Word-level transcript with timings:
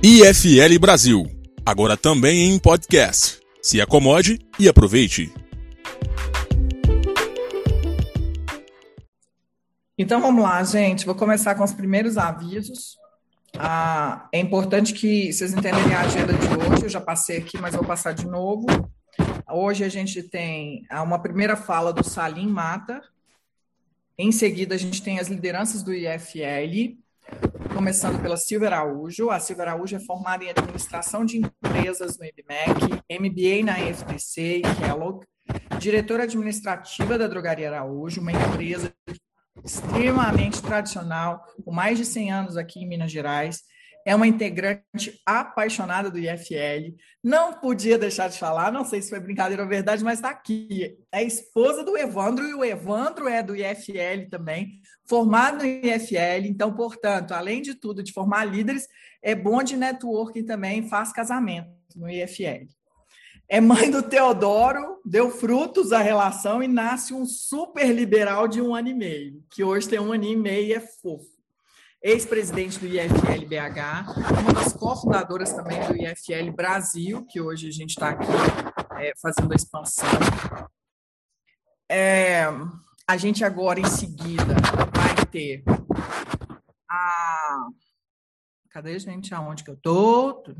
IFL 0.00 0.78
Brasil, 0.80 1.26
agora 1.66 1.96
também 1.96 2.50
em 2.50 2.58
podcast. 2.60 3.40
Se 3.60 3.80
acomode 3.80 4.38
e 4.56 4.68
aproveite. 4.68 5.34
Então 9.98 10.20
vamos 10.20 10.40
lá, 10.40 10.62
gente. 10.62 11.04
Vou 11.04 11.16
começar 11.16 11.56
com 11.56 11.64
os 11.64 11.72
primeiros 11.72 12.16
avisos. 12.16 12.96
Ah, 13.58 14.28
é 14.32 14.38
importante 14.38 14.94
que 14.94 15.32
vocês 15.32 15.52
entenderem 15.52 15.92
a 15.92 16.02
agenda 16.02 16.32
de 16.32 16.46
hoje. 16.46 16.84
Eu 16.84 16.88
já 16.88 17.00
passei 17.00 17.38
aqui, 17.38 17.58
mas 17.58 17.74
vou 17.74 17.84
passar 17.84 18.12
de 18.12 18.24
novo. 18.24 18.66
Hoje 19.50 19.82
a 19.82 19.88
gente 19.88 20.22
tem 20.22 20.86
ah, 20.88 21.02
uma 21.02 21.18
primeira 21.18 21.56
fala 21.56 21.92
do 21.92 22.04
Salim 22.04 22.46
Mata. 22.46 23.02
Em 24.16 24.30
seguida, 24.30 24.76
a 24.76 24.78
gente 24.78 25.02
tem 25.02 25.18
as 25.18 25.26
lideranças 25.26 25.82
do 25.82 25.92
IFL, 25.92 26.96
começando 27.78 28.20
pela 28.20 28.36
Silvia 28.36 28.66
Araújo. 28.66 29.30
A 29.30 29.38
Silvia 29.38 29.66
Araújo 29.66 29.94
é 29.94 30.00
formada 30.00 30.42
em 30.42 30.50
Administração 30.50 31.24
de 31.24 31.36
Empresas 31.36 32.18
no 32.18 32.24
IBMEC, 32.24 33.04
MBA 33.08 33.64
na 33.64 33.78
FDC 33.78 34.56
e 34.56 34.62
Kellogg, 34.62 35.24
diretora 35.78 36.24
administrativa 36.24 37.16
da 37.16 37.28
Drogaria 37.28 37.68
Araújo, 37.68 38.20
uma 38.20 38.32
empresa 38.32 38.92
extremamente 39.64 40.60
tradicional, 40.60 41.44
com 41.64 41.70
mais 41.70 41.96
de 41.96 42.04
100 42.04 42.32
anos 42.32 42.56
aqui 42.56 42.80
em 42.80 42.88
Minas 42.88 43.12
Gerais. 43.12 43.62
É 44.04 44.12
uma 44.12 44.26
integrante 44.26 45.20
apaixonada 45.24 46.10
do 46.10 46.18
IFL. 46.18 46.96
Não 47.22 47.60
podia 47.60 47.96
deixar 47.96 48.28
de 48.28 48.40
falar, 48.40 48.72
não 48.72 48.84
sei 48.84 49.02
se 49.02 49.10
foi 49.10 49.20
brincadeira 49.20 49.62
ou 49.62 49.68
verdade, 49.68 50.02
mas 50.02 50.18
está 50.18 50.30
aqui. 50.30 50.96
É 51.12 51.22
esposa 51.22 51.84
do 51.84 51.96
Evandro 51.96 52.44
e 52.44 52.54
o 52.54 52.64
Evandro 52.64 53.28
é 53.28 53.40
do 53.40 53.54
IFL 53.54 54.28
também, 54.28 54.80
formado 55.08 55.58
no 55.58 55.64
IFL. 55.64 56.46
Então, 56.46 56.72
portanto, 56.74 57.32
além 57.32 57.62
de 57.62 57.74
tudo, 57.74 58.02
de 58.02 58.12
formar 58.12 58.44
líderes, 58.44 58.86
é 59.22 59.34
bom 59.34 59.62
de 59.62 59.76
networking 59.76 60.44
também, 60.44 60.88
faz 60.88 61.12
casamento 61.12 61.70
no 61.96 62.08
IFL 62.08 62.66
é 63.48 63.60
mãe 63.62 63.90
do 63.90 64.02
Teodoro, 64.02 65.00
deu 65.04 65.30
frutos 65.30 65.90
à 65.90 66.00
relação 66.00 66.62
e 66.62 66.68
nasce 66.68 67.14
um 67.14 67.24
super 67.24 67.90
liberal 67.90 68.46
de 68.46 68.60
um 68.60 68.74
ano 68.74 68.88
e 68.88 68.94
meio, 68.94 69.42
que 69.50 69.64
hoje 69.64 69.88
tem 69.88 69.98
um 69.98 70.12
ano 70.12 70.24
e 70.24 70.36
meio 70.36 70.66
e 70.66 70.72
é 70.74 70.80
fofo. 70.80 71.38
Ex-presidente 72.00 72.78
do 72.78 72.86
IFL 72.86 73.46
BH, 73.48 74.40
uma 74.42 74.52
das 74.52 74.72
cofundadoras 74.74 75.52
também 75.52 75.80
do 75.80 75.96
IFL 75.96 76.52
Brasil, 76.54 77.24
que 77.26 77.40
hoje 77.40 77.68
a 77.68 77.72
gente 77.72 77.90
está 77.90 78.10
aqui 78.10 78.28
é, 79.00 79.12
fazendo 79.20 79.50
a 79.52 79.56
expansão. 79.56 80.06
É, 81.90 82.44
a 83.08 83.16
gente 83.16 83.42
agora, 83.42 83.80
em 83.80 83.86
seguida, 83.86 84.54
vai 84.94 85.26
ter 85.32 85.64
a. 86.90 87.68
Cadê, 88.68 88.98
gente? 88.98 89.32
Aonde 89.32 89.64
que 89.64 89.70
eu 89.70 89.76
tô? 89.76 90.34
Tô? 90.34 90.52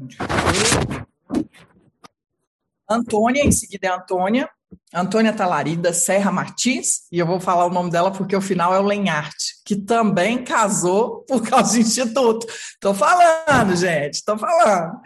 Antônia, 2.89 3.45
em 3.45 3.53
seguida 3.53 3.89
é 3.89 3.91
Antônia, 3.91 4.49
Antônia 4.95 5.35
Talarida 5.35 5.93
Serra 5.93 6.33
Martins, 6.33 7.07
e 7.13 7.19
eu 7.19 7.27
vou 7.27 7.39
falar 7.39 7.67
o 7.67 7.71
nome 7.71 7.91
dela 7.91 8.11
porque 8.11 8.35
o 8.35 8.41
final 8.41 8.75
é 8.75 8.81
o 8.81 8.87
Lenharte, 8.87 9.63
que 9.67 9.77
também 9.77 10.43
casou 10.43 11.25
por 11.29 11.47
causa 11.47 11.75
do 11.75 11.81
Instituto. 11.81 12.47
Estou 12.49 12.95
falando, 12.95 13.77
gente, 13.77 14.15
estou 14.15 14.39
falando. 14.39 14.99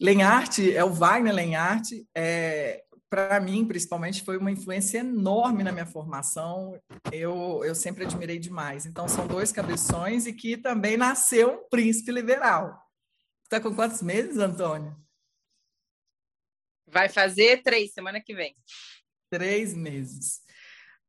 Lenharte, 0.00 0.74
é 0.74 0.82
o 0.82 0.92
Wagner 0.92 1.32
Lenharte, 1.32 2.04
é, 2.16 2.82
para 3.10 3.40
mim, 3.40 3.66
principalmente, 3.66 4.22
foi 4.22 4.38
uma 4.38 4.52
influência 4.52 4.98
enorme 4.98 5.64
na 5.64 5.72
minha 5.72 5.84
formação. 5.84 6.80
Eu, 7.10 7.60
eu 7.64 7.74
sempre 7.74 8.04
admirei 8.04 8.38
demais. 8.38 8.86
Então, 8.86 9.08
são 9.08 9.26
dois 9.26 9.50
cabeções 9.50 10.26
e 10.26 10.32
que 10.32 10.56
também 10.56 10.96
nasceu 10.96 11.54
um 11.54 11.68
príncipe 11.68 12.12
liberal. 12.12 12.80
Está 13.42 13.60
com 13.60 13.74
quantos 13.74 14.00
meses, 14.00 14.38
Antônio? 14.38 14.96
Vai 16.86 17.08
fazer 17.08 17.62
três, 17.64 17.92
semana 17.92 18.20
que 18.20 18.32
vem. 18.32 18.54
Três 19.28 19.74
meses. 19.74 20.40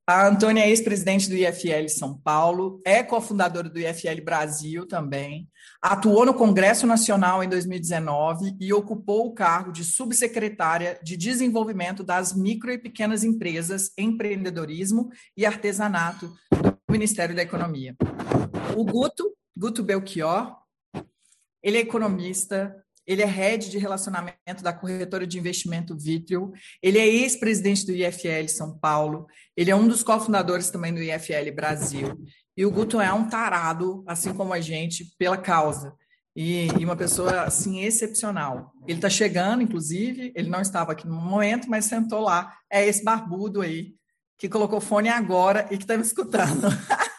A 0.08 0.28
Antônia 0.28 0.64
é 0.64 0.70
ex-presidente 0.70 1.30
do 1.30 1.36
IFL 1.36 1.88
São 1.88 2.20
Paulo, 2.20 2.82
é 2.84 3.04
cofundadora 3.04 3.70
do 3.70 3.80
IFL 3.80 4.24
Brasil 4.24 4.88
também, 4.88 5.48
atuou 5.82 6.26
no 6.26 6.34
Congresso 6.34 6.86
Nacional 6.86 7.44
em 7.44 7.50
2019 7.50 8.56
e 8.60 8.72
ocupou 8.72 9.26
o 9.26 9.34
cargo 9.34 9.72
de 9.72 9.84
subsecretária 9.84 11.00
de 11.02 11.18
Desenvolvimento 11.18 12.04
das 12.04 12.34
Micro 12.34 12.72
e 12.72 12.78
Pequenas 12.78 13.24
Empresas, 13.24 13.92
Empreendedorismo 13.98 15.10
e 15.36 15.44
Artesanato 15.44 16.32
do 16.52 16.78
Ministério 16.92 17.36
da 17.36 17.42
Economia. 17.42 17.96
O 18.78 18.86
Guto, 18.86 19.34
Guto 19.58 19.82
Belchior, 19.82 20.56
ele 21.64 21.78
é 21.78 21.82
economista, 21.82 22.76
ele 23.06 23.24
é 23.24 23.26
head 23.26 23.70
de 23.70 23.80
relacionamento 23.80 24.64
da 24.64 24.72
corretora 24.72 25.26
de 25.26 25.40
investimento 25.40 25.98
Vitrio, 25.98 26.52
ele 26.82 27.00
é 27.00 27.08
ex-presidente 27.08 27.86
do 27.86 27.92
IFL 27.92 28.48
São 28.48 28.78
Paulo, 28.78 29.26
ele 29.58 29.72
é 29.72 29.76
um 29.76 29.88
dos 29.88 30.04
cofundadores 30.04 30.70
também 30.70 30.94
do 30.94 31.02
IFL 31.02 31.52
Brasil. 31.56 32.24
E 32.56 32.66
o 32.66 32.72
Guto 32.72 33.00
é 33.00 33.12
um 33.14 33.28
tarado, 33.28 34.04
assim 34.08 34.34
como 34.34 34.54
a 34.54 34.60
gente, 34.60 35.06
pela 35.18 35.38
causa. 35.38 35.94
E, 36.36 36.68
e 36.80 36.86
uma 36.86 36.96
pessoa, 36.96 37.42
assim, 37.42 37.82
excepcional. 37.82 38.74
Ele 38.88 38.98
está 38.98 39.10
chegando, 39.10 39.62
inclusive, 39.62 40.32
ele 40.36 40.50
não 40.50 40.62
estava 40.62 40.92
aqui 40.92 41.08
no 41.08 41.16
momento, 41.16 41.70
mas 41.70 41.86
sentou 41.86 42.22
lá. 42.22 42.54
É 42.70 42.86
esse 42.86 43.04
barbudo 43.04 43.62
aí, 43.62 43.96
que 44.38 44.50
colocou 44.50 44.82
fone 44.82 45.10
agora 45.10 45.68
e 45.72 45.78
que 45.78 45.84
está 45.84 45.96
me 45.96 46.04
escutando. 46.04 46.68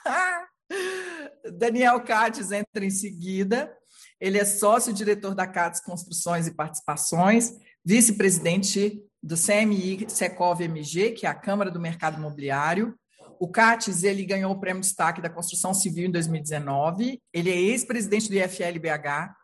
Daniel 1.59 2.01
Cates 2.01 2.51
entra 2.51 2.85
em 2.85 2.91
seguida. 2.91 3.73
Ele 4.21 4.39
é 4.39 4.45
sócio-diretor 4.45 5.35
da 5.35 5.47
CATS 5.47 5.81
Construções 5.81 6.47
e 6.47 6.55
Participações, 6.55 7.53
vice-presidente 7.85 9.03
do 9.23 9.37
CMI 9.37 10.07
Secov 10.09 10.61
MG, 10.61 11.13
que 11.13 11.27
é 11.27 11.29
a 11.29 11.35
Câmara 11.35 11.71
do 11.71 11.81
Mercado 11.81 12.19
Imobiliário. 12.19 12.97
O 13.43 13.49
CATS 13.49 14.05
ele 14.05 14.25
ganhou 14.25 14.53
o 14.53 14.61
Prêmio 14.61 14.81
Destaque 14.81 15.21
da 15.21 15.29
Construção 15.29 15.75
Civil 15.75 16.07
em 16.07 16.13
2019. 16.13 17.21
Ele 17.33 17.51
é 17.51 17.57
ex-presidente 17.57 18.29
do 18.29 18.37
IFL 18.37 18.79
BH. 18.79 19.35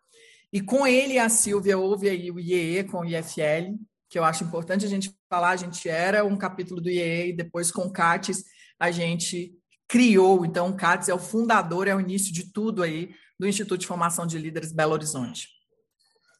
E 0.52 0.60
com 0.60 0.86
ele 0.86 1.14
e 1.14 1.18
a 1.18 1.28
Silvia 1.28 1.76
houve 1.76 2.08
aí 2.08 2.30
o 2.30 2.38
IEE 2.38 2.84
com 2.84 3.00
o 3.00 3.04
IFL, 3.04 3.74
que 4.08 4.16
eu 4.16 4.22
acho 4.22 4.44
importante 4.44 4.86
a 4.86 4.88
gente 4.88 5.12
falar. 5.28 5.50
A 5.50 5.56
gente 5.56 5.88
era 5.88 6.24
um 6.24 6.36
capítulo 6.36 6.80
do 6.80 6.88
IEE 6.88 7.30
e 7.30 7.36
depois 7.36 7.72
com 7.72 7.86
o 7.86 7.92
CATS 7.92 8.44
a 8.78 8.92
gente 8.92 9.52
criou. 9.88 10.46
Então, 10.46 10.68
o 10.68 10.76
CATS 10.76 11.08
é 11.08 11.14
o 11.14 11.18
fundador, 11.18 11.88
é 11.88 11.96
o 11.96 12.00
início 12.00 12.32
de 12.32 12.52
tudo 12.52 12.84
aí 12.84 13.10
do 13.36 13.48
Instituto 13.48 13.80
de 13.80 13.88
Formação 13.88 14.28
de 14.28 14.38
Líderes 14.38 14.70
Belo 14.70 14.92
Horizonte. 14.92 15.48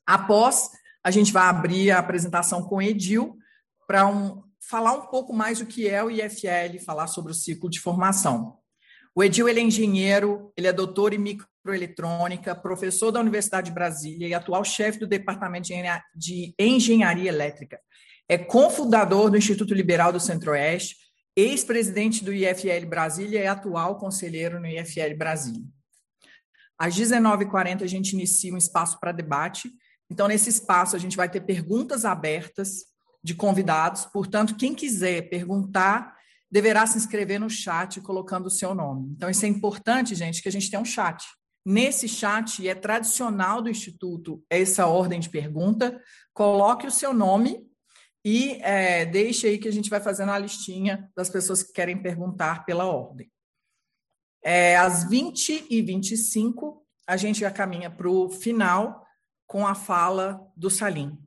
Após, 0.07 0.71
a 1.03 1.11
gente 1.11 1.33
vai 1.33 1.49
abrir 1.49 1.91
a 1.91 1.99
apresentação 1.99 2.63
com 2.63 2.77
o 2.77 2.83
Edil 2.83 3.37
para 3.85 4.07
um, 4.07 4.45
falar 4.61 4.93
um 4.93 5.07
pouco 5.07 5.33
mais 5.33 5.59
do 5.59 5.67
que 5.67 5.89
é 5.89 6.03
o 6.03 6.11
IFL, 6.11 6.79
falar 6.85 7.07
sobre 7.07 7.33
o 7.33 7.35
ciclo 7.35 7.71
de 7.71 7.81
formação. 7.81 8.59
O 9.15 9.25
Edil 9.25 9.49
ele 9.49 9.61
é 9.61 9.63
engenheiro, 9.63 10.53
ele 10.57 10.67
é 10.67 10.73
doutor 10.73 11.13
em 11.13 11.19
microeletrônica, 11.19 12.55
professor 12.55 13.11
da 13.11 13.21
Universidade 13.21 13.69
de 13.69 13.75
Brasília 13.75 14.29
e 14.29 14.35
atual 14.35 14.65
chefe 14.65 14.99
do 14.99 15.07
Departamento 15.07 15.69
de 16.15 16.55
Engenharia 16.59 17.29
Elétrica. 17.29 17.81
É 18.29 18.39
cofundador 18.39 19.31
do 19.31 19.37
Instituto 19.37 19.75
Liberal 19.75 20.13
do 20.13 20.21
Centro-Oeste, 20.21 20.97
ex-presidente 21.35 22.25
do 22.25 22.33
IFL 22.33 22.87
Brasília 22.87 23.41
e 23.41 23.47
atual 23.47 23.97
conselheiro 23.99 24.61
no 24.61 24.67
IFL 24.67 25.17
Brasília. 25.17 25.67
Às 26.79 26.95
19h40, 26.97 27.83
a 27.83 27.87
gente 27.87 28.13
inicia 28.13 28.55
um 28.55 28.59
espaço 28.59 29.01
para 29.01 29.11
debate. 29.11 29.71
Então, 30.11 30.29
nesse 30.29 30.49
espaço, 30.49 30.95
a 30.95 30.99
gente 30.99 31.17
vai 31.17 31.29
ter 31.29 31.41
perguntas 31.41 32.05
abertas 32.05 32.85
de 33.28 33.34
convidados. 33.34 34.06
Portanto, 34.06 34.56
quem 34.56 34.75
quiser 34.75 35.28
perguntar, 35.28 36.16
deverá 36.50 36.87
se 36.87 36.97
inscrever 36.97 37.39
no 37.39 37.50
chat 37.50 38.00
colocando 38.00 38.47
o 38.47 38.50
seu 38.50 38.75
nome. 38.75 39.12
Então, 39.15 39.28
isso 39.28 39.44
é 39.44 39.49
importante, 39.49 40.15
gente, 40.15 40.43
que 40.43 40.49
a 40.49 40.53
gente 40.53 40.71
tenha 40.71 40.81
um 40.81 40.87
chat. 40.87 41.22
Nesse 41.65 42.08
chat, 42.08 42.67
é 42.67 42.75
tradicional 42.75 43.61
do 43.61 43.69
Instituto 43.69 44.43
essa 44.49 44.87
ordem 44.87 45.20
de 45.20 45.29
pergunta, 45.29 46.00
coloque 46.32 46.87
o 46.87 46.91
seu 46.91 47.12
nome 47.12 47.69
e 48.25 48.58
é, 48.62 49.05
deixe 49.05 49.47
aí 49.47 49.58
que 49.58 49.69
a 49.69 49.73
gente 49.73 49.91
vai 49.91 50.00
fazendo 50.00 50.32
a 50.32 50.38
listinha 50.38 51.11
das 51.14 51.29
pessoas 51.29 51.62
que 51.62 51.73
querem 51.73 52.00
perguntar 52.00 52.64
pela 52.64 52.87
ordem. 52.87 53.31
É, 54.43 54.79
às 54.79 55.05
20 55.05 55.67
e 55.69 55.82
25 55.82 56.82
a 57.06 57.17
gente 57.19 57.41
já 57.41 57.50
caminha 57.50 57.91
para 57.91 58.08
o 58.08 58.31
final 58.31 59.06
com 59.47 59.67
a 59.67 59.75
fala 59.75 60.41
do 60.56 60.70
Salim, 60.70 61.19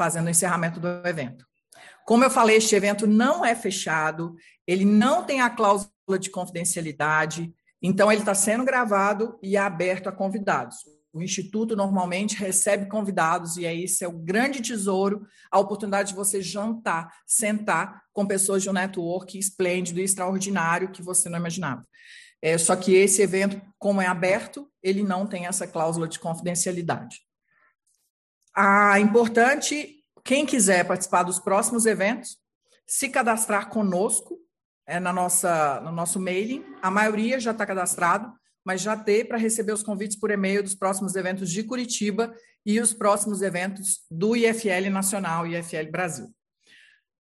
fazendo 0.00 0.28
o 0.28 0.30
encerramento 0.30 0.80
do 0.80 0.88
evento. 1.04 1.44
Como 2.06 2.24
eu 2.24 2.30
falei, 2.30 2.56
este 2.56 2.74
evento 2.74 3.06
não 3.06 3.44
é 3.44 3.54
fechado, 3.54 4.34
ele 4.66 4.86
não 4.86 5.24
tem 5.24 5.42
a 5.42 5.50
cláusula 5.50 6.18
de 6.18 6.30
confidencialidade, 6.30 7.52
então 7.82 8.10
ele 8.10 8.22
está 8.22 8.34
sendo 8.34 8.64
gravado 8.64 9.38
e 9.42 9.58
é 9.58 9.60
aberto 9.60 10.08
a 10.08 10.12
convidados. 10.12 10.78
O 11.12 11.22
Instituto 11.22 11.76
normalmente 11.76 12.34
recebe 12.34 12.86
convidados 12.86 13.58
e 13.58 13.66
é 13.66 13.76
esse 13.76 14.02
é 14.02 14.08
o 14.08 14.18
grande 14.18 14.62
tesouro, 14.62 15.26
a 15.50 15.58
oportunidade 15.58 16.08
de 16.08 16.14
você 16.14 16.40
jantar, 16.40 17.12
sentar 17.26 18.00
com 18.10 18.26
pessoas 18.26 18.62
de 18.62 18.70
um 18.70 18.72
network 18.72 19.38
esplêndido 19.38 20.00
e 20.00 20.04
extraordinário 20.04 20.92
que 20.92 21.02
você 21.02 21.28
não 21.28 21.38
imaginava. 21.38 21.86
É, 22.40 22.56
só 22.56 22.74
que 22.74 22.94
esse 22.94 23.20
evento, 23.20 23.60
como 23.78 24.00
é 24.00 24.06
aberto, 24.06 24.66
ele 24.82 25.02
não 25.02 25.26
tem 25.26 25.44
essa 25.44 25.66
cláusula 25.66 26.08
de 26.08 26.18
confidencialidade. 26.18 27.20
Ah, 28.54 28.98
importante, 28.98 30.04
quem 30.24 30.44
quiser 30.44 30.86
participar 30.86 31.22
dos 31.22 31.38
próximos 31.38 31.86
eventos, 31.86 32.38
se 32.86 33.08
cadastrar 33.08 33.68
conosco 33.68 34.38
é, 34.86 34.98
na 34.98 35.12
nossa, 35.12 35.80
no 35.80 35.92
nosso 35.92 36.18
mailing. 36.18 36.64
A 36.82 36.90
maioria 36.90 37.38
já 37.38 37.52
está 37.52 37.64
cadastrado, 37.64 38.32
mas 38.64 38.80
já 38.80 38.96
tem 38.96 39.24
para 39.24 39.38
receber 39.38 39.72
os 39.72 39.82
convites 39.82 40.18
por 40.18 40.30
e-mail 40.30 40.62
dos 40.62 40.74
próximos 40.74 41.14
eventos 41.14 41.50
de 41.50 41.62
Curitiba 41.62 42.34
e 42.66 42.80
os 42.80 42.92
próximos 42.92 43.40
eventos 43.40 44.00
do 44.10 44.34
IFL 44.36 44.90
Nacional 44.90 45.46
IFL 45.46 45.90
Brasil. 45.90 46.34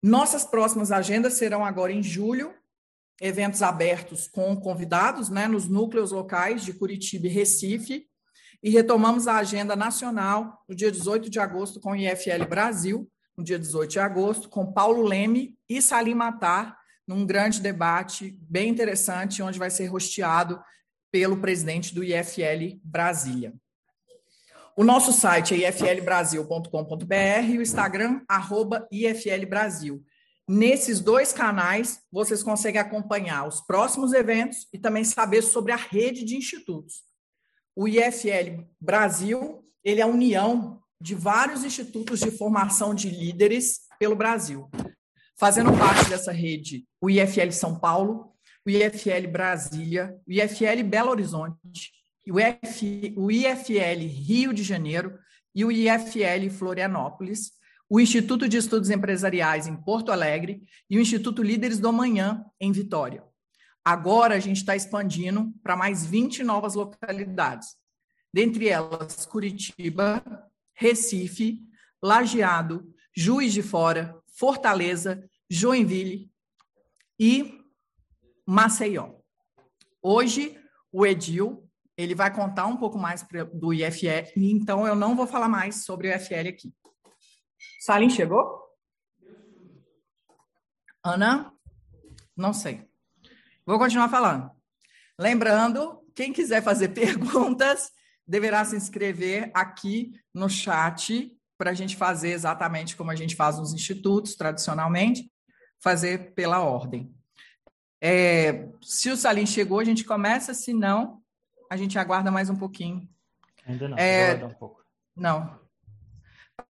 Nossas 0.01 0.43
próximas 0.43 0.91
agendas 0.91 1.35
serão 1.35 1.63
agora 1.63 1.93
em 1.93 2.03
julho, 2.03 2.53
eventos 3.21 3.61
abertos 3.61 4.27
com 4.27 4.55
convidados, 4.57 5.29
né, 5.29 5.47
nos 5.47 5.69
núcleos 5.69 6.11
locais 6.11 6.63
de 6.63 6.73
Curitiba 6.73 7.27
e 7.27 7.29
Recife, 7.29 8.05
e 8.63 8.69
retomamos 8.69 9.27
a 9.27 9.35
agenda 9.35 9.75
nacional 9.75 10.63
no 10.69 10.73
dia 10.73 10.89
18 10.89 11.29
de 11.29 11.37
agosto 11.37 11.81
com 11.81 11.91
o 11.91 11.95
IFL 11.95 12.45
Brasil, 12.49 13.11
no 13.37 13.43
dia 13.43 13.59
18 13.59 13.91
de 13.91 13.99
agosto, 13.99 14.47
com 14.47 14.71
Paulo 14.71 15.03
Leme 15.03 15.57
e 15.67 15.81
Salim 15.81 16.15
Matar, 16.15 16.77
num 17.05 17.25
grande 17.25 17.59
debate 17.59 18.39
bem 18.41 18.69
interessante, 18.69 19.43
onde 19.43 19.59
vai 19.59 19.69
ser 19.69 19.87
rosteado 19.87 20.63
pelo 21.11 21.41
presidente 21.41 21.93
do 21.93 22.03
IFL 22.03 22.79
Brasília. 22.81 23.53
O 24.77 24.83
nosso 24.83 25.11
site 25.11 25.61
é 25.61 25.69
iflbrasil.com.br 25.69 27.45
e 27.49 27.57
o 27.57 27.61
Instagram, 27.61 28.21
arroba 28.27 28.87
iflbrasil. 28.89 30.01
Nesses 30.47 30.99
dois 31.01 31.33
canais, 31.33 31.99
vocês 32.11 32.41
conseguem 32.41 32.79
acompanhar 32.79 33.45
os 33.47 33.61
próximos 33.61 34.13
eventos 34.13 34.67
e 34.73 34.79
também 34.79 35.03
saber 35.03 35.41
sobre 35.41 35.73
a 35.73 35.75
rede 35.75 36.23
de 36.23 36.35
institutos. 36.35 37.03
O 37.75 37.87
IFL 37.87 38.63
Brasil, 38.79 39.63
ele 39.83 39.99
é 39.99 40.03
a 40.03 40.07
união 40.07 40.79
de 41.01 41.15
vários 41.15 41.63
institutos 41.63 42.19
de 42.19 42.31
formação 42.31 42.93
de 42.93 43.09
líderes 43.09 43.81
pelo 43.99 44.15
Brasil. 44.15 44.69
Fazendo 45.35 45.75
parte 45.77 46.09
dessa 46.09 46.31
rede, 46.31 46.85
o 47.01 47.09
IFL 47.09 47.51
São 47.51 47.79
Paulo, 47.79 48.31
o 48.65 48.69
IFL 48.69 49.27
Brasília, 49.29 50.15
o 50.27 50.31
IFL 50.31 50.83
Belo 50.85 51.09
Horizonte, 51.09 51.91
o, 52.27 53.21
o 53.21 53.31
IFL 53.31 54.07
Rio 54.07 54.53
de 54.53 54.63
Janeiro 54.63 55.17
e 55.53 55.65
o 55.65 55.71
IFL 55.71 56.49
Florianópolis, 56.51 57.51
o 57.89 57.99
Instituto 57.99 58.47
de 58.47 58.57
Estudos 58.57 58.89
Empresariais 58.89 59.67
em 59.67 59.75
Porto 59.75 60.11
Alegre 60.11 60.61
e 60.89 60.97
o 60.97 61.01
Instituto 61.01 61.43
Líderes 61.43 61.79
do 61.79 61.89
Amanhã 61.89 62.45
em 62.59 62.71
Vitória. 62.71 63.23
Agora 63.85 64.35
a 64.35 64.39
gente 64.39 64.57
está 64.57 64.75
expandindo 64.75 65.53
para 65.61 65.75
mais 65.75 66.05
20 66.05 66.43
novas 66.43 66.73
localidades, 66.73 67.75
dentre 68.33 68.69
elas 68.69 69.25
Curitiba, 69.25 70.23
Recife, 70.73 71.61
Lajeado, 72.01 72.93
Juiz 73.15 73.53
de 73.53 73.61
Fora, 73.61 74.17
Fortaleza, 74.37 75.29
Joinville 75.49 76.31
e 77.19 77.61
Maceió. 78.45 79.15
Hoje, 80.01 80.59
o 80.91 81.05
Edil 81.05 81.69
ele 81.95 82.15
vai 82.15 82.33
contar 82.33 82.65
um 82.65 82.77
pouco 82.77 82.97
mais 82.97 83.25
do 83.53 83.73
IFL, 83.73 84.31
então 84.35 84.87
eu 84.87 84.95
não 84.95 85.15
vou 85.15 85.27
falar 85.27 85.47
mais 85.47 85.85
sobre 85.85 86.07
o 86.07 86.15
IFL 86.15 86.49
aqui. 86.49 86.73
Salim 87.79 88.09
chegou? 88.09 88.61
Ana? 91.03 91.53
Não 92.35 92.53
sei. 92.53 92.89
Vou 93.65 93.79
continuar 93.79 94.09
falando. 94.09 94.51
Lembrando, 95.17 96.01
quem 96.15 96.33
quiser 96.33 96.61
fazer 96.61 96.89
perguntas, 96.95 97.91
deverá 98.27 98.63
se 98.65 98.75
inscrever 98.75 99.51
aqui 99.53 100.11
no 100.33 100.49
chat 100.49 101.31
para 101.57 101.71
a 101.71 101.73
gente 101.73 101.95
fazer 101.95 102.31
exatamente 102.31 102.95
como 102.95 103.11
a 103.11 103.15
gente 103.15 103.35
faz 103.35 103.57
nos 103.57 103.73
institutos, 103.73 104.35
tradicionalmente, 104.35 105.31
fazer 105.81 106.33
pela 106.33 106.59
ordem. 106.59 107.13
É, 108.01 108.67
se 108.81 109.09
o 109.09 109.15
Salim 109.15 109.45
chegou, 109.45 109.79
a 109.79 109.83
gente 109.83 110.03
começa, 110.03 110.53
se 110.53 110.73
não, 110.73 111.21
a 111.69 111.77
gente 111.77 111.97
aguarda 111.97 112.29
mais 112.29 112.49
um 112.49 112.55
pouquinho. 112.55 113.07
Ainda 113.65 113.87
não, 113.87 113.97
é, 113.97 114.43
um 114.43 114.53
pouco. 114.55 114.83
Não. 115.15 115.57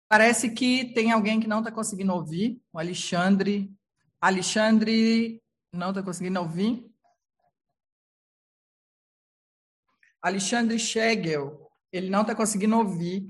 Parece 0.08 0.50
que 0.50 0.86
tem 0.94 1.12
alguém 1.12 1.38
que 1.38 1.46
não 1.46 1.58
está 1.58 1.70
conseguindo 1.70 2.14
ouvir, 2.14 2.58
o 2.72 2.78
Alexandre. 2.78 3.70
Alexandre 4.20 5.42
não 5.72 5.90
está 5.90 6.02
conseguindo 6.02 6.40
ouvir. 6.40 6.90
Alexandre 10.20 10.78
Schegel, 10.78 11.70
ele 11.92 12.10
não 12.10 12.22
está 12.22 12.34
conseguindo 12.34 12.76
ouvir. 12.76 13.26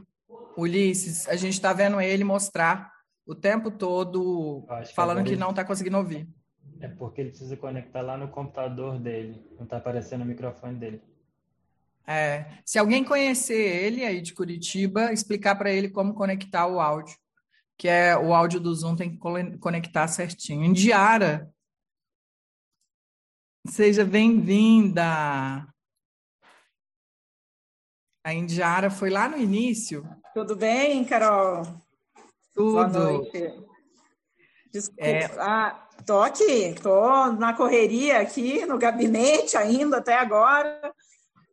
Ulisses, 0.56 1.28
a 1.28 1.36
gente 1.36 1.54
está 1.54 1.72
vendo 1.72 2.00
ele 2.00 2.24
mostrar 2.24 2.92
o 3.24 3.34
tempo 3.34 3.70
todo 3.70 4.66
falando 4.94 5.22
que, 5.22 5.30
que 5.30 5.36
não 5.36 5.50
está 5.50 5.64
conseguindo 5.64 5.98
ouvir. 5.98 6.28
É 6.80 6.88
porque 6.88 7.20
ele 7.20 7.30
precisa 7.30 7.56
conectar 7.56 8.00
lá 8.00 8.16
no 8.16 8.28
computador 8.28 8.98
dele. 8.98 9.44
Não 9.56 9.64
está 9.64 9.76
aparecendo 9.76 10.22
o 10.22 10.24
microfone 10.24 10.76
dele. 10.76 11.02
É, 12.06 12.46
se 12.64 12.78
alguém 12.78 13.04
conhecer 13.04 13.84
ele 13.84 14.04
aí 14.04 14.22
de 14.22 14.32
Curitiba, 14.32 15.12
explicar 15.12 15.56
para 15.56 15.70
ele 15.70 15.90
como 15.90 16.14
conectar 16.14 16.66
o 16.66 16.80
áudio, 16.80 17.14
que 17.76 17.86
é 17.86 18.16
o 18.16 18.34
áudio 18.34 18.58
do 18.58 18.74
Zoom 18.74 18.96
tem 18.96 19.10
que 19.10 19.18
conectar 19.58 20.08
certinho. 20.08 20.64
Indiara, 20.64 21.52
seja 23.70 24.04
bem-vinda. 24.04 25.66
A 28.24 28.34
Indiara 28.34 28.90
foi 28.90 29.10
lá 29.10 29.28
no 29.28 29.38
início. 29.38 30.08
Tudo 30.34 30.56
bem, 30.56 31.04
Carol? 31.04 31.62
Tudo. 32.54 32.72
Boa 32.72 32.88
noite. 32.88 33.54
Desculpa. 34.72 35.02
É... 35.02 35.24
Ah, 35.38 35.88
tô 36.04 36.20
aqui, 36.20 36.74
tô 36.82 37.32
na 37.32 37.54
correria 37.54 38.20
aqui 38.20 38.66
no 38.66 38.78
gabinete 38.78 39.56
ainda 39.56 39.98
até 39.98 40.14
agora, 40.18 40.92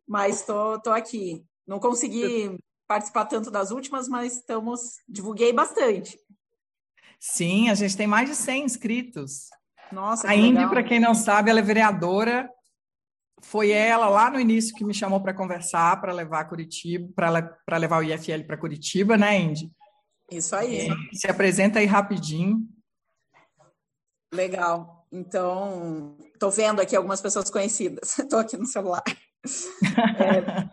mas 0.06 0.42
tô, 0.42 0.78
tô 0.80 0.90
aqui. 0.90 1.44
Não 1.66 1.80
consegui 1.80 2.58
participar 2.86 3.24
tanto 3.26 3.50
das 3.50 3.70
últimas, 3.70 4.08
mas 4.08 4.34
estamos 4.34 5.00
divulguei 5.08 5.52
bastante. 5.52 6.18
Sim, 7.18 7.70
a 7.70 7.74
gente 7.74 7.96
tem 7.96 8.06
mais 8.06 8.28
de 8.28 8.36
100 8.36 8.64
inscritos. 8.64 9.48
Nossa, 9.92 10.28
a 10.28 10.34
Indy, 10.34 10.68
para 10.68 10.82
quem 10.82 10.98
não 10.98 11.14
sabe, 11.14 11.50
ela 11.50 11.60
é 11.60 11.62
vereadora 11.62 12.50
foi 13.42 13.70
ela 13.70 14.08
lá 14.08 14.30
no 14.30 14.40
início 14.40 14.74
que 14.74 14.84
me 14.84 14.94
chamou 14.94 15.20
para 15.20 15.34
conversar, 15.34 16.00
para 16.00 16.12
levar 16.12 16.48
Curitiba, 16.48 17.08
para 17.14 17.76
levar 17.76 17.98
o 17.98 18.02
IFL 18.02 18.44
para 18.46 18.56
Curitiba, 18.56 19.16
né, 19.16 19.38
Indy? 19.38 19.70
Isso 20.30 20.56
aí. 20.56 20.88
se 21.12 21.28
apresenta 21.28 21.78
aí 21.78 21.86
rapidinho. 21.86 22.58
Legal. 24.32 25.06
Então, 25.12 26.16
estou 26.34 26.50
vendo 26.50 26.80
aqui 26.80 26.96
algumas 26.96 27.20
pessoas 27.20 27.48
conhecidas. 27.48 28.18
Estou 28.18 28.40
aqui 28.40 28.56
no 28.56 28.66
celular. 28.66 29.04
É, 30.18 30.68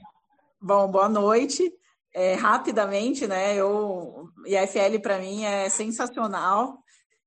bom, 0.59 0.89
boa 0.89 1.07
noite. 1.07 1.71
É, 2.11 2.33
rapidamente, 2.33 3.27
né? 3.27 3.55
Eu, 3.55 4.29
IFL 4.47 4.99
para 4.99 5.19
mim 5.19 5.43
é 5.43 5.69
sensacional. 5.69 6.82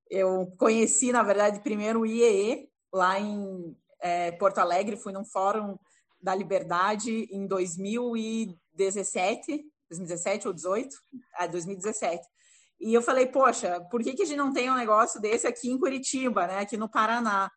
Eu 0.09 0.53
conheci, 0.59 1.13
na 1.13 1.23
verdade, 1.23 1.61
primeiro 1.61 2.01
o 2.01 2.07
IEE 2.07 2.69
lá 2.93 3.19
em 3.19 3.77
é, 4.01 4.31
Porto 4.33 4.59
Alegre, 4.59 4.97
fui 4.97 5.13
num 5.13 5.25
fórum 5.25 5.79
da 6.21 6.35
Liberdade 6.35 7.29
em 7.31 7.47
2017, 7.47 9.65
2017 9.91 10.49
ou 10.49 10.55
18, 10.55 10.97
ah, 11.35 11.47
2017. 11.47 12.27
E 12.81 12.93
eu 12.93 13.03
falei, 13.03 13.27
poxa, 13.27 13.81
por 13.91 14.03
que, 14.03 14.15
que 14.15 14.23
a 14.23 14.27
gente 14.27 14.37
não 14.37 14.53
tem 14.53 14.71
um 14.71 14.77
negócio 14.77 15.21
desse 15.21 15.47
aqui 15.47 15.71
em 15.71 15.79
Curitiba, 15.79 16.47
né, 16.47 16.59
aqui 16.59 16.77
no 16.77 16.89
Paraná? 16.89 17.51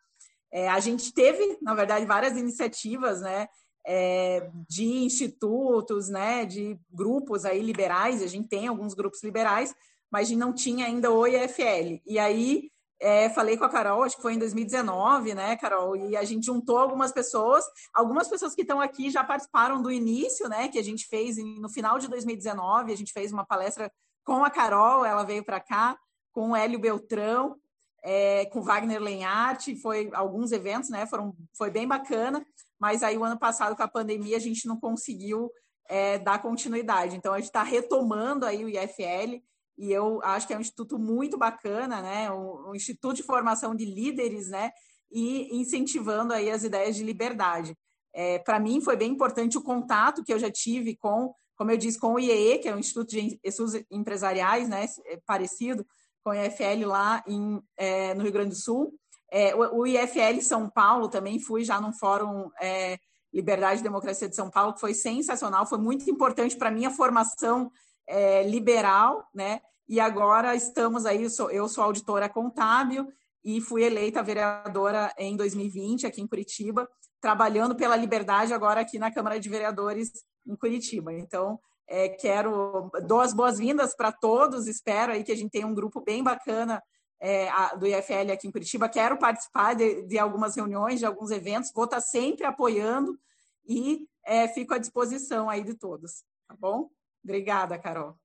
É, 0.52 0.70
a 0.70 0.80
gente 0.80 1.14
teve, 1.14 1.58
na 1.62 1.76
verdade, 1.76 2.06
várias 2.06 2.38
iniciativas, 2.38 3.22
né, 3.22 3.48
é, 3.86 4.50
de 4.68 4.86
institutos, 4.86 6.10
né, 6.10 6.46
de 6.46 6.80
grupos 6.90 7.46
aí 7.46 7.62
liberais, 7.62 8.22
a 8.22 8.28
gente 8.28 8.48
tem 8.48 8.68
alguns 8.68 8.94
grupos 8.94 9.24
liberais, 9.24 9.76
mas 10.12 10.30
não 10.32 10.54
tinha 10.54 10.86
ainda 10.86 11.12
o 11.12 11.26
IFL. 11.26 12.02
E 12.06 12.18
aí 12.18 12.70
é, 13.00 13.30
falei 13.30 13.56
com 13.56 13.64
a 13.64 13.70
Carol, 13.70 14.04
acho 14.04 14.18
que 14.18 14.22
foi 14.22 14.34
em 14.34 14.40
2019, 14.40 15.34
né, 15.34 15.56
Carol? 15.56 15.96
E 15.96 16.18
a 16.18 16.24
gente 16.24 16.46
juntou 16.46 16.78
algumas 16.78 17.12
pessoas, 17.12 17.64
algumas 17.94 18.28
pessoas 18.28 18.54
que 18.54 18.62
estão 18.62 18.82
aqui 18.82 19.10
já 19.10 19.24
participaram 19.24 19.82
do 19.82 19.90
início, 19.90 20.50
né, 20.50 20.68
que 20.68 20.78
a 20.78 20.84
gente 20.84 21.08
fez 21.08 21.38
no 21.38 21.70
final 21.70 21.98
de 21.98 22.10
2019, 22.10 22.92
a 22.92 22.98
gente 22.98 23.14
fez 23.14 23.32
uma 23.32 23.46
palestra 23.46 23.90
com 24.26 24.44
a 24.44 24.50
Carol, 24.50 25.06
ela 25.06 25.24
veio 25.24 25.46
para 25.46 25.62
cá, 25.62 25.98
com 26.34 26.52
o 26.52 26.56
Hélio 26.56 26.80
Beltrão, 26.80 27.56
é, 28.04 28.46
com 28.48 28.62
Wagner 28.62 29.02
Lenhart, 29.02 29.76
foi 29.82 30.10
alguns 30.14 30.52
eventos, 30.52 30.90
né, 30.90 31.06
foram, 31.06 31.34
foi 31.58 31.72
bem 31.72 31.88
bacana, 31.88 32.46
mas 32.78 33.02
aí 33.02 33.18
o 33.18 33.24
ano 33.24 33.40
passado, 33.40 33.76
com 33.76 33.84
a 33.84 33.88
pandemia, 33.88 34.36
a 34.36 34.42
gente 34.42 34.68
não 34.68 34.78
conseguiu 34.78 35.50
é, 35.88 36.20
dar 36.20 36.42
continuidade. 36.42 37.16
Então, 37.16 37.34
a 37.34 37.38
gente 37.38 37.48
está 37.48 37.64
retomando 37.64 38.46
aí 38.46 38.64
o 38.64 38.70
IFL, 38.70 39.42
e 39.80 39.92
eu 39.92 40.20
acho 40.24 40.46
que 40.46 40.54
é 40.54 40.58
um 40.58 40.62
instituto 40.62 41.00
muito 41.00 41.38
bacana, 41.38 42.02
né? 42.02 42.30
Um, 42.30 42.70
um 42.70 42.76
instituto 42.76 43.16
de 43.16 43.24
formação 43.24 43.74
de 43.74 43.86
líderes, 43.86 44.50
né? 44.50 44.72
E 45.10 45.58
incentivando 45.58 46.34
aí 46.34 46.52
as 46.52 46.64
ideias 46.64 46.96
de 46.96 47.04
liberdade. 47.04 47.76
É, 48.14 48.40
Para 48.40 48.60
mim 48.60 48.82
foi 48.82 48.98
bem 48.98 49.12
importante 49.12 49.58
o 49.58 49.64
contato 49.64 50.24
que 50.24 50.34
eu 50.34 50.40
já 50.40 50.52
tive 50.52 50.96
com 50.96 51.34
como 51.60 51.72
eu 51.72 51.78
disse, 51.78 52.00
com 52.00 52.14
o 52.14 52.20
IEE, 52.20 52.60
que 52.60 52.70
é 52.70 52.74
o 52.74 52.80
Instituto 52.80 53.10
de 53.10 53.38
Estudos 53.44 53.74
Empresariais, 53.92 54.70
né, 54.70 54.86
é 55.08 55.20
parecido 55.26 55.86
com 56.24 56.30
o 56.30 56.34
IFL 56.34 56.86
lá 56.86 57.22
em, 57.28 57.62
é, 57.76 58.14
no 58.14 58.24
Rio 58.24 58.32
Grande 58.32 58.52
do 58.52 58.56
Sul. 58.56 58.94
É, 59.30 59.54
o, 59.54 59.80
o, 59.80 59.86
IFL 59.86 60.42
São 60.42 60.70
Paulo 60.70 61.10
também 61.10 61.38
fui 61.38 61.66
já 61.66 61.82
num 61.82 61.92
fórum 61.92 62.50
é, 62.62 62.98
Liberdade 63.34 63.82
e 63.82 63.84
Democracia 63.84 64.30
de 64.30 64.38
São 64.38 64.50
Paulo, 64.50 64.74
que 64.74 64.80
foi 64.80 64.94
sensacional, 64.94 65.68
foi 65.68 65.78
muito 65.78 66.10
importante 66.10 66.56
para 66.56 66.70
a 66.70 66.72
minha 66.72 66.90
formação 66.92 67.70
é, 68.10 68.44
liberal, 68.44 69.30
né? 69.34 69.62
E 69.88 70.00
agora 70.00 70.56
estamos 70.56 71.06
aí, 71.06 71.24
eu 71.24 71.30
sou, 71.30 71.50
eu 71.52 71.70
sou 71.70 71.84
auditora 71.84 72.28
contábil 72.28 73.08
e 73.44 73.62
fui 73.62 73.84
eleita 73.84 74.22
vereadora 74.22 75.14
em 75.18 75.36
2020 75.38 76.06
aqui 76.06 76.22
em 76.22 76.28
Curitiba, 76.28 76.90
trabalhando 77.22 77.76
pela 77.76 77.96
liberdade 77.96 78.54
agora 78.54 78.82
aqui 78.82 79.00
na 79.00 79.12
Câmara 79.12 79.40
de 79.40 79.50
Vereadores 79.50 80.12
em 80.46 80.56
Curitiba. 80.56 81.14
Então, 81.14 81.60
é, 81.88 82.10
quero 82.10 82.92
dou 83.08 83.22
as 83.22 83.34
boas-vindas 83.34 83.96
para 83.96 84.12
todos, 84.12 84.68
espero 84.68 85.14
aí 85.14 85.24
que 85.24 85.32
a 85.32 85.36
gente 85.36 85.52
tenha 85.52 85.68
um 85.68 85.74
grupo 85.74 86.02
bem 86.02 86.24
bacana 86.24 86.82
é, 87.20 87.50
a, 87.50 87.76
do 87.76 87.86
IFL 87.86 88.32
aqui 88.32 88.48
em 88.48 88.52
Curitiba. 88.52 88.90
Quero 88.90 89.18
participar 89.18 89.76
de, 89.76 90.04
de, 90.04 90.18
algumas 90.18 90.56
reuniões, 90.56 91.00
de 91.00 91.06
alguns 91.06 91.32
eventos, 91.32 91.72
vou 91.74 91.86
estar 91.86 92.02
sempre 92.02 92.46
apoiando 92.46 93.20
e 93.68 94.08
é, 94.26 94.48
fico 94.48 94.74
à 94.74 94.78
disposição 94.78 95.50
aí 95.50 95.64
de 95.64 95.74
todos, 95.74 96.24
tá 96.48 96.56
bom? 96.58 96.90
Obrigada, 97.24 97.78
Carol. 97.78 98.16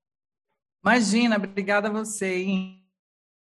Imagina, 0.83 1.37
obrigada 1.37 1.87
a 1.87 1.91
você. 1.91 2.35
Hein? 2.35 2.85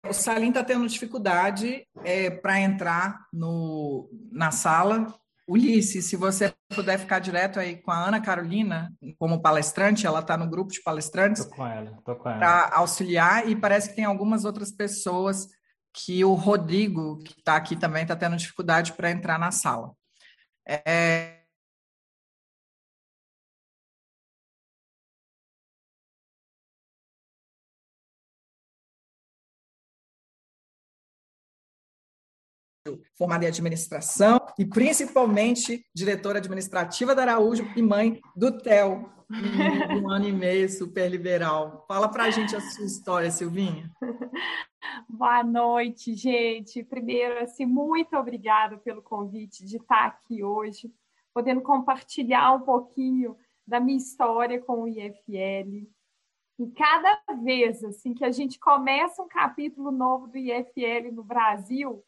O 0.07 0.13
Salim 0.13 0.49
está 0.49 0.65
tendo 0.65 0.87
dificuldade 0.87 1.87
é, 2.05 2.31
para 2.31 2.61
entrar 2.61 3.27
no, 3.33 4.09
na 4.31 4.51
sala, 4.51 5.15
Ulisses, 5.49 6.05
se 6.05 6.15
você 6.15 6.53
puder 6.75 6.99
ficar 6.99 7.21
direto 7.21 7.59
aí 7.59 7.77
com 7.77 7.91
a 7.91 8.07
Ana 8.07 8.21
Carolina 8.21 8.93
como 9.19 9.41
palestrante, 9.41 10.07
ela 10.07 10.21
está 10.21 10.37
no 10.37 10.47
grupo 10.47 10.71
de 10.71 10.83
palestrantes. 10.83 11.41
Estou 11.41 11.57
com 11.57 11.67
ela, 11.67 11.91
estou 11.99 12.17
com 12.17 12.29
ela. 12.29 12.39
Para 12.39 12.77
auxiliar, 12.77 13.49
e 13.49 13.57
parece 13.57 13.89
que 13.89 13.97
tem 13.97 14.05
algumas 14.05 14.45
outras 14.45 14.71
pessoas 14.71 15.49
que 15.91 16.23
o 16.23 16.35
Rodrigo, 16.35 17.19
que 17.21 17.33
está 17.33 17.57
aqui 17.57 17.77
também, 17.77 18.03
está 18.03 18.15
tendo 18.15 18.37
dificuldade 18.37 18.93
para 18.93 19.11
entrar 19.11 19.39
na 19.39 19.51
sala. 19.51 19.93
É, 20.69 21.38
formada 33.17 33.45
em 33.45 33.49
administração 33.49 34.41
e 34.59 34.65
principalmente 34.65 35.85
diretora 35.95 36.39
administrativa 36.39 37.15
da 37.15 37.23
Araújo 37.23 37.65
e 37.77 37.83
mãe 37.83 38.21
do 38.37 38.57
Theo, 38.59 39.11
um 39.31 40.09
ano 40.11 40.27
e 40.27 40.33
meio, 40.33 40.69
super 40.69 41.09
liberal. 41.11 41.85
Fala 41.87 42.09
para 42.09 42.25
a 42.25 42.31
gente 42.31 42.57
a 42.57 42.61
sua 42.61 42.87
história, 42.87 43.31
Silvinha. 43.31 43.91
Boa 45.09 45.43
noite, 45.43 46.15
gente. 46.15 46.83
Primeiro, 46.83 47.39
assim, 47.43 47.67
muito 47.67 48.17
obrigada 48.17 48.79
pelo 48.79 49.03
convite 49.03 49.65
de 49.65 49.77
estar 49.77 50.07
aqui 50.07 50.43
hoje, 50.43 50.91
podendo 51.35 51.61
compartilhar 51.61 52.55
um 52.55 52.61
pouquinho 52.61 53.37
da 53.67 53.79
minha 53.79 53.99
história 53.99 54.61
com 54.61 54.85
o 54.85 54.89
IFL. 54.89 55.87
E 56.59 56.67
cada 56.75 57.21
vez 57.43 57.85
assim 57.85 58.15
que 58.15 58.25
a 58.25 58.33
gente 58.33 58.59
começa 58.59 59.23
um 59.23 59.29
capítulo 59.29 59.93
novo 59.93 60.27
do 60.27 60.39
IFL 60.39 61.13
no 61.13 61.23
Brasil, 61.23 62.03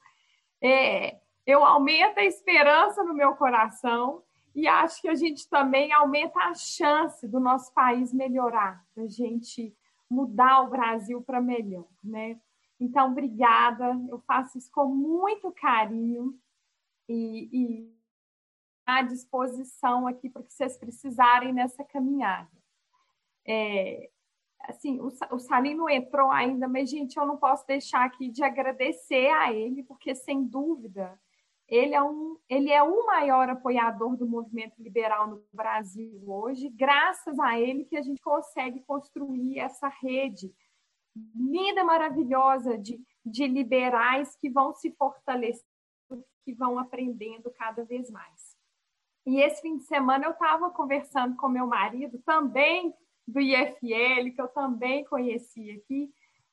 é, 0.62 1.20
eu 1.46 1.64
aumento 1.64 2.18
a 2.18 2.24
esperança 2.24 3.02
no 3.02 3.14
meu 3.14 3.34
coração 3.34 4.22
e 4.54 4.66
acho 4.66 5.00
que 5.00 5.08
a 5.08 5.14
gente 5.14 5.48
também 5.48 5.92
aumenta 5.92 6.38
a 6.40 6.54
chance 6.54 7.26
do 7.26 7.40
nosso 7.40 7.72
país 7.72 8.12
melhorar, 8.12 8.84
da 8.96 9.06
gente 9.06 9.74
mudar 10.08 10.62
o 10.62 10.70
Brasil 10.70 11.22
para 11.22 11.40
melhor, 11.40 11.86
né? 12.02 12.38
Então, 12.80 13.10
obrigada. 13.10 13.96
Eu 14.08 14.18
faço 14.20 14.58
isso 14.58 14.70
com 14.72 14.86
muito 14.86 15.52
carinho 15.52 16.36
e, 17.08 17.48
e 17.52 17.94
à 18.86 19.02
disposição 19.02 20.06
aqui 20.06 20.28
para 20.28 20.42
que 20.42 20.52
vocês 20.52 20.76
precisarem 20.76 21.52
nessa 21.52 21.84
caminhada. 21.84 22.50
É, 23.46 24.10
assim, 24.62 25.00
o, 25.00 25.08
o 25.32 25.38
Salim 25.38 25.74
não 25.74 25.88
entrou 25.88 26.30
ainda, 26.30 26.68
mas, 26.68 26.90
gente, 26.90 27.16
eu 27.16 27.26
não 27.26 27.36
posso 27.36 27.66
deixar 27.66 28.04
aqui 28.04 28.28
de 28.28 28.42
agradecer 28.42 29.28
a 29.28 29.52
ele, 29.52 29.82
porque, 29.82 30.14
sem 30.14 30.44
dúvida, 30.44 31.18
ele 31.70 31.94
é, 31.94 32.02
um, 32.02 32.36
ele 32.48 32.70
é 32.70 32.82
o 32.82 33.06
maior 33.06 33.48
apoiador 33.48 34.16
do 34.16 34.26
movimento 34.26 34.82
liberal 34.82 35.28
no 35.28 35.44
Brasil 35.52 36.20
hoje, 36.26 36.68
graças 36.68 37.38
a 37.38 37.58
ele 37.58 37.84
que 37.84 37.96
a 37.96 38.02
gente 38.02 38.20
consegue 38.20 38.80
construir 38.80 39.60
essa 39.60 39.88
rede 39.88 40.52
linda, 41.34 41.84
maravilhosa 41.84 42.76
de, 42.76 43.00
de 43.24 43.46
liberais 43.46 44.36
que 44.36 44.50
vão 44.50 44.74
se 44.74 44.90
fortalecendo, 44.92 45.64
que 46.44 46.52
vão 46.52 46.78
aprendendo 46.78 47.50
cada 47.52 47.84
vez 47.84 48.10
mais. 48.10 48.56
E 49.24 49.40
esse 49.40 49.62
fim 49.62 49.76
de 49.76 49.84
semana 49.84 50.24
eu 50.24 50.32
estava 50.32 50.70
conversando 50.70 51.36
com 51.36 51.48
meu 51.48 51.66
marido, 51.66 52.18
também 52.24 52.92
do 53.30 53.40
IFL, 53.40 54.34
que 54.34 54.40
eu 54.40 54.48
também 54.48 55.04
conheci 55.04 55.70
aqui, 55.70 56.10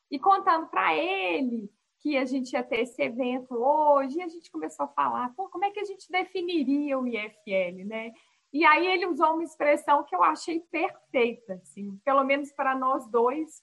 e 0.10 0.20
contando 0.20 0.68
para 0.68 0.96
ele 0.96 1.72
que 2.00 2.16
a 2.16 2.26
gente 2.26 2.54
ia 2.54 2.64
ter 2.64 2.82
esse 2.82 3.02
evento 3.02 3.56
hoje, 3.56 4.18
e 4.18 4.22
a 4.22 4.28
gente 4.28 4.52
começou 4.52 4.86
a 4.86 4.90
falar, 4.90 5.34
Pô, 5.36 5.50
como 5.50 5.66
é 5.66 5.72
que 5.72 5.80
a 5.80 5.86
gente 5.86 6.10
definiria 6.12 6.98
o 6.98 7.08
IFL, 7.08 7.86
né? 7.86 8.14
E 8.54 8.64
aí 8.66 8.88
ele 8.88 9.08
usou 9.08 9.34
uma 9.34 9.44
expressão 9.44 10.04
que 10.04 10.16
eu 10.16 10.24
achei 10.24 10.60
perfeita, 10.72 11.56
assim, 11.56 11.98
pelo 12.06 12.24
menos 12.24 12.52
para 12.52 12.76
nós 12.76 13.10
dois, 13.10 13.62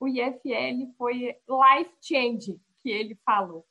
o 0.00 0.08
IFL 0.08 0.92
foi 0.96 1.36
life 1.48 1.94
change, 2.00 2.60
que 2.82 2.90
ele 2.90 3.14
falou. 3.24 3.66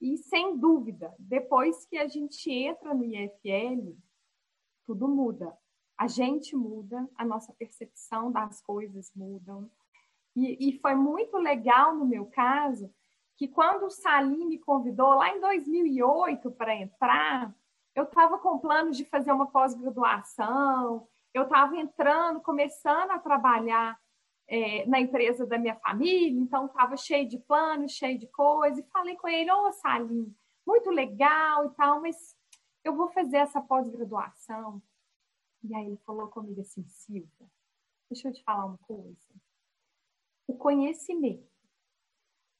E 0.00 0.16
sem 0.16 0.58
dúvida, 0.58 1.14
depois 1.18 1.86
que 1.86 1.96
a 1.96 2.08
gente 2.08 2.50
entra 2.50 2.94
no 2.94 3.04
IFL, 3.04 3.94
tudo 4.86 5.06
muda 5.06 5.56
a 6.00 6.06
gente 6.06 6.56
muda, 6.56 7.06
a 7.14 7.26
nossa 7.26 7.52
percepção 7.52 8.32
das 8.32 8.58
coisas 8.62 9.12
mudam. 9.14 9.70
E, 10.34 10.70
e 10.70 10.78
foi 10.78 10.94
muito 10.94 11.36
legal 11.36 11.94
no 11.94 12.06
meu 12.06 12.24
caso 12.24 12.90
que 13.36 13.46
quando 13.46 13.84
o 13.84 13.90
Salim 13.90 14.46
me 14.46 14.58
convidou 14.58 15.10
lá 15.16 15.28
em 15.28 15.38
2008 15.42 16.52
para 16.52 16.74
entrar, 16.74 17.54
eu 17.94 18.04
estava 18.04 18.38
com 18.38 18.58
planos 18.58 18.96
de 18.96 19.04
fazer 19.04 19.30
uma 19.30 19.48
pós-graduação, 19.48 21.06
eu 21.34 21.42
estava 21.42 21.76
entrando, 21.76 22.40
começando 22.40 23.10
a 23.10 23.18
trabalhar 23.18 24.00
é, 24.48 24.86
na 24.86 25.00
empresa 25.00 25.46
da 25.46 25.58
minha 25.58 25.76
família, 25.76 26.40
então 26.40 26.64
estava 26.64 26.96
cheio 26.96 27.28
de 27.28 27.36
planos, 27.40 27.92
cheio 27.92 28.18
de 28.18 28.26
coisas, 28.28 28.78
e 28.78 28.90
falei 28.90 29.16
com 29.16 29.28
ele, 29.28 29.52
ô 29.52 29.66
oh, 29.66 29.72
Salim, 29.72 30.34
muito 30.66 30.88
legal 30.88 31.66
e 31.66 31.70
tal, 31.74 32.00
mas 32.00 32.16
eu 32.82 32.96
vou 32.96 33.08
fazer 33.08 33.36
essa 33.36 33.60
pós-graduação. 33.60 34.82
E 35.62 35.74
aí 35.74 35.86
ele 35.86 35.96
falou 35.98 36.28
comigo 36.28 36.60
assim, 36.60 36.86
Silvia, 36.88 37.50
deixa 38.08 38.28
eu 38.28 38.32
te 38.32 38.42
falar 38.42 38.66
uma 38.66 38.78
coisa. 38.78 39.34
O 40.46 40.56
conhecimento, 40.56 41.48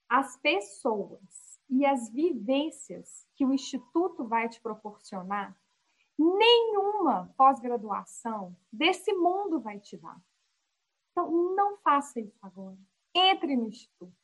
as 0.08 0.36
pessoas 0.36 1.58
e 1.68 1.86
as 1.86 2.10
vivências 2.10 3.26
que 3.34 3.44
o 3.44 3.52
Instituto 3.52 4.26
vai 4.26 4.48
te 4.48 4.60
proporcionar, 4.60 5.58
nenhuma 6.18 7.32
pós-graduação 7.36 8.56
desse 8.70 9.12
mundo 9.14 9.60
vai 9.60 9.80
te 9.80 9.96
dar. 9.96 10.20
Então, 11.10 11.30
não 11.54 11.78
faça 11.78 12.20
isso 12.20 12.38
agora. 12.42 12.78
Entre 13.14 13.56
no 13.56 13.68
Instituto. 13.68 14.19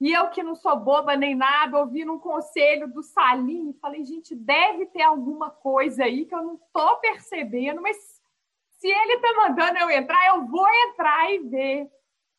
E 0.00 0.12
eu, 0.12 0.30
que 0.30 0.42
não 0.42 0.54
sou 0.54 0.80
boba 0.80 1.14
nem 1.14 1.34
nada, 1.34 1.78
ouvindo 1.78 2.12
um 2.12 2.18
conselho 2.18 2.90
do 2.90 3.02
Salim, 3.02 3.74
falei, 3.74 4.02
gente, 4.02 4.34
deve 4.34 4.86
ter 4.86 5.02
alguma 5.02 5.50
coisa 5.50 6.04
aí 6.04 6.24
que 6.24 6.34
eu 6.34 6.42
não 6.42 6.54
estou 6.54 6.96
percebendo, 7.00 7.82
mas 7.82 7.96
se 8.78 8.88
ele 8.88 9.14
está 9.14 9.34
mandando 9.34 9.78
eu 9.78 9.90
entrar, 9.90 10.26
eu 10.28 10.46
vou 10.46 10.66
entrar 10.88 11.30
e 11.30 11.40
ver 11.40 11.90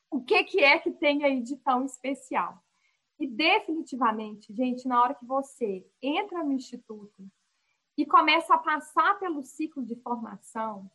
o 0.09 0.21
que, 0.23 0.43
que 0.43 0.63
é 0.63 0.79
que 0.79 0.89
tem 0.89 1.23
aí 1.23 1.39
de 1.39 1.55
tão 1.57 1.85
especial. 1.85 2.57
E 3.19 3.27
definitivamente, 3.27 4.51
gente, 4.51 4.87
na 4.87 4.99
hora 4.99 5.13
que 5.13 5.25
você 5.25 5.85
entra 6.01 6.43
no 6.43 6.53
instituto 6.53 7.23
e 7.95 8.07
começa 8.07 8.55
a 8.55 8.57
passar 8.57 9.19
pelo 9.19 9.43
ciclo 9.43 9.85
de 9.85 9.95
formação, 9.97 10.89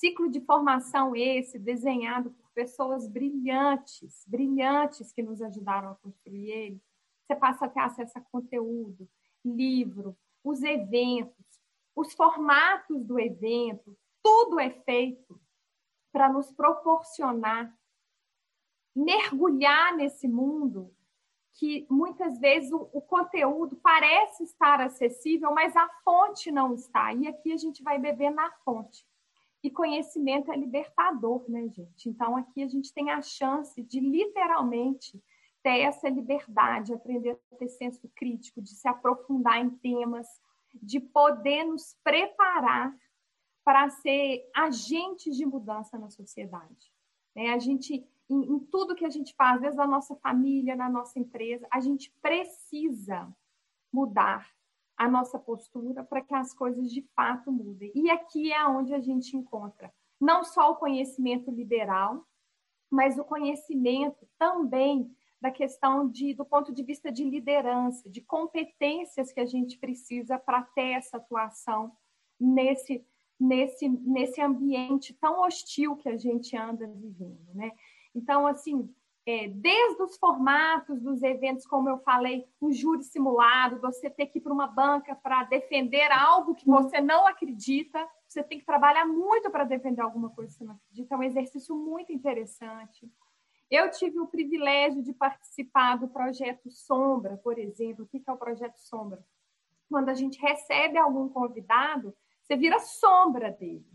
ciclo 0.00 0.30
de 0.30 0.40
formação 0.40 1.14
esse 1.14 1.58
desenhado 1.58 2.34
pessoas 2.54 3.06
brilhantes, 3.06 4.24
brilhantes 4.26 5.12
que 5.12 5.22
nos 5.22 5.40
ajudaram 5.40 5.92
a 5.92 5.94
construir 5.94 6.50
ele. 6.50 6.82
Você 7.22 7.36
passa 7.36 7.66
a 7.66 7.68
ter 7.68 7.80
acesso 7.80 8.18
a 8.18 8.20
conteúdo, 8.20 9.08
livro, 9.44 10.16
os 10.42 10.62
eventos, 10.62 11.46
os 11.94 12.12
formatos 12.14 13.04
do 13.04 13.20
evento, 13.20 13.96
tudo 14.22 14.58
é 14.58 14.70
feito 14.70 15.40
para 16.12 16.32
nos 16.32 16.50
proporcionar 16.52 17.72
mergulhar 18.94 19.96
nesse 19.96 20.26
mundo 20.26 20.92
que 21.54 21.86
muitas 21.88 22.38
vezes 22.38 22.72
o, 22.72 22.90
o, 22.92 23.00
conteúdo 23.00 23.76
parece 23.76 24.44
estar 24.44 24.80
acessível, 24.80 25.52
mas 25.52 25.76
a 25.76 25.88
fonte 26.04 26.50
não 26.50 26.74
está. 26.74 27.12
E 27.14 27.28
aqui 27.28 27.52
a 27.52 27.56
gente 27.56 27.82
vai 27.82 27.98
beber 27.98 28.30
na 28.30 28.50
fonte. 28.64 29.04
E 29.62 29.70
conhecimento 29.70 30.50
é 30.50 30.56
libertador, 30.56 31.44
né, 31.48 31.68
gente? 31.68 32.08
Então, 32.08 32.36
aqui 32.36 32.62
a 32.62 32.68
gente 32.68 32.92
tem 32.92 33.10
a 33.10 33.20
chance 33.20 33.82
de 33.82 34.00
literalmente 34.00 35.22
ter 35.62 35.80
essa 35.80 36.08
liberdade, 36.08 36.94
aprender 36.94 37.38
a 37.52 37.56
ter 37.56 37.68
senso 37.68 38.08
crítico, 38.14 38.62
de 38.62 38.70
se 38.70 38.88
aprofundar 38.88 39.58
em 39.58 39.70
temas, 39.70 40.26
de 40.74 40.98
poder 40.98 41.64
nos 41.64 41.94
preparar 42.02 42.96
para 43.62 43.90
ser 43.90 44.48
agentes 44.56 45.36
de 45.36 45.44
mudança 45.44 45.98
na 45.98 46.08
sociedade. 46.08 46.90
Né? 47.36 47.50
A 47.50 47.58
gente, 47.58 48.06
em, 48.28 48.54
em 48.54 48.58
tudo 48.58 48.94
que 48.94 49.04
a 49.04 49.10
gente 49.10 49.34
faz, 49.34 49.60
desde 49.60 49.80
a 49.80 49.86
nossa 49.86 50.16
família, 50.16 50.74
na 50.74 50.88
nossa 50.88 51.18
empresa, 51.18 51.66
a 51.70 51.80
gente 51.80 52.10
precisa 52.22 53.30
mudar 53.92 54.48
a 55.00 55.08
nossa 55.08 55.38
postura 55.38 56.04
para 56.04 56.20
que 56.20 56.34
as 56.34 56.52
coisas 56.52 56.92
de 56.92 57.00
fato 57.16 57.50
mudem. 57.50 57.90
E 57.94 58.10
aqui 58.10 58.52
é 58.52 58.66
onde 58.66 58.92
a 58.92 59.00
gente 59.00 59.34
encontra 59.34 59.90
não 60.20 60.44
só 60.44 60.72
o 60.72 60.76
conhecimento 60.76 61.50
liberal, 61.50 62.26
mas 62.90 63.18
o 63.18 63.24
conhecimento 63.24 64.28
também 64.38 65.10
da 65.40 65.50
questão 65.50 66.06
de, 66.06 66.34
do 66.34 66.44
ponto 66.44 66.70
de 66.70 66.82
vista 66.82 67.10
de 67.10 67.24
liderança, 67.24 68.10
de 68.10 68.20
competências 68.20 69.32
que 69.32 69.40
a 69.40 69.46
gente 69.46 69.78
precisa 69.78 70.38
para 70.38 70.64
ter 70.64 70.90
essa 70.90 71.16
atuação 71.16 71.96
nesse, 72.38 73.02
nesse, 73.40 73.88
nesse 73.88 74.42
ambiente 74.42 75.14
tão 75.14 75.40
hostil 75.40 75.96
que 75.96 76.10
a 76.10 76.16
gente 76.18 76.54
anda 76.54 76.86
vivendo, 76.86 77.54
né? 77.54 77.72
Então, 78.14 78.46
assim, 78.46 78.94
é, 79.26 79.48
desde 79.48 80.02
os 80.02 80.16
formatos 80.16 81.00
dos 81.00 81.22
eventos, 81.22 81.66
como 81.66 81.88
eu 81.88 81.98
falei, 81.98 82.46
um 82.60 82.72
júri 82.72 83.04
simulado, 83.04 83.80
você 83.80 84.08
ter 84.08 84.26
que 84.26 84.38
ir 84.38 84.40
para 84.40 84.52
uma 84.52 84.66
banca 84.66 85.14
para 85.14 85.44
defender 85.44 86.10
algo 86.10 86.54
que 86.54 86.66
você 86.66 87.00
não 87.00 87.26
acredita, 87.26 88.06
você 88.26 88.42
tem 88.42 88.58
que 88.58 88.64
trabalhar 88.64 89.06
muito 89.06 89.50
para 89.50 89.64
defender 89.64 90.00
alguma 90.00 90.30
coisa 90.30 90.52
que 90.52 90.58
você 90.58 90.64
não 90.64 90.74
acredita, 90.74 91.14
é 91.14 91.18
um 91.18 91.22
exercício 91.22 91.76
muito 91.76 92.12
interessante. 92.12 93.10
Eu 93.70 93.88
tive 93.90 94.18
o 94.18 94.26
privilégio 94.26 95.02
de 95.02 95.12
participar 95.12 95.96
do 95.96 96.08
projeto 96.08 96.68
Sombra, 96.70 97.36
por 97.36 97.56
exemplo. 97.56 98.04
O 98.04 98.08
que 98.08 98.20
é 98.26 98.32
o 98.32 98.36
projeto 98.36 98.78
Sombra? 98.78 99.24
Quando 99.88 100.08
a 100.08 100.14
gente 100.14 100.40
recebe 100.40 100.98
algum 100.98 101.28
convidado, 101.28 102.12
você 102.42 102.56
vira 102.56 102.80
sombra 102.80 103.52
dele. 103.52 103.86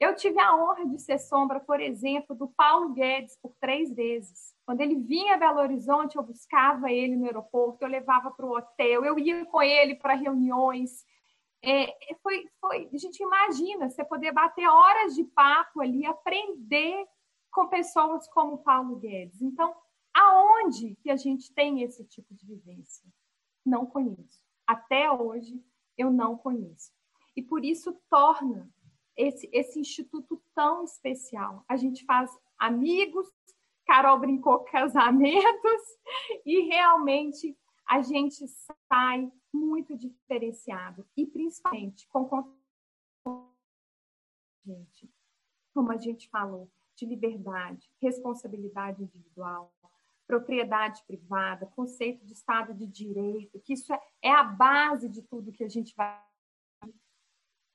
Eu 0.00 0.14
tive 0.14 0.40
a 0.40 0.54
honra 0.54 0.86
de 0.86 0.98
ser 1.00 1.18
sombra, 1.18 1.60
por 1.60 1.80
exemplo, 1.80 2.34
do 2.34 2.48
Paulo 2.48 2.92
Guedes 2.92 3.36
por 3.40 3.54
três 3.60 3.92
vezes. 3.92 4.54
Quando 4.66 4.80
ele 4.80 4.96
vinha 4.96 5.34
a 5.34 5.36
Belo 5.36 5.60
Horizonte, 5.60 6.16
eu 6.16 6.22
buscava 6.22 6.90
ele 6.90 7.16
no 7.16 7.26
aeroporto, 7.26 7.84
eu 7.84 7.88
levava 7.88 8.30
para 8.30 8.46
o 8.46 8.56
hotel, 8.56 9.04
eu 9.04 9.18
ia 9.18 9.44
com 9.46 9.62
ele 9.62 9.94
para 9.94 10.14
reuniões. 10.14 11.04
É, 11.62 11.94
foi, 12.22 12.48
foi, 12.60 12.90
a 12.92 12.98
gente 12.98 13.22
imagina 13.22 13.88
você 13.88 14.04
poder 14.04 14.32
bater 14.32 14.66
horas 14.66 15.14
de 15.14 15.24
papo 15.24 15.80
ali, 15.80 16.04
aprender 16.04 17.06
com 17.50 17.68
pessoas 17.68 18.28
como 18.28 18.58
Paulo 18.58 18.96
Guedes. 18.96 19.40
Então, 19.40 19.74
aonde 20.12 20.96
que 20.96 21.10
a 21.10 21.16
gente 21.16 21.52
tem 21.54 21.82
esse 21.82 22.04
tipo 22.04 22.34
de 22.34 22.44
vivência? 22.44 23.08
Não 23.64 23.86
conheço. 23.86 24.44
Até 24.66 25.10
hoje, 25.10 25.62
eu 25.96 26.10
não 26.10 26.36
conheço. 26.36 26.92
E 27.36 27.42
por 27.42 27.64
isso 27.64 27.96
torna 28.10 28.68
esse, 29.16 29.48
esse 29.52 29.78
instituto 29.78 30.42
tão 30.54 30.84
especial. 30.84 31.64
A 31.68 31.76
gente 31.76 32.04
faz 32.04 32.30
amigos, 32.58 33.26
Carol 33.86 34.18
brincou 34.18 34.60
casamentos, 34.64 35.82
e 36.44 36.60
realmente 36.62 37.56
a 37.86 38.00
gente 38.02 38.46
sai 38.88 39.30
muito 39.52 39.96
diferenciado. 39.96 41.06
E 41.16 41.26
principalmente 41.26 42.06
com 42.08 42.28
gente, 44.64 45.10
como 45.74 45.92
a 45.92 45.98
gente 45.98 46.28
falou, 46.30 46.70
de 46.96 47.04
liberdade, 47.04 47.90
responsabilidade 48.00 49.02
individual, 49.02 49.74
propriedade 50.26 51.02
privada, 51.06 51.66
conceito 51.66 52.24
de 52.24 52.32
Estado 52.32 52.72
de 52.72 52.86
Direito, 52.86 53.60
que 53.60 53.74
isso 53.74 53.92
é, 53.92 54.00
é 54.22 54.30
a 54.30 54.44
base 54.44 55.08
de 55.08 55.22
tudo 55.22 55.52
que 55.52 55.64
a 55.64 55.68
gente 55.68 55.94
vai. 55.94 56.22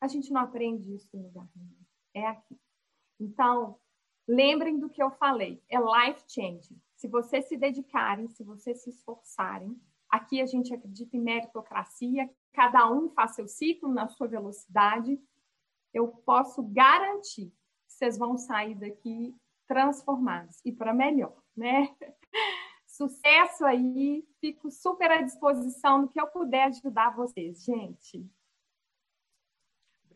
A 0.02 0.08
gente 0.08 0.32
não 0.32 0.42
aprende 0.42 0.94
isso 0.94 1.10
em 1.16 1.22
lugar 1.22 1.48
nenhum. 1.56 1.78
É 2.14 2.28
aqui. 2.28 2.60
Então, 3.20 3.80
lembrem 4.28 4.80
do 4.80 4.90
que 4.90 5.02
eu 5.02 5.12
falei. 5.12 5.62
É 5.70 5.78
life 5.78 6.24
changing. 6.28 6.80
Se 6.96 7.08
vocês 7.08 7.48
se 7.48 7.58
dedicarem, 7.58 8.28
se 8.30 8.44
vocês 8.44 8.82
se 8.82 8.90
esforçarem, 8.90 9.80
aqui 10.10 10.42
a 10.42 10.46
gente 10.46 10.74
acredita 10.74 11.16
em 11.16 11.22
meritocracia, 11.22 12.30
cada 12.54 12.90
um 12.92 13.10
faz 13.10 13.36
seu 13.36 13.48
ciclo 13.48 13.94
na 13.94 14.08
sua 14.08 14.28
velocidade. 14.28 15.20
Eu 15.94 16.08
posso 16.08 16.64
garantir 16.64 17.54
vocês 18.00 18.18
vão 18.18 18.38
sair 18.38 18.76
daqui 18.76 19.36
transformados 19.68 20.62
e 20.64 20.72
para 20.72 20.94
melhor, 20.94 21.36
né? 21.56 21.94
Sucesso 22.88 23.66
aí, 23.66 24.26
fico 24.40 24.72
super 24.72 25.12
à 25.12 25.22
disposição 25.22 26.02
no 26.02 26.10
que 26.10 26.20
eu 26.20 26.28
puder 26.28 26.66
ajudar 26.66 27.16
vocês, 27.16 27.64
gente. 27.64 28.26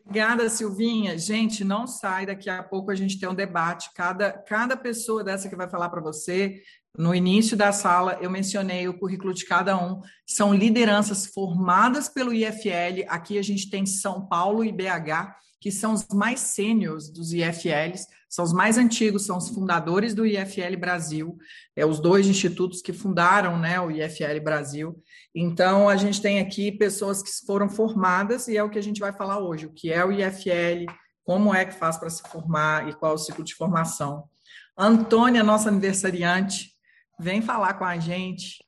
Obrigada, 0.06 0.48
Silvinha. 0.48 1.18
Gente, 1.18 1.64
não 1.64 1.86
sai, 1.86 2.26
daqui 2.26 2.50
a 2.50 2.62
pouco 2.62 2.90
a 2.90 2.94
gente 2.94 3.18
tem 3.18 3.28
um 3.28 3.34
debate. 3.34 3.90
Cada, 3.94 4.30
cada 4.32 4.76
pessoa 4.76 5.24
dessa 5.24 5.48
que 5.48 5.56
vai 5.56 5.68
falar 5.68 5.88
para 5.88 6.00
você, 6.00 6.60
no 6.96 7.14
início 7.14 7.56
da 7.56 7.72
sala, 7.72 8.18
eu 8.20 8.30
mencionei 8.30 8.86
o 8.86 8.98
currículo 8.98 9.32
de 9.32 9.46
cada 9.46 9.76
um. 9.76 10.00
São 10.26 10.54
lideranças 10.54 11.26
formadas 11.26 12.08
pelo 12.08 12.32
IFL. 12.32 13.04
Aqui 13.08 13.38
a 13.38 13.42
gente 13.42 13.70
tem 13.70 13.86
São 13.86 14.26
Paulo 14.26 14.64
e 14.64 14.70
BH 14.70 15.34
que 15.64 15.72
são 15.72 15.94
os 15.94 16.06
mais 16.08 16.40
sêniores 16.40 17.08
dos 17.08 17.32
IFLs, 17.32 18.06
são 18.28 18.44
os 18.44 18.52
mais 18.52 18.76
antigos, 18.76 19.24
são 19.24 19.38
os 19.38 19.48
fundadores 19.48 20.12
do 20.12 20.26
IFL 20.26 20.76
Brasil, 20.78 21.38
é 21.74 21.86
os 21.86 21.98
dois 21.98 22.26
institutos 22.26 22.82
que 22.82 22.92
fundaram 22.92 23.58
né, 23.58 23.80
o 23.80 23.90
IFL 23.90 24.42
Brasil. 24.42 25.02
Então, 25.34 25.88
a 25.88 25.96
gente 25.96 26.20
tem 26.20 26.38
aqui 26.38 26.70
pessoas 26.70 27.22
que 27.22 27.30
foram 27.46 27.66
formadas, 27.66 28.46
e 28.46 28.58
é 28.58 28.62
o 28.62 28.68
que 28.68 28.78
a 28.78 28.82
gente 28.82 29.00
vai 29.00 29.10
falar 29.10 29.38
hoje, 29.38 29.64
o 29.64 29.72
que 29.72 29.90
é 29.90 30.04
o 30.04 30.12
IFL, 30.12 30.84
como 31.22 31.54
é 31.54 31.64
que 31.64 31.72
faz 31.72 31.96
para 31.96 32.10
se 32.10 32.22
formar 32.28 32.86
e 32.86 32.92
qual 32.92 33.12
é 33.12 33.14
o 33.14 33.18
ciclo 33.18 33.42
de 33.42 33.54
formação. 33.54 34.28
Antônia, 34.76 35.42
nossa 35.42 35.70
aniversariante, 35.70 36.74
vem 37.18 37.40
falar 37.40 37.72
com 37.78 37.86
a 37.86 37.96
gente. 37.96 38.62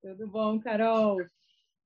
Tudo 0.00 0.26
bom, 0.28 0.58
Carol? 0.58 1.18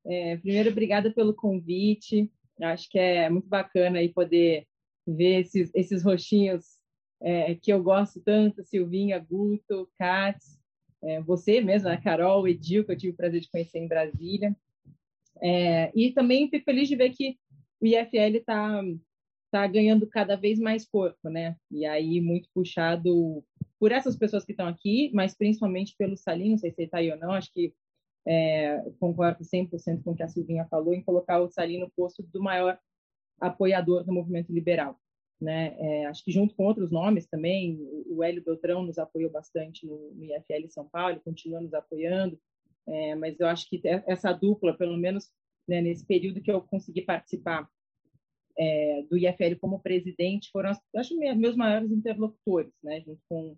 É, 0.07 0.37
primeiro, 0.37 0.71
obrigada 0.71 1.11
pelo 1.11 1.35
convite. 1.35 2.31
Acho 2.61 2.89
que 2.89 2.99
é 2.99 3.29
muito 3.29 3.49
bacana 3.49 3.99
aí 3.99 4.09
poder 4.13 4.67
ver 5.07 5.41
esses, 5.41 5.71
esses 5.75 6.03
roxinhos 6.03 6.79
é, 7.21 7.55
que 7.55 7.73
eu 7.73 7.83
gosto 7.83 8.21
tanto, 8.21 8.65
Silvinha, 8.65 9.19
Guto, 9.19 9.89
Katz, 9.99 10.59
é, 11.03 11.21
você 11.23 11.61
mesmo, 11.61 11.89
a 11.89 11.93
né, 11.93 12.01
Carol, 12.03 12.49
Edil, 12.49 12.85
que 12.85 12.93
eu 12.93 12.97
tive 12.97 13.13
o 13.13 13.17
prazer 13.17 13.41
de 13.41 13.51
conhecer 13.51 13.79
em 13.79 13.89
Brasília. 13.89 14.57
É, 15.43 15.93
e 15.95 16.13
também 16.13 16.49
fico 16.49 16.65
feliz 16.65 16.89
de 16.89 16.97
ver 16.97 17.11
que 17.11 17.37
o 17.81 17.87
IFL 17.87 18.37
está 18.37 18.83
tá 19.51 19.67
ganhando 19.67 20.07
cada 20.07 20.35
vez 20.37 20.59
mais 20.59 20.87
corpo, 20.87 21.29
né? 21.29 21.57
E 21.71 21.85
aí 21.85 22.21
muito 22.21 22.49
puxado 22.55 23.45
por 23.79 23.93
essas 23.93 24.17
pessoas 24.17 24.45
que 24.45 24.53
estão 24.53 24.67
aqui, 24.67 25.11
mas 25.15 25.37
principalmente 25.37 25.95
pelo 25.97 26.17
Salim, 26.17 26.51
não 26.51 26.59
sei 26.59 26.71
se 26.71 26.81
ele 26.81 26.87
está 26.87 26.99
aí 26.99 27.11
ou 27.11 27.19
não, 27.19 27.33
acho 27.33 27.53
que 27.53 27.75
é, 28.27 28.83
concordo 28.99 29.45
100% 29.45 30.03
com 30.03 30.11
o 30.11 30.17
que 30.17 30.23
a 30.23 30.29
Silvinha 30.29 30.67
falou, 30.67 30.93
em 30.93 31.03
colocar 31.03 31.41
o 31.41 31.49
Salim 31.49 31.79
no 31.79 31.91
posto 31.91 32.23
do 32.23 32.43
maior 32.43 32.79
apoiador 33.41 34.05
do 34.05 34.13
movimento 34.13 34.53
liberal. 34.53 34.99
Né? 35.41 35.77
É, 35.79 36.07
acho 36.07 36.25
que 36.25 36.33
junto 36.33 36.55
com 36.55 36.65
outros 36.65 36.91
nomes 36.91 37.27
também, 37.27 37.79
o 38.07 38.25
Hélio 38.25 38.43
Beltrão 38.43 38.83
nos 38.83 38.99
apoiou 38.99 39.31
bastante 39.31 39.87
no, 39.87 40.13
no 40.13 40.25
IFL 40.25 40.69
São 40.69 40.89
Paulo, 40.89 41.21
continua 41.21 41.61
nos 41.61 41.75
apoiando, 41.75 42.39
é, 42.87 43.15
mas 43.15 43.39
eu 43.39 43.47
acho 43.47 43.69
que 43.69 43.81
essa 43.85 44.33
dupla, 44.33 44.77
pelo 44.77 44.97
menos 44.97 45.31
né, 45.69 45.81
nesse 45.81 46.05
período 46.05 46.41
que 46.41 46.51
eu 46.51 46.61
consegui 46.63 47.03
participar 47.03 47.69
é, 48.59 49.03
do 49.11 49.19
IFL 49.19 49.57
como 49.61 49.81
presidente, 49.81 50.51
foram, 50.51 50.71
acho, 50.97 51.17
meus 51.17 51.55
maiores 51.55 51.91
interlocutores, 51.91 52.73
né, 52.83 53.01
junto 53.03 53.21
com 53.29 53.57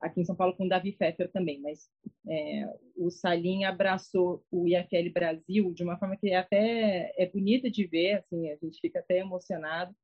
aqui 0.00 0.20
em 0.20 0.24
São 0.24 0.34
Paulo 0.34 0.56
com 0.56 0.64
o 0.64 0.68
Davi 0.68 0.92
Pfeffer 0.92 1.30
também, 1.30 1.60
mas 1.60 1.90
é, 2.26 2.66
o 2.96 3.10
Salim 3.10 3.64
abraçou 3.64 4.42
o 4.50 4.66
IFL 4.66 5.12
Brasil 5.12 5.72
de 5.74 5.84
uma 5.84 5.98
forma 5.98 6.16
que 6.16 6.32
até 6.32 7.12
é 7.16 7.26
bonita 7.26 7.70
de 7.70 7.86
ver, 7.86 8.14
assim, 8.14 8.50
a 8.50 8.56
gente 8.56 8.80
fica 8.80 9.00
até 9.00 9.18
emocionado, 9.18 9.94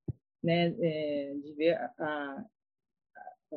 né, 0.43 0.75
é, 0.81 1.35
de 1.43 1.53
ver 1.55 1.77
a, 1.77 1.93
a, 1.99 2.45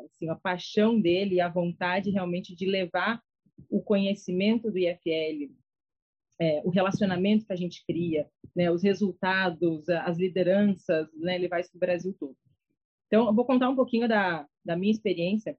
assim, 0.05 0.29
a 0.29 0.35
paixão 0.35 0.99
dele 0.99 1.35
e 1.35 1.41
a 1.41 1.49
vontade 1.49 2.09
realmente 2.09 2.55
de 2.55 2.65
levar 2.65 3.21
o 3.69 3.81
conhecimento 3.81 4.71
do 4.71 4.77
IFL, 4.77 5.51
é, 6.39 6.61
o 6.63 6.69
relacionamento 6.69 7.45
que 7.45 7.51
a 7.51 7.57
gente 7.57 7.83
cria, 7.85 8.29
né, 8.55 8.71
os 8.71 8.81
resultados, 8.81 9.89
as 9.89 10.17
lideranças, 10.17 11.09
né, 11.15 11.37
levar 11.37 11.59
isso 11.59 11.69
para 11.71 11.77
o 11.77 11.81
Brasil 11.81 12.15
todo. 12.17 12.35
Então, 13.07 13.25
eu 13.25 13.33
vou 13.33 13.43
contar 13.43 13.67
um 13.69 13.75
pouquinho 13.75 14.07
da, 14.07 14.47
da 14.63 14.77
minha 14.77 14.91
experiência 14.91 15.57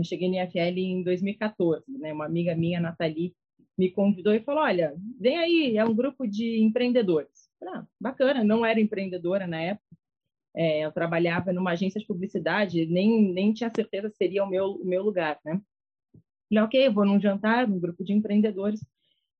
eu 0.00 0.04
cheguei 0.04 0.28
no 0.28 0.36
IFL 0.36 0.78
em 0.78 1.02
2014, 1.02 1.84
né? 1.98 2.12
Uma 2.12 2.26
amiga 2.26 2.54
minha, 2.54 2.80
Nathalie, 2.80 3.34
me 3.78 3.90
convidou 3.90 4.34
e 4.34 4.40
falou: 4.40 4.62
Olha, 4.62 4.94
vem 5.18 5.38
aí, 5.38 5.76
é 5.76 5.84
um 5.84 5.94
grupo 5.94 6.26
de 6.26 6.60
empreendedores. 6.62 7.48
Ah, 7.62 7.84
bacana, 8.00 8.42
não 8.44 8.64
era 8.64 8.80
empreendedora 8.80 9.46
na 9.46 9.60
época, 9.60 9.96
É, 10.54 10.80
eu 10.84 10.92
trabalhava 10.92 11.52
numa 11.52 11.72
agência 11.72 12.00
de 12.00 12.06
publicidade, 12.06 12.86
nem, 12.86 13.32
nem 13.32 13.52
tinha 13.54 13.70
certeza 13.70 14.10
se 14.10 14.16
seria 14.16 14.44
o 14.44 14.48
meu, 14.48 14.72
o 14.72 14.84
meu 14.84 15.02
lugar, 15.02 15.38
né? 15.44 15.60
Falei, 16.48 16.64
ok, 16.64 16.88
vou 16.90 17.04
num 17.06 17.20
jantar, 17.20 17.68
num 17.68 17.78
grupo 17.78 18.04
de 18.04 18.12
empreendedores. 18.12 18.84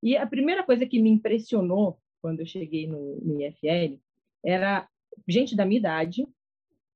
E 0.03 0.17
a 0.17 0.27
primeira 0.27 0.63
coisa 0.65 0.87
que 0.87 1.01
me 1.01 1.11
impressionou 1.11 1.99
quando 2.23 2.41
eu 2.41 2.47
cheguei 2.47 2.87
no, 2.87 3.17
no 3.21 3.41
IFL 3.41 3.99
era 4.45 4.89
gente 5.29 5.57
da 5.57 5.67
minha 5.67 5.81
idade, 5.81 6.27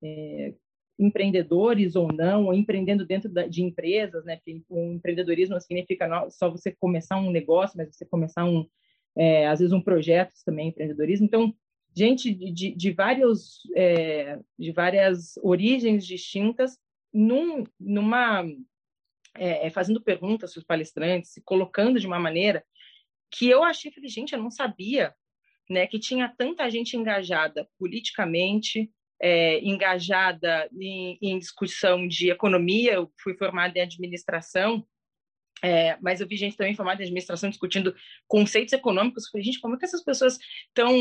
é, 0.02 0.54
empreendedores 0.98 1.96
ou 1.96 2.08
não, 2.12 2.46
ou 2.46 2.54
empreendendo 2.54 3.04
dentro 3.04 3.30
de 3.48 3.62
empresas, 3.62 4.24
né? 4.24 4.36
Porque 4.36 4.62
o 4.68 4.92
empreendedorismo 4.92 5.60
significa 5.60 6.28
só 6.30 6.50
você 6.50 6.72
começar 6.72 7.16
um 7.16 7.30
negócio, 7.30 7.76
mas 7.76 7.94
você 7.94 8.04
começar 8.04 8.44
um, 8.44 8.66
é, 9.16 9.46
às 9.46 9.58
vezes 9.58 9.72
um 9.72 9.80
projeto 9.80 10.32
também 10.44 10.68
empreendedorismo. 10.68 11.26
Então, 11.26 11.54
gente 11.96 12.32
de, 12.32 12.52
de, 12.52 12.74
de 12.74 12.92
vários, 12.92 13.60
é, 13.74 14.38
de 14.58 14.72
várias 14.72 15.36
origens 15.42 16.06
distintas, 16.06 16.78
num, 17.12 17.64
numa 17.78 18.44
é, 19.36 19.66
é 19.66 19.70
fazendo 19.70 20.00
perguntas 20.00 20.52
para 20.52 20.60
os 20.60 20.66
palestrantes, 20.66 21.32
se 21.32 21.42
colocando 21.42 22.00
de 22.00 22.06
uma 22.06 22.18
maneira 22.18 22.64
que 23.30 23.48
eu 23.48 23.64
achei, 23.64 23.90
falei, 23.90 24.08
gente, 24.08 24.32
eu 24.32 24.40
não 24.40 24.50
sabia, 24.50 25.12
né, 25.68 25.86
que 25.86 25.98
tinha 25.98 26.32
tanta 26.36 26.70
gente 26.70 26.96
engajada 26.96 27.68
politicamente, 27.78 28.92
é, 29.20 29.60
engajada 29.60 30.68
em, 30.72 31.18
em, 31.20 31.38
discussão 31.38 32.06
de 32.06 32.30
economia, 32.30 32.94
eu 32.94 33.12
fui 33.22 33.34
formada 33.36 33.78
em 33.78 33.82
administração, 33.82 34.86
é, 35.62 35.96
mas 36.02 36.20
eu 36.20 36.28
vi 36.28 36.36
gente 36.36 36.56
também 36.56 36.74
formada 36.74 37.00
em 37.00 37.04
administração 37.04 37.48
discutindo 37.48 37.94
conceitos 38.26 38.74
econômicos. 38.74 39.24
Eu 39.24 39.30
falei, 39.30 39.44
gente, 39.44 39.60
como 39.60 39.74
é 39.74 39.78
que 39.78 39.84
essas 39.86 40.04
pessoas 40.04 40.38
estão. 40.68 40.92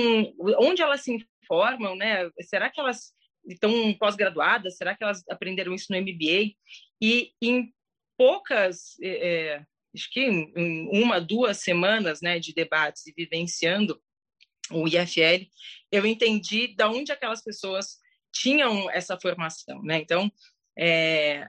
Onde 0.60 0.82
elas 0.82 1.02
se 1.02 1.28
informam, 1.44 1.96
né? 1.98 2.30
Será 2.42 2.70
que 2.70 2.80
elas 2.80 3.14
estão 3.46 3.94
pós-graduadas? 3.96 4.78
Será 4.78 4.96
que 4.96 5.04
elas 5.04 5.22
aprenderam 5.30 5.74
isso 5.74 5.92
no 5.92 6.00
MBA? 6.00 6.56
E 7.02 7.34
em 7.42 7.74
poucas. 8.18 8.98
É, 9.02 9.10
é, 9.10 9.66
acho 9.94 10.10
que 10.12 10.22
em 10.22 11.04
uma, 11.04 11.20
duas 11.20 11.58
semanas 11.58 12.22
né, 12.22 12.40
de 12.40 12.54
debates 12.54 13.06
e 13.06 13.14
vivenciando 13.16 14.02
o 14.72 14.88
IFL, 14.88 15.46
eu 15.92 16.06
entendi 16.06 16.68
de 16.68 16.84
onde 16.86 17.12
aquelas 17.12 17.44
pessoas 17.44 17.98
tinham 18.34 18.90
essa 18.92 19.18
formação, 19.20 19.82
né? 19.84 20.00
Então, 20.00 20.32
é, 20.78 21.48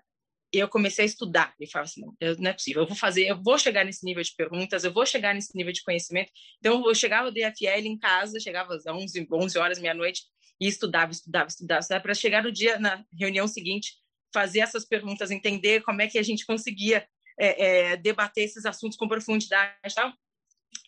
eu 0.52 0.68
comecei 0.68 1.04
a 1.04 1.06
estudar 1.06 1.54
e 1.58 1.66
falava 1.66 1.88
assim, 1.90 2.02
não, 2.02 2.14
não 2.38 2.50
é 2.50 2.52
possível, 2.52 2.82
eu 2.82 2.86
vou 2.86 2.96
fazer, 2.96 3.26
eu 3.26 3.42
vou 3.42 3.58
chegar 3.58 3.84
nesse 3.84 4.04
nível 4.04 4.22
de 4.22 4.32
perguntas, 4.36 4.84
eu 4.84 4.92
vou 4.92 5.04
chegar 5.04 5.34
nesse 5.34 5.56
nível 5.56 5.72
de 5.72 5.82
conhecimento. 5.82 6.30
Então, 6.58 6.86
eu 6.86 6.94
chegava 6.94 7.32
do 7.32 7.38
IFL 7.38 7.86
em 7.86 7.98
casa, 7.98 8.38
chegava 8.38 8.74
às 8.74 8.86
11, 8.86 9.26
11 9.32 9.58
horas, 9.58 9.80
meia-noite, 9.80 10.22
e 10.60 10.68
estudava, 10.68 11.10
estudava, 11.10 11.48
estudava, 11.48 11.80
estudava 11.80 12.02
para 12.02 12.14
chegar 12.14 12.42
no 12.42 12.52
dia, 12.52 12.78
na 12.78 13.04
reunião 13.18 13.48
seguinte, 13.48 13.94
fazer 14.32 14.60
essas 14.60 14.84
perguntas, 14.84 15.30
entender 15.30 15.82
como 15.82 16.02
é 16.02 16.06
que 16.06 16.18
a 16.18 16.22
gente 16.22 16.46
conseguia 16.46 17.06
é, 17.38 17.92
é, 17.92 17.96
debater 17.96 18.44
esses 18.44 18.64
assuntos 18.64 18.96
com 18.96 19.08
profundidade 19.08 19.74
e 19.84 19.94
tal. 19.94 20.12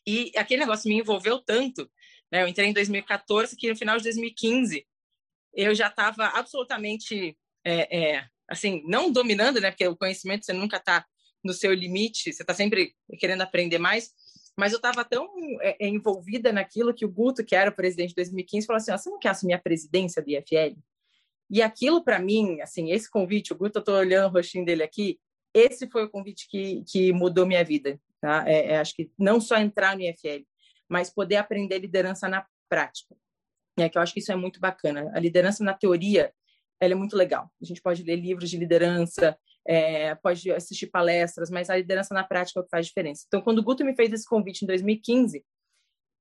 E 0.06 0.32
aquele 0.36 0.60
negócio 0.60 0.88
me 0.88 0.98
envolveu 0.98 1.40
tanto, 1.40 1.90
né? 2.30 2.42
Eu 2.42 2.48
entrei 2.48 2.68
em 2.68 2.72
2014, 2.72 3.56
que 3.56 3.68
no 3.68 3.76
final 3.76 3.96
de 3.96 4.04
2015 4.04 4.86
eu 5.56 5.74
já 5.74 5.88
estava 5.88 6.26
absolutamente, 6.26 7.36
é, 7.64 7.98
é, 7.98 8.26
assim, 8.48 8.82
não 8.86 9.10
dominando, 9.10 9.60
né? 9.60 9.70
Porque 9.70 9.88
o 9.88 9.96
conhecimento 9.96 10.44
você 10.44 10.52
nunca 10.52 10.76
está 10.76 11.04
no 11.42 11.54
seu 11.54 11.72
limite, 11.72 12.32
você 12.32 12.42
está 12.42 12.52
sempre 12.52 12.94
querendo 13.18 13.40
aprender 13.40 13.78
mais. 13.78 14.12
Mas 14.58 14.72
eu 14.72 14.76
estava 14.76 15.04
tão 15.04 15.28
é, 15.60 15.86
é, 15.86 15.88
envolvida 15.88 16.52
naquilo 16.52 16.94
que 16.94 17.04
o 17.04 17.10
Guto, 17.10 17.44
que 17.44 17.54
era 17.54 17.70
o 17.70 17.74
presidente 17.74 18.10
de 18.10 18.16
2015, 18.16 18.66
falou 18.66 18.78
assim: 18.78 18.92
oh, 18.92 18.98
você 18.98 19.10
não 19.10 19.18
quer 19.18 19.30
assumir 19.30 19.54
a 19.54 19.58
presidência 19.58 20.22
do 20.22 20.30
IFL? 20.30 20.78
E 21.50 21.62
aquilo 21.62 22.02
para 22.02 22.18
mim, 22.18 22.60
assim, 22.60 22.90
esse 22.90 23.08
convite, 23.08 23.52
o 23.52 23.56
Guto, 23.56 23.78
eu 23.78 23.80
estou 23.80 23.94
olhando 23.94 24.28
o 24.28 24.32
rostinho 24.32 24.64
dele 24.64 24.82
aqui, 24.82 25.18
esse 25.54 25.88
foi 25.88 26.04
o 26.04 26.10
convite 26.10 26.48
que, 26.48 26.84
que 26.86 27.12
mudou 27.12 27.46
minha 27.46 27.64
vida. 27.64 27.98
Tá? 28.20 28.44
É, 28.46 28.72
é, 28.72 28.78
acho 28.78 28.94
que 28.94 29.10
não 29.18 29.40
só 29.40 29.56
entrar 29.56 29.96
no 29.96 30.02
IFL, 30.02 30.44
mas 30.88 31.10
poder 31.10 31.36
aprender 31.36 31.78
liderança 31.78 32.28
na 32.28 32.44
prática. 32.68 33.16
É 33.78 33.88
que 33.88 33.98
eu 33.98 34.02
acho 34.02 34.12
que 34.12 34.20
isso 34.20 34.32
é 34.32 34.36
muito 34.36 34.58
bacana. 34.58 35.10
A 35.14 35.20
liderança 35.20 35.62
na 35.62 35.74
teoria, 35.74 36.32
ela 36.80 36.92
é 36.92 36.96
muito 36.96 37.16
legal. 37.16 37.50
A 37.60 37.64
gente 37.64 37.82
pode 37.82 38.02
ler 38.02 38.16
livros 38.16 38.48
de 38.48 38.56
liderança, 38.56 39.36
é, 39.66 40.14
pode 40.14 40.50
assistir 40.50 40.86
palestras, 40.86 41.50
mas 41.50 41.68
a 41.68 41.76
liderança 41.76 42.14
na 42.14 42.24
prática 42.24 42.58
é 42.58 42.62
o 42.62 42.64
que 42.64 42.70
faz 42.70 42.86
diferença. 42.86 43.24
Então, 43.26 43.42
quando 43.42 43.58
o 43.58 43.62
Guto 43.62 43.84
me 43.84 43.94
fez 43.94 44.12
esse 44.12 44.26
convite 44.26 44.62
em 44.62 44.66
2015, 44.66 45.44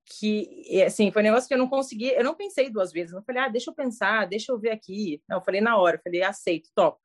que 0.06 0.84
assim 0.86 1.12
foi 1.12 1.22
um 1.22 1.26
negócio 1.26 1.48
que 1.48 1.54
eu 1.54 1.58
não 1.58 1.68
consegui, 1.68 2.10
eu 2.10 2.24
não 2.24 2.36
pensei 2.36 2.70
duas 2.70 2.92
vezes. 2.92 3.14
Eu 3.14 3.24
falei, 3.24 3.44
ah, 3.44 3.48
deixa 3.48 3.72
eu 3.72 3.76
pensar, 3.76 4.28
deixa 4.28 4.52
eu 4.52 4.60
ver 4.60 4.72
aqui. 4.72 5.22
Não, 5.28 5.38
eu 5.38 5.44
falei 5.44 5.62
na 5.62 5.78
hora, 5.78 5.98
eu 5.98 6.02
falei, 6.02 6.22
aceito, 6.22 6.70
top. 6.76 7.00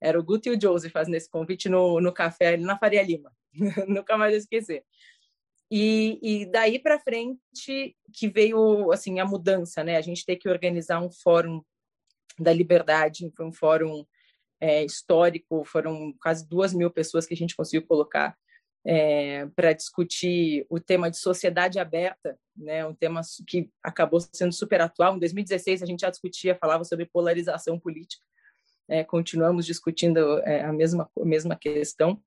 Era 0.00 0.18
o 0.18 0.22
Guto 0.22 0.48
e 0.48 0.56
o 0.56 0.60
Joseph 0.60 0.92
fazendo 0.92 1.14
esse 1.14 1.30
convite 1.30 1.68
no, 1.68 2.00
no 2.00 2.12
café 2.12 2.48
ali 2.48 2.64
na 2.64 2.78
Faria 2.78 3.02
Lima. 3.02 3.32
Nunca 3.86 4.16
mais 4.18 4.34
esquecer. 4.34 4.84
E, 5.72 6.18
e 6.22 6.46
daí 6.46 6.78
para 6.78 7.00
frente 7.00 7.96
que 8.12 8.28
veio 8.28 8.92
assim 8.92 9.20
a 9.20 9.24
mudança, 9.24 9.82
né? 9.82 9.96
A 9.96 10.02
gente 10.02 10.24
tem 10.26 10.38
que 10.38 10.48
organizar 10.48 11.00
um 11.00 11.10
fórum 11.10 11.62
da 12.38 12.52
liberdade, 12.52 13.32
foi 13.36 13.46
um 13.46 13.52
fórum 13.52 14.04
é, 14.60 14.84
histórico, 14.84 15.64
foram 15.64 16.12
quase 16.20 16.46
duas 16.46 16.74
mil 16.74 16.90
pessoas 16.90 17.24
que 17.24 17.34
a 17.34 17.36
gente 17.36 17.56
conseguiu 17.56 17.86
colocar 17.86 18.36
é, 18.84 19.46
para 19.56 19.72
discutir 19.72 20.66
o 20.68 20.78
tema 20.78 21.10
de 21.10 21.16
sociedade 21.16 21.78
aberta, 21.78 22.38
né? 22.54 22.84
Um 22.86 22.94
tema 22.94 23.22
que 23.46 23.70
acabou 23.82 24.20
sendo 24.20 24.52
super 24.52 24.80
atual. 24.80 25.16
Em 25.16 25.20
2016 25.20 25.82
a 25.82 25.86
gente 25.86 26.00
já 26.00 26.10
discutia, 26.10 26.58
falava 26.60 26.84
sobre 26.84 27.06
polarização 27.06 27.78
política 27.80 28.24
é, 28.88 29.04
continuamos 29.04 29.64
discutindo 29.64 30.38
é, 30.40 30.62
a 30.62 30.72
mesma 30.72 31.10
a 31.18 31.24
mesma 31.24 31.56
questão, 31.56 32.22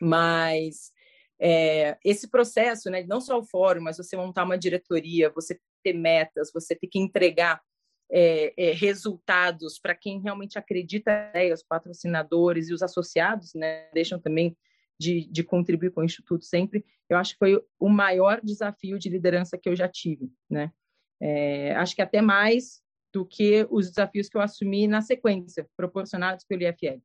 mas 0.00 0.92
é, 1.44 1.98
esse 2.04 2.30
processo, 2.30 2.88
né, 2.88 3.02
não 3.02 3.20
só 3.20 3.36
o 3.36 3.44
fórum, 3.44 3.80
mas 3.82 3.96
você 3.96 4.16
montar 4.16 4.44
uma 4.44 4.56
diretoria, 4.56 5.28
você 5.28 5.58
ter 5.82 5.92
metas, 5.92 6.52
você 6.54 6.76
ter 6.76 6.86
que 6.86 7.00
entregar 7.00 7.60
é, 8.08 8.54
é, 8.56 8.72
resultados 8.72 9.76
para 9.80 9.92
quem 9.92 10.20
realmente 10.20 10.56
acredita, 10.56 11.32
né, 11.34 11.52
os 11.52 11.64
patrocinadores 11.64 12.68
e 12.68 12.72
os 12.72 12.80
associados, 12.80 13.54
né, 13.54 13.88
deixam 13.92 14.20
também 14.20 14.56
de, 15.00 15.26
de, 15.32 15.42
contribuir 15.42 15.90
com 15.90 16.02
o 16.02 16.04
Instituto 16.04 16.44
sempre, 16.44 16.84
eu 17.08 17.16
acho 17.16 17.32
que 17.32 17.38
foi 17.38 17.60
o 17.80 17.88
maior 17.88 18.40
desafio 18.40 18.96
de 18.96 19.08
liderança 19.08 19.58
que 19.58 19.68
eu 19.68 19.74
já 19.74 19.88
tive, 19.88 20.30
né? 20.48 20.70
É, 21.20 21.74
acho 21.74 21.96
que 21.96 22.02
até 22.02 22.22
mais 22.22 22.80
do 23.12 23.26
que 23.26 23.66
os 23.68 23.88
desafios 23.88 24.28
que 24.28 24.36
eu 24.36 24.40
assumi 24.40 24.86
na 24.86 25.02
sequência, 25.02 25.68
proporcionados 25.76 26.44
pelo 26.44 26.62
IFL. 26.62 27.02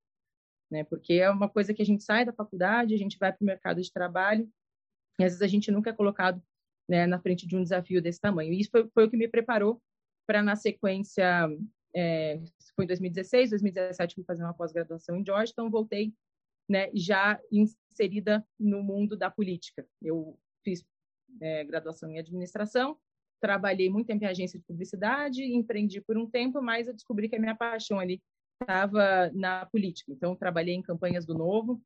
Né? 0.69 0.83
Porque 0.83 1.13
é 1.13 1.29
uma 1.29 1.49
coisa 1.49 1.73
que 1.73 1.81
a 1.81 1.85
gente 1.85 2.03
sai 2.03 2.25
da 2.25 2.33
faculdade, 2.33 2.93
a 2.93 2.97
gente 2.97 3.17
vai 3.17 3.31
para 3.31 3.43
o 3.43 3.45
mercado 3.45 3.81
de 3.81 3.91
trabalho, 3.91 4.49
e 5.19 5.23
às 5.23 5.31
vezes 5.33 5.41
a 5.41 5.47
gente 5.47 5.71
nunca 5.71 5.89
é 5.89 5.93
colocado 5.93 6.41
né, 6.87 7.05
na 7.05 7.19
frente 7.19 7.47
de 7.47 7.55
um 7.55 7.63
desafio 7.63 8.01
desse 8.01 8.19
tamanho. 8.19 8.53
E 8.53 8.59
isso 8.59 8.69
foi, 8.71 8.87
foi 8.93 9.05
o 9.05 9.09
que 9.09 9.17
me 9.17 9.27
preparou 9.27 9.81
para, 10.25 10.43
na 10.43 10.55
sequência, 10.55 11.49
é, 11.95 12.39
foi 12.75 12.85
em 12.85 12.87
2016, 12.87 13.51
2017, 13.51 14.15
fui 14.15 14.23
fazer 14.23 14.43
uma 14.43 14.53
pós-graduação 14.53 15.15
em 15.15 15.25
Georgetown, 15.25 15.69
voltei 15.69 16.13
né, 16.69 16.89
já 16.93 17.39
inserida 17.51 18.45
no 18.59 18.83
mundo 18.83 19.15
da 19.15 19.31
política. 19.31 19.87
Eu 20.01 20.37
fiz 20.63 20.85
é, 21.41 21.63
graduação 21.63 22.09
em 22.09 22.19
administração, 22.19 22.97
trabalhei 23.39 23.89
muito 23.89 24.07
tempo 24.07 24.23
em 24.23 24.27
agência 24.27 24.59
de 24.59 24.65
publicidade, 24.65 25.43
empreendi 25.43 26.01
por 26.01 26.17
um 26.17 26.29
tempo, 26.29 26.61
mas 26.61 26.87
eu 26.87 26.93
descobri 26.93 27.29
que 27.29 27.35
a 27.35 27.39
minha 27.39 27.55
paixão 27.55 27.99
ali 27.99 28.21
estava 28.61 29.31
na 29.33 29.65
política. 29.65 30.11
Então, 30.11 30.35
trabalhei 30.35 30.75
em 30.75 30.81
campanhas 30.81 31.25
do 31.25 31.33
Novo, 31.33 31.81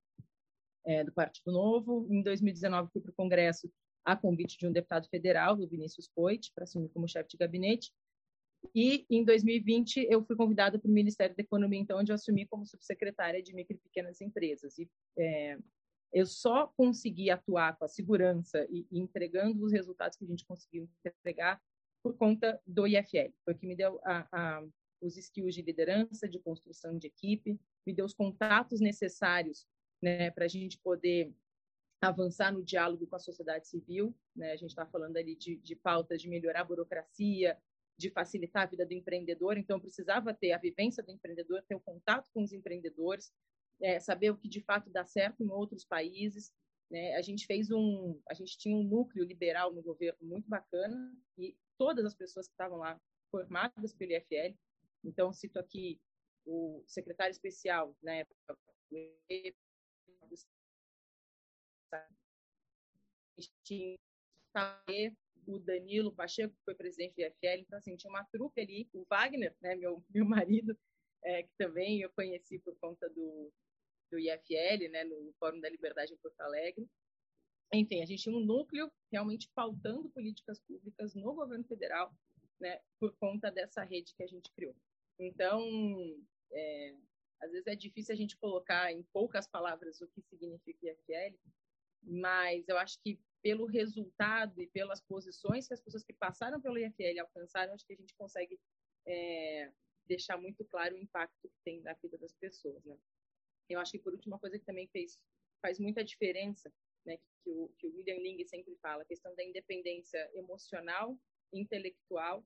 é, 0.86 1.04
do 1.04 1.12
Partido 1.12 1.52
Novo. 1.52 2.08
Em 2.10 2.22
2019, 2.22 2.90
fui 2.92 3.02
para 3.02 3.12
o 3.12 3.16
Congresso 3.16 3.72
a 4.04 4.16
convite 4.16 4.58
de 4.58 4.68
um 4.68 4.72
deputado 4.72 5.08
federal, 5.10 5.56
do 5.56 5.68
Vinícius 5.68 6.10
Poit, 6.14 6.52
para 6.54 6.64
assumir 6.64 6.90
como 6.90 7.08
chefe 7.08 7.30
de 7.30 7.38
gabinete. 7.38 7.92
E 8.76 9.06
em 9.10 9.24
2020 9.24 10.08
eu 10.10 10.24
fui 10.24 10.36
convidada 10.36 10.78
para 10.78 10.90
o 10.90 10.94
Ministério 10.94 11.36
da 11.36 11.42
Economia, 11.42 11.80
então 11.80 12.00
onde 12.00 12.12
eu 12.12 12.16
assumi 12.16 12.46
como 12.46 12.66
subsecretária 12.66 13.42
de 13.42 13.54
micro 13.54 13.76
e 13.76 13.80
pequenas 13.80 14.22
empresas. 14.22 14.78
E 14.78 14.90
é, 15.18 15.58
eu 16.14 16.26
só 16.26 16.68
consegui 16.68 17.30
atuar 17.30 17.76
com 17.78 17.86
a 17.86 17.88
segurança 17.88 18.66
e, 18.70 18.86
e, 18.92 19.00
entregando 19.00 19.64
os 19.64 19.72
resultados 19.72 20.18
que 20.18 20.26
a 20.26 20.28
gente 20.28 20.46
conseguiu 20.46 20.90
entregar 21.06 21.60
por 22.04 22.16
conta 22.18 22.60
do 22.66 22.86
IFL. 22.86 23.34
Foi 23.44 23.54
o 23.54 23.58
que 23.58 23.66
me 23.66 23.76
deu 23.76 24.00
a, 24.04 24.28
a, 24.32 24.64
os 25.02 25.18
skills 25.18 25.56
de 25.56 25.62
liderança, 25.62 26.30
de 26.30 26.40
construção 26.40 26.98
de 26.98 27.08
equipe, 27.08 27.60
me 27.86 27.94
deu 27.94 28.06
os 28.06 28.14
contatos 28.14 28.80
necessários 28.80 29.68
né, 30.02 30.32
para 30.32 30.46
a 30.46 30.48
gente 30.48 30.78
poder 30.80 31.34
avançar 32.02 32.52
no 32.52 32.64
diálogo 32.64 33.06
com 33.08 33.16
a 33.16 33.20
sociedade 33.20 33.68
civil. 33.68 34.16
Né? 34.36 34.52
A 34.52 34.56
gente 34.56 34.70
está 34.70 34.86
falando 34.86 35.18
ali 35.18 35.36
de, 35.36 35.58
de 35.58 35.76
pautas 35.76 36.22
de 36.22 36.30
melhorar 36.30 36.62
a 36.62 36.66
burocracia, 36.66 37.58
de 37.98 38.10
facilitar 38.10 38.64
a 38.64 38.66
vida 38.66 38.86
do 38.86 38.94
empreendedor, 38.94 39.58
então 39.58 39.80
precisava 39.80 40.34
ter 40.34 40.52
a 40.54 40.58
vivência 40.58 41.04
do 41.04 41.12
empreendedor, 41.12 41.62
ter 41.68 41.76
o 41.76 41.80
contato 41.80 42.30
com 42.34 42.42
os 42.42 42.52
empreendedores, 42.52 43.32
é, 43.80 44.00
saber 44.00 44.32
o 44.32 44.38
que 44.38 44.48
de 44.48 44.62
fato 44.62 44.90
dá 44.90 45.06
certo 45.06 45.44
em 45.44 45.50
outros 45.50 45.86
países. 45.86 46.52
Né? 46.90 47.16
A 47.16 47.22
gente 47.22 47.46
fez 47.46 47.70
um, 47.70 48.20
a 48.28 48.34
gente 48.34 48.58
tinha 48.58 48.76
um 48.76 48.84
núcleo 48.84 49.24
liberal 49.24 49.72
no 49.72 49.84
governo 49.84 50.28
muito 50.28 50.50
bacana 50.50 51.16
e 51.38 51.56
todas 51.78 52.04
as 52.06 52.16
pessoas 52.16 52.48
que 52.48 52.54
estavam 52.54 52.80
lá 52.80 53.00
formadas 53.30 53.94
pelo 53.94 54.12
IFL. 54.12 54.56
Então, 55.04 55.34
cito 55.34 55.60
aqui 55.60 56.00
o 56.46 56.84
secretário 56.88 57.32
especial 57.32 57.96
né, 58.02 58.26
o 65.48 65.60
Danilo 65.60 66.14
Pacheco, 66.14 66.54
que 66.54 66.64
foi 66.64 66.76
presidente 66.76 67.16
do 67.16 67.22
IFL, 67.22 67.62
então, 67.62 67.78
assim, 67.78 67.96
tinha 67.96 68.12
uma 68.12 68.26
trupe 68.26 68.62
ali, 68.62 68.90
o 68.94 69.06
Wagner, 69.10 69.56
né, 69.62 69.76
meu, 69.76 70.04
meu 70.10 70.26
marido, 70.26 70.78
é, 71.24 71.44
que 71.44 71.52
também 71.58 72.02
eu 72.02 72.10
conheci 72.12 72.60
por 72.60 72.76
conta 72.80 73.10
do, 73.10 73.52
do 74.12 74.20
IFL, 74.20 74.90
né, 74.92 75.04
no 75.04 75.34
Fórum 75.40 75.60
da 75.60 75.70
Liberdade 75.70 76.14
em 76.14 76.18
Porto 76.18 76.40
Alegre. 76.42 76.88
Enfim, 77.74 78.02
a 78.02 78.06
gente 78.06 78.24
tinha 78.24 78.36
um 78.36 78.46
núcleo 78.46 78.92
realmente 79.12 79.50
pautando 79.56 80.10
políticas 80.10 80.60
públicas 80.60 81.16
no 81.16 81.34
governo 81.34 81.64
federal, 81.66 82.14
né, 82.60 82.82
por 83.00 83.16
conta 83.18 83.50
dessa 83.50 83.84
rede 83.84 84.14
que 84.16 84.24
a 84.24 84.28
gente 84.28 84.52
criou. 84.52 84.76
Então, 85.24 85.62
é, 86.52 86.96
às 87.40 87.52
vezes 87.52 87.68
é 87.68 87.76
difícil 87.76 88.14
a 88.14 88.18
gente 88.18 88.36
colocar 88.38 88.92
em 88.92 89.04
poucas 89.14 89.48
palavras 89.48 90.02
o 90.02 90.08
que 90.08 90.22
significa 90.24 90.88
IFL, 90.88 91.38
mas 92.02 92.68
eu 92.68 92.78
acho 92.78 93.00
que 93.04 93.20
pelo 93.42 93.68
resultado 93.68 94.60
e 94.60 94.68
pelas 94.68 95.00
posições 95.02 95.68
que 95.68 95.74
as 95.74 95.82
pessoas 95.82 96.04
que 96.04 96.14
passaram 96.14 96.60
pelo 96.60 96.78
IFL 96.78 97.20
alcançaram, 97.20 97.74
acho 97.74 97.86
que 97.86 97.94
a 97.94 97.98
gente 97.98 98.16
consegue 98.16 98.60
é, 99.06 99.72
deixar 100.08 100.38
muito 100.38 100.66
claro 100.66 100.96
o 100.96 101.00
impacto 101.00 101.48
que 101.48 101.62
tem 101.64 101.82
na 101.82 101.94
vida 101.94 102.18
das 102.18 102.34
pessoas, 102.34 102.84
né? 102.84 102.98
Eu 103.70 103.80
acho 103.80 103.92
que 103.92 104.00
por 104.00 104.14
último 104.14 104.34
uma 104.34 104.40
coisa 104.40 104.58
que 104.60 104.66
também 104.66 104.88
fez 104.88 105.20
faz 105.62 105.80
muita 105.80 106.04
diferença, 106.04 106.74
né, 107.06 107.18
que 107.18 107.50
o, 107.50 107.70
que 107.78 107.86
o 107.86 107.96
William 107.96 108.18
Ling 108.18 108.44
sempre 108.46 108.76
fala, 108.78 109.04
a 109.04 109.06
questão 109.06 109.34
da 109.36 109.44
independência 109.44 110.30
emocional, 110.34 111.16
intelectual 111.54 112.44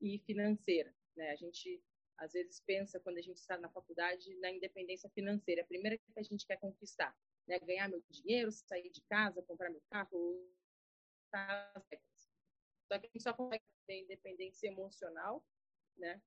e 0.00 0.18
financeira, 0.20 0.92
né? 1.16 1.30
A 1.30 1.36
gente 1.36 1.80
às 2.18 2.32
vezes 2.32 2.60
pensa 2.60 3.00
quando 3.00 3.18
a 3.18 3.22
gente 3.22 3.38
está 3.38 3.56
na 3.58 3.68
faculdade 3.70 4.34
na 4.36 4.50
independência 4.50 5.08
financeira, 5.10 5.62
a 5.62 5.66
primeira 5.66 5.96
que 5.96 6.04
a 6.16 6.22
gente 6.22 6.46
quer 6.46 6.58
conquistar, 6.58 7.16
né, 7.46 7.58
ganhar 7.60 7.88
meu 7.88 8.02
dinheiro, 8.10 8.50
sair 8.50 8.90
de 8.90 9.00
casa, 9.02 9.42
comprar 9.42 9.70
meu 9.70 9.82
carro, 9.90 10.48
só 12.88 12.98
que 12.98 13.06
a 13.06 13.10
gente 13.10 13.22
só 13.22 13.32
consegue 13.34 13.64
ter 13.86 14.00
independência 14.00 14.68
emocional, 14.68 15.44
né? 15.96 16.20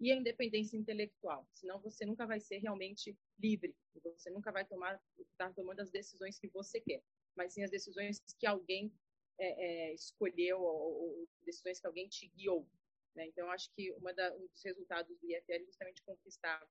E 0.00 0.12
a 0.12 0.16
independência 0.16 0.76
intelectual. 0.76 1.48
Senão 1.54 1.80
você 1.80 2.04
nunca 2.04 2.26
vai 2.26 2.40
ser 2.40 2.58
realmente 2.58 3.16
livre. 3.38 3.74
Você 4.02 4.30
nunca 4.30 4.52
vai 4.52 4.64
tomar, 4.64 5.00
estar 5.18 5.52
tomando 5.54 5.80
as 5.80 5.90
decisões 5.90 6.38
que 6.38 6.48
você 6.48 6.80
quer, 6.80 7.02
mas 7.36 7.52
sim 7.52 7.62
as 7.62 7.70
decisões 7.70 8.20
que 8.38 8.46
alguém 8.46 8.92
é, 9.38 9.90
é, 9.90 9.94
escolheu 9.94 10.60
ou, 10.60 11.02
ou, 11.02 11.28
decisões 11.44 11.80
que 11.80 11.86
alguém 11.86 12.08
te 12.08 12.28
guiou. 12.28 12.68
Né? 13.18 13.26
Então, 13.26 13.50
acho 13.50 13.68
que 13.74 13.92
da, 14.14 14.32
um 14.36 14.46
dos 14.46 14.62
resultados 14.64 15.18
do 15.18 15.26
IFL 15.26 15.52
é 15.52 15.64
justamente 15.64 16.00
conquistar, 16.04 16.64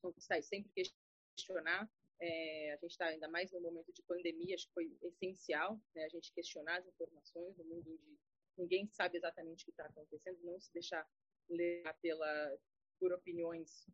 conquistar 0.00 0.38
e 0.38 0.42
sempre 0.42 0.70
questionar 0.72 1.90
é, 2.20 2.72
a 2.72 2.76
gente 2.76 2.92
está 2.92 3.06
ainda 3.06 3.26
mais 3.26 3.50
no 3.50 3.60
momento 3.60 3.92
de 3.92 4.00
pandemia, 4.04 4.54
acho 4.54 4.68
que 4.68 4.72
foi 4.72 4.96
essencial 5.02 5.80
né, 5.96 6.04
a 6.04 6.08
gente 6.08 6.32
questionar 6.32 6.78
as 6.78 6.86
informações 6.86 7.56
no 7.58 7.64
mundo 7.64 7.90
onde 7.90 8.18
ninguém 8.56 8.86
sabe 8.86 9.18
exatamente 9.18 9.62
o 9.62 9.64
que 9.64 9.72
está 9.72 9.84
acontecendo, 9.86 10.38
não 10.44 10.60
se 10.60 10.72
deixar 10.72 11.04
levar 11.48 11.92
pela, 11.94 12.56
por 13.00 13.12
opiniões 13.12 13.84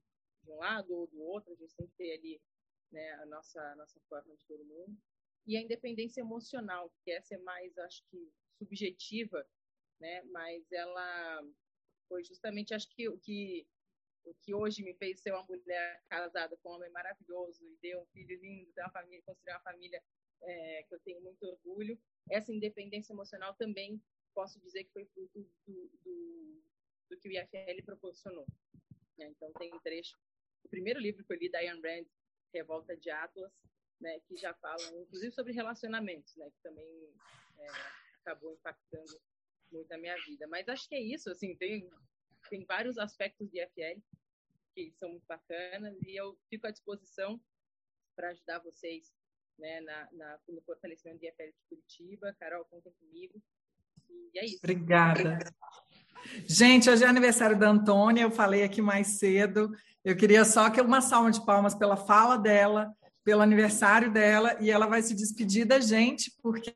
de 0.45 0.51
um 0.51 0.57
lado 0.57 0.95
ou 0.95 1.07
do 1.07 1.19
outro, 1.23 1.51
a 1.51 1.57
gente 1.57 1.75
tem 1.75 1.87
que 1.87 1.95
ter 1.95 2.13
ali 2.13 2.43
né, 2.93 3.11
a 3.15 3.27
nossa, 3.27 3.59
a 3.73 3.77
nossa 3.77 3.99
forma 4.07 4.37
de 4.37 4.45
todo 4.45 4.65
mundo. 4.67 4.95
E 5.47 5.57
a 5.57 5.63
independência 5.63 6.21
emocional, 6.21 6.93
que 7.03 7.11
essa 7.11 7.35
é 7.35 7.39
mais, 7.39 7.77
acho 7.79 8.05
que, 8.11 8.31
subjetiva, 8.59 9.49
né, 9.99 10.23
mas 10.25 10.71
ela 10.71 11.43
foi 12.11 12.25
justamente, 12.25 12.75
acho 12.75 12.89
que 12.91 13.09
o 13.09 13.17
que 13.17 13.65
o 14.25 14.35
que 14.35 14.53
hoje 14.53 14.83
me 14.83 14.93
fez 14.95 15.21
ser 15.21 15.33
uma 15.33 15.45
mulher 15.45 16.03
casada 16.11 16.55
com 16.59 16.69
um 16.69 16.73
homem 16.75 16.91
maravilhoso 16.91 17.65
e 17.65 17.77
ter 17.77 17.97
um 17.97 18.05
filho 18.07 18.39
lindo, 18.39 18.71
ter 18.73 18.83
uma 18.83 18.91
família, 18.91 19.23
construir 19.25 19.53
uma 19.55 19.61
família 19.61 20.03
é, 20.43 20.83
que 20.83 20.95
eu 20.95 21.01
tenho 21.01 21.23
muito 21.23 21.43
orgulho. 21.47 21.99
Essa 22.29 22.53
independência 22.53 23.15
emocional 23.15 23.55
também 23.55 23.99
posso 24.35 24.61
dizer 24.61 24.85
que 24.85 24.93
foi 24.93 25.07
fruto 25.07 25.41
do, 25.67 25.91
do, 26.05 26.63
do 27.09 27.19
que 27.19 27.29
o 27.29 27.33
IFL 27.33 27.83
proporcionou. 27.85 28.47
Né? 29.17 29.29
Então, 29.29 29.51
tem 29.55 29.73
um 29.73 29.81
trecho. 29.81 30.19
O 30.65 30.69
primeiro 30.69 31.01
livro 31.01 31.25
que 31.25 31.33
eu 31.33 31.39
li 31.39 31.51
da 31.51 31.59
Ayn 31.59 31.81
Rand, 31.81 32.07
Revolta 32.53 32.95
de 32.97 33.11
Atlas, 33.11 33.53
né, 34.01 34.21
que 34.21 34.37
já 34.37 34.53
fala, 34.55 34.83
inclusive, 35.01 35.33
sobre 35.33 35.53
relacionamentos, 35.53 36.35
né, 36.37 36.51
que 36.51 36.61
também 36.63 36.87
é, 37.59 37.67
acabou 38.21 38.53
impactando 38.53 39.21
muito 39.73 39.93
a 39.93 39.99
minha 39.99 40.17
vida. 40.27 40.47
Mas 40.49 40.69
acho 40.69 40.89
que 40.89 40.95
é 40.95 41.01
isso, 41.01 41.31
assim, 41.31 41.55
tem 41.57 41.89
tem 42.49 42.65
vários 42.65 42.99
aspectos 42.99 43.51
de 43.51 43.61
IFL 43.61 44.01
que 44.75 44.93
são 44.99 45.11
muito 45.11 45.25
bacanas 45.27 45.97
e 46.07 46.17
eu 46.17 46.39
fico 46.49 46.67
à 46.67 46.71
disposição 46.71 47.41
para 48.17 48.31
ajudar 48.31 48.61
vocês 48.61 49.13
né, 49.59 49.81
na, 49.81 50.09
na, 50.13 50.39
no 50.49 50.61
fortalecimento 50.63 51.19
de 51.19 51.27
IFL 51.27 51.53
de 51.53 51.63
Curitiba. 51.69 52.35
Carol, 52.39 52.65
contem 52.65 52.93
comigo. 53.01 53.43
E 54.09 54.39
é 54.39 54.45
isso. 54.45 54.59
Obrigada. 54.59 55.39
Gente, 56.47 56.91
hoje 56.91 57.05
é 57.05 57.07
aniversário 57.07 57.59
da 57.59 57.69
Antônia, 57.69 58.23
eu 58.23 58.31
falei 58.31 58.63
aqui 58.63 58.83
mais 58.83 59.19
cedo. 59.19 59.71
Eu 60.05 60.17
queria 60.17 60.45
só 60.45 60.71
que 60.71 60.81
uma 60.81 61.01
salva 61.01 61.31
de 61.31 61.45
palmas 61.45 61.75
pela 61.75 61.97
fala 61.97 62.37
dela, 62.37 62.95
pelo 63.25 63.43
aniversário 63.43 64.11
dela 64.11 64.57
e 64.61 64.71
ela 64.71 64.87
vai 64.87 65.03
se 65.03 65.15
despedir 65.15 65.65
da 65.67 65.79
gente, 65.79 66.33
porque 66.43 66.75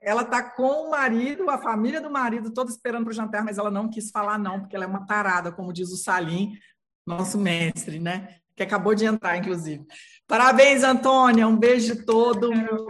ela 0.00 0.22
está 0.22 0.42
com 0.42 0.86
o 0.86 0.90
marido, 0.90 1.48
a 1.48 1.58
família 1.58 2.00
do 2.00 2.10
marido, 2.10 2.52
toda 2.52 2.70
esperando 2.70 3.04
para 3.04 3.12
o 3.12 3.14
jantar, 3.14 3.44
mas 3.44 3.58
ela 3.58 3.70
não 3.70 3.88
quis 3.88 4.10
falar 4.10 4.38
não, 4.38 4.60
porque 4.60 4.76
ela 4.76 4.84
é 4.84 4.88
uma 4.88 5.06
tarada, 5.06 5.50
como 5.50 5.72
diz 5.72 5.90
o 5.90 5.96
Salim, 5.96 6.52
nosso 7.06 7.38
mestre, 7.38 7.98
né? 7.98 8.36
Que 8.54 8.62
acabou 8.62 8.94
de 8.94 9.06
entrar, 9.06 9.36
inclusive. 9.36 9.86
Parabéns, 10.30 10.84
Antônia. 10.84 11.48
Um 11.48 11.56
beijo 11.56 11.92
de 11.92 12.04
todo 12.04 12.54
mundo. 12.54 12.86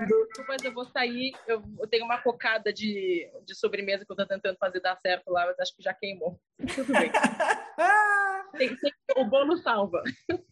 Mas 0.46 0.62
eu 0.62 0.74
vou 0.74 0.85
sair. 0.85 1.33
Eu 1.48 1.62
tenho 1.90 2.05
uma 2.05 2.18
cocada 2.18 2.70
de, 2.70 3.26
de 3.46 3.55
sobremesa 3.55 4.05
que 4.05 4.12
eu 4.12 4.14
estou 4.14 4.26
tentando 4.26 4.59
fazer 4.59 4.79
dar 4.81 4.94
certo 4.96 5.31
lá, 5.31 5.46
mas 5.46 5.59
acho 5.59 5.74
que 5.74 5.83
já 5.83 5.94
queimou. 5.94 6.38
Tudo 6.74 6.92
bem. 6.92 7.11
tem, 8.59 8.76
tem, 8.76 8.92
o 9.16 9.24
bolo 9.24 9.57
salva. 9.57 10.03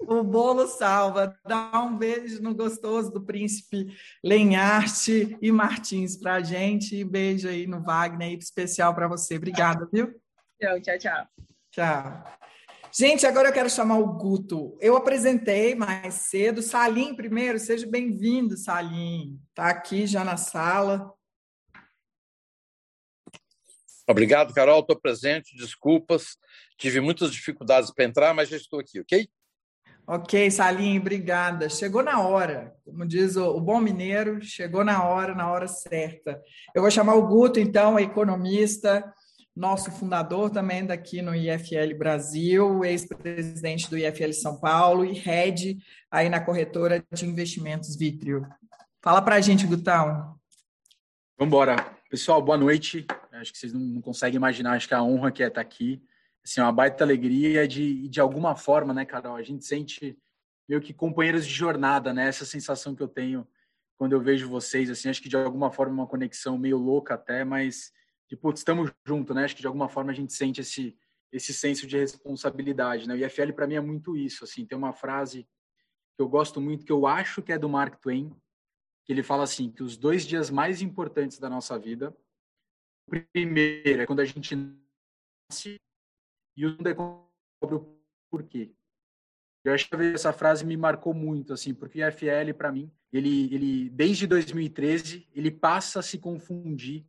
O 0.01 0.23
bolo 0.23 0.67
salva. 0.67 1.39
Dá 1.45 1.79
um 1.83 1.95
beijo 1.95 2.43
no 2.43 2.55
gostoso 2.55 3.13
do 3.13 3.21
príncipe 3.21 3.95
Lenharte 4.25 5.37
e 5.43 5.53
Martins 5.53 6.17
para 6.17 6.37
a 6.37 6.41
gente. 6.41 6.97
E 6.97 7.05
beijo 7.05 7.51
aí 7.51 7.67
no 7.67 7.83
Wagner, 7.83 8.33
especial 8.33 8.95
para 8.95 9.07
você. 9.07 9.37
Obrigada, 9.37 9.87
viu? 9.93 10.19
Tchau, 10.59 10.81
tchau, 10.81 10.99
tchau. 10.99 11.27
Tchau. 11.71 12.39
Gente, 12.93 13.27
agora 13.27 13.49
eu 13.49 13.53
quero 13.53 13.69
chamar 13.69 13.99
o 13.99 14.15
Guto. 14.15 14.77
Eu 14.81 14.97
apresentei 14.97 15.75
mais 15.75 16.15
cedo. 16.15 16.63
Salim, 16.63 17.15
primeiro, 17.15 17.59
seja 17.59 17.87
bem-vindo, 17.87 18.57
Salim. 18.57 19.39
Está 19.51 19.69
aqui 19.69 20.07
já 20.07 20.25
na 20.25 20.37
sala. 20.37 21.13
Obrigado, 24.09 24.55
Carol. 24.55 24.81
Estou 24.81 24.99
presente. 24.99 25.55
Desculpas. 25.57 26.39
Tive 26.79 27.01
muitas 27.01 27.31
dificuldades 27.31 27.91
para 27.91 28.07
entrar, 28.07 28.33
mas 28.33 28.49
já 28.49 28.57
estou 28.57 28.81
aqui, 28.81 29.01
ok? 29.01 29.29
Ok, 30.07 30.51
Salim, 30.51 30.99
obrigada. 30.99 31.69
Chegou 31.69 32.03
na 32.03 32.27
hora, 32.27 32.75
como 32.83 33.05
diz 33.05 33.37
o, 33.37 33.45
o, 33.55 33.61
bom 33.61 33.79
mineiro, 33.79 34.43
chegou 34.43 34.83
na 34.83 35.05
hora, 35.05 35.35
na 35.35 35.53
hora 35.53 35.69
certa. 35.69 36.41
Eu 36.75 36.81
vou 36.81 36.91
chamar 36.91 37.15
o 37.17 37.27
Guto, 37.27 37.61
então, 37.61 37.99
economista, 37.99 39.05
nosso 39.59 39.91
fundador 39.91 40.51
também 40.51 40.87
daqui 40.87 41.21
no 41.21 41.35
IFL 41.35 41.93
Brasil, 41.99 42.85
ex-presidente 42.85 43.91
do 43.91 43.99
IFL 43.99 44.33
São 44.33 44.61
Paulo 44.61 45.05
e 45.05 45.13
head 45.13 45.77
aí 46.09 46.29
na 46.29 46.41
corretora 46.41 47.05
de 47.13 47.27
investimentos 47.27 47.97
Vitrio. 47.97 48.47
Fala 49.03 49.21
para 49.21 49.35
a 49.35 49.41
gente, 49.41 49.67
Gutão. 49.67 50.39
Vamos 51.37 51.53
embora. 51.53 51.75
Pessoal, 52.09 52.41
boa 52.41 52.57
noite. 52.57 53.05
Acho 53.33 53.53
que 53.53 53.59
vocês 53.59 53.73
não 53.73 54.01
conseguem 54.01 54.37
imaginar, 54.37 54.75
acho 54.75 54.87
que 54.87 54.95
a 54.95 55.03
honra 55.03 55.33
que 55.33 55.43
é 55.43 55.49
estar 55.49 55.61
aqui. 55.61 56.01
Assim, 56.45 56.61
uma 56.61 56.73
baita 56.73 57.03
alegria 57.03 57.67
de, 57.67 58.09
de 58.09 58.21
alguma 58.21 58.55
forma, 58.55 58.95
né, 58.95 59.05
Carol? 59.05 59.35
A 59.35 59.43
gente 59.43 59.65
sente 59.65 60.17
meio 60.69 60.81
que 60.81 60.95
companheiros 60.95 61.45
de 61.45 61.53
jornada, 61.53 62.15
né? 62.15 62.29
Essa 62.29 62.45
sensação 62.45 62.95
que 62.95 63.03
eu 63.03 63.09
tenho 63.09 63.45
quando 63.97 64.13
eu 64.13 64.21
vejo 64.21 64.49
vocês, 64.49 64.89
assim, 64.89 65.09
acho 65.09 65.21
que 65.21 65.29
de 65.29 65.37
alguma 65.37 65.73
forma 65.73 65.95
uma 65.95 66.07
conexão 66.07 66.57
meio 66.57 66.79
louca 66.79 67.15
até, 67.15 67.43
mas 67.43 67.93
de 68.29 68.37
putz, 68.37 68.61
estamos 68.61 68.93
juntos, 69.07 69.35
né? 69.35 69.45
Acho 69.45 69.57
que 69.57 69.63
de 69.63 69.67
alguma 69.67 69.89
forma 69.89 70.13
a 70.13 70.15
gente 70.15 70.33
sente 70.33 70.61
esse 70.61 70.97
esse 71.31 71.53
senso 71.53 71.87
de 71.87 71.99
responsabilidade, 71.99 73.07
né? 73.07 73.15
O 73.15 73.19
IFL 73.19 73.53
para 73.53 73.67
mim 73.67 73.75
é 73.75 73.81
muito 73.81 74.17
isso, 74.17 74.45
assim, 74.45 74.65
tem 74.65 74.79
uma 74.79 74.95
frase 74.95 75.47
que 76.17 76.23
eu 76.23 76.29
gosto 76.29 76.61
muito 76.61 76.87
que 76.87 76.93
eu 76.93 77.07
acho 77.07 77.43
que 77.43 77.53
é 77.53 77.59
do 77.59 77.69
Mark 77.69 78.01
Twain, 78.01 78.35
que 79.05 79.13
ele 79.13 79.23
fala 79.23 79.45
assim, 79.45 79.71
que 79.71 79.83
os 79.83 79.97
dois 79.97 80.27
dias 80.27 80.51
mais 80.51 80.81
importantes 80.81 81.39
da 81.39 81.51
nossa 81.51 81.79
vida, 81.79 82.17
o 83.07 83.21
primeiro 83.33 84.03
é 84.03 84.07
quando 84.07 84.21
a 84.21 84.25
gente 84.25 84.57
nasce 84.57 85.77
e 86.57 86.67
o 86.67 86.71
segundo 86.71 86.89
é 86.89 86.95
quando 86.95 87.77
o 87.77 88.01
porquê. 88.31 88.73
Eu 89.65 89.75
acho 89.75 89.89
que 89.89 89.97
essa 89.97 90.33
frase 90.33 90.65
me 90.65 90.77
marcou 90.77 91.13
muito, 91.13 91.53
assim, 91.53 91.75
porque 91.75 92.03
o 92.03 92.09
IFL 92.09 92.55
para 92.57 92.73
mim, 92.73 92.91
ele, 93.13 93.53
ele 93.55 93.91
desde 93.91 94.27
2013, 94.27 95.29
ele 95.35 95.51
passa 95.51 96.01
a 96.01 96.03
se 96.03 96.19
confundir 96.19 97.07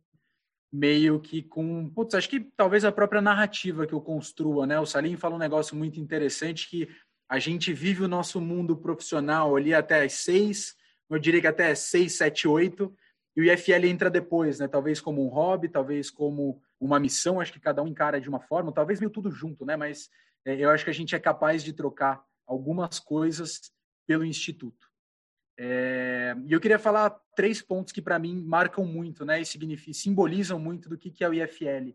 meio 0.72 1.18
que 1.20 1.42
com, 1.42 1.88
putz, 1.90 2.14
acho 2.14 2.28
que 2.28 2.40
talvez 2.56 2.84
a 2.84 2.92
própria 2.92 3.20
narrativa 3.20 3.86
que 3.86 3.92
eu 3.92 4.00
construa, 4.00 4.66
né? 4.66 4.78
O 4.78 4.86
Salim 4.86 5.16
fala 5.16 5.34
um 5.34 5.38
negócio 5.38 5.74
muito 5.76 5.98
interessante 5.98 6.68
que 6.68 6.88
a 7.28 7.38
gente 7.38 7.72
vive 7.72 8.02
o 8.02 8.08
nosso 8.08 8.40
mundo 8.40 8.76
profissional 8.76 9.56
ali 9.56 9.74
até 9.74 10.02
as 10.04 10.14
seis, 10.14 10.76
eu 11.08 11.18
diria 11.18 11.40
que 11.40 11.46
até 11.46 11.74
seis, 11.74 12.16
sete, 12.16 12.46
oito, 12.46 12.94
e 13.36 13.40
o 13.40 13.44
IFL 13.44 13.86
entra 13.86 14.10
depois, 14.10 14.58
né? 14.58 14.68
Talvez 14.68 15.00
como 15.00 15.24
um 15.24 15.28
hobby, 15.28 15.68
talvez 15.68 16.10
como 16.10 16.60
uma 16.80 16.98
missão, 16.98 17.40
acho 17.40 17.52
que 17.52 17.60
cada 17.60 17.82
um 17.82 17.88
encara 17.88 18.20
de 18.20 18.28
uma 18.28 18.40
forma, 18.40 18.72
talvez 18.72 19.00
meio 19.00 19.10
tudo 19.10 19.30
junto, 19.30 19.64
né? 19.64 19.76
Mas 19.76 20.08
é, 20.44 20.56
eu 20.56 20.70
acho 20.70 20.84
que 20.84 20.90
a 20.90 20.94
gente 20.94 21.14
é 21.14 21.18
capaz 21.18 21.62
de 21.62 21.72
trocar 21.72 22.24
algumas 22.46 22.98
coisas 22.98 23.72
pelo 24.06 24.24
Instituto. 24.24 24.89
É, 25.62 26.34
e 26.46 26.54
eu 26.54 26.58
queria 26.58 26.78
falar 26.78 27.10
três 27.36 27.60
pontos 27.60 27.92
que 27.92 28.00
para 28.00 28.18
mim 28.18 28.42
marcam 28.42 28.82
muito, 28.82 29.26
né? 29.26 29.42
E 29.42 29.94
simbolizam 29.94 30.58
muito 30.58 30.88
do 30.88 30.96
que, 30.96 31.10
que 31.10 31.22
é 31.22 31.28
o 31.28 31.34
IFL. 31.34 31.94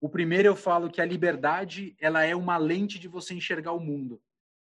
O 0.00 0.08
primeiro 0.08 0.46
eu 0.46 0.54
falo 0.54 0.88
que 0.88 1.00
a 1.00 1.04
liberdade 1.04 1.96
ela 2.00 2.22
é 2.22 2.36
uma 2.36 2.56
lente 2.56 3.00
de 3.00 3.08
você 3.08 3.34
enxergar 3.34 3.72
o 3.72 3.80
mundo. 3.80 4.22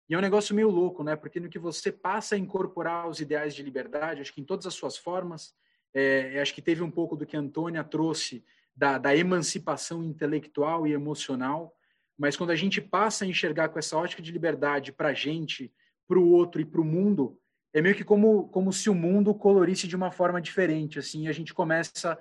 E 0.07 0.13
é 0.13 0.17
um 0.17 0.21
negócio 0.21 0.55
meio 0.55 0.69
louco, 0.69 1.03
né? 1.03 1.13
Porque 1.17 1.41
no 1.41 1.49
que 1.49 1.59
você 1.59 1.91
passa 1.91 2.35
a 2.35 2.37
incorporar 2.37 3.05
os 3.09 3.19
ideais 3.19 3.53
de 3.53 3.61
liberdade, 3.63 4.21
acho 4.21 4.33
que 4.33 4.39
em 4.39 4.45
todas 4.45 4.65
as 4.65 4.75
suas 4.75 4.95
formas, 4.95 5.53
é, 5.93 6.39
acho 6.39 6.55
que 6.55 6.61
teve 6.61 6.81
um 6.81 6.89
pouco 6.89 7.17
do 7.17 7.25
que 7.25 7.35
a 7.35 7.39
Antônia 7.39 7.83
trouxe 7.83 8.45
da, 8.73 8.97
da 8.97 9.13
emancipação 9.13 10.01
intelectual 10.05 10.87
e 10.87 10.93
emocional, 10.93 11.75
mas 12.17 12.37
quando 12.37 12.51
a 12.51 12.55
gente 12.55 12.79
passa 12.79 13.25
a 13.25 13.27
enxergar 13.27 13.67
com 13.67 13.77
essa 13.77 13.97
ótica 13.97 14.21
de 14.21 14.31
liberdade 14.31 14.93
para 14.93 15.09
a 15.09 15.13
gente, 15.13 15.69
para 16.07 16.17
o 16.17 16.29
outro 16.29 16.61
e 16.61 16.65
para 16.65 16.79
o 16.79 16.85
mundo, 16.85 17.37
é 17.73 17.81
meio 17.81 17.95
que 17.95 18.03
como, 18.03 18.47
como 18.49 18.71
se 18.73 18.89
o 18.89 18.95
mundo 18.95 19.33
colorisse 19.33 19.87
de 19.87 19.95
uma 19.95 20.11
forma 20.11 20.41
diferente, 20.41 20.99
assim, 20.99 21.27
a 21.27 21.31
gente 21.31 21.53
começa 21.53 22.17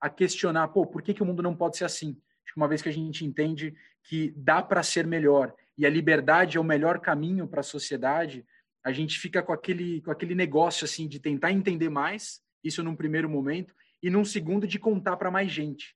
a 0.00 0.08
questionar, 0.10 0.68
pô, 0.68 0.86
por 0.86 1.02
que, 1.02 1.14
que 1.14 1.22
o 1.22 1.26
mundo 1.26 1.42
não 1.42 1.54
pode 1.54 1.76
ser 1.76 1.84
assim? 1.84 2.16
Uma 2.56 2.66
vez 2.66 2.82
que 2.82 2.88
a 2.88 2.92
gente 2.92 3.24
entende 3.24 3.74
que 4.02 4.32
dá 4.36 4.60
para 4.60 4.82
ser 4.82 5.06
melhor 5.06 5.54
e 5.76 5.86
a 5.86 5.90
liberdade 5.90 6.56
é 6.56 6.60
o 6.60 6.64
melhor 6.64 6.98
caminho 6.98 7.46
para 7.46 7.60
a 7.60 7.62
sociedade, 7.64 8.44
a 8.84 8.90
gente 8.90 9.18
fica 9.18 9.42
com 9.42 9.52
aquele, 9.52 10.00
com 10.00 10.10
aquele 10.10 10.34
negócio, 10.34 10.84
assim, 10.84 11.06
de 11.06 11.20
tentar 11.20 11.52
entender 11.52 11.88
mais, 11.88 12.40
isso 12.64 12.82
num 12.82 12.96
primeiro 12.96 13.28
momento, 13.28 13.72
e 14.02 14.10
num 14.10 14.24
segundo 14.24 14.66
de 14.66 14.78
contar 14.78 15.16
para 15.16 15.30
mais 15.30 15.52
gente. 15.52 15.94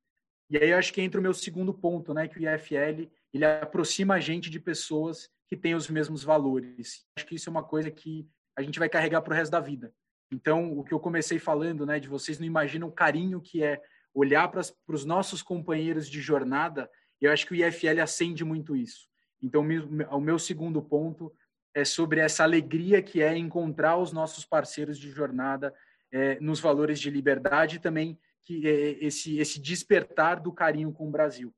E 0.48 0.56
aí 0.56 0.72
acho 0.72 0.92
que 0.92 1.00
entra 1.00 1.18
o 1.18 1.22
meu 1.22 1.34
segundo 1.34 1.74
ponto, 1.74 2.14
né, 2.14 2.28
que 2.28 2.38
o 2.38 2.42
IFL, 2.42 3.10
ele 3.32 3.44
aproxima 3.44 4.14
a 4.14 4.20
gente 4.20 4.50
de 4.50 4.60
pessoas 4.60 5.28
que 5.48 5.56
têm 5.56 5.74
os 5.74 5.88
mesmos 5.88 6.22
valores. 6.22 7.04
Acho 7.16 7.26
que 7.26 7.34
isso 7.34 7.48
é 7.48 7.50
uma 7.50 7.64
coisa 7.64 7.90
que 7.90 8.28
a 8.56 8.62
gente 8.62 8.78
vai 8.78 8.88
carregar 8.88 9.22
para 9.22 9.32
o 9.32 9.36
resto 9.36 9.52
da 9.52 9.60
vida. 9.60 9.92
Então, 10.30 10.78
o 10.78 10.82
que 10.82 10.94
eu 10.94 11.00
comecei 11.00 11.38
falando, 11.38 11.84
né, 11.84 12.00
de 12.00 12.08
vocês 12.08 12.38
não 12.38 12.46
imaginam 12.46 12.88
o 12.88 12.92
carinho 12.92 13.40
que 13.40 13.62
é 13.62 13.80
olhar 14.14 14.48
para 14.48 14.62
os 14.88 15.04
nossos 15.04 15.42
companheiros 15.42 16.08
de 16.08 16.20
jornada, 16.20 16.90
eu 17.20 17.30
acho 17.30 17.46
que 17.46 17.52
o 17.52 17.56
IFL 17.56 18.00
acende 18.02 18.44
muito 18.44 18.74
isso. 18.74 19.08
Então, 19.42 19.62
o 20.10 20.20
meu 20.20 20.38
segundo 20.38 20.82
ponto 20.82 21.32
é 21.74 21.84
sobre 21.84 22.20
essa 22.20 22.44
alegria 22.44 23.02
que 23.02 23.22
é 23.22 23.36
encontrar 23.36 23.96
os 23.96 24.12
nossos 24.12 24.44
parceiros 24.44 24.98
de 24.98 25.10
jornada 25.10 25.74
é, 26.10 26.38
nos 26.40 26.60
valores 26.60 27.00
de 27.00 27.10
liberdade 27.10 27.76
e 27.76 27.80
também 27.80 28.18
que 28.42 28.66
é, 28.66 29.04
esse, 29.04 29.38
esse 29.38 29.60
despertar 29.60 30.40
do 30.40 30.52
carinho 30.52 30.92
com 30.92 31.08
o 31.08 31.10
Brasil. 31.10 31.54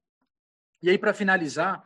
E 0.83 0.91
aí, 0.91 0.99
para 0.99 1.15
finalizar, 1.15 1.85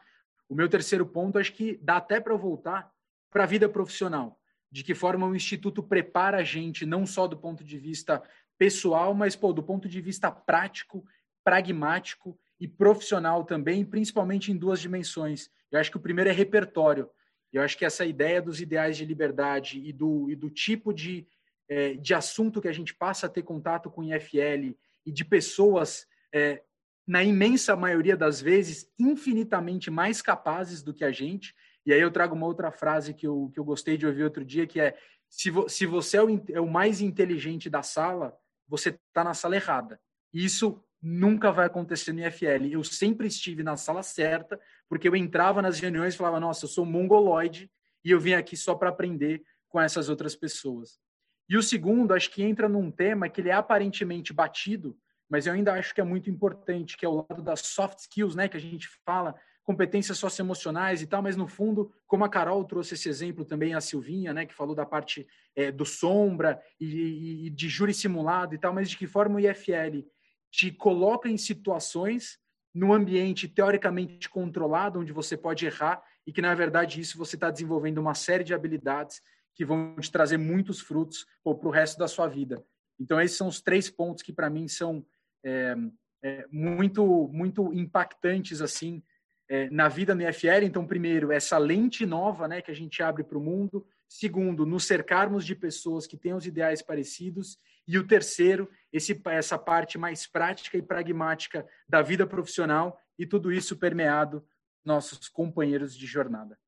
o 0.49 0.55
meu 0.55 0.69
terceiro 0.69 1.07
ponto, 1.07 1.39
acho 1.39 1.53
que 1.53 1.79
dá 1.83 1.97
até 1.97 2.21
para 2.21 2.35
voltar 2.35 2.91
para 3.31 3.45
a 3.45 3.47
vida 3.47 3.69
profissional 3.69 4.39
de 4.71 4.85
que 4.85 4.95
forma 4.95 5.27
o 5.27 5.35
Instituto 5.35 5.83
prepara 5.83 6.39
a 6.39 6.45
gente, 6.45 6.85
não 6.85 7.07
só 7.07 7.27
do 7.27 7.37
ponto 7.37 7.65
de 7.65 7.79
vista 7.79 8.23
pessoal, 8.59 9.15
mas 9.15 9.37
pô, 9.37 9.53
do 9.53 9.63
ponto 9.63 9.89
de 9.89 10.01
vista 10.01 10.31
prático, 10.31 11.05
pragmático 11.45 12.39
e 12.61 12.67
profissional 12.67 13.45
também, 13.45 13.85
principalmente 13.85 14.53
em 14.53 14.57
duas 14.57 14.81
dimensões. 14.81 15.51
Eu 15.71 15.79
acho 15.79 15.91
que 15.91 15.97
o 15.97 16.01
primeiro 16.01 16.29
é 16.29 16.33
repertório. 16.33 17.09
Eu 17.53 17.63
acho 17.63 17.79
que 17.79 17.85
essa 17.85 18.05
ideia 18.05 18.43
dos 18.43 18.61
ideais 18.61 18.97
de 18.97 19.05
liberdade 19.05 19.81
e 19.83 19.93
do, 19.93 20.31
e 20.31 20.37
do 20.37 20.51
tipo 20.51 20.93
de, 20.93 21.27
é, 21.69 21.95
de 21.95 22.13
assunto 22.13 22.61
que 22.61 22.69
a 22.69 22.73
gente 22.73 22.95
passa 22.95 23.27
a 23.27 23.31
ter 23.31 23.43
contato 23.43 23.91
com 23.91 24.03
o 24.03 24.05
IFL 24.05 24.75
e 25.07 25.13
de 25.13 25.25
pessoas, 25.25 26.07
é, 26.33 26.63
na 27.07 27.25
imensa 27.25 27.75
maioria 27.75 28.17
das 28.17 28.41
vezes, 28.41 28.91
infinitamente 28.99 29.91
mais 29.91 30.21
capazes 30.21 30.83
do 30.83 30.93
que 30.93 31.05
a 31.05 31.11
gente, 31.11 31.55
e 31.89 31.93
aí 31.95 32.03
eu 32.03 32.11
trago 32.11 32.35
uma 32.35 32.45
outra 32.45 32.71
frase 32.71 33.15
que 33.15 33.27
eu, 33.27 33.51
que 33.51 33.59
eu 33.59 33.65
gostei 33.65 33.97
de 33.97 34.07
ouvir 34.07 34.23
outro 34.23 34.45
dia, 34.45 34.67
que 34.67 34.79
é 34.79 34.95
se, 35.27 35.51
vo, 35.51 35.71
se 35.71 35.87
você 35.87 36.19
é 36.19 36.23
o, 36.23 36.45
é 36.51 36.61
o 36.61 36.69
mais 36.69 37.01
inteligente 37.01 37.71
da 37.71 37.83
sala, 37.83 38.37
você 38.69 38.91
está 38.91 39.25
na 39.25 39.33
sala 39.33 39.57
errada. 39.57 39.99
Isso 40.31 40.85
nunca 41.01 41.51
vai 41.51 41.65
acontecer 41.65 42.13
no 42.13 42.21
IFL. 42.21 42.67
Eu 42.71 42.85
sempre 42.85 43.27
estive 43.27 43.63
na 43.63 43.75
sala 43.75 44.03
certa, 44.03 44.61
porque 44.87 45.09
eu 45.09 45.17
entrava 45.17 45.63
nas 45.63 45.81
reuniões 45.81 46.13
e 46.13 46.19
falava, 46.19 46.39
nossa, 46.39 46.67
eu 46.67 46.69
sou 46.69 46.85
mongoloide 46.85 47.71
e 48.05 48.11
eu 48.11 48.21
vim 48.21 48.35
aqui 48.35 48.55
só 48.55 48.75
para 48.75 48.91
aprender 48.91 49.43
com 49.67 49.81
essas 49.81 50.11
outras 50.11 50.37
pessoas. 50.37 51.01
E 51.49 51.57
o 51.57 51.63
segundo, 51.63 52.13
acho 52.13 52.31
que 52.31 52.43
entra 52.43 52.69
num 52.69 52.91
tema 52.91 53.31
que 53.31 53.41
ele 53.41 53.49
é 53.49 53.55
aparentemente 53.55 54.31
batido, 54.35 54.95
mas 55.27 55.47
eu 55.47 55.55
ainda 55.55 55.73
acho 55.73 55.95
que 55.95 56.03
é 56.03 56.05
muito 56.05 56.29
importante, 56.29 56.99
que 56.99 57.07
é 57.07 57.09
o 57.09 57.27
lado 57.27 57.43
das 57.43 57.61
soft 57.61 58.01
skills, 58.01 58.35
né, 58.35 58.47
que 58.47 58.59
a 58.59 58.61
gente 58.61 58.87
fala, 59.07 59.35
competências 59.69 60.17
socioemocionais 60.17 61.03
e 61.03 61.07
tal, 61.07 61.21
mas 61.21 61.37
no 61.37 61.47
fundo, 61.47 61.93
como 62.07 62.25
a 62.25 62.29
Carol 62.31 62.65
trouxe 62.65 62.95
esse 62.95 63.07
exemplo 63.07 63.45
também, 63.45 63.75
a 63.75 63.83
Silvinha, 63.83 64.33
né, 64.33 64.47
que 64.47 64.55
falou 64.55 64.75
da 64.75 64.87
parte 64.87 65.29
é, 65.55 65.71
do 65.71 65.85
sombra 65.85 66.59
e, 66.81 67.49
e, 67.49 67.51
de 67.51 67.69
júri 67.69 67.93
simulado 67.93 68.55
e 68.55 68.59
tal, 68.59 68.73
mas 68.73 68.89
de 68.89 68.97
que 68.97 69.07
forma 69.07 69.37
o 69.37 69.41
IFL 69.41 70.07
te 70.51 70.73
coloca 70.73 71.29
em 71.29 71.37
situações 71.37 72.39
no 72.75 72.95
ambiente 72.95 73.47
teoricamente 73.47 74.31
controlado, 74.31 75.01
onde 75.01 75.13
você 75.13 75.37
pode 75.37 75.67
errar 75.67 76.03
e 76.27 76.33
que, 76.33 76.41
na 76.41 76.55
verdade, 76.55 76.99
isso 76.99 77.19
você 77.19 77.37
está 77.37 77.51
desenvolvendo 77.51 77.99
uma 77.99 78.15
série 78.15 78.45
de 78.45 78.55
habilidades 78.55 79.21
que 79.55 79.67
vão 79.67 79.97
te 79.97 80.11
trazer 80.11 80.39
muitos 80.39 80.81
frutos 80.81 81.27
para 81.45 81.69
o 81.69 81.71
resto 81.71 81.99
da 81.99 82.09
sua 82.09 82.27
vida. 82.27 82.65
Então, 82.99 83.21
esses 83.21 83.37
são 83.37 83.49
os 83.49 83.61
três 83.61 83.91
pontos 83.91 84.23
que, 84.23 84.33
para 84.33 84.49
mim, 84.49 84.67
são 84.67 85.05
é, 85.45 85.75
é, 86.23 86.47
muito, 86.51 87.29
muito 87.35 87.71
impactantes, 87.75 88.63
assim, 88.63 89.03
é, 89.49 89.71
na 89.71 89.89
vida 89.89 90.15
no 90.15 90.23
IFL. 90.23 90.65
Então, 90.65 90.87
primeiro, 90.87 91.33
essa 91.33 91.57
lente 91.59 92.05
nova 92.05 92.47
né, 92.47 92.61
que 92.61 92.71
a 92.71 92.75
gente 92.75 93.03
abre 93.03 93.25
para 93.25 93.39
o 93.39 93.41
mundo. 93.41 93.87
Segundo, 94.09 94.67
nos 94.67 94.85
cercarmos 94.85 95.45
de 95.45 95.55
pessoas 95.55 96.07
que 96.07 96.17
têm 96.17 96.35
os 96.35 96.47
ideais 96.47 96.83
parecidos. 96.83 97.59
E 97.87 97.99
o 97.99 98.07
terceiro, 98.07 98.71
esse, 98.93 99.21
essa 99.27 99.59
parte 99.59 99.97
mais 99.97 100.27
prática 100.27 100.77
e 100.77 100.83
pragmática 100.83 101.67
da 101.89 102.03
vida 102.03 102.27
profissional 102.27 103.01
e 103.19 103.27
tudo 103.27 103.53
isso 103.53 103.77
permeado 103.77 104.47
nossos 104.85 105.29
companheiros 105.29 105.97
de 105.97 106.07
jornada. 106.07 106.59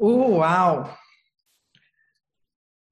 Uau! 0.00 0.96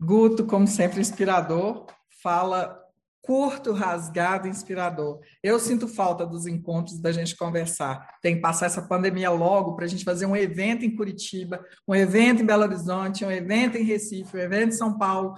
Guto, 0.01 0.45
como 0.45 0.67
sempre, 0.67 1.01
inspirador, 1.01 1.87
fala 2.21 2.86
curto, 3.27 3.73
rasgado, 3.73 4.47
inspirador. 4.47 5.19
Eu 5.43 5.59
sinto 5.59 5.89
falta 5.89 6.25
dos 6.25 6.47
encontros, 6.47 7.01
da 7.01 7.11
gente 7.11 7.37
conversar. 7.37 8.17
Tem 8.23 8.37
que 8.37 8.41
passar 8.41 8.67
essa 8.67 8.83
pandemia 8.83 9.31
logo 9.31 9.75
para 9.75 9.85
a 9.85 9.89
gente 9.89 10.05
fazer 10.05 10.27
um 10.27 10.37
evento 10.37 10.85
em 10.85 10.95
Curitiba, 10.95 11.63
um 11.89 11.95
evento 11.95 12.43
em 12.43 12.47
Belo 12.47 12.63
Horizonte, 12.63 13.25
um 13.25 13.31
evento 13.31 13.77
em 13.77 13.83
Recife, 13.83 14.37
um 14.37 14.41
evento 14.41 14.69
em 14.69 14.77
São 14.79 14.97
Paulo, 14.97 15.37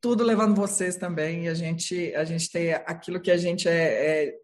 tudo 0.00 0.24
levando 0.24 0.56
vocês 0.56 0.96
também. 0.96 1.44
E 1.44 1.48
a 1.48 1.54
gente, 1.54 2.12
a 2.16 2.24
gente 2.24 2.50
tem 2.50 2.74
aquilo 2.74 3.20
que 3.20 3.30
a 3.30 3.36
gente 3.36 3.68
é, 3.68 4.24
é, 4.26 4.34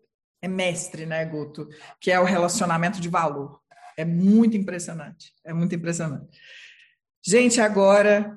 é 0.43 0.49
mestre, 0.49 1.05
né, 1.05 1.25
Guto? 1.25 1.69
Que 2.01 2.13
é 2.13 2.21
o 2.21 2.25
relacionamento 2.25 3.01
de 3.01 3.09
valor. 3.09 3.59
É 3.97 4.05
muito 4.05 4.57
impressionante. 4.57 5.33
É 5.45 5.53
muito 5.53 5.75
impressionante. 5.75 6.29
Gente, 7.27 7.61
agora 7.61 8.37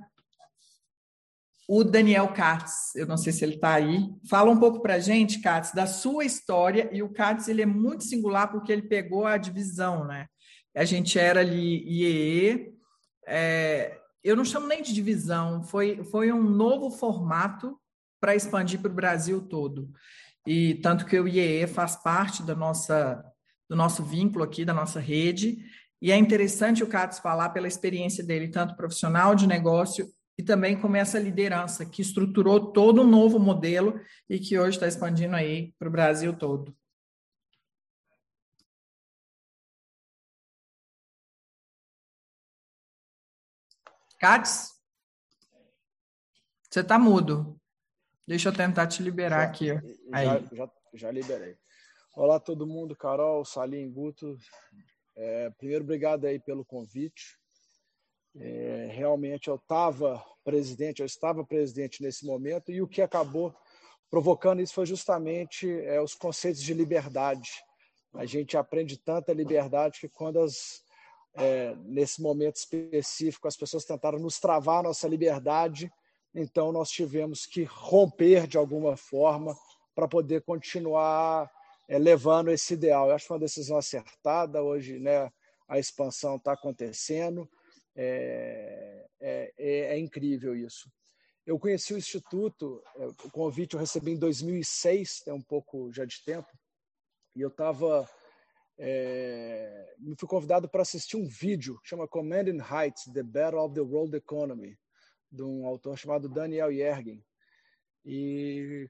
o 1.67 1.84
Daniel 1.84 2.30
Katz, 2.30 2.95
eu 2.95 3.05
não 3.05 3.18
sei 3.18 3.34
se 3.34 3.43
ele 3.43 3.55
está 3.55 3.74
aí, 3.74 4.09
fala 4.30 4.49
um 4.49 4.57
pouco 4.57 4.82
para 4.82 4.93
a 4.93 4.99
gente, 4.99 5.41
Katz, 5.41 5.74
da 5.74 5.86
sua 5.86 6.24
história, 6.24 6.89
e 6.93 7.03
o 7.03 7.09
Katz 7.09 7.49
ele 7.49 7.61
é 7.61 7.65
muito 7.65 8.05
singular 8.05 8.49
porque 8.49 8.72
ele 8.72 8.84
pegou 8.84 9.26
a 9.26 9.36
divisão, 9.36 10.05
né? 10.05 10.28
A 10.74 10.86
gente 10.86 11.20
era 11.20 11.41
ali 11.41 11.84
IEE, 11.84 12.74
é, 13.28 13.99
eu 14.24 14.36
não 14.36 14.45
chamo 14.45 14.65
nem 14.65 14.82
de 14.82 14.93
divisão, 14.93 15.61
foi, 15.61 16.03
foi 16.05 16.32
um 16.32 16.41
novo 16.41 16.89
formato 16.89 17.78
para 18.22 18.36
expandir 18.36 18.80
para 18.80 18.91
o 18.91 18.95
Brasil 18.95 19.41
todo. 19.41 19.89
E 20.45 20.76
tanto 20.76 21.05
que 21.05 21.20
o 21.20 21.28
IEE 21.28 21.68
faz 21.68 21.97
parte 21.97 22.43
da 22.43 22.55
nossa, 22.55 23.22
do 23.70 23.76
nosso 23.76 24.03
vínculo 24.03 24.45
aqui, 24.45 24.63
da 24.63 24.74
nossa 24.74 25.01
rede, 25.01 25.57
e 26.01 26.13
é 26.13 26.15
interessante 26.15 26.82
o 26.82 26.88
Katz 26.88 27.20
falar 27.20 27.49
pela 27.49 27.68
experiência 27.68 28.24
dele, 28.24 28.47
tanto 28.47 28.78
profissional 28.78 29.36
de 29.36 29.47
negócio 29.47 30.07
e 30.38 30.43
também 30.43 30.79
como 30.79 30.95
essa 30.95 31.17
liderança 31.17 31.85
que 31.85 32.01
estruturou 32.01 32.71
todo 32.71 33.01
um 33.01 33.07
novo 33.07 33.39
modelo 33.39 33.99
e 34.29 34.39
que 34.39 34.57
hoje 34.57 34.77
está 34.77 34.88
expandindo 34.88 35.35
aí 35.35 35.73
para 35.79 35.88
o 35.88 35.91
Brasil 35.91 36.38
todo. 36.38 36.75
Katz? 44.19 44.75
Você 46.69 46.81
está 46.81 46.99
mudo. 46.99 47.59
Deixa 48.27 48.49
eu 48.49 48.53
tentar 48.53 48.88
te 48.88 49.01
liberar 49.01 49.43
já, 49.43 49.47
aqui. 49.47 49.71
Aí. 50.11 50.25
Já, 50.25 50.39
já, 50.55 50.71
já, 50.93 51.11
liberei. 51.11 51.57
Olá 52.15 52.39
todo 52.39 52.67
mundo, 52.67 52.95
Carol, 52.95 53.45
Salim, 53.45 53.89
Guto. 53.91 54.38
É, 55.15 55.49
primeiro, 55.51 55.83
obrigado 55.83 56.25
aí 56.25 56.39
pelo 56.39 56.65
convite. 56.65 57.39
É, 58.39 58.89
realmente 58.91 59.47
eu 59.47 59.55
estava 59.55 60.23
presidente, 60.43 60.99
eu 60.99 61.05
estava 61.05 61.43
presidente 61.43 62.01
nesse 62.01 62.25
momento 62.25 62.71
e 62.71 62.81
o 62.81 62.88
que 62.88 63.01
acabou 63.01 63.53
provocando 64.09 64.61
isso 64.61 64.73
foi 64.73 64.85
justamente 64.85 65.69
é, 65.81 65.99
os 66.01 66.15
conceitos 66.15 66.61
de 66.61 66.73
liberdade. 66.73 67.49
A 68.13 68.25
gente 68.25 68.55
aprende 68.55 68.97
tanta 68.97 69.33
liberdade 69.33 69.99
que 69.99 70.07
quando 70.07 70.39
as, 70.39 70.81
é, 71.35 71.75
nesse 71.85 72.21
momento 72.21 72.55
específico 72.55 73.47
as 73.47 73.57
pessoas 73.57 73.85
tentaram 73.85 74.19
nos 74.19 74.39
travar 74.39 74.83
nossa 74.83 75.07
liberdade, 75.07 75.91
então 76.33 76.71
nós 76.71 76.89
tivemos 76.89 77.45
que 77.45 77.63
romper 77.63 78.47
de 78.47 78.57
alguma 78.57 78.95
forma 78.95 79.57
para 79.93 80.07
poder 80.07 80.43
continuar 80.43 81.49
é, 81.89 81.97
levando 81.97 82.51
esse 82.51 82.75
ideal. 82.75 83.09
Eu 83.09 83.15
acho 83.15 83.23
que 83.23 83.27
foi 83.29 83.38
uma 83.38 83.41
decisão 83.45 83.77
acertada. 83.77 84.61
Hoje 84.61 84.99
né, 84.99 85.31
a 85.67 85.79
expansão 85.79 86.35
está 86.35 86.53
acontecendo. 86.53 87.49
É, 88.00 89.08
é, 89.20 89.54
é, 89.58 89.80
é, 89.95 89.98
incrível 89.98 90.56
isso. 90.56 90.88
Eu 91.43 91.58
conheci 91.58 91.95
o 91.95 91.98
Instituto, 91.98 92.84
é, 92.95 93.08
o 93.08 93.32
convite 93.32 93.74
eu 93.74 93.80
recebi 93.80 94.12
em 94.12 94.20
2006, 94.20 95.22
tem 95.22 95.34
um 95.34 95.41
pouco 95.41 95.91
já 95.91 96.06
de 96.06 96.24
tempo, 96.24 96.48
e 97.36 97.41
eu 97.41 97.50
estava. 97.50 98.08
É, 98.80 99.95
me 99.98 100.16
fui 100.16 100.30
convidado 100.30 100.70
para 100.70 100.84
assistir 100.84 101.18
um 101.18 101.28
vídeo 101.28 101.80
que 101.82 101.89
chama 101.89 102.08
Commanding 102.08 102.60
Heights: 102.60 103.12
The 103.12 103.24
Battle 103.24 103.62
of 103.62 103.74
the 103.74 103.82
World 103.82 104.16
Economy 104.16 104.78
de 105.32 105.41
um 105.41 105.66
autor 105.66 105.98
chamado 105.98 106.30
Daniel 106.30 106.72
Yergin. 106.72 107.24
E, 108.06 108.88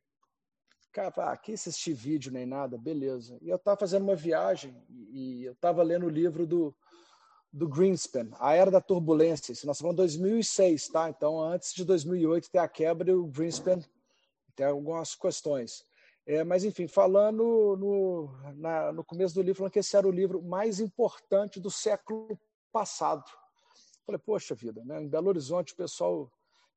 cara, 0.91 1.13
ah, 1.17 1.31
aqui 1.31 1.53
assistir 1.53 1.93
vídeo 1.93 2.31
nem 2.31 2.45
nada, 2.45 2.77
beleza. 2.77 3.37
E 3.41 3.47
eu 3.47 3.55
estava 3.55 3.79
fazendo 3.79 4.03
uma 4.03 4.15
viagem 4.15 4.75
e 4.89 5.45
eu 5.45 5.53
estava 5.53 5.81
lendo 5.81 6.05
o 6.05 6.09
livro 6.09 6.45
do, 6.45 6.75
do 7.57 7.67
Greenspan, 7.67 8.29
A 8.39 8.53
Era 8.53 8.69
da 8.69 8.79
Turbulência. 8.79 9.53
Nós 9.65 9.81
em 9.81 9.95
2006, 9.95 10.89
tá? 10.89 11.09
Então, 11.09 11.41
antes 11.41 11.73
de 11.73 11.83
2008 11.83 12.51
ter 12.51 12.59
a 12.59 12.67
quebra, 12.67 13.17
o 13.17 13.25
Greenspan 13.25 13.81
tem 14.55 14.67
algumas 14.67 15.15
questões. 15.15 15.83
É, 16.23 16.43
mas, 16.43 16.63
enfim, 16.63 16.87
falando 16.87 17.75
no, 17.75 18.29
na, 18.57 18.91
no 18.93 19.03
começo 19.03 19.33
do 19.33 19.41
livro, 19.41 19.57
falando 19.57 19.71
que 19.71 19.79
esse 19.79 19.97
era 19.97 20.07
o 20.07 20.11
livro 20.11 20.41
mais 20.41 20.79
importante 20.79 21.59
do 21.59 21.71
século 21.71 22.39
passado. 22.71 23.23
Falei, 24.05 24.19
poxa 24.19 24.53
vida, 24.53 24.83
né? 24.85 25.01
em 25.01 25.07
Belo 25.07 25.29
Horizonte 25.29 25.73
o 25.73 25.77
pessoal 25.77 26.31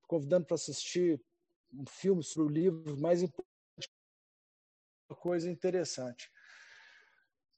convidando 0.08 0.46
para 0.46 0.54
assistir 0.54 1.20
um 1.74 1.84
filme 1.84 2.22
sobre 2.22 2.50
o 2.50 2.54
livro 2.54 2.96
mais 2.96 3.22
importante, 3.22 3.50
coisa 5.18 5.50
interessante. 5.50 6.30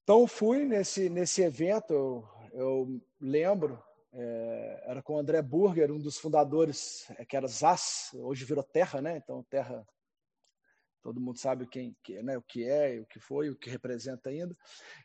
Então 0.03 0.27
fui 0.27 0.65
nesse 0.65 1.09
nesse 1.09 1.43
evento, 1.43 2.29
eu, 2.53 3.01
lembro, 3.21 3.83
é, 4.13 4.83
era 4.87 5.03
com 5.03 5.15
o 5.15 5.19
André 5.19 5.41
Burger, 5.43 5.91
um 5.91 5.99
dos 5.99 6.19
fundadores, 6.19 7.11
é, 7.19 7.25
que 7.25 7.37
era 7.37 7.47
ZAS, 7.47 8.11
hoje 8.15 8.45
virou 8.45 8.63
Terra, 8.63 9.01
né? 9.01 9.17
Então 9.17 9.43
Terra 9.45 9.87
todo 11.03 11.21
mundo 11.21 11.37
sabe 11.37 11.67
quem, 11.67 11.97
né, 12.23 12.39
o 12.39 12.43
que 12.43 12.65
é, 12.65 13.01
o 13.01 13.07
que 13.07 13.19
foi, 13.19 13.51
o 13.51 13.57
que 13.57 13.69
representa 13.69 14.31
ainda. 14.31 14.57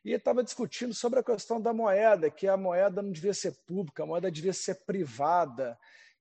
E 0.06 0.12
estava 0.12 0.44
discutindo 0.44 0.94
sobre 0.94 1.20
a 1.20 1.24
questão 1.24 1.60
da 1.60 1.74
moeda, 1.74 2.30
que 2.30 2.48
a 2.48 2.56
moeda 2.56 3.02
não 3.02 3.12
devia 3.12 3.34
ser 3.34 3.58
pública, 3.66 4.04
a 4.04 4.06
moeda 4.06 4.32
devia 4.32 4.54
ser 4.54 4.86
privada, 4.86 5.78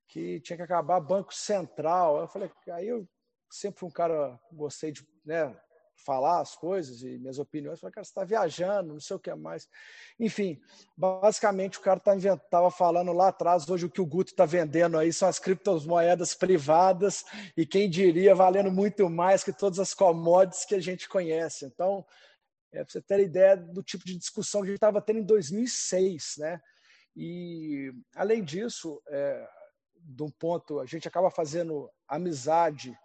que 0.08 0.40
tinha 0.40 0.56
que 0.56 0.62
acabar 0.62 0.98
banco 0.98 1.34
central. 1.34 2.20
Eu 2.20 2.28
falei, 2.28 2.50
aí 2.72 2.88
eu 2.88 3.06
sempre 3.50 3.84
um 3.84 3.90
cara 3.90 4.40
gostei 4.50 4.92
de 4.92 5.06
né, 5.24 5.54
falar 5.96 6.40
as 6.40 6.54
coisas 6.54 7.02
e 7.02 7.18
minhas 7.18 7.38
opiniões. 7.38 7.80
Falei, 7.80 7.92
cara, 7.92 8.04
você 8.04 8.10
está 8.10 8.24
viajando, 8.24 8.92
não 8.92 9.00
sei 9.00 9.16
o 9.16 9.20
que 9.20 9.34
mais. 9.34 9.68
Enfim, 10.18 10.60
basicamente 10.96 11.78
o 11.78 11.80
cara 11.80 11.98
tá 11.98 12.14
estava 12.16 12.70
falando 12.70 13.12
lá 13.12 13.28
atrás, 13.28 13.68
hoje 13.68 13.86
o 13.86 13.90
que 13.90 14.00
o 14.00 14.06
Guto 14.06 14.30
está 14.30 14.44
vendendo 14.44 14.98
aí 14.98 15.12
são 15.12 15.28
as 15.28 15.38
criptomoedas 15.38 16.34
privadas 16.34 17.24
e 17.56 17.66
quem 17.66 17.88
diria 17.88 18.34
valendo 18.34 18.70
muito 18.70 19.08
mais 19.08 19.42
que 19.42 19.52
todas 19.52 19.78
as 19.78 19.94
commodities 19.94 20.64
que 20.64 20.74
a 20.74 20.80
gente 20.80 21.08
conhece. 21.08 21.64
Então, 21.64 22.04
é, 22.72 22.84
para 22.84 22.92
você 22.92 23.00
ter 23.00 23.20
ideia 23.20 23.56
do 23.56 23.82
tipo 23.82 24.04
de 24.04 24.16
discussão 24.16 24.60
que 24.60 24.66
a 24.66 24.70
gente 24.70 24.76
estava 24.76 25.00
tendo 25.00 25.20
em 25.20 25.24
2006, 25.24 26.34
né? 26.38 26.60
E, 27.16 27.90
além 28.14 28.44
disso, 28.44 29.02
é, 29.08 29.48
de 29.96 30.22
um 30.22 30.30
ponto, 30.30 30.80
a 30.80 30.86
gente 30.86 31.08
acaba 31.08 31.30
fazendo 31.30 31.90
amizade 32.06 32.96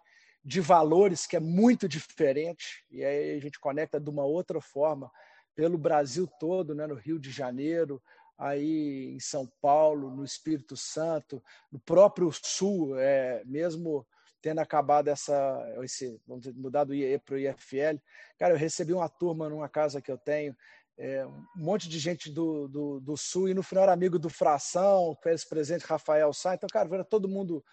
de 0.44 0.60
valores 0.60 1.26
que 1.26 1.36
é 1.36 1.40
muito 1.40 1.88
diferente, 1.88 2.84
e 2.90 3.04
aí 3.04 3.36
a 3.36 3.40
gente 3.40 3.60
conecta 3.60 4.00
de 4.00 4.10
uma 4.10 4.24
outra 4.24 4.60
forma 4.60 5.10
pelo 5.54 5.78
Brasil 5.78 6.26
todo, 6.40 6.74
né, 6.74 6.86
no 6.86 6.94
Rio 6.94 7.18
de 7.18 7.30
Janeiro, 7.30 8.02
aí 8.36 9.14
em 9.14 9.20
São 9.20 9.46
Paulo, 9.60 10.10
no 10.10 10.24
Espírito 10.24 10.76
Santo, 10.76 11.42
no 11.70 11.78
próprio 11.78 12.30
Sul, 12.32 12.98
é, 12.98 13.42
mesmo 13.44 14.06
tendo 14.40 14.58
acabado 14.58 15.06
essa, 15.06 15.64
esse, 15.82 16.20
vamos 16.26 16.42
dizer, 16.42 16.58
mudar 16.58 16.82
do 16.82 16.92
IE 16.92 17.16
para 17.18 17.36
o 17.36 17.38
IFL, 17.38 18.02
cara, 18.36 18.54
eu 18.54 18.58
recebi 18.58 18.92
uma 18.92 19.08
turma 19.08 19.48
numa 19.48 19.68
casa 19.68 20.02
que 20.02 20.10
eu 20.10 20.18
tenho, 20.18 20.56
é, 20.98 21.24
um 21.24 21.46
monte 21.54 21.88
de 21.88 21.98
gente 21.98 22.30
do, 22.30 22.66
do, 22.66 23.00
do, 23.00 23.16
Sul, 23.16 23.48
e 23.48 23.54
no 23.54 23.62
final 23.62 23.84
era 23.84 23.92
amigo 23.92 24.18
do 24.18 24.28
Fração, 24.28 25.16
que 25.22 25.28
era 25.28 25.34
ex-presidente 25.34 25.86
Rafael 25.86 26.32
Sá, 26.32 26.54
então, 26.54 26.68
cara, 26.70 26.92
era 26.92 27.04
todo 27.04 27.28
mundo 27.28 27.64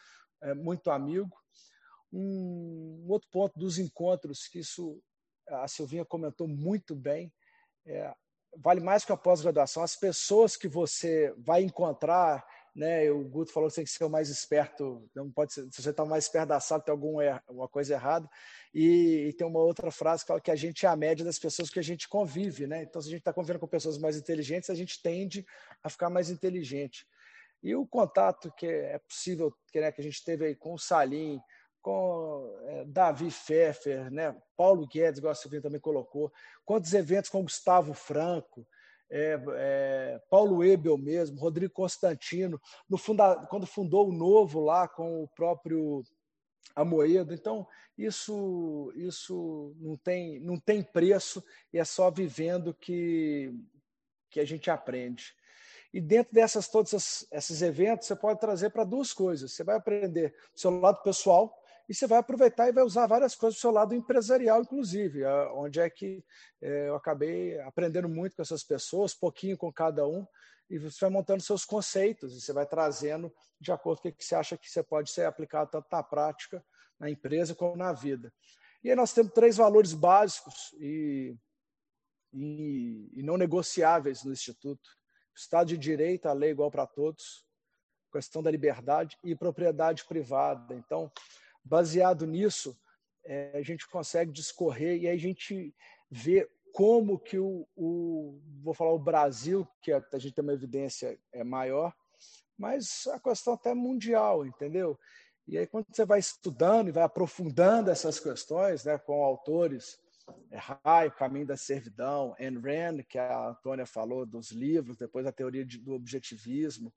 é, 0.42 0.54
muito 0.54 0.92
amigo, 0.92 1.36
um, 2.12 3.06
outro 3.08 3.28
ponto 3.32 3.58
dos 3.58 3.78
encontros, 3.78 4.48
que 4.48 4.60
isso 4.60 5.02
a 5.48 5.68
Silvinha 5.68 6.06
comentou 6.06 6.48
muito 6.48 6.96
bem, 6.96 7.34
é, 7.86 8.14
vale 8.58 8.80
mais 8.80 9.06
que 9.06 9.12
a 9.12 9.18
pós-graduação. 9.18 9.84
As 9.84 9.96
pessoas 9.96 10.56
que 10.56 10.68
você 10.68 11.34
vai 11.38 11.64
encontrar, 11.64 12.46
né? 12.76 13.10
O 13.12 13.24
Guto 13.24 13.52
falou 13.52 13.68
que 13.68 13.74
você 13.74 13.82
tem 13.82 13.86
que 13.86 13.92
ser 13.92 14.04
o 14.04 14.10
mais 14.10 14.30
esperto, 14.30 15.10
não 15.16 15.32
pode 15.32 15.54
ser, 15.54 15.68
se 15.72 15.82
você 15.82 15.90
está 15.90 16.06
mais 16.06 16.26
esperto 16.26 16.50
da 16.50 16.60
sala, 16.60 16.82
tem 16.82 16.92
alguma 16.92 17.24
er, 17.24 17.42
coisa 17.72 17.94
errada. 17.94 18.30
E, 18.74 19.28
e, 19.28 19.34
tem 19.34 19.48
uma 19.48 19.60
outra 19.60 19.92
frase 19.92 20.24
que 20.24 20.28
fala 20.28 20.42
que 20.42 20.52
a 20.52 20.56
gente 20.56 20.86
é 20.86 20.90
a 20.90 20.96
média 20.96 21.26
das 21.26 21.40
pessoas 21.40 21.70
que 21.70 21.80
a 21.80 21.84
gente 21.84 22.08
convive, 22.08 22.68
né? 22.68 22.84
Então, 22.84 23.02
se 23.02 23.08
a 23.08 23.12
gente 23.12 23.20
está 23.20 23.34
convivendo 23.34 23.60
com 23.60 23.68
pessoas 23.68 23.98
mais 23.98 24.16
inteligentes, 24.16 24.70
a 24.70 24.76
gente 24.76 25.02
tende 25.02 25.46
a 25.84 25.90
ficar 25.90 26.10
mais 26.10 26.30
inteligente. 26.30 27.06
E 27.62 27.76
o 27.76 27.86
contato 27.86 28.52
que 28.56 28.66
é 28.66 29.00
possível, 29.00 29.54
que, 29.72 29.82
né, 29.82 29.92
que 29.92 30.00
a 30.00 30.04
gente 30.04 30.24
teve 30.24 30.46
aí 30.46 30.56
com 30.56 30.74
o 30.74 30.80
Salim, 30.80 31.42
com 31.82 32.60
é, 32.64 32.86
Davi 32.86 33.30
Pfeffer, 33.30 34.12
né? 34.12 34.36
Paulo 34.56 34.88
Guedes, 34.88 35.20
igual 35.20 35.32
a 35.32 35.36
Silvia 35.36 35.62
também 35.62 35.80
colocou, 35.80 36.32
quantos 36.66 36.94
eventos 36.94 37.30
com 37.30 37.44
Gustavo 37.44 37.94
Franco, 37.94 38.68
é, 39.10 39.40
é, 39.56 40.22
Paulo 40.30 40.64
Ebel 40.64 40.98
mesmo, 40.98 41.40
Rodrigo 41.40 41.74
Constantino, 41.74 42.62
no 42.88 42.98
funda, 42.98 43.36
quando 43.48 43.66
fundou 43.66 44.10
o 44.10 44.14
Novo 44.14 44.60
lá 44.60 44.88
com 44.88 45.24
o 45.24 45.28
próprio 45.30 46.04
Amoedo. 46.76 47.34
Então, 47.34 47.68
isso, 47.98 48.94
isso 48.96 49.76
não, 49.80 49.98
tem, 49.98 50.40
não 50.40 50.60
tem 50.60 50.84
preço 50.84 51.44
e 51.74 51.80
é 51.80 51.84
só 51.84 52.12
vivendo 52.12 52.74
que, 52.74 53.54
que 54.30 54.40
a 54.40 54.46
gente 54.46 54.70
aprende. 54.70 55.34
E 55.92 56.00
dentro 56.00 56.34
dessas 56.34 56.68
todos 56.68 57.26
esses 57.32 57.62
eventos, 57.64 58.08
você 58.08 58.16
pode 58.16 58.40
trazer 58.40 58.70
para 58.70 58.84
duas 58.84 59.12
coisas. 59.12 59.52
Você 59.54 59.64
vai 59.64 59.76
aprender 59.76 60.36
do 60.54 60.60
seu 60.60 60.80
lado 60.80 61.02
pessoal, 61.02 61.60
e 61.90 61.96
você 61.96 62.06
vai 62.06 62.20
aproveitar 62.20 62.70
e 62.70 62.72
vai 62.72 62.84
usar 62.84 63.08
várias 63.08 63.34
coisas 63.34 63.58
do 63.58 63.62
seu 63.62 63.72
lado 63.72 63.96
empresarial, 63.96 64.62
inclusive, 64.62 65.26
onde 65.56 65.80
é 65.80 65.90
que 65.90 66.24
é, 66.62 66.88
eu 66.88 66.96
acabei 66.96 67.60
aprendendo 67.62 68.08
muito 68.08 68.36
com 68.36 68.44
essas 68.44 68.64
pessoas, 68.64 69.16
pouquinho 69.16 69.58
com 69.58 69.74
cada 69.74 70.08
um, 70.08 70.24
e 70.70 70.78
você 70.78 71.00
vai 71.02 71.10
montando 71.10 71.42
seus 71.42 71.66
conceitos 71.66 72.38
e 72.38 72.42
você 72.42 72.54
vai 72.54 72.68
trazendo 72.68 73.34
de 73.60 73.72
acordo 73.72 74.04
com 74.04 74.10
o 74.10 74.14
que 74.14 74.24
você 74.24 74.36
acha 74.36 74.56
que 74.56 74.70
você 74.70 74.84
pode 74.84 75.10
ser 75.10 75.26
aplicado 75.26 75.72
tanto 75.72 75.88
na 75.92 76.04
prática, 76.04 76.64
na 77.00 77.10
empresa, 77.10 77.56
como 77.56 77.76
na 77.76 77.92
vida. 77.92 78.32
E 78.84 78.92
aí 78.92 78.96
nós 78.96 79.12
temos 79.12 79.34
três 79.34 79.58
valores 79.58 79.92
básicos 79.92 80.72
e, 80.80 81.36
e, 82.32 83.10
e 83.16 83.24
não 83.24 83.36
negociáveis 83.36 84.24
no 84.24 84.32
Instituto. 84.32 84.88
Estado 85.36 85.70
de 85.70 85.78
Direito, 85.78 86.28
a 86.28 86.34
lei 86.34 86.52
igual 86.52 86.70
para 86.70 86.86
todos, 86.86 87.44
questão 88.12 88.44
da 88.44 88.52
liberdade 88.52 89.18
e 89.24 89.36
propriedade 89.36 90.06
privada. 90.06 90.76
Então, 90.76 91.12
baseado 91.64 92.26
nisso, 92.26 92.78
é, 93.26 93.52
a 93.58 93.62
gente 93.62 93.88
consegue 93.88 94.32
discorrer 94.32 94.98
e 94.98 95.08
aí 95.08 95.16
a 95.16 95.20
gente 95.20 95.76
vê 96.10 96.50
como 96.74 97.20
que 97.20 97.38
o, 97.38 97.68
o, 97.76 98.40
vou 98.62 98.74
falar 98.74 98.94
o 98.94 99.00
Brasil, 99.00 99.68
que 99.82 99.92
a, 99.92 100.02
gente 100.18 100.34
tem 100.34 100.44
uma 100.44 100.54
evidência 100.54 101.20
é 101.32 101.44
maior, 101.44 101.94
mas 102.58 103.08
a 103.08 103.20
questão 103.20 103.54
até 103.54 103.74
mundial, 103.74 104.46
entendeu? 104.46 104.98
E 105.48 105.58
aí 105.58 105.66
quando 105.66 105.86
você 105.92 106.06
vai 106.06 106.20
estudando 106.20 106.90
e 106.90 106.92
vai 106.92 107.04
aprofundando 107.04 107.90
essas 107.90 108.20
questões, 108.20 108.84
né, 108.84 108.98
com 108.98 109.24
autores, 109.24 110.00
é, 110.52 110.58
Raio, 110.84 111.12
Caminho 111.12 111.48
da 111.48 111.58
Servidão, 111.58 112.36
Ayn 112.40 112.60
Rand, 112.60 113.04
que 113.04 113.18
a 113.18 113.50
Antônia 113.50 113.86
falou 113.86 114.26
dos 114.26 114.52
livros, 114.52 114.98
depois 114.98 115.26
a 115.26 115.32
teoria 115.32 115.66
de, 115.66 115.78
do 115.80 115.94
objetivismo, 115.94 116.94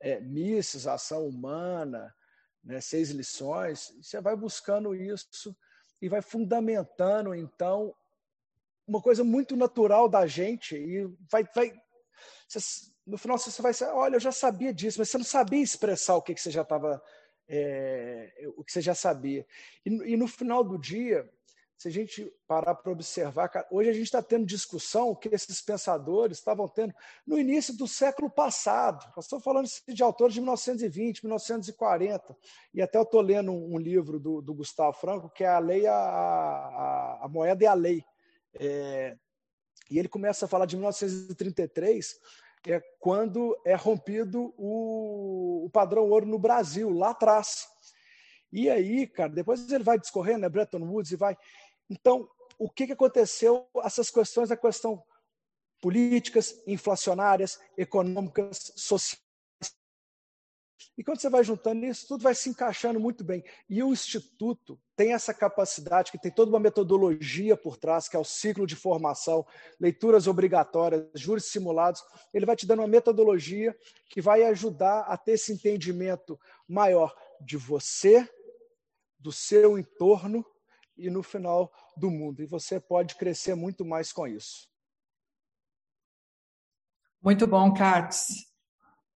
é, 0.00 0.20
Mises, 0.20 0.86
Ação 0.86 1.26
Humana, 1.26 2.14
né, 2.62 2.80
seis 2.80 3.10
lições, 3.10 3.94
você 4.00 4.20
vai 4.20 4.36
buscando 4.36 4.94
isso 4.94 5.56
e 6.00 6.08
vai 6.08 6.22
fundamentando, 6.22 7.34
então, 7.34 7.94
uma 8.86 9.02
coisa 9.02 9.22
muito 9.22 9.56
natural 9.56 10.08
da 10.08 10.26
gente 10.26 10.76
e 10.76 11.04
vai, 11.30 11.44
vai 11.54 11.72
você, 12.48 12.90
no 13.06 13.18
final 13.18 13.38
você 13.38 13.60
vai 13.60 13.74
ser, 13.74 13.86
olha, 13.86 14.16
eu 14.16 14.20
já 14.20 14.32
sabia 14.32 14.72
disso, 14.72 14.98
mas 14.98 15.10
você 15.10 15.18
não 15.18 15.24
sabia 15.24 15.62
expressar 15.62 16.16
o 16.16 16.22
que, 16.22 16.34
que 16.34 16.40
você 16.40 16.50
já 16.50 16.62
estava, 16.62 17.02
é, 17.48 18.32
o 18.56 18.64
que 18.64 18.72
você 18.72 18.80
já 18.80 18.94
sabia. 18.94 19.46
E, 19.84 19.90
e, 19.90 20.16
no 20.16 20.26
final 20.26 20.64
do 20.64 20.78
dia, 20.78 21.28
se 21.78 21.86
a 21.86 21.90
gente 21.92 22.28
parar 22.44 22.74
para 22.74 22.90
observar, 22.90 23.48
hoje 23.70 23.88
a 23.88 23.92
gente 23.92 24.06
está 24.06 24.20
tendo 24.20 24.44
discussão 24.44 25.14
que 25.14 25.28
esses 25.32 25.60
pensadores 25.60 26.38
estavam 26.38 26.66
tendo 26.66 26.92
no 27.24 27.38
início 27.38 27.72
do 27.76 27.86
século 27.86 28.28
passado. 28.28 29.06
Nós 29.14 29.26
estamos 29.26 29.44
falando 29.44 29.68
de 29.86 30.02
autores 30.02 30.34
de 30.34 30.40
1920, 30.40 31.24
1940. 31.24 32.36
E 32.74 32.82
até 32.82 32.98
eu 32.98 33.04
estou 33.04 33.20
lendo 33.20 33.52
um 33.52 33.78
livro 33.78 34.18
do, 34.18 34.42
do, 34.42 34.54
Gustavo 34.54 34.92
Franco, 34.92 35.30
que 35.30 35.44
é 35.44 35.46
A 35.46 35.60
Lei, 35.60 35.86
a, 35.86 35.94
a, 35.94 37.18
a 37.22 37.28
Moeda 37.28 37.62
e 37.62 37.66
a 37.68 37.74
Lei. 37.74 38.04
É, 38.58 39.16
e 39.88 40.00
ele 40.00 40.08
começa 40.08 40.46
a 40.46 40.48
falar 40.48 40.66
de 40.66 40.74
1933, 40.74 42.20
é 42.66 42.82
quando 42.98 43.56
é 43.64 43.76
rompido 43.76 44.52
o, 44.58 45.64
o 45.66 45.70
padrão 45.70 46.10
ouro 46.10 46.26
no 46.26 46.40
Brasil, 46.40 46.90
lá 46.90 47.10
atrás. 47.10 47.68
E 48.52 48.68
aí, 48.70 49.06
cara, 49.06 49.30
depois 49.30 49.70
ele 49.70 49.84
vai 49.84 49.98
discorrendo, 49.98 50.40
né, 50.40 50.48
Bretton 50.48 50.78
Woods, 50.78 51.12
e 51.12 51.16
vai. 51.16 51.36
Então, 51.88 52.28
o 52.58 52.68
que, 52.68 52.92
aconteceu? 52.92 53.66
Essas 53.84 54.10
questões, 54.10 54.50
a 54.50 54.56
questão 54.56 55.02
políticas, 55.80 56.60
inflacionárias, 56.66 57.58
econômicas, 57.76 58.72
sociais. 58.76 59.22
E 60.96 61.04
quando 61.04 61.20
você 61.20 61.30
vai 61.30 61.44
juntando 61.44 61.86
isso, 61.86 62.08
tudo 62.08 62.24
vai 62.24 62.34
se 62.34 62.50
encaixando 62.50 62.98
muito 62.98 63.22
bem. 63.22 63.44
E 63.70 63.80
o 63.82 63.92
Instituto 63.92 64.80
tem 64.96 65.12
essa 65.12 65.32
capacidade, 65.32 66.10
que 66.10 66.18
tem 66.18 66.30
toda 66.30 66.50
uma 66.50 66.58
metodologia 66.58 67.56
por 67.56 67.76
trás, 67.76 68.08
que 68.08 68.16
é 68.16 68.18
o 68.18 68.24
ciclo 68.24 68.66
de 68.66 68.74
formação, 68.74 69.46
leituras 69.78 70.26
obrigatórias, 70.26 71.06
juros 71.14 71.44
simulados. 71.44 72.02
Ele 72.34 72.44
vai 72.44 72.56
te 72.56 72.66
dando 72.66 72.80
uma 72.80 72.88
metodologia 72.88 73.76
que 74.10 74.20
vai 74.20 74.42
ajudar 74.44 75.02
a 75.02 75.16
ter 75.16 75.32
esse 75.32 75.52
entendimento 75.52 76.38
maior 76.66 77.14
de 77.40 77.56
você, 77.56 78.28
do 79.20 79.30
seu 79.30 79.78
entorno 79.78 80.44
e 80.98 81.08
no 81.08 81.22
final 81.22 81.72
do 81.96 82.10
mundo. 82.10 82.42
E 82.42 82.46
você 82.46 82.80
pode 82.80 83.14
crescer 83.14 83.54
muito 83.54 83.84
mais 83.84 84.12
com 84.12 84.26
isso. 84.26 84.68
Muito 87.22 87.46
bom, 87.46 87.72
Katz. 87.72 88.48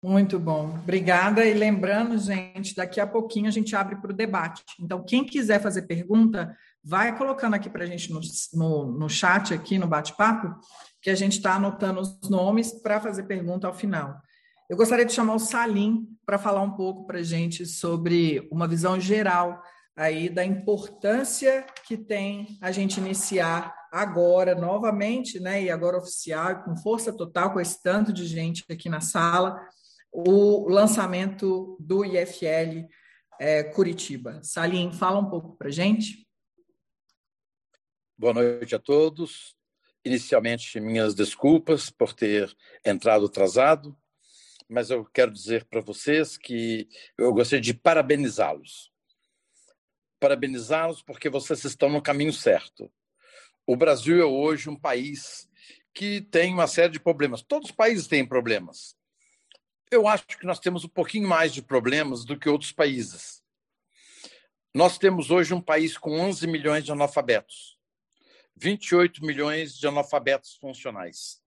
Muito 0.02 0.38
bom. 0.38 0.78
Obrigada. 0.82 1.44
E 1.44 1.54
lembrando, 1.54 2.18
gente, 2.18 2.74
daqui 2.74 3.00
a 3.00 3.06
pouquinho 3.06 3.46
a 3.46 3.52
gente 3.52 3.76
abre 3.76 3.96
para 3.96 4.10
o 4.10 4.14
debate. 4.14 4.64
Então, 4.80 5.04
quem 5.04 5.24
quiser 5.24 5.60
fazer 5.60 5.82
pergunta, 5.82 6.56
vai 6.82 7.16
colocando 7.16 7.54
aqui 7.54 7.70
para 7.70 7.84
a 7.84 7.86
gente 7.86 8.12
no, 8.12 8.20
no, 8.54 8.98
no 8.98 9.08
chat, 9.08 9.54
aqui 9.54 9.78
no 9.78 9.86
bate-papo, 9.86 10.58
que 11.00 11.08
a 11.08 11.14
gente 11.14 11.36
está 11.36 11.54
anotando 11.54 12.00
os 12.00 12.28
nomes 12.28 12.72
para 12.72 13.00
fazer 13.00 13.24
pergunta 13.24 13.68
ao 13.68 13.74
final. 13.74 14.20
Eu 14.68 14.76
gostaria 14.76 15.04
de 15.04 15.12
chamar 15.12 15.34
o 15.34 15.38
Salim 15.38 16.08
para 16.26 16.38
falar 16.38 16.62
um 16.62 16.72
pouco 16.72 17.06
para 17.06 17.18
a 17.18 17.22
gente 17.22 17.64
sobre 17.64 18.48
uma 18.50 18.66
visão 18.66 18.98
geral 18.98 19.62
aí 19.96 20.28
da 20.28 20.44
importância 20.44 21.66
que 21.86 21.96
tem 21.96 22.58
a 22.60 22.72
gente 22.72 22.98
iniciar 22.98 23.74
agora, 23.92 24.54
novamente, 24.54 25.38
né, 25.38 25.62
e 25.62 25.70
agora 25.70 25.98
oficial, 25.98 26.64
com 26.64 26.76
força 26.76 27.14
total, 27.14 27.52
com 27.52 27.60
esse 27.60 27.82
tanto 27.82 28.12
de 28.12 28.26
gente 28.26 28.64
aqui 28.70 28.88
na 28.88 29.00
sala, 29.00 29.60
o 30.10 30.68
lançamento 30.68 31.76
do 31.78 32.04
IFL 32.04 32.86
é, 33.38 33.62
Curitiba. 33.62 34.40
Salim, 34.42 34.92
fala 34.92 35.18
um 35.18 35.28
pouco 35.28 35.56
para 35.56 35.70
gente. 35.70 36.26
Boa 38.16 38.32
noite 38.32 38.74
a 38.74 38.78
todos. 38.78 39.56
Inicialmente, 40.04 40.80
minhas 40.80 41.14
desculpas 41.14 41.90
por 41.90 42.12
ter 42.12 42.54
entrado 42.84 43.26
atrasado, 43.26 43.96
mas 44.68 44.90
eu 44.90 45.04
quero 45.04 45.30
dizer 45.30 45.64
para 45.66 45.80
vocês 45.80 46.36
que 46.36 46.88
eu 47.16 47.32
gostaria 47.32 47.60
de 47.60 47.74
parabenizá-los 47.74 48.91
parabenizá-los 50.22 51.02
porque 51.02 51.28
vocês 51.28 51.64
estão 51.64 51.88
no 51.88 52.00
caminho 52.00 52.32
certo. 52.32 52.88
O 53.66 53.74
Brasil 53.74 54.22
é 54.22 54.24
hoje 54.24 54.70
um 54.70 54.76
país 54.76 55.50
que 55.92 56.20
tem 56.20 56.54
uma 56.54 56.68
série 56.68 56.92
de 56.92 57.00
problemas. 57.00 57.42
Todos 57.42 57.70
os 57.70 57.74
países 57.74 58.06
têm 58.06 58.24
problemas. 58.24 58.96
Eu 59.90 60.06
acho 60.06 60.24
que 60.38 60.46
nós 60.46 60.60
temos 60.60 60.84
um 60.84 60.88
pouquinho 60.88 61.28
mais 61.28 61.52
de 61.52 61.60
problemas 61.60 62.24
do 62.24 62.38
que 62.38 62.48
outros 62.48 62.70
países. 62.70 63.42
Nós 64.72 64.96
temos 64.96 65.28
hoje 65.32 65.52
um 65.52 65.60
país 65.60 65.98
com 65.98 66.20
11 66.20 66.46
milhões 66.46 66.84
de 66.84 66.92
analfabetos, 66.92 67.76
28 68.54 69.24
milhões 69.24 69.76
de 69.76 69.88
analfabetos 69.88 70.54
funcionais. 70.54 71.42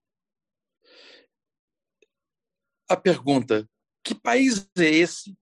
A 2.89 2.97
pergunta: 2.97 3.67
que 4.03 4.13
país 4.13 4.69
é 4.77 4.83
esse 4.83 5.33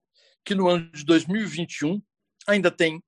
que 0.45 0.53
no 0.53 0.67
ano 0.67 0.91
de 0.91 1.03
2021 1.03 1.99
ainda 2.47 2.69
tem 2.69 3.03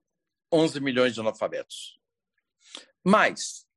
11 0.55 0.79
milhões 0.79 1.13
de 1.13 1.19
analfabetos. 1.19 1.99
Mas 3.03 3.67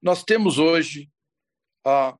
nós 0.00 0.24
temos 0.24 0.58
hoje, 0.58 1.10
ah, 1.86 2.18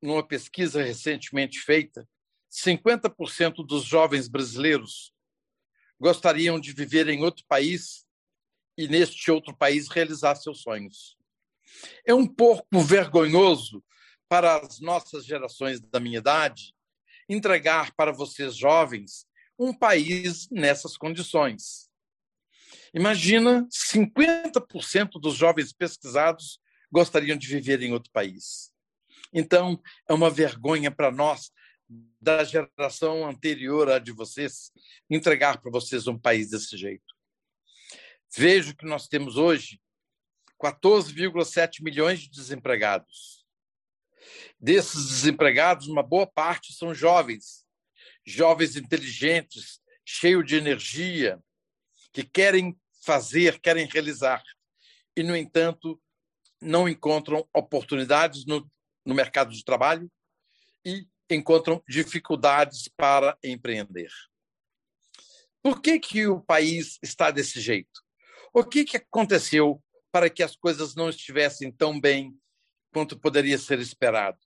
numa 0.00 0.26
pesquisa 0.26 0.82
recentemente 0.82 1.60
feita, 1.60 2.08
50% 2.50 3.64
dos 3.64 3.84
jovens 3.84 4.26
brasileiros 4.26 5.12
gostariam 6.00 6.58
de 6.58 6.72
viver 6.72 7.08
em 7.08 7.22
outro 7.22 7.44
país 7.46 8.06
e 8.76 8.88
neste 8.88 9.30
outro 9.30 9.54
país 9.54 9.88
realizar 9.88 10.34
seus 10.36 10.62
sonhos. 10.62 11.16
É 12.06 12.14
um 12.14 12.26
pouco 12.26 12.80
vergonhoso 12.80 13.84
para 14.28 14.56
as 14.56 14.80
nossas 14.80 15.26
gerações 15.26 15.78
da 15.80 16.00
minha 16.00 16.18
idade 16.18 16.74
entregar 17.28 17.94
para 17.94 18.12
vocês 18.12 18.56
jovens 18.56 19.26
um 19.58 19.74
país 19.74 20.48
nessas 20.50 20.96
condições. 20.96 21.89
Imagina 22.92 23.66
50% 23.70 25.20
dos 25.20 25.36
jovens 25.36 25.72
pesquisados 25.72 26.60
gostariam 26.90 27.36
de 27.36 27.46
viver 27.46 27.82
em 27.82 27.92
outro 27.92 28.10
país. 28.12 28.72
Então, 29.32 29.80
é 30.08 30.12
uma 30.12 30.30
vergonha 30.30 30.90
para 30.90 31.10
nós, 31.10 31.52
da 32.20 32.44
geração 32.44 33.26
anterior 33.26 33.90
à 33.90 33.98
de 33.98 34.12
vocês, 34.12 34.72
entregar 35.08 35.60
para 35.60 35.70
vocês 35.70 36.06
um 36.06 36.18
país 36.18 36.50
desse 36.50 36.76
jeito. 36.76 37.14
Vejo 38.36 38.76
que 38.76 38.86
nós 38.86 39.08
temos 39.08 39.36
hoje 39.36 39.80
14,7 40.60 41.82
milhões 41.82 42.20
de 42.20 42.30
desempregados. 42.30 43.44
Desses 44.58 45.08
desempregados, 45.08 45.88
uma 45.88 46.02
boa 46.02 46.26
parte 46.26 46.72
são 46.72 46.94
jovens, 46.94 47.64
jovens 48.24 48.76
inteligentes, 48.76 49.80
cheios 50.04 50.46
de 50.46 50.56
energia, 50.56 51.42
que 52.12 52.24
querem 52.24 52.78
fazer, 53.02 53.60
querem 53.60 53.86
realizar, 53.86 54.42
e, 55.16 55.22
no 55.22 55.36
entanto, 55.36 56.00
não 56.60 56.88
encontram 56.88 57.48
oportunidades 57.54 58.44
no, 58.44 58.70
no 59.04 59.14
mercado 59.14 59.52
de 59.52 59.64
trabalho 59.64 60.10
e 60.84 61.06
encontram 61.30 61.82
dificuldades 61.88 62.88
para 62.96 63.36
empreender. 63.42 64.10
Por 65.62 65.80
que, 65.80 65.98
que 65.98 66.26
o 66.26 66.40
país 66.40 66.98
está 67.02 67.30
desse 67.30 67.60
jeito? 67.60 68.00
O 68.52 68.64
que, 68.64 68.84
que 68.84 68.96
aconteceu 68.96 69.82
para 70.10 70.28
que 70.28 70.42
as 70.42 70.56
coisas 70.56 70.94
não 70.94 71.08
estivessem 71.08 71.70
tão 71.70 72.00
bem 72.00 72.36
quanto 72.92 73.18
poderia 73.18 73.58
ser 73.58 73.78
esperado? 73.78 74.38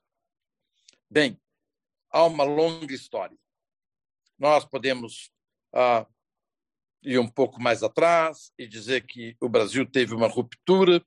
Bem, 1.10 1.40
há 2.10 2.24
uma 2.24 2.44
longa 2.44 2.92
história. 2.94 3.38
Nós 4.38 4.64
podemos 4.64 5.30
ah, 5.72 6.06
ir 7.04 7.18
um 7.18 7.28
pouco 7.28 7.60
mais 7.60 7.82
atrás 7.82 8.52
e 8.58 8.66
dizer 8.66 9.06
que 9.06 9.36
o 9.40 9.48
Brasil 9.48 9.84
teve 9.84 10.14
uma 10.14 10.26
ruptura 10.26 11.04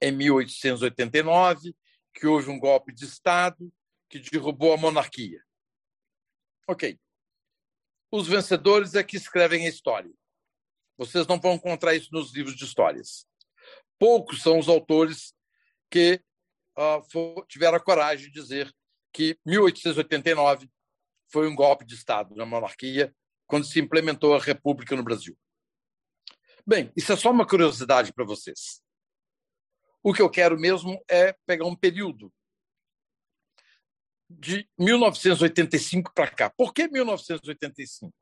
em 0.00 0.12
1889, 0.12 1.74
que 2.12 2.26
houve 2.26 2.50
um 2.50 2.58
golpe 2.58 2.92
de 2.92 3.04
Estado 3.04 3.72
que 4.08 4.18
derrubou 4.18 4.72
a 4.72 4.76
monarquia. 4.76 5.42
Ok. 6.68 6.98
Os 8.10 8.26
vencedores 8.26 8.94
é 8.94 9.02
que 9.02 9.16
escrevem 9.16 9.66
a 9.66 9.68
história. 9.68 10.12
Vocês 10.96 11.26
não 11.26 11.38
vão 11.38 11.54
encontrar 11.54 11.94
isso 11.94 12.08
nos 12.12 12.34
livros 12.34 12.56
de 12.56 12.64
histórias. 12.64 13.26
Poucos 13.98 14.42
são 14.42 14.58
os 14.58 14.68
autores 14.68 15.34
que 15.90 16.20
uh, 16.78 17.46
tiveram 17.46 17.76
a 17.76 17.80
coragem 17.80 18.26
de 18.26 18.32
dizer 18.32 18.72
que 19.12 19.38
1889 19.44 20.68
foi 21.28 21.48
um 21.48 21.54
golpe 21.54 21.84
de 21.84 21.94
Estado 21.94 22.34
na 22.34 22.46
monarquia 22.46 23.14
quando 23.46 23.66
se 23.66 23.80
implementou 23.80 24.34
a 24.34 24.40
República 24.40 24.96
no 24.96 25.02
Brasil. 25.02 25.36
Bem, 26.66 26.92
isso 26.96 27.12
é 27.12 27.16
só 27.16 27.30
uma 27.30 27.46
curiosidade 27.46 28.12
para 28.12 28.24
vocês. 28.24 28.82
O 30.02 30.12
que 30.12 30.22
eu 30.22 30.30
quero 30.30 30.58
mesmo 30.58 31.02
é 31.08 31.32
pegar 31.46 31.66
um 31.66 31.76
período 31.76 32.32
de 34.28 34.68
1985 34.78 36.12
para 36.12 36.30
cá. 36.30 36.50
Por 36.50 36.74
que 36.74 36.88
1985? 36.88 38.12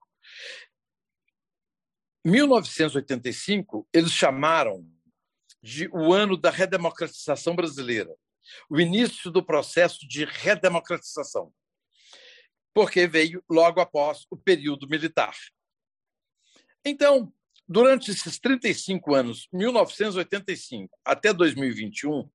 1985, 2.25 3.89
eles 3.93 4.11
chamaram 4.11 4.87
de 5.63 5.89
o 5.89 6.13
ano 6.13 6.37
da 6.37 6.51
redemocratização 6.51 7.57
brasileira, 7.57 8.15
o 8.69 8.79
início 8.79 9.31
do 9.31 9.45
processo 9.45 10.07
de 10.07 10.25
redemocratização, 10.25 11.53
porque 12.75 13.07
veio 13.07 13.43
logo 13.49 13.81
após 13.81 14.27
o 14.29 14.37
período 14.37 14.89
militar. 14.89 15.35
Então, 16.85 17.33
durante 17.67 18.11
esses 18.11 18.39
35 18.39 19.15
anos, 19.15 19.49
1985 19.53 20.99
até 21.05 21.33
2021, 21.33 22.29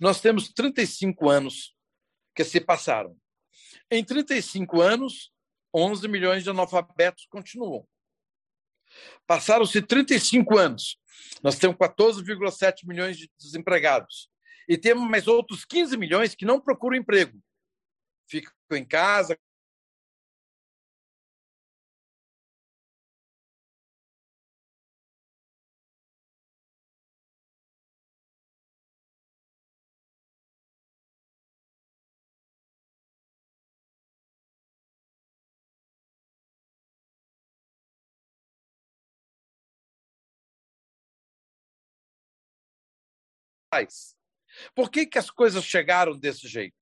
nós 0.00 0.20
temos 0.20 0.48
35 0.48 1.28
anos 1.28 1.76
que 2.34 2.42
se 2.42 2.60
passaram. 2.60 3.16
Em 3.90 4.02
35 4.02 4.80
anos, 4.80 5.30
11 5.74 6.08
milhões 6.08 6.42
de 6.42 6.50
analfabetos 6.50 7.26
continuam. 7.26 7.86
Passaram-se 9.26 9.80
35 9.80 10.58
anos. 10.58 10.98
Nós 11.42 11.58
temos 11.58 11.76
14,7 11.76 12.86
milhões 12.86 13.16
de 13.16 13.30
desempregados. 13.38 14.30
E 14.68 14.78
temos 14.78 15.08
mais 15.08 15.26
outros 15.26 15.64
15 15.64 15.96
milhões 15.96 16.34
que 16.34 16.44
não 16.44 16.60
procuram 16.60 16.96
emprego. 16.96 17.38
Ficam 18.28 18.52
em 18.72 18.84
casa, 18.84 19.38
faz. 43.72 44.14
Por 44.74 44.90
que, 44.90 45.06
que 45.06 45.18
as 45.18 45.30
coisas 45.30 45.64
chegaram 45.64 46.18
desse 46.18 46.46
jeito? 46.46 46.76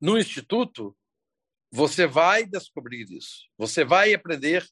No 0.00 0.16
Instituto, 0.16 0.96
você 1.70 2.06
vai 2.06 2.46
descobrir 2.46 3.10
isso. 3.10 3.48
Você 3.58 3.84
vai 3.84 4.14
aprender 4.14 4.64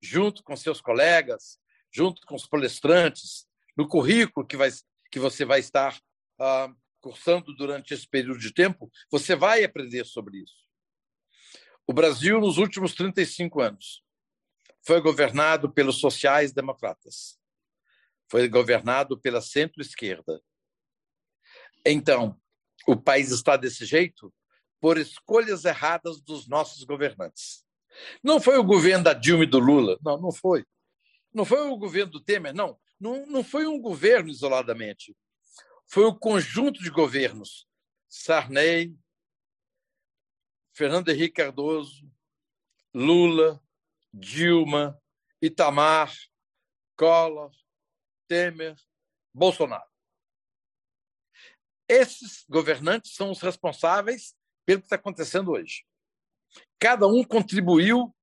junto 0.00 0.42
com 0.42 0.54
seus 0.54 0.82
colegas, 0.82 1.58
junto 1.90 2.20
com 2.26 2.34
os 2.34 2.46
palestrantes, 2.46 3.46
no 3.76 3.88
currículo 3.88 4.46
que, 4.46 4.56
vai, 4.56 4.70
que 5.10 5.18
você 5.18 5.44
vai 5.44 5.60
estar 5.60 5.98
ah, 6.38 6.70
cursando 7.00 7.54
durante 7.56 7.94
esse 7.94 8.06
período 8.06 8.38
de 8.38 8.52
tempo, 8.52 8.90
você 9.10 9.34
vai 9.34 9.64
aprender 9.64 10.04
sobre 10.04 10.38
isso. 10.38 10.64
O 11.86 11.92
Brasil, 11.92 12.40
nos 12.40 12.58
últimos 12.58 12.94
35 12.94 13.60
anos, 13.60 14.02
foi 14.86 15.00
governado 15.00 15.72
pelos 15.72 15.98
sociais-democratas, 15.98 17.38
foi 18.30 18.48
governado 18.48 19.18
pela 19.18 19.40
centro-esquerda, 19.40 20.42
então, 21.84 22.40
o 22.86 22.96
país 22.96 23.30
está 23.30 23.56
desse 23.56 23.84
jeito 23.84 24.32
por 24.80 24.98
escolhas 24.98 25.64
erradas 25.64 26.20
dos 26.20 26.46
nossos 26.46 26.84
governantes. 26.84 27.64
Não 28.22 28.40
foi 28.40 28.58
o 28.58 28.64
governo 28.64 29.04
da 29.04 29.12
Dilma 29.12 29.44
e 29.44 29.46
do 29.46 29.58
Lula, 29.58 29.98
não, 30.02 30.20
não 30.20 30.32
foi. 30.32 30.64
Não 31.32 31.44
foi 31.44 31.60
o 31.68 31.76
governo 31.76 32.12
do 32.12 32.20
Temer, 32.20 32.54
não. 32.54 32.78
Não, 33.00 33.26
não 33.26 33.44
foi 33.44 33.66
um 33.66 33.80
governo 33.80 34.30
isoladamente. 34.30 35.16
Foi 35.86 36.04
o 36.04 36.14
conjunto 36.14 36.82
de 36.82 36.90
governos. 36.90 37.66
Sarney, 38.08 38.94
Fernando 40.72 41.08
Henrique 41.08 41.42
Cardoso, 41.42 42.08
Lula, 42.94 43.60
Dilma, 44.12 45.00
Itamar, 45.42 46.12
Collor, 46.96 47.50
Temer, 48.28 48.76
Bolsonaro. 49.32 49.93
Esses 51.88 52.44
governantes 52.48 53.14
são 53.14 53.30
os 53.30 53.40
responsáveis 53.40 54.34
pelo 54.64 54.80
que 54.80 54.86
está 54.86 54.96
acontecendo 54.96 55.52
hoje. 55.52 55.84
Cada 56.78 57.06
um 57.06 57.22
contribuiu 57.22 58.14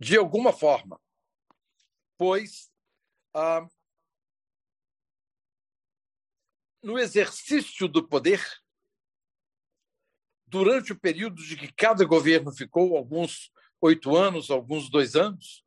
de 0.00 0.16
alguma 0.16 0.52
forma, 0.52 1.00
pois 2.16 2.70
ah, 3.34 3.66
no 6.82 6.98
exercício 6.98 7.86
do 7.86 8.06
poder, 8.06 8.44
durante 10.46 10.92
o 10.92 10.98
período 10.98 11.42
de 11.42 11.56
que 11.56 11.72
cada 11.72 12.04
governo 12.04 12.52
ficou, 12.52 12.96
alguns 12.96 13.52
oito 13.80 14.16
anos, 14.16 14.50
alguns 14.50 14.90
dois 14.90 15.14
anos, 15.16 15.64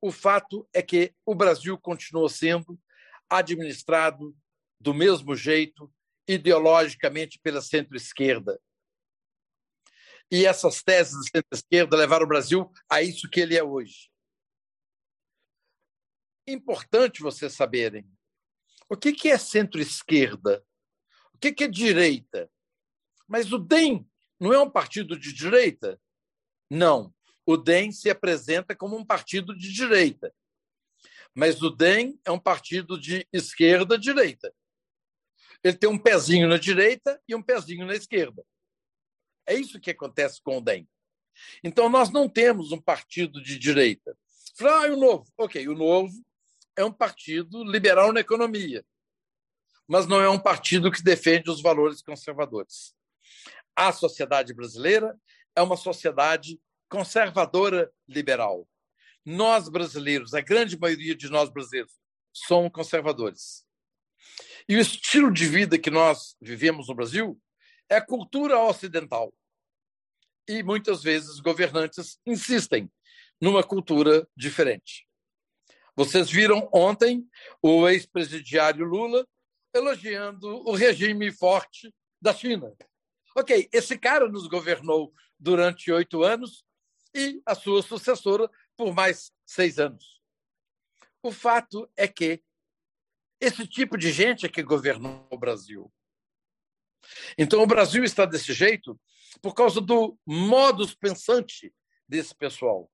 o 0.00 0.12
fato 0.12 0.68
é 0.72 0.82
que 0.82 1.14
o 1.24 1.34
Brasil 1.34 1.76
continuou 1.78 2.28
sendo 2.28 2.78
administrado 3.28 4.36
do 4.80 4.94
mesmo 4.94 5.34
jeito 5.34 5.92
ideologicamente 6.28 7.38
pela 7.38 7.62
centro-esquerda. 7.62 8.60
E 10.30 10.44
essas 10.44 10.82
teses 10.82 11.14
da 11.14 11.22
centro-esquerda 11.22 11.96
levaram 11.96 12.26
o 12.26 12.28
Brasil 12.28 12.70
a 12.88 13.00
isso 13.00 13.30
que 13.30 13.40
ele 13.40 13.56
é 13.56 13.64
hoje. 13.64 14.10
Importante 16.46 17.22
vocês 17.22 17.54
saberem 17.54 18.06
o 18.90 18.96
que 18.96 19.28
é 19.28 19.38
centro-esquerda, 19.38 20.64
o 21.34 21.38
que 21.38 21.64
é 21.64 21.68
direita. 21.68 22.50
Mas 23.26 23.52
o 23.52 23.58
DEM 23.58 24.08
não 24.38 24.52
é 24.52 24.58
um 24.58 24.70
partido 24.70 25.18
de 25.18 25.32
direita? 25.32 26.00
Não. 26.70 27.14
O 27.44 27.56
DEM 27.56 27.92
se 27.92 28.10
apresenta 28.10 28.74
como 28.76 28.96
um 28.96 29.04
partido 29.04 29.56
de 29.56 29.72
direita. 29.72 30.34
Mas 31.34 31.62
o 31.62 31.70
DEM 31.70 32.18
é 32.24 32.30
um 32.30 32.38
partido 32.38 32.98
de 32.98 33.26
esquerda-direita 33.32 34.54
ele 35.62 35.76
tem 35.76 35.88
um 35.88 35.98
pezinho 35.98 36.48
na 36.48 36.56
direita 36.56 37.20
e 37.26 37.34
um 37.34 37.42
pezinho 37.42 37.86
na 37.86 37.94
esquerda. 37.94 38.44
É 39.46 39.54
isso 39.54 39.80
que 39.80 39.90
acontece 39.90 40.40
com 40.42 40.58
o 40.58 40.60
DEM. 40.60 40.88
Então, 41.62 41.88
nós 41.88 42.10
não 42.10 42.28
temos 42.28 42.72
um 42.72 42.80
partido 42.80 43.42
de 43.42 43.58
direita. 43.58 44.16
Ah, 44.60 44.86
e 44.88 44.90
o 44.90 44.96
Novo? 44.96 45.26
Ok, 45.36 45.66
o 45.68 45.74
Novo 45.74 46.12
é 46.76 46.84
um 46.84 46.92
partido 46.92 47.64
liberal 47.64 48.12
na 48.12 48.20
economia, 48.20 48.84
mas 49.86 50.06
não 50.06 50.20
é 50.20 50.28
um 50.28 50.38
partido 50.38 50.90
que 50.90 51.02
defende 51.02 51.50
os 51.50 51.62
valores 51.62 52.02
conservadores. 52.02 52.94
A 53.74 53.92
sociedade 53.92 54.52
brasileira 54.52 55.16
é 55.54 55.62
uma 55.62 55.76
sociedade 55.76 56.60
conservadora 56.88 57.90
liberal. 58.08 58.68
Nós 59.24 59.68
brasileiros, 59.68 60.34
a 60.34 60.40
grande 60.40 60.78
maioria 60.78 61.14
de 61.14 61.28
nós 61.28 61.48
brasileiros, 61.48 61.92
somos 62.32 62.72
conservadores. 62.72 63.64
E 64.68 64.76
o 64.76 64.80
estilo 64.80 65.32
de 65.32 65.46
vida 65.46 65.78
que 65.78 65.90
nós 65.90 66.36
vivemos 66.40 66.88
no 66.88 66.94
Brasil 66.94 67.40
é 67.88 68.00
cultura 68.00 68.58
ocidental. 68.58 69.32
E 70.46 70.62
muitas 70.62 71.02
vezes 71.02 71.40
governantes 71.40 72.20
insistem 72.26 72.90
numa 73.40 73.62
cultura 73.62 74.28
diferente. 74.36 75.08
Vocês 75.96 76.30
viram 76.30 76.68
ontem 76.72 77.26
o 77.62 77.88
ex-presidiário 77.88 78.84
Lula 78.84 79.26
elogiando 79.74 80.62
o 80.68 80.74
regime 80.74 81.32
forte 81.32 81.94
da 82.20 82.34
China. 82.34 82.70
Ok, 83.34 83.68
esse 83.72 83.98
cara 83.98 84.28
nos 84.28 84.46
governou 84.48 85.14
durante 85.38 85.90
oito 85.90 86.22
anos 86.22 86.62
e 87.14 87.40
a 87.46 87.54
sua 87.54 87.82
sucessora 87.82 88.50
por 88.76 88.94
mais 88.94 89.32
seis 89.46 89.78
anos. 89.78 90.20
O 91.22 91.32
fato 91.32 91.90
é 91.96 92.06
que 92.06 92.42
esse 93.40 93.66
tipo 93.66 93.96
de 93.96 94.10
gente 94.10 94.46
é 94.46 94.48
que 94.48 94.62
governou 94.62 95.26
o 95.30 95.38
Brasil. 95.38 95.92
Então, 97.36 97.62
o 97.62 97.66
Brasil 97.66 98.02
está 98.02 98.24
desse 98.26 98.52
jeito 98.52 98.98
por 99.40 99.54
causa 99.54 99.80
do 99.80 100.18
modus 100.26 100.94
pensante 100.94 101.72
desse 102.08 102.34
pessoal. 102.34 102.90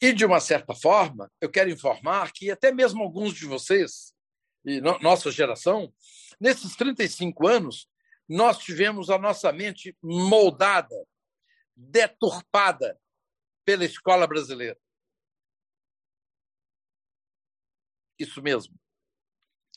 E, 0.00 0.12
de 0.12 0.24
uma 0.24 0.40
certa 0.40 0.74
forma, 0.74 1.30
eu 1.40 1.50
quero 1.50 1.70
informar 1.70 2.32
que 2.32 2.50
até 2.50 2.72
mesmo 2.72 3.02
alguns 3.02 3.32
de 3.34 3.46
vocês, 3.46 4.12
e 4.64 4.80
no, 4.80 4.98
nossa 4.98 5.30
geração, 5.30 5.92
nesses 6.40 6.74
35 6.74 7.46
anos, 7.46 7.88
nós 8.28 8.58
tivemos 8.58 9.10
a 9.10 9.18
nossa 9.18 9.52
mente 9.52 9.96
moldada, 10.02 10.96
deturpada 11.76 12.98
pela 13.64 13.84
escola 13.84 14.26
brasileira. 14.26 14.78
Isso 18.18 18.42
mesmo 18.42 18.78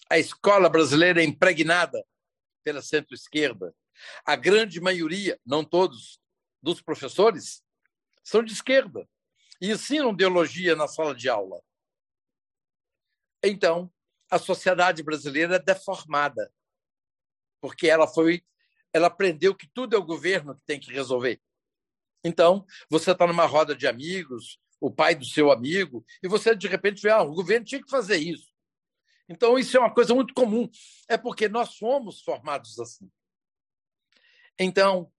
a 0.10 0.18
escola 0.18 0.70
brasileira 0.70 1.22
é 1.22 1.26
impregnada 1.26 2.03
pela 2.64 2.82
centro-esquerda. 2.82 3.74
A 4.26 4.36
grande 4.36 4.80
maioria, 4.80 5.39
não 5.45 5.64
todos, 5.64 6.20
dos 6.62 6.82
professores 6.82 7.64
são 8.24 8.43
de 8.43 8.53
esquerda 8.53 9.08
e 9.62 9.72
ensinam 9.72 10.12
ideologia 10.12 10.76
na 10.76 10.88
sala 10.88 11.16
de 11.16 11.30
aula. 11.30 11.62
Então, 13.43 13.91
a 14.30 14.38
sociedade 14.38 15.01
brasileira 15.03 15.55
é 15.55 15.60
deformada, 15.60 16.51
porque 17.62 17.88
ela 17.88 18.08
foi, 18.08 18.43
ela 18.93 19.08
aprendeu 19.08 19.55
que 19.55 19.68
tudo 19.74 19.95
é 19.95 19.99
o 19.99 20.05
governo 20.05 20.55
que 20.55 20.64
tem 20.66 20.80
que 20.80 20.91
resolver. 20.91 21.41
Então, 22.24 22.66
você 22.89 23.12
está 23.12 23.26
numa 23.26 23.45
roda 23.45 23.76
de 23.76 23.88
amigos 23.88 24.60
o 24.80 24.91
pai 24.91 25.16
do 25.16 25.26
seu 25.26 25.51
amigo, 25.51 26.05
e 26.22 26.28
você 26.28 26.55
de 26.55 26.68
repente 26.68 27.01
vê, 27.01 27.10
ah, 27.10 27.24
o 27.24 27.34
governo 27.34 27.66
tinha 27.66 27.82
que 27.82 27.89
fazer 27.89 28.18
isso. 28.18 28.47
Então, 29.30 29.58
isso 29.58 29.76
é 29.76 29.80
uma 29.80 29.94
coisa 29.94 30.14
muito 30.16 30.34
comum. 30.34 30.70
É 31.10 31.18
porque 31.18 31.50
nós 31.50 31.78
fomos 31.78 32.22
formados 32.22 32.80
assim. 32.80 33.10
Então, 34.58 35.12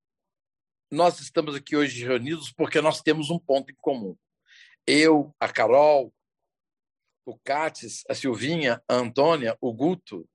nós 0.91 1.21
estamos 1.21 1.55
aqui 1.55 1.77
hoje 1.77 2.05
reunidos 2.05 2.51
porque 2.51 2.81
nós 2.81 3.03
temos 3.03 3.31
um 3.31 3.39
ponto 3.39 3.71
em 3.71 3.77
comum. 3.77 4.17
Eu, 4.87 5.35
a 5.39 5.49
Carol, 5.49 6.13
o 7.27 7.39
Cates, 7.39 8.05
a 8.09 8.15
Silvinha, 8.15 8.83
a 8.89 8.95
Antônia, 8.95 9.57
o 9.61 9.73
Guto, 9.73 10.29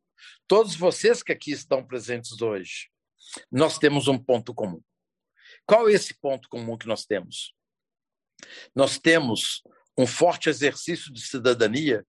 todos 0.48 0.76
vocês 0.76 1.24
que 1.24 1.32
aqui 1.32 1.52
estão 1.52 1.86
presentes 1.86 2.40
hoje, 2.40 2.90
nós 3.52 3.80
temos 3.80 4.08
um 4.08 4.18
ponto 4.18 4.54
comum. 4.54 4.82
Qual 5.66 5.90
é 5.90 5.94
esse 5.94 6.14
ponto 6.14 6.48
comum 6.50 6.78
que 6.78 6.88
nós 6.88 7.04
temos? 7.04 7.56
Nós 8.76 9.00
temos 9.00 9.64
um 9.98 10.06
forte 10.06 10.50
exercício 10.50 11.12
de 11.12 11.22
cidadania, 11.22 12.06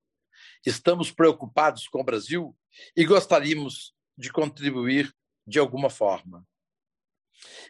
estamos 0.65 1.11
preocupados 1.11 1.89
com 1.89 2.01
o 2.01 2.05
Brasil 2.05 2.57
e 2.97 3.05
gostaríamos 3.05 3.95
de 4.17 4.33
contribuir 4.33 5.15
de 5.47 5.59
alguma 5.59 5.91
forma. 5.91 6.47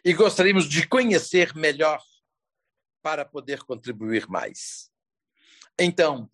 E 0.03 0.13
gostaríamos 0.13 0.69
de 0.69 0.87
conhecer 0.87 1.53
melhor 1.55 2.01
para 3.01 3.25
poder 3.25 3.63
contribuir 3.63 4.27
mais. 4.27 4.89
Então, 5.77 6.29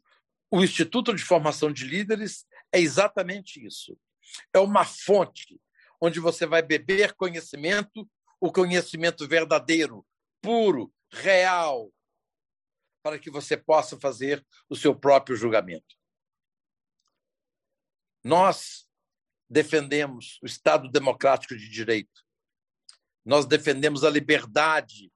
o 0.50 0.64
Instituto 0.64 1.14
de 1.16 1.24
Formação 1.24 1.72
de 1.72 1.86
Líderes 1.86 2.46
é 2.72 2.80
exatamente 2.80 3.66
isso. 3.66 3.98
É 4.54 4.60
uma 4.60 4.86
fonte 4.86 5.60
onde 6.00 6.20
você 6.20 6.46
vai 6.46 6.62
beber 6.62 7.14
conhecimento, 7.14 8.10
o 8.40 8.52
conhecimento 8.52 9.28
verdadeiro, 9.28 10.06
puro, 10.42 10.94
real, 11.12 11.92
para 13.04 13.20
que 13.20 13.30
você 13.30 13.58
possa 13.58 14.00
fazer 14.00 14.46
o 14.70 14.76
seu 14.76 14.96
próprio 14.96 15.36
julgamento. 15.36 16.01
Nós 18.24 18.88
defendemos 19.50 20.40
o 20.42 20.46
Estado 20.46 20.90
democrático 20.90 21.56
de 21.56 21.70
direito. 21.70 22.24
Nós 23.26 23.46
defendemos 23.46 24.04
a 24.04 24.10
liberdade. 24.10 25.12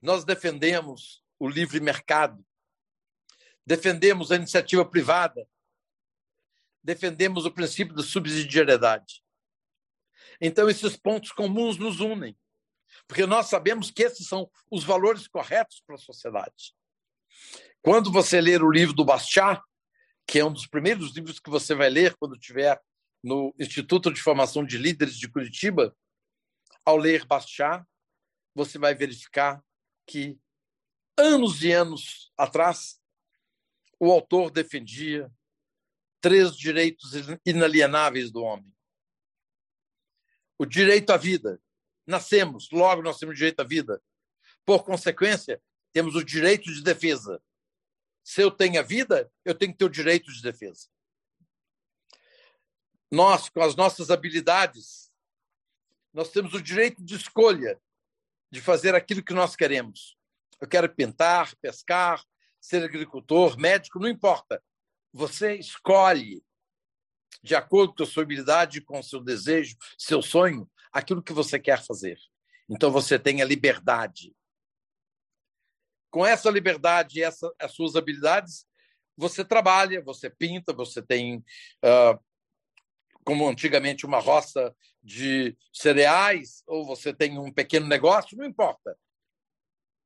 Nós 0.00 0.24
defendemos 0.24 1.22
o 1.38 1.48
livre 1.48 1.80
mercado 1.80 2.44
defendemos 3.68 4.32
a 4.32 4.36
iniciativa 4.36 4.82
privada, 4.82 5.46
defendemos 6.82 7.44
o 7.44 7.52
princípio 7.52 7.94
da 7.94 8.02
subsidiariedade. 8.02 9.22
Então, 10.40 10.70
esses 10.70 10.96
pontos 10.96 11.32
comuns 11.32 11.76
nos 11.76 12.00
unem, 12.00 12.34
porque 13.06 13.26
nós 13.26 13.48
sabemos 13.48 13.90
que 13.90 14.02
esses 14.02 14.26
são 14.26 14.50
os 14.70 14.84
valores 14.84 15.28
corretos 15.28 15.82
para 15.86 15.96
a 15.96 15.98
sociedade. 15.98 16.74
Quando 17.82 18.10
você 18.10 18.40
ler 18.40 18.62
o 18.62 18.70
livro 18.70 18.94
do 18.94 19.04
Bastiat, 19.04 19.60
que 20.28 20.38
é 20.38 20.44
um 20.44 20.52
dos 20.52 20.66
primeiros 20.66 21.14
livros 21.16 21.40
que 21.40 21.48
você 21.48 21.74
vai 21.74 21.88
ler 21.88 22.14
quando 22.16 22.36
estiver 22.36 22.78
no 23.24 23.54
Instituto 23.58 24.12
de 24.12 24.20
Formação 24.20 24.62
de 24.62 24.76
Líderes 24.76 25.16
de 25.16 25.26
Curitiba, 25.26 25.96
ao 26.84 26.98
ler 26.98 27.24
Bastiat, 27.24 27.82
você 28.54 28.78
vai 28.78 28.94
verificar 28.94 29.64
que 30.06 30.38
anos 31.16 31.62
e 31.62 31.72
anos 31.72 32.30
atrás 32.36 33.00
o 33.98 34.12
autor 34.12 34.50
defendia 34.50 35.32
três 36.20 36.54
direitos 36.54 37.12
inalienáveis 37.44 38.30
do 38.30 38.42
homem. 38.42 38.70
O 40.58 40.66
direito 40.66 41.10
à 41.10 41.16
vida. 41.16 41.58
Nascemos, 42.06 42.68
logo 42.70 43.00
nós 43.00 43.18
temos 43.18 43.36
direito 43.36 43.60
à 43.60 43.64
vida. 43.64 44.02
Por 44.66 44.84
consequência, 44.84 45.60
temos 45.92 46.14
o 46.14 46.24
direito 46.24 46.72
de 46.72 46.82
defesa. 46.82 47.42
Se 48.28 48.42
eu 48.42 48.50
tenho 48.50 48.78
a 48.78 48.82
vida, 48.82 49.32
eu 49.42 49.54
tenho 49.54 49.72
que 49.72 49.78
ter 49.78 49.86
o 49.86 49.88
direito 49.88 50.30
de 50.30 50.42
defesa. 50.42 50.86
Nós, 53.10 53.48
com 53.48 53.62
as 53.62 53.74
nossas 53.74 54.10
habilidades, 54.10 55.10
nós 56.12 56.30
temos 56.30 56.52
o 56.52 56.60
direito 56.60 57.02
de 57.02 57.14
escolha 57.14 57.80
de 58.50 58.60
fazer 58.60 58.94
aquilo 58.94 59.24
que 59.24 59.32
nós 59.32 59.56
queremos. 59.56 60.14
Eu 60.60 60.68
quero 60.68 60.94
pintar, 60.94 61.56
pescar, 61.56 62.22
ser 62.60 62.84
agricultor, 62.84 63.58
médico, 63.58 63.98
não 63.98 64.10
importa. 64.10 64.62
Você 65.10 65.54
escolhe, 65.54 66.44
de 67.42 67.54
acordo 67.54 67.94
com 67.94 68.02
a 68.02 68.06
sua 68.06 68.24
habilidade, 68.24 68.82
com 68.82 68.98
o 68.98 69.02
seu 69.02 69.24
desejo, 69.24 69.74
seu 69.96 70.20
sonho, 70.20 70.70
aquilo 70.92 71.22
que 71.22 71.32
você 71.32 71.58
quer 71.58 71.82
fazer. 71.82 72.18
Então 72.68 72.90
você 72.90 73.18
tem 73.18 73.40
a 73.40 73.46
liberdade. 73.46 74.36
Com 76.10 76.24
essa 76.24 76.50
liberdade 76.50 77.18
e 77.18 77.22
essa, 77.22 77.52
as 77.60 77.72
suas 77.72 77.96
habilidades, 77.96 78.66
você 79.16 79.44
trabalha, 79.44 80.02
você 80.02 80.30
pinta, 80.30 80.72
você 80.72 81.02
tem, 81.02 81.38
uh, 81.84 82.18
como 83.24 83.48
antigamente, 83.48 84.06
uma 84.06 84.18
roça 84.18 84.74
de 85.02 85.56
cereais, 85.72 86.62
ou 86.66 86.86
você 86.86 87.12
tem 87.12 87.38
um 87.38 87.52
pequeno 87.52 87.86
negócio, 87.86 88.36
não 88.36 88.44
importa 88.44 88.96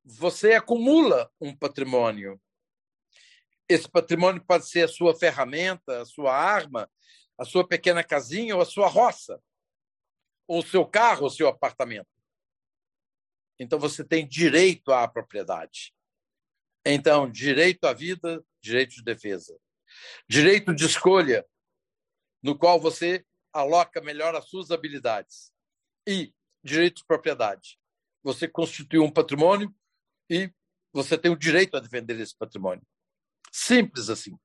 você 0.03 0.53
acumula 0.53 1.31
um 1.39 1.55
patrimônio. 1.55 2.39
Esse 3.69 3.89
patrimônio 3.89 4.43
pode 4.45 4.67
ser 4.67 4.83
a 4.83 4.87
sua 4.87 5.15
ferramenta, 5.15 6.01
a 6.01 6.05
sua 6.05 6.35
arma, 6.35 6.89
a 7.37 7.45
sua 7.45 7.65
pequena 7.65 8.03
casinha 8.03 8.55
ou 8.55 8.61
a 8.61 8.65
sua 8.65 8.87
roça, 8.87 9.41
ou 10.45 10.59
o 10.59 10.65
seu 10.65 10.85
carro, 10.85 11.27
o 11.27 11.29
seu 11.29 11.47
apartamento. 11.47 12.12
Então 13.63 13.79
você 13.79 14.03
tem 14.03 14.27
direito 14.27 14.91
à 14.91 15.07
propriedade. 15.07 15.93
Então, 16.85 17.31
direito 17.31 17.85
à 17.85 17.93
vida, 17.93 18.45
direito 18.61 18.95
de 18.95 19.03
defesa. 19.03 19.57
Direito 20.27 20.75
de 20.75 20.85
escolha, 20.85 21.45
no 22.41 22.57
qual 22.57 22.79
você 22.79 23.25
aloca 23.53 24.01
melhor 24.01 24.35
as 24.35 24.49
suas 24.49 24.69
habilidades. 24.69 25.51
E 26.05 26.33
direito 26.61 26.97
de 26.97 27.05
propriedade. 27.05 27.79
Você 28.21 28.47
constitui 28.47 28.99
um 28.99 29.11
patrimônio 29.11 29.73
e 30.29 30.51
você 30.91 31.17
tem 31.17 31.31
o 31.31 31.37
direito 31.37 31.77
a 31.77 31.79
defender 31.79 32.19
esse 32.19 32.37
patrimônio. 32.37 32.85
Simples 33.51 34.09
assim. 34.09 34.37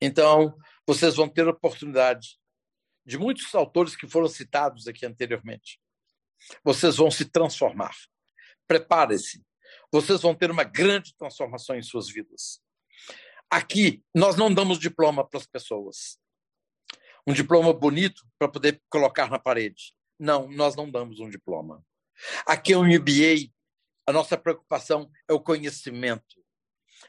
Então, 0.00 0.56
vocês 0.86 1.16
vão 1.16 1.28
ter 1.28 1.46
a 1.46 1.50
oportunidade 1.50 2.38
de 3.06 3.16
muitos 3.16 3.54
autores 3.54 3.96
que 3.96 4.06
foram 4.06 4.28
citados 4.28 4.86
aqui 4.86 5.06
anteriormente. 5.06 5.80
Vocês 6.64 6.96
vão 6.96 7.10
se 7.10 7.24
transformar. 7.24 7.94
Prepare-se. 8.66 9.44
Vocês 9.92 10.20
vão 10.22 10.34
ter 10.34 10.50
uma 10.50 10.64
grande 10.64 11.14
transformação 11.16 11.76
em 11.76 11.82
suas 11.82 12.08
vidas. 12.08 12.60
Aqui, 13.50 14.02
nós 14.14 14.36
não 14.36 14.52
damos 14.52 14.78
diploma 14.78 15.26
para 15.26 15.38
as 15.38 15.46
pessoas. 15.46 16.18
Um 17.26 17.32
diploma 17.32 17.72
bonito 17.72 18.22
para 18.38 18.48
poder 18.48 18.80
colocar 18.88 19.30
na 19.30 19.38
parede. 19.38 19.92
Não, 20.18 20.48
nós 20.48 20.76
não 20.76 20.90
damos 20.90 21.18
um 21.20 21.28
diploma. 21.28 21.84
Aqui 22.46 22.72
é 22.72 22.78
um 22.78 22.84
MBA 22.84 23.50
a 24.10 24.12
nossa 24.12 24.36
preocupação 24.36 25.08
é 25.28 25.32
o 25.32 25.40
conhecimento, 25.40 26.42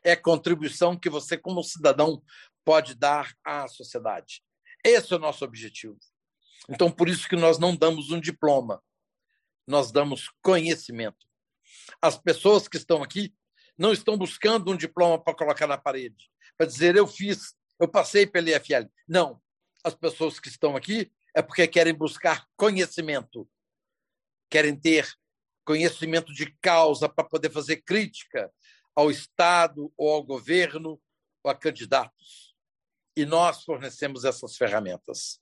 é 0.04 0.12
a 0.12 0.22
contribuição 0.22 0.96
que 0.96 1.10
você, 1.10 1.36
como 1.36 1.64
cidadão, 1.64 2.22
pode 2.64 2.94
dar 2.94 3.34
à 3.44 3.68
sociedade. 3.68 4.44
Esse 4.86 5.12
é 5.12 5.16
o 5.16 5.20
nosso 5.20 5.44
objetivo. 5.44 5.98
Então, 6.70 6.92
por 6.92 7.10
isso 7.10 7.28
que 7.28 7.36
nós 7.36 7.58
não 7.58 7.76
damos 7.76 8.12
um 8.12 8.20
diploma, 8.20 8.84
nós 9.68 9.92
damos 9.92 10.30
conhecimento. 10.42 11.26
As 12.02 12.18
pessoas 12.18 12.68
que 12.68 12.78
estão 12.78 13.02
aqui 13.04 13.34
não 13.78 13.92
estão 13.92 14.18
buscando 14.18 14.72
um 14.72 14.76
diploma 14.76 15.22
para 15.22 15.36
colocar 15.36 15.68
na 15.68 15.78
parede, 15.78 16.30
para 16.58 16.68
dizer 16.68 16.96
eu 16.96 17.08
fiz, 17.08 17.56
eu 17.80 17.88
passei 17.88 18.28
pela 18.28 18.50
IFL. 18.50 18.88
Não. 19.08 19.42
As 19.84 19.96
pessoas 19.96 20.40
que 20.40 20.48
estão 20.48 20.76
aqui 20.76 21.12
é 21.36 21.42
porque 21.42 21.68
querem 21.68 21.94
buscar 21.94 22.48
conhecimento, 22.56 23.50
querem 24.50 24.76
ter 24.76 25.12
conhecimento 25.66 26.34
de 26.34 26.52
causa 26.62 27.10
para 27.10 27.24
poder 27.24 27.52
fazer 27.52 27.78
crítica 27.78 28.52
ao 28.96 29.10
Estado 29.10 29.92
ou 29.98 30.14
ao 30.14 30.24
governo 30.24 31.02
ou 31.44 31.50
a 31.50 31.56
candidatos. 31.56 32.56
E 33.16 33.26
nós 33.26 33.64
fornecemos 33.64 34.26
essas 34.26 34.56
ferramentas. 34.56 35.40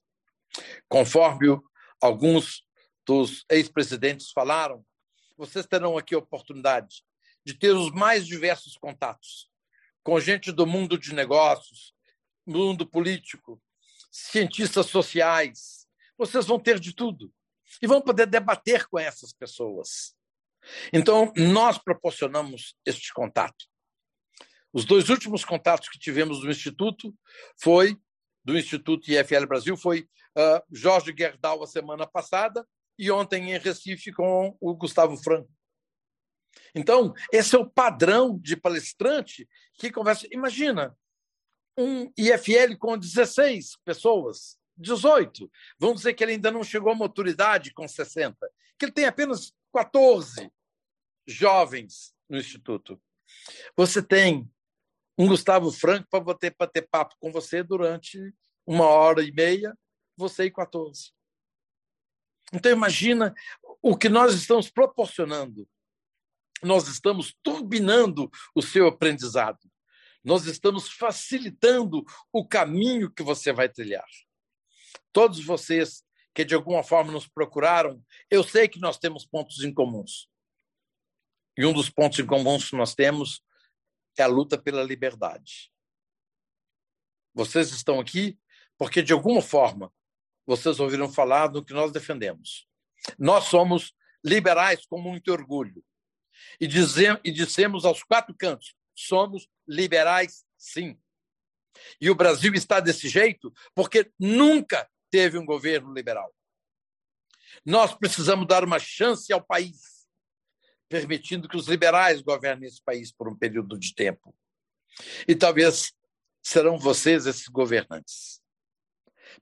Conforme 0.88 1.60
alguns 2.00 2.66
dos 3.06 3.44
ex-presidentes 3.50 4.30
falaram, 4.30 4.84
vocês 5.36 5.66
terão 5.66 5.96
aqui 5.96 6.14
a 6.14 6.18
oportunidade 6.18 7.02
de 7.44 7.54
ter 7.54 7.74
os 7.74 7.90
mais 7.90 8.26
diversos 8.26 8.76
contatos 8.76 9.48
com 10.02 10.20
gente 10.20 10.52
do 10.52 10.66
mundo 10.66 10.98
de 10.98 11.14
negócios, 11.14 11.94
mundo 12.46 12.86
político, 12.86 13.60
cientistas 14.10 14.86
sociais. 14.86 15.86
Vocês 16.16 16.46
vão 16.46 16.58
ter 16.58 16.78
de 16.78 16.94
tudo 16.94 17.32
e 17.80 17.86
vão 17.86 18.00
poder 18.00 18.26
debater 18.26 18.86
com 18.86 18.98
essas 18.98 19.32
pessoas. 19.32 20.14
Então, 20.92 21.32
nós 21.36 21.78
proporcionamos 21.78 22.76
este 22.84 23.12
contato. 23.12 23.66
Os 24.72 24.84
dois 24.84 25.08
últimos 25.08 25.44
contatos 25.44 25.88
que 25.88 25.98
tivemos 25.98 26.40
do 26.40 26.50
Instituto 26.50 27.14
foi 27.60 27.96
do 28.44 28.56
Instituto 28.56 29.10
IFL 29.10 29.46
Brasil 29.46 29.76
foi 29.76 30.02
uh, 30.36 30.62
Jorge 30.70 31.14
Gerdau 31.16 31.62
a 31.62 31.66
semana 31.66 32.06
passada 32.06 32.66
e 33.00 33.10
ontem 33.10 33.50
em 33.50 33.58
Recife 33.58 34.12
com 34.12 34.54
o 34.60 34.74
Gustavo 34.74 35.16
Franco. 35.16 35.50
Então, 36.74 37.14
esse 37.32 37.56
é 37.56 37.58
o 37.58 37.68
padrão 37.68 38.38
de 38.38 38.58
palestrante 38.58 39.48
que 39.78 39.90
conversa. 39.90 40.28
Imagina, 40.30 40.94
um 41.78 42.12
IFL 42.14 42.76
com 42.78 42.98
16 42.98 43.78
pessoas, 43.86 44.58
18. 44.76 45.50
Vamos 45.78 45.96
dizer 45.96 46.12
que 46.12 46.22
ele 46.22 46.32
ainda 46.32 46.50
não 46.50 46.62
chegou 46.62 46.92
à 46.92 46.94
maturidade 46.94 47.72
com 47.72 47.88
60, 47.88 48.36
que 48.78 48.84
ele 48.84 48.92
tem 48.92 49.06
apenas 49.06 49.50
14 49.72 50.52
jovens 51.26 52.14
no 52.28 52.36
Instituto. 52.36 53.00
Você 53.74 54.02
tem 54.02 54.46
um 55.16 55.26
Gustavo 55.26 55.72
Franco 55.72 56.06
para 56.10 56.20
bater, 56.20 56.54
ter 56.70 56.82
papo 56.82 57.16
com 57.18 57.32
você 57.32 57.62
durante 57.62 58.18
uma 58.66 58.84
hora 58.84 59.22
e 59.22 59.32
meia, 59.32 59.74
você 60.18 60.44
e 60.44 60.50
14. 60.50 61.12
Então, 62.52 62.72
imagina 62.72 63.34
o 63.82 63.96
que 63.96 64.08
nós 64.08 64.34
estamos 64.34 64.70
proporcionando. 64.70 65.68
Nós 66.62 66.88
estamos 66.88 67.34
turbinando 67.42 68.30
o 68.54 68.60
seu 68.60 68.86
aprendizado. 68.86 69.58
Nós 70.22 70.44
estamos 70.46 70.90
facilitando 70.90 72.04
o 72.32 72.46
caminho 72.46 73.10
que 73.10 73.22
você 73.22 73.52
vai 73.52 73.68
trilhar. 73.68 74.06
Todos 75.12 75.44
vocês 75.44 76.04
que 76.34 76.44
de 76.44 76.54
alguma 76.54 76.82
forma 76.82 77.12
nos 77.12 77.26
procuraram, 77.26 78.04
eu 78.30 78.44
sei 78.44 78.68
que 78.68 78.78
nós 78.78 78.98
temos 78.98 79.26
pontos 79.26 79.64
em 79.64 79.72
comuns. 79.72 80.28
E 81.56 81.64
um 81.64 81.72
dos 81.72 81.90
pontos 81.90 82.18
em 82.18 82.26
comuns 82.26 82.70
que 82.70 82.76
nós 82.76 82.94
temos 82.94 83.42
é 84.16 84.22
a 84.22 84.26
luta 84.26 84.56
pela 84.56 84.82
liberdade. 84.82 85.72
Vocês 87.34 87.70
estão 87.70 87.98
aqui 87.98 88.38
porque, 88.78 89.02
de 89.02 89.12
alguma 89.12 89.42
forma, 89.42 89.92
vocês 90.50 90.80
ouviram 90.80 91.08
falar 91.08 91.46
do 91.46 91.64
que 91.64 91.72
nós 91.72 91.92
defendemos. 91.92 92.66
Nós 93.16 93.44
somos 93.44 93.94
liberais 94.24 94.84
com 94.84 95.00
muito 95.00 95.30
orgulho. 95.30 95.84
E, 96.60 96.66
dizemos, 96.66 97.20
e 97.24 97.30
dissemos 97.30 97.84
aos 97.84 98.02
quatro 98.02 98.34
cantos: 98.34 98.74
somos 98.92 99.48
liberais, 99.66 100.44
sim. 100.58 101.00
E 102.00 102.10
o 102.10 102.16
Brasil 102.16 102.52
está 102.52 102.80
desse 102.80 103.08
jeito 103.08 103.52
porque 103.76 104.10
nunca 104.18 104.90
teve 105.08 105.38
um 105.38 105.46
governo 105.46 105.94
liberal. 105.94 106.34
Nós 107.64 107.94
precisamos 107.94 108.48
dar 108.48 108.64
uma 108.64 108.80
chance 108.80 109.32
ao 109.32 109.40
país, 109.40 110.08
permitindo 110.88 111.48
que 111.48 111.56
os 111.56 111.68
liberais 111.68 112.22
governem 112.22 112.68
esse 112.68 112.82
país 112.82 113.12
por 113.12 113.28
um 113.28 113.36
período 113.36 113.78
de 113.78 113.94
tempo. 113.94 114.34
E 115.28 115.36
talvez 115.36 115.92
serão 116.42 116.76
vocês 116.76 117.26
esses 117.26 117.46
governantes. 117.46 118.39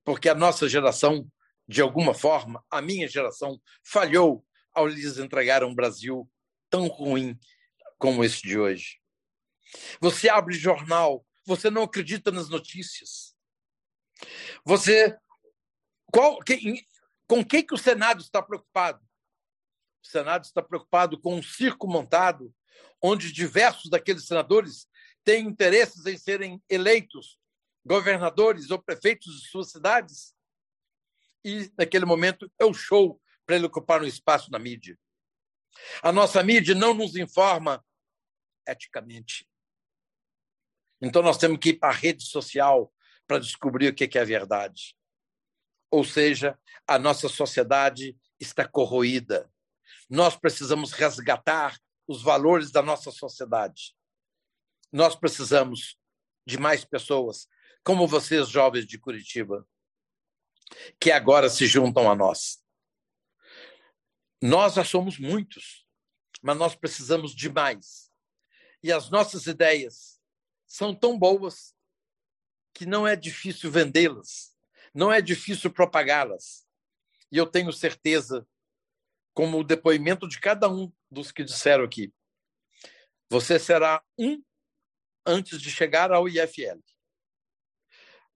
Porque 0.05 0.29
a 0.29 0.35
nossa 0.35 0.69
geração, 0.69 1.31
de 1.67 1.81
alguma 1.81 2.15
forma, 2.15 2.65
a 2.71 2.81
minha 2.81 3.09
geração, 3.09 3.61
falhou 3.83 4.45
ao 4.73 4.87
lhes 4.87 5.19
entregar 5.19 5.65
um 5.65 5.75
Brasil 5.75 6.31
tão 6.71 6.87
ruim 6.87 7.39
como 7.99 8.25
esse 8.25 8.43
de 8.43 8.59
hoje. 8.59 9.01
Você 10.01 10.29
abre 10.29 10.55
jornal, 10.55 11.27
você 11.45 11.71
não 11.71 11.83
acredita 11.83 12.31
nas 12.31 12.49
notícias. 12.49 13.35
Você 14.65 15.17
qual, 16.11 16.39
com 17.27 17.45
quem 17.45 17.67
que 17.67 17.75
o 17.75 17.79
Senado 17.79 18.21
está 18.21 18.43
preocupado? 18.43 19.05
O 20.03 20.07
Senado 20.07 20.45
está 20.45 20.63
preocupado 20.63 21.21
com 21.21 21.35
um 21.35 21.43
circo 21.43 21.87
montado 21.87 22.55
onde 23.03 23.33
diversos 23.33 23.91
daqueles 23.91 24.27
senadores 24.27 24.89
têm 25.23 25.47
interesses 25.47 26.07
em 26.07 26.17
serem 26.17 26.63
eleitos 26.69 27.38
governadores 27.89 28.71
ou 28.71 28.81
prefeitos 28.81 29.41
de 29.41 29.49
suas 29.49 29.71
cidades. 29.71 30.35
E, 31.45 31.73
naquele 31.77 32.05
momento, 32.05 32.51
é 32.59 32.65
o 32.65 32.75
show 32.75 33.21
para 33.47 33.57
ele 33.57 33.67
ocupar 33.67 34.03
um 34.03 34.07
espaço 34.07 34.51
na 34.51 34.59
mídia. 34.59 34.99
A 36.03 36.13
nossa 36.13 36.43
mídia 36.43 36.75
não 36.75 36.93
nos 36.93 37.17
informa 37.17 37.85
eticamente. 38.67 39.49
Então, 41.01 41.23
nós 41.23 41.39
temos 41.39 41.59
que 41.59 41.71
ir 41.71 41.79
para 41.79 41.89
a 41.89 41.97
rede 41.97 42.25
social 42.25 42.93
para 43.27 43.39
descobrir 43.39 43.89
o 43.89 43.95
que 43.95 44.19
é 44.19 44.21
a 44.21 44.25
verdade. 44.25 44.95
Ou 45.91 46.05
seja, 46.05 46.59
a 46.87 46.99
nossa 46.99 47.29
sociedade 47.29 48.17
está 48.39 48.67
corroída. 48.69 49.51
Nós 50.11 50.37
precisamos 50.37 50.93
resgatar 50.93 51.79
os 52.07 52.23
valores 52.23 52.71
da 52.71 52.83
nossa 52.83 53.11
sociedade. 53.11 53.95
Nós 54.93 55.15
precisamos 55.15 55.99
de 56.47 56.59
mais 56.59 56.85
pessoas, 56.85 57.47
como 57.89 58.07
vocês, 58.07 58.51
jovens 58.51 58.87
de 58.87 58.99
Curitiba, 58.99 59.67
que 61.01 61.11
agora 61.11 61.49
se 61.49 61.67
juntam 61.67 62.11
a 62.11 62.15
nós. 62.15 62.63
Nós 64.43 64.75
já 64.75 64.85
somos 64.85 65.19
muitos, 65.19 65.89
mas 66.43 66.59
nós 66.59 66.75
precisamos 66.75 67.35
de 67.35 67.49
mais. 67.49 68.13
E 68.83 68.93
as 68.93 69.09
nossas 69.09 69.47
ideias 69.47 70.21
são 70.67 70.95
tão 70.95 71.19
boas 71.19 71.75
que 72.75 72.85
não 72.85 73.09
é 73.09 73.17
difícil 73.17 73.71
vendê-las, 73.71 74.55
não 74.93 75.11
é 75.11 75.23
difícil 75.23 75.73
propagá-las. 75.73 76.69
E 77.33 77.39
eu 77.39 77.47
tenho 77.47 77.73
certeza, 77.73 78.47
como 79.33 79.61
o 79.61 79.65
depoimento 79.65 80.29
de 80.29 80.39
cada 80.39 80.69
um 80.69 80.93
dos 81.11 81.33
que 81.33 81.43
disseram 81.43 81.85
aqui, 81.85 82.13
você 83.31 83.59
será 83.59 84.05
um 84.19 84.45
antes 85.25 85.59
de 85.59 85.71
chegar 85.71 86.13
ao 86.13 86.29
IFL. 86.29 86.83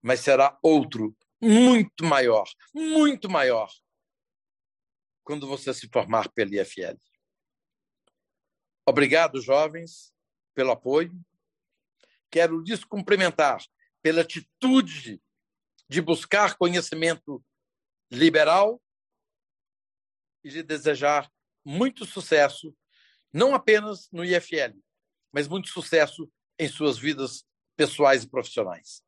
Mas 0.03 0.21
será 0.21 0.59
outro 0.63 1.17
muito 1.41 2.05
maior, 2.05 2.49
muito 2.75 3.31
maior, 3.31 3.71
quando 5.25 5.47
você 5.47 5.73
se 5.73 5.89
formar 5.89 6.29
pelo 6.31 6.55
IFL. 6.55 6.99
Obrigado, 8.87 9.41
jovens, 9.41 10.13
pelo 10.55 10.73
apoio. 10.73 11.13
Quero 12.31 12.61
lhes 12.61 12.85
cumprimentar 12.85 13.65
pela 14.01 14.23
atitude 14.23 15.23
de 15.89 16.01
buscar 16.01 16.57
conhecimento 16.57 17.45
liberal 18.11 18.83
e 20.43 20.51
de 20.51 20.63
desejar 20.63 21.31
muito 21.65 22.05
sucesso, 22.05 22.75
não 23.33 23.55
apenas 23.55 24.09
no 24.11 24.25
IFL, 24.25 24.77
mas 25.31 25.47
muito 25.47 25.69
sucesso 25.69 26.31
em 26.59 26.69
suas 26.69 26.99
vidas 26.99 27.45
pessoais 27.77 28.25
e 28.25 28.29
profissionais. 28.29 29.03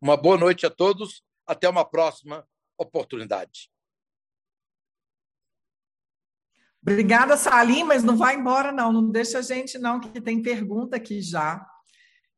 Uma 0.00 0.16
boa 0.16 0.38
noite 0.38 0.64
a 0.64 0.70
todos, 0.70 1.22
até 1.46 1.68
uma 1.68 1.84
próxima 1.84 2.46
oportunidade. 2.78 3.70
Obrigada, 6.82 7.36
Salim, 7.36 7.84
mas 7.84 8.02
não 8.02 8.16
vai 8.16 8.36
embora, 8.36 8.72
não. 8.72 8.90
Não 8.90 9.10
deixa 9.10 9.40
a 9.40 9.42
gente, 9.42 9.78
não, 9.78 10.00
que 10.00 10.20
tem 10.20 10.42
pergunta 10.42 10.96
aqui 10.96 11.20
já. 11.20 11.66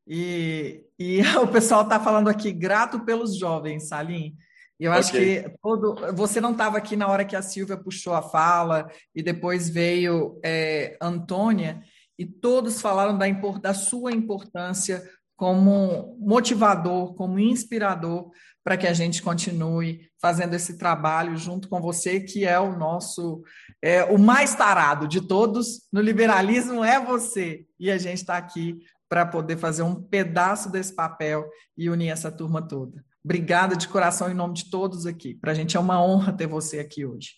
E, 0.05 0.83
e 0.99 1.21
o 1.41 1.47
pessoal 1.47 1.83
está 1.83 1.99
falando 1.99 2.27
aqui, 2.27 2.51
grato 2.51 2.99
pelos 3.05 3.37
jovens, 3.37 3.87
Salim. 3.87 4.35
Eu 4.77 4.91
acho 4.91 5.09
okay. 5.09 5.43
que 5.43 5.57
todo, 5.61 5.95
você 6.13 6.41
não 6.41 6.51
estava 6.51 6.77
aqui 6.77 6.97
na 6.97 7.07
hora 7.07 7.23
que 7.23 7.37
a 7.37 7.41
Silvia 7.41 7.77
puxou 7.77 8.13
a 8.13 8.21
fala 8.21 8.91
e 9.15 9.23
depois 9.23 9.69
veio 9.69 10.37
é, 10.43 10.97
Antônia, 10.99 11.81
e 12.19 12.25
todos 12.25 12.81
falaram 12.81 13.17
da, 13.17 13.25
da 13.61 13.73
sua 13.73 14.11
importância 14.11 15.09
como 15.43 16.15
motivador, 16.21 17.15
como 17.15 17.37
inspirador 17.37 18.31
para 18.63 18.77
que 18.77 18.87
a 18.87 18.93
gente 18.93 19.21
continue 19.21 20.09
fazendo 20.21 20.53
esse 20.53 20.77
trabalho 20.77 21.35
junto 21.35 21.67
com 21.67 21.81
você, 21.81 22.21
que 22.21 22.45
é 22.45 22.57
o 22.57 22.77
nosso, 22.77 23.43
é, 23.81 24.05
o 24.05 24.17
mais 24.17 24.55
tarado 24.55 25.05
de 25.05 25.19
todos 25.19 25.81
no 25.91 25.99
liberalismo 25.99 26.81
é 26.81 26.97
você. 26.97 27.65
E 27.77 27.91
a 27.91 27.97
gente 27.97 28.19
está 28.19 28.37
aqui 28.37 28.79
para 29.09 29.25
poder 29.25 29.57
fazer 29.57 29.83
um 29.83 29.95
pedaço 29.95 30.71
desse 30.71 30.95
papel 30.95 31.45
e 31.77 31.89
unir 31.89 32.07
essa 32.07 32.31
turma 32.31 32.65
toda. 32.65 33.03
Obrigada 33.21 33.75
de 33.75 33.89
coração 33.89 34.31
em 34.31 34.33
nome 34.33 34.53
de 34.53 34.69
todos 34.69 35.05
aqui. 35.05 35.35
Para 35.35 35.51
a 35.51 35.55
gente 35.55 35.75
é 35.75 35.79
uma 35.81 36.01
honra 36.01 36.31
ter 36.31 36.47
você 36.47 36.79
aqui 36.79 37.05
hoje. 37.05 37.31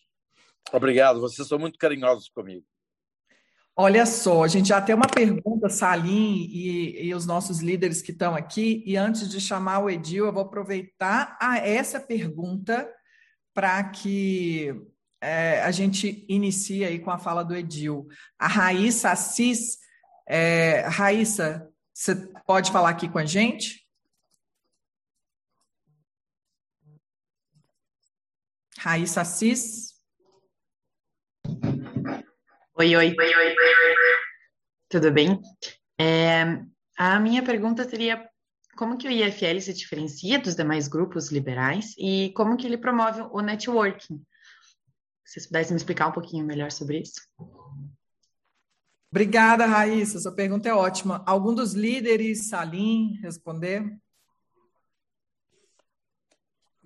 Obrigado, 0.71 1.19
vocês 1.19 1.47
são 1.47 1.57
muito 1.57 1.79
carinhosos 1.79 2.29
comigo. 2.29 2.67
Olha 3.77 4.05
só, 4.05 4.43
a 4.43 4.47
gente 4.47 4.69
já 4.69 4.81
tem 4.81 4.95
uma 4.95 5.07
pergunta, 5.07 5.67
Salim 5.69 6.47
e, 6.49 7.07
e, 7.07 7.13
os 7.13 7.25
nossos 7.25 7.59
líderes 7.59 8.01
que 8.01 8.11
estão 8.11 8.33
aqui, 8.33 8.81
e 8.85 8.95
antes 8.95 9.27
de 9.29 9.41
chamar 9.41 9.79
o 9.79 9.89
Edil, 9.89 10.25
eu 10.25 10.31
vou 10.31 10.43
aproveitar 10.43 11.37
a 11.41 11.57
essa 11.57 11.99
pergunta 11.99 12.89
para 13.53 13.83
que 13.83 14.73
é, 15.19 15.61
a 15.61 15.71
gente 15.71 16.25
inicie 16.29 16.85
aí 16.85 16.99
com 16.99 17.11
a 17.11 17.17
fala 17.17 17.43
do 17.43 17.53
Edil. 17.53 18.07
A 18.39 18.47
Raíssa 18.47 19.11
Assis, 19.11 19.77
é, 20.25 20.81
Raíssa, 20.87 21.69
você 21.93 22.15
pode 22.47 22.71
falar 22.71 22.91
aqui 22.91 23.09
com 23.09 23.17
a 23.17 23.25
gente? 23.25 23.85
Raíssa 28.77 29.21
Assis. 29.21 29.94
Oi, 32.77 32.93
oi. 32.93 33.15
Oi, 33.17 33.35
oi. 33.35 33.55
Tudo 34.89 35.09
bem? 35.09 35.39
É, 35.97 36.43
a 36.97 37.17
minha 37.21 37.41
pergunta 37.41 37.87
seria 37.87 38.29
como 38.75 38.97
que 38.97 39.07
o 39.07 39.11
IFL 39.11 39.61
se 39.61 39.73
diferencia 39.73 40.37
dos 40.39 40.55
demais 40.55 40.89
grupos 40.89 41.31
liberais 41.31 41.95
e 41.97 42.33
como 42.35 42.57
que 42.57 42.67
ele 42.67 42.77
promove 42.77 43.21
o 43.31 43.39
networking? 43.39 44.21
Se 45.23 45.35
vocês 45.35 45.47
pudessem 45.47 45.71
me 45.73 45.77
explicar 45.77 46.07
um 46.09 46.11
pouquinho 46.11 46.45
melhor 46.45 46.69
sobre 46.69 46.99
isso. 46.99 47.21
Obrigada, 49.09 49.65
Raíssa. 49.65 50.19
Sua 50.19 50.35
pergunta 50.35 50.67
é 50.67 50.73
ótima. 50.73 51.23
Algum 51.25 51.55
dos 51.55 51.71
líderes, 51.73 52.49
Salim, 52.49 53.17
responder? 53.21 53.85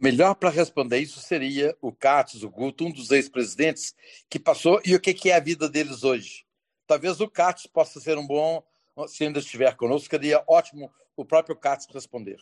Melhor 0.02 0.34
para 0.36 0.50
responder 0.50 1.00
isso 1.00 1.20
seria 1.20 1.76
o 1.82 1.92
Cates, 1.92 2.42
o 2.42 2.50
Guto, 2.50 2.86
um 2.86 2.92
dos 2.92 3.12
ex-presidentes 3.12 3.94
que 4.30 4.40
passou 4.40 4.82
e 4.86 4.96
o 4.96 5.00
que 5.00 5.30
é 5.30 5.36
a 5.36 5.42
vida 5.42 5.68
deles 5.68 6.06
hoje. 6.06 6.46
Talvez 6.88 7.20
o 7.20 7.30
Cates 7.30 7.68
possa 7.68 8.00
ser 8.00 8.18
um 8.18 8.26
bom, 8.26 8.64
se 9.08 9.26
ainda 9.26 9.40
estiver 9.40 9.76
conosco, 9.76 10.10
seria 10.10 10.42
ótimo 10.48 10.90
o 11.18 11.26
próprio 11.26 11.56
Cates 11.56 11.86
responder. 11.94 12.38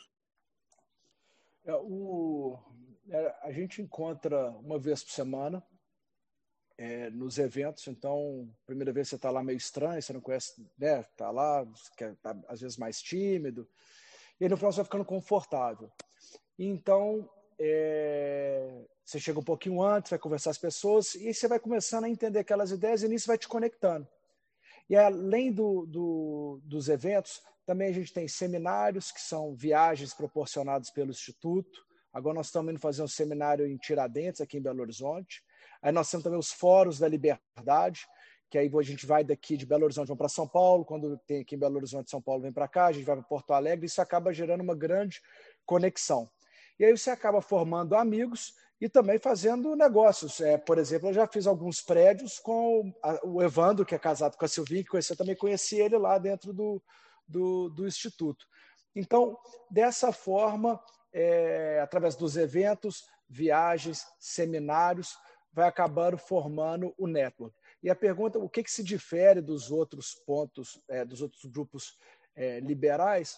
É, 1.65 1.73
o, 1.73 2.59
é, 3.09 3.35
a 3.41 3.51
gente 3.51 3.81
encontra 3.81 4.51
uma 4.51 4.77
vez 4.77 5.03
por 5.03 5.11
semana 5.11 5.65
é, 6.77 7.09
nos 7.09 7.39
eventos, 7.39 7.87
então, 7.87 8.47
primeira 8.67 8.93
vez 8.93 9.09
você 9.09 9.15
está 9.15 9.31
lá 9.31 9.43
meio 9.43 9.57
estranho, 9.57 9.99
você 9.99 10.13
não 10.13 10.21
conhece, 10.21 10.63
né? 10.77 10.99
Está 10.99 11.31
lá, 11.31 11.65
quer, 11.97 12.15
tá, 12.17 12.39
às 12.47 12.61
vezes 12.61 12.77
mais 12.77 13.01
tímido, 13.01 13.67
e 14.39 14.43
aí 14.43 14.49
no 14.49 14.55
final 14.55 14.71
você 14.71 14.77
vai 14.77 14.85
ficando 14.85 15.05
confortável. 15.05 15.91
Então, 16.59 17.27
é, 17.59 18.85
você 19.03 19.19
chega 19.19 19.39
um 19.39 19.43
pouquinho 19.43 19.81
antes, 19.81 20.09
vai 20.09 20.19
conversar 20.19 20.51
as 20.51 20.57
pessoas, 20.57 21.15
e 21.15 21.33
você 21.33 21.47
vai 21.47 21.59
começando 21.59 22.05
a 22.05 22.09
entender 22.09 22.39
aquelas 22.39 22.71
ideias, 22.71 23.03
e 23.03 23.07
nisso 23.07 23.27
vai 23.27 23.37
te 23.37 23.47
conectando. 23.47 24.07
E 24.89 24.95
além 24.95 25.51
do, 25.51 25.85
do, 25.85 26.61
dos 26.63 26.87
eventos, 26.87 27.41
também 27.65 27.89
a 27.89 27.93
gente 27.93 28.13
tem 28.13 28.27
seminários, 28.27 29.11
que 29.11 29.19
são 29.19 29.53
viagens 29.53 30.13
proporcionadas 30.13 30.89
pelo 30.89 31.11
Instituto. 31.11 31.85
Agora 32.13 32.35
nós 32.35 32.47
estamos 32.47 32.71
indo 32.71 32.79
fazer 32.79 33.03
um 33.03 33.07
seminário 33.07 33.67
em 33.67 33.75
Tiradentes, 33.77 34.39
aqui 34.39 34.57
em 34.57 34.61
Belo 34.61 34.81
Horizonte. 34.81 35.43
Aí 35.81 35.91
nós 35.91 36.09
temos 36.09 36.23
também 36.23 36.39
os 36.39 36.51
fóruns 36.51 36.97
da 36.97 37.07
liberdade, 37.07 38.07
que 38.49 38.57
aí 38.57 38.71
a 38.73 38.81
gente 38.81 39.05
vai 39.05 39.23
daqui 39.23 39.57
de 39.57 39.65
Belo 39.65 39.83
Horizonte 39.83 40.15
para 40.15 40.29
São 40.29 40.47
Paulo, 40.47 40.85
quando 40.85 41.17
tem 41.27 41.41
aqui 41.41 41.55
em 41.55 41.59
Belo 41.59 41.75
Horizonte, 41.75 42.09
São 42.09 42.21
Paulo 42.21 42.41
vem 42.41 42.53
para 42.53 42.67
cá, 42.67 42.85
a 42.85 42.91
gente 42.93 43.03
vai 43.03 43.17
para 43.17 43.25
Porto 43.25 43.51
Alegre, 43.51 43.85
isso 43.85 44.01
acaba 44.01 44.33
gerando 44.33 44.61
uma 44.61 44.75
grande 44.75 45.21
conexão. 45.65 46.29
E 46.79 46.85
aí 46.85 46.95
você 46.95 47.09
acaba 47.09 47.41
formando 47.41 47.95
amigos 47.95 48.53
e 48.79 48.87
também 48.87 49.17
fazendo 49.17 49.75
negócios. 49.75 50.39
É, 50.39 50.57
por 50.57 50.77
exemplo, 50.77 51.09
eu 51.09 51.13
já 51.13 51.27
fiz 51.27 51.47
alguns 51.47 51.81
prédios 51.81 52.39
com 52.39 52.93
o 53.23 53.41
Evandro, 53.41 53.85
que 53.85 53.95
é 53.95 53.99
casado 53.99 54.37
com 54.37 54.45
a 54.45 54.47
Silvinha, 54.47 54.83
que 54.83 54.95
eu 54.95 55.17
também 55.17 55.35
conheci 55.35 55.77
ele 55.77 55.97
lá 55.97 56.17
dentro 56.17 56.53
do, 56.53 56.81
do, 57.27 57.69
do 57.69 57.87
Instituto. 57.87 58.45
Então, 58.95 59.37
dessa 59.69 60.11
forma, 60.11 60.79
é, 61.11 61.79
através 61.81 62.15
dos 62.15 62.37
eventos, 62.37 63.07
viagens, 63.27 64.05
seminários, 64.19 65.17
vai 65.51 65.67
acabar 65.67 66.17
formando 66.17 66.93
o 66.97 67.07
network. 67.07 67.55
E 67.81 67.89
a 67.89 67.95
pergunta, 67.95 68.39
o 68.39 68.49
que, 68.49 68.63
que 68.63 68.71
se 68.71 68.83
difere 68.83 69.41
dos 69.41 69.71
outros 69.71 70.13
pontos, 70.13 70.79
é, 70.87 71.03
dos 71.03 71.21
outros 71.21 71.45
grupos 71.45 71.97
é, 72.35 72.59
liberais? 72.59 73.37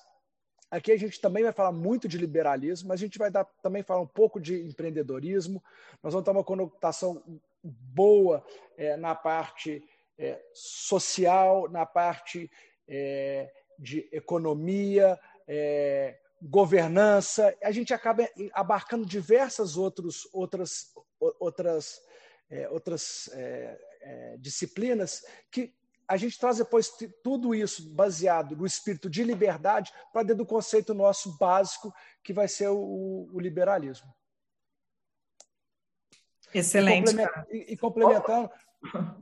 Aqui 0.72 0.92
a 0.92 0.98
gente 0.98 1.20
também 1.20 1.44
vai 1.44 1.52
falar 1.52 1.72
muito 1.72 2.08
de 2.08 2.18
liberalismo, 2.18 2.90
mas 2.90 3.00
a 3.00 3.04
gente 3.04 3.18
vai 3.18 3.32
dar, 3.32 3.44
também 3.62 3.82
falar 3.82 4.02
um 4.02 4.08
pouco 4.08 4.40
de 4.40 4.62
empreendedorismo. 4.68 5.64
Nós 6.04 6.14
vamos 6.14 6.24
ter 6.24 6.32
uma 6.32 6.44
conotação 6.44 7.24
boa 7.64 8.46
é, 8.78 8.96
na 8.96 9.16
parte 9.16 9.84
é, 10.18 10.40
social, 10.54 11.68
na 11.70 11.88
parte 11.88 12.52
é, 12.88 13.52
de 13.80 14.08
economia, 14.12 15.20
é, 15.48 16.20
governança. 16.42 17.56
A 17.64 17.72
gente 17.72 17.94
acaba 17.94 18.30
abarcando 18.54 19.08
diversas 19.08 19.76
outros, 19.76 20.30
outras, 20.32 20.94
outras, 21.40 22.00
é, 22.50 22.70
outras 22.70 23.28
é, 23.34 24.38
disciplinas 24.38 25.26
que 25.50 25.74
a 26.10 26.18
gente 26.18 26.40
traz 26.40 26.58
depois 26.58 26.92
tudo 27.24 27.54
isso 27.54 27.88
baseado 27.92 28.56
no 28.56 28.66
espírito 28.66 29.08
de 29.08 29.24
liberdade 29.24 29.94
para 30.12 30.24
dentro 30.24 30.44
do 30.44 30.46
conceito 30.46 30.92
nosso 30.96 31.38
básico, 31.38 31.94
que 32.24 32.34
vai 32.34 32.48
ser 32.48 32.70
o, 32.70 33.30
o 33.32 33.40
liberalismo. 33.40 34.12
Excelente. 36.52 37.16
E, 37.52 37.74
e 37.74 37.78
complementando, 37.78 38.50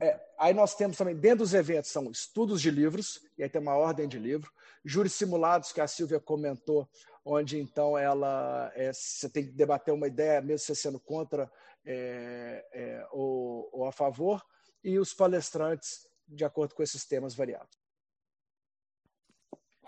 é, 0.00 0.18
aí 0.38 0.54
nós 0.54 0.74
temos 0.74 0.96
também, 0.96 1.14
dentro 1.14 1.40
dos 1.40 1.52
eventos, 1.52 1.90
são 1.90 2.10
estudos 2.10 2.62
de 2.62 2.70
livros, 2.70 3.20
e 3.36 3.42
aí 3.42 3.50
tem 3.50 3.60
uma 3.60 3.76
ordem 3.76 4.08
de 4.08 4.18
livro, 4.18 4.50
júris 4.82 5.12
simulados, 5.12 5.72
que 5.72 5.82
a 5.82 5.86
Silvia 5.86 6.18
comentou, 6.18 6.88
onde 7.22 7.58
então 7.60 7.98
ela 7.98 8.72
é, 8.74 8.90
você 8.94 9.28
tem 9.28 9.44
que 9.44 9.52
debater 9.52 9.92
uma 9.92 10.06
ideia, 10.06 10.40
mesmo 10.40 10.60
você 10.64 10.74
sendo 10.74 10.98
contra 10.98 11.52
é, 11.84 12.64
é, 12.72 13.06
ou, 13.10 13.68
ou 13.72 13.84
a 13.86 13.92
favor, 13.92 14.42
e 14.82 14.98
os 14.98 15.12
palestrantes 15.12 16.07
de 16.28 16.44
acordo 16.44 16.74
com 16.74 16.82
esses 16.82 17.04
temas 17.04 17.34
variados. 17.34 17.78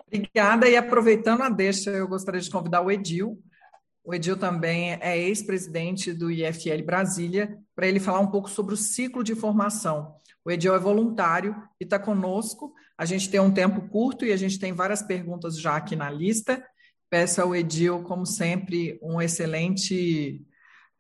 Obrigada. 0.06 0.68
E 0.68 0.76
aproveitando 0.76 1.42
a 1.42 1.48
deixa, 1.48 1.90
eu 1.90 2.08
gostaria 2.08 2.40
de 2.40 2.50
convidar 2.50 2.80
o 2.80 2.90
Edil. 2.90 3.40
O 4.02 4.14
Edil 4.14 4.36
também 4.36 4.94
é 4.94 5.18
ex-presidente 5.18 6.12
do 6.12 6.30
IFL 6.30 6.82
Brasília, 6.84 7.58
para 7.76 7.86
ele 7.86 8.00
falar 8.00 8.20
um 8.20 8.30
pouco 8.30 8.48
sobre 8.48 8.74
o 8.74 8.76
ciclo 8.76 9.22
de 9.22 9.34
formação. 9.34 10.16
O 10.44 10.50
Edil 10.50 10.74
é 10.74 10.78
voluntário 10.78 11.54
e 11.78 11.84
está 11.84 11.98
conosco. 11.98 12.74
A 12.96 13.04
gente 13.04 13.30
tem 13.30 13.38
um 13.38 13.52
tempo 13.52 13.88
curto 13.88 14.24
e 14.24 14.32
a 14.32 14.36
gente 14.36 14.58
tem 14.58 14.72
várias 14.72 15.02
perguntas 15.02 15.60
já 15.60 15.76
aqui 15.76 15.94
na 15.94 16.10
lista. 16.10 16.64
Peço 17.08 17.42
ao 17.42 17.54
Edil, 17.54 18.02
como 18.02 18.24
sempre, 18.24 18.98
um 19.02 19.20
excelente 19.20 20.44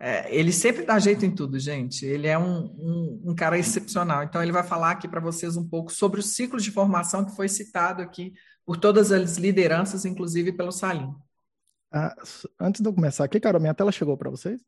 é, 0.02 0.34
ele 0.34 0.50
sempre 0.50 0.82
dá 0.86 0.98
jeito 0.98 1.26
em 1.26 1.30
tudo, 1.30 1.58
gente. 1.58 2.06
Ele 2.06 2.26
é 2.26 2.38
um, 2.38 2.64
um, 2.78 3.22
um 3.26 3.34
cara 3.34 3.58
excepcional. 3.58 4.22
Então, 4.22 4.42
ele 4.42 4.50
vai 4.50 4.62
falar 4.62 4.92
aqui 4.92 5.06
para 5.06 5.20
vocês 5.20 5.58
um 5.58 5.68
pouco 5.68 5.92
sobre 5.92 6.20
o 6.20 6.22
ciclo 6.22 6.58
de 6.58 6.70
formação 6.70 7.22
que 7.22 7.36
foi 7.36 7.50
citado 7.50 8.00
aqui 8.00 8.32
por 8.64 8.78
todas 8.78 9.12
as 9.12 9.36
lideranças, 9.36 10.06
inclusive 10.06 10.52
pelo 10.52 10.72
Salim. 10.72 11.14
Ah, 11.92 12.16
antes 12.58 12.80
de 12.80 12.88
eu 12.88 12.94
começar 12.94 13.24
aqui, 13.24 13.38
Carol, 13.38 13.60
minha 13.60 13.74
tela 13.74 13.92
chegou 13.92 14.16
para 14.16 14.30
vocês? 14.30 14.64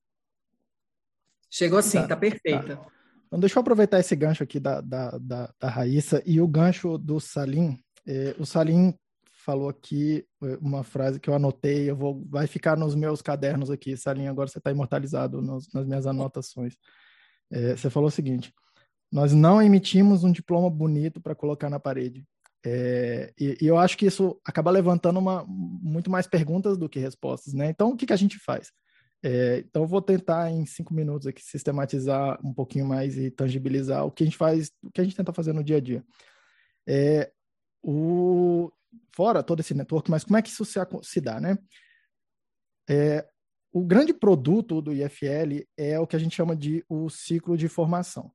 Chegou 1.50 1.80
sim, 1.80 1.98
está 1.98 2.08
tá 2.08 2.16
perfeita. 2.16 2.76
Tá. 2.76 2.86
Então, 3.26 3.40
deixa 3.40 3.58
eu 3.58 3.62
aproveitar 3.62 4.00
esse 4.00 4.14
gancho 4.14 4.42
aqui 4.42 4.60
da, 4.60 4.82
da, 4.82 5.16
da, 5.16 5.54
da 5.58 5.68
Raíssa 5.70 6.22
e 6.26 6.42
o 6.42 6.46
gancho 6.46 6.98
do 6.98 7.18
Salim. 7.18 7.82
É, 8.06 8.36
o 8.38 8.44
Salim 8.44 8.94
falou 9.44 9.68
aqui 9.68 10.24
eh, 10.42 10.58
uma 10.60 10.82
frase 10.82 11.20
que 11.20 11.28
eu 11.28 11.34
anotei, 11.34 11.90
eu 11.90 11.96
vou, 11.96 12.24
vai 12.28 12.46
ficar 12.46 12.76
nos 12.76 12.94
meus 12.94 13.20
cadernos 13.20 13.70
aqui, 13.70 13.96
Salinha, 13.96 14.30
agora 14.30 14.48
você 14.48 14.58
está 14.58 14.70
imortalizado 14.70 15.42
nos, 15.42 15.72
nas 15.72 15.86
minhas 15.86 16.06
anotações. 16.06 16.76
É, 17.50 17.76
você 17.76 17.90
falou 17.90 18.08
o 18.08 18.12
seguinte: 18.12 18.52
nós 19.10 19.32
não 19.32 19.60
emitimos 19.60 20.24
um 20.24 20.32
diploma 20.32 20.70
bonito 20.70 21.20
para 21.20 21.34
colocar 21.34 21.68
na 21.68 21.78
parede. 21.78 22.24
É, 22.64 23.32
e, 23.38 23.58
e, 23.60 23.66
eu 23.66 23.76
acho 23.76 23.98
que 23.98 24.06
isso 24.06 24.40
acaba 24.44 24.70
levantando 24.70 25.18
uma, 25.18 25.44
muito 25.46 26.10
mais 26.10 26.26
perguntas 26.26 26.78
do 26.78 26.88
que 26.88 26.98
respostas, 26.98 27.52
né? 27.52 27.68
Então, 27.68 27.90
o 27.90 27.96
que, 27.96 28.06
que 28.06 28.12
a 28.12 28.16
gente 28.16 28.38
faz? 28.38 28.70
É, 29.22 29.58
então, 29.58 29.82
eu 29.82 29.88
vou 29.88 30.00
tentar 30.00 30.50
em 30.50 30.64
cinco 30.64 30.94
minutos 30.94 31.26
aqui 31.26 31.42
sistematizar 31.42 32.38
um 32.44 32.54
pouquinho 32.54 32.86
mais 32.86 33.16
e 33.16 33.30
tangibilizar 33.30 34.04
o 34.06 34.10
que 34.10 34.22
a 34.22 34.26
gente 34.26 34.36
faz, 34.36 34.70
o 34.82 34.90
que 34.90 35.00
a 35.00 35.04
gente 35.04 35.16
tenta 35.16 35.32
fazer 35.32 35.52
no 35.52 35.62
dia 35.62 35.76
a 35.76 35.80
dia. 35.80 36.04
É, 36.86 37.30
o, 37.82 38.70
fora 39.14 39.42
todo 39.42 39.60
esse 39.60 39.74
network, 39.74 40.10
mas 40.10 40.24
como 40.24 40.36
é 40.36 40.42
que 40.42 40.48
isso 40.48 40.64
se, 40.64 40.78
se 41.02 41.20
dá, 41.20 41.40
né? 41.40 41.58
É, 42.88 43.26
o 43.72 43.84
grande 43.84 44.12
produto 44.12 44.82
do 44.82 44.92
IFL 44.92 45.64
é 45.76 45.98
o 45.98 46.06
que 46.06 46.16
a 46.16 46.18
gente 46.18 46.36
chama 46.36 46.54
de 46.54 46.84
o 46.88 47.08
ciclo 47.08 47.56
de 47.56 47.68
formação. 47.68 48.30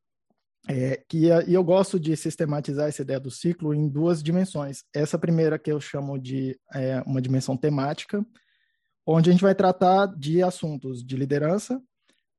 É, 0.69 1.01
que, 1.07 1.27
e 1.47 1.53
eu 1.53 1.63
gosto 1.63 1.99
de 1.99 2.15
sistematizar 2.17 2.89
essa 2.89 3.01
ideia 3.01 3.19
do 3.19 3.31
ciclo 3.31 3.73
em 3.73 3.87
duas 3.87 4.21
dimensões. 4.21 4.83
Essa 4.93 5.17
primeira 5.17 5.57
que 5.57 5.71
eu 5.71 5.79
chamo 5.79 6.17
de 6.19 6.59
é, 6.73 7.01
uma 7.05 7.21
dimensão 7.21 7.55
temática, 7.55 8.25
onde 9.05 9.29
a 9.29 9.31
gente 9.31 9.41
vai 9.41 9.55
tratar 9.55 10.07
de 10.07 10.43
assuntos 10.43 11.05
de 11.05 11.15
liderança, 11.15 11.81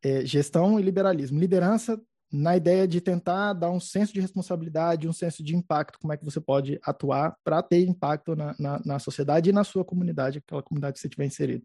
é, 0.03 0.25
gestão 0.27 0.79
e 0.79 0.83
liberalismo. 0.83 1.41
Liderança 1.41 1.99
na 2.31 2.57
ideia 2.57 2.87
de 2.87 3.01
tentar 3.01 3.55
dar 3.55 3.71
um 3.71 3.81
senso 3.81 4.13
de 4.13 4.21
responsabilidade, 4.21 5.09
um 5.09 5.13
senso 5.13 5.43
de 5.43 5.57
impacto, 5.57 5.99
como 5.99 6.13
é 6.13 6.17
que 6.17 6.25
você 6.25 6.41
pode 6.41 6.79
atuar 6.83 7.37
para 7.43 7.63
ter 7.63 7.87
impacto 7.87 8.37
na, 8.37 8.55
na, 8.59 8.81
na, 8.85 8.99
sociedade 8.99 9.49
e 9.49 9.53
na 9.53 9.65
sua 9.65 9.85
comunidade, 9.85 10.39
aquela 10.39 10.63
comunidade 10.63 10.95
que 10.95 11.01
você 11.01 11.09
tiver 11.09 11.25
inserido. 11.25 11.65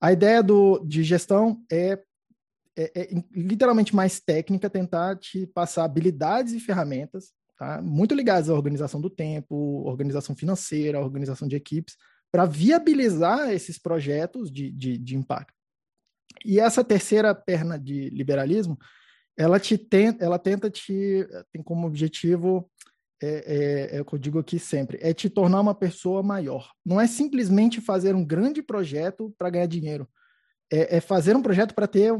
A 0.00 0.12
ideia 0.12 0.42
do, 0.42 0.78
de 0.78 1.02
gestão 1.04 1.62
é, 1.70 2.00
é, 2.76 2.90
é 2.94 3.24
literalmente 3.32 3.94
mais 3.94 4.18
técnica, 4.18 4.70
tentar 4.70 5.16
te 5.16 5.46
passar 5.46 5.84
habilidades 5.84 6.54
e 6.54 6.60
ferramentas, 6.60 7.32
tá? 7.58 7.82
muito 7.82 8.14
ligadas 8.14 8.48
à 8.48 8.54
organização 8.54 9.00
do 9.00 9.10
tempo, 9.10 9.82
organização 9.84 10.34
financeira, 10.34 11.00
organização 11.00 11.46
de 11.46 11.56
equipes, 11.56 11.96
para 12.32 12.46
viabilizar 12.46 13.50
esses 13.50 13.78
projetos 13.78 14.50
de, 14.50 14.70
de, 14.70 14.96
de 14.96 15.16
impacto. 15.16 15.52
E 16.44 16.60
essa 16.60 16.84
terceira 16.84 17.34
perna 17.34 17.78
de 17.78 18.08
liberalismo 18.10 18.78
ela 19.38 19.60
te 19.60 19.78
tenta, 19.78 20.24
ela 20.24 20.38
tenta 20.38 20.68
te 20.68 21.26
tem 21.52 21.62
como 21.62 21.86
objetivo 21.86 22.68
é, 23.22 23.26
é, 23.26 23.96
é, 23.96 24.00
o 24.00 24.04
que 24.04 24.14
eu 24.14 24.18
digo 24.18 24.38
aqui 24.38 24.58
sempre, 24.58 24.98
é 25.00 25.12
te 25.12 25.28
tornar 25.28 25.60
uma 25.60 25.74
pessoa 25.74 26.22
maior. 26.22 26.70
Não 26.84 27.00
é 27.00 27.06
simplesmente 27.06 27.80
fazer 27.80 28.14
um 28.14 28.24
grande 28.24 28.62
projeto 28.62 29.34
para 29.36 29.50
ganhar 29.50 29.66
dinheiro. 29.66 30.08
É, 30.70 30.96
é, 30.96 31.00
fazer 31.00 31.34
um 31.34 31.42
projeto 31.42 31.74
para 31.74 31.86
ter, 31.86 32.12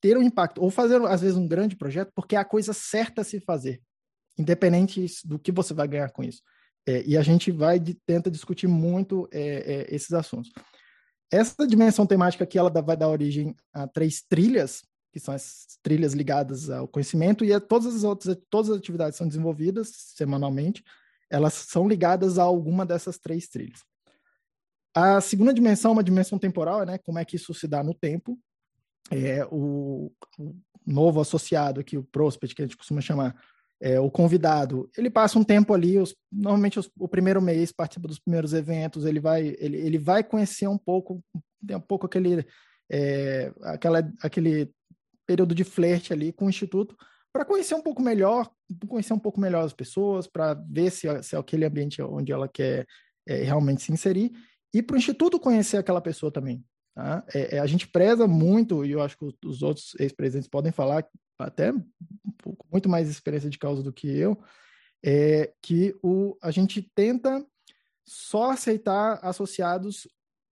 ter 0.00 0.16
um 0.16 0.22
impacto. 0.22 0.62
Ou 0.62 0.70
fazer, 0.70 1.02
às 1.06 1.20
vezes, 1.20 1.36
um 1.36 1.48
grande 1.48 1.76
projeto 1.76 2.12
porque 2.14 2.36
é 2.36 2.38
a 2.38 2.44
coisa 2.44 2.72
certa 2.72 3.22
a 3.22 3.24
se 3.24 3.40
fazer. 3.40 3.80
independente 4.38 5.06
do 5.24 5.38
que 5.38 5.50
você 5.50 5.74
vai 5.74 5.88
ganhar 5.88 6.10
com 6.10 6.22
isso. 6.22 6.42
É, 6.86 7.02
e 7.04 7.16
a 7.16 7.22
gente 7.22 7.50
vai 7.50 7.78
de, 7.78 7.94
tenta 8.06 8.30
discutir 8.30 8.66
muito 8.68 9.28
é, 9.32 9.40
é, 9.90 9.94
esses 9.94 10.12
assuntos. 10.12 10.52
Essa 11.30 11.66
dimensão 11.66 12.06
temática 12.06 12.44
aqui 12.44 12.58
ela 12.58 12.70
vai 12.70 12.96
dar 12.96 13.08
origem 13.08 13.54
a 13.72 13.86
três 13.86 14.22
trilhas, 14.22 14.82
que 15.12 15.20
são 15.20 15.34
as 15.34 15.78
trilhas 15.82 16.12
ligadas 16.12 16.70
ao 16.70 16.86
conhecimento, 16.86 17.44
e 17.44 17.52
a 17.52 17.60
todas 17.60 17.94
as 17.94 18.04
outras 18.04 18.36
todas 18.48 18.70
as 18.70 18.78
atividades 18.78 19.16
são 19.16 19.26
desenvolvidas 19.26 19.88
semanalmente, 20.14 20.84
elas 21.28 21.54
são 21.54 21.88
ligadas 21.88 22.38
a 22.38 22.42
alguma 22.42 22.84
dessas 22.84 23.18
três 23.18 23.48
trilhas. 23.48 23.80
A 24.94 25.20
segunda 25.20 25.54
dimensão, 25.54 25.92
uma 25.92 26.02
dimensão 26.02 26.38
temporal, 26.38 26.84
né? 26.84 26.98
Como 26.98 27.18
é 27.18 27.24
que 27.24 27.36
isso 27.36 27.54
se 27.54 27.68
dá 27.68 27.82
no 27.82 27.94
tempo? 27.94 28.38
É, 29.10 29.44
o, 29.46 30.12
o 30.38 30.54
novo 30.84 31.20
associado 31.20 31.80
aqui, 31.80 31.96
o 31.96 32.02
prospect, 32.02 32.54
que 32.54 32.62
a 32.62 32.64
gente 32.64 32.76
costuma 32.76 33.00
chamar, 33.00 33.36
é, 33.80 33.98
o 33.98 34.10
convidado, 34.10 34.90
ele 34.96 35.08
passa 35.08 35.38
um 35.38 35.44
tempo 35.44 35.72
ali, 35.72 35.98
os, 35.98 36.14
normalmente 36.30 36.78
os, 36.78 36.90
o 36.98 37.08
primeiro 37.08 37.40
mês 37.40 37.72
participa 37.72 38.06
dos 38.06 38.18
primeiros 38.18 38.52
eventos, 38.52 39.06
ele 39.06 39.20
vai, 39.20 39.56
ele, 39.58 39.78
ele 39.78 39.98
vai 39.98 40.22
conhecer 40.22 40.68
um 40.68 40.76
pouco, 40.76 41.24
tem 41.66 41.76
um 41.76 41.80
pouco 41.80 42.04
aquele, 42.04 42.44
é, 42.90 43.52
aquela, 43.62 44.12
aquele 44.22 44.70
período 45.30 45.54
de 45.54 45.62
flerte 45.62 46.12
ali 46.12 46.32
com 46.32 46.46
o 46.46 46.48
instituto, 46.48 46.96
para 47.32 47.44
conhecer 47.44 47.76
um 47.76 47.80
pouco 47.80 48.02
melhor, 48.02 48.50
conhecer 48.88 49.12
um 49.12 49.18
pouco 49.18 49.40
melhor 49.40 49.64
as 49.64 49.72
pessoas, 49.72 50.26
para 50.26 50.54
ver 50.54 50.90
se, 50.90 51.06
se 51.22 51.36
é 51.36 51.38
aquele 51.38 51.64
ambiente 51.64 52.02
onde 52.02 52.32
ela 52.32 52.48
quer 52.48 52.84
é, 53.28 53.36
realmente 53.44 53.80
se 53.80 53.92
inserir, 53.92 54.32
e 54.74 54.82
para 54.82 54.94
o 54.94 54.98
instituto 54.98 55.38
conhecer 55.38 55.76
aquela 55.76 56.00
pessoa 56.00 56.32
também. 56.32 56.64
Tá? 56.96 57.24
É, 57.32 57.56
é, 57.56 57.58
a 57.60 57.66
gente 57.66 57.86
preza 57.86 58.26
muito, 58.26 58.84
e 58.84 58.90
eu 58.90 59.00
acho 59.00 59.16
que 59.16 59.46
os 59.46 59.62
outros 59.62 59.94
ex-presidentes 60.00 60.48
podem 60.48 60.72
falar, 60.72 61.06
até 61.38 61.72
com 62.42 62.66
muito 62.72 62.88
mais 62.88 63.08
experiência 63.08 63.48
de 63.48 63.58
causa 63.58 63.84
do 63.84 63.92
que 63.92 64.08
eu, 64.08 64.36
é 65.04 65.52
que 65.62 65.96
o, 66.02 66.36
a 66.42 66.50
gente 66.50 66.90
tenta 66.92 67.46
só 68.04 68.50
aceitar 68.50 69.20
associados 69.22 70.08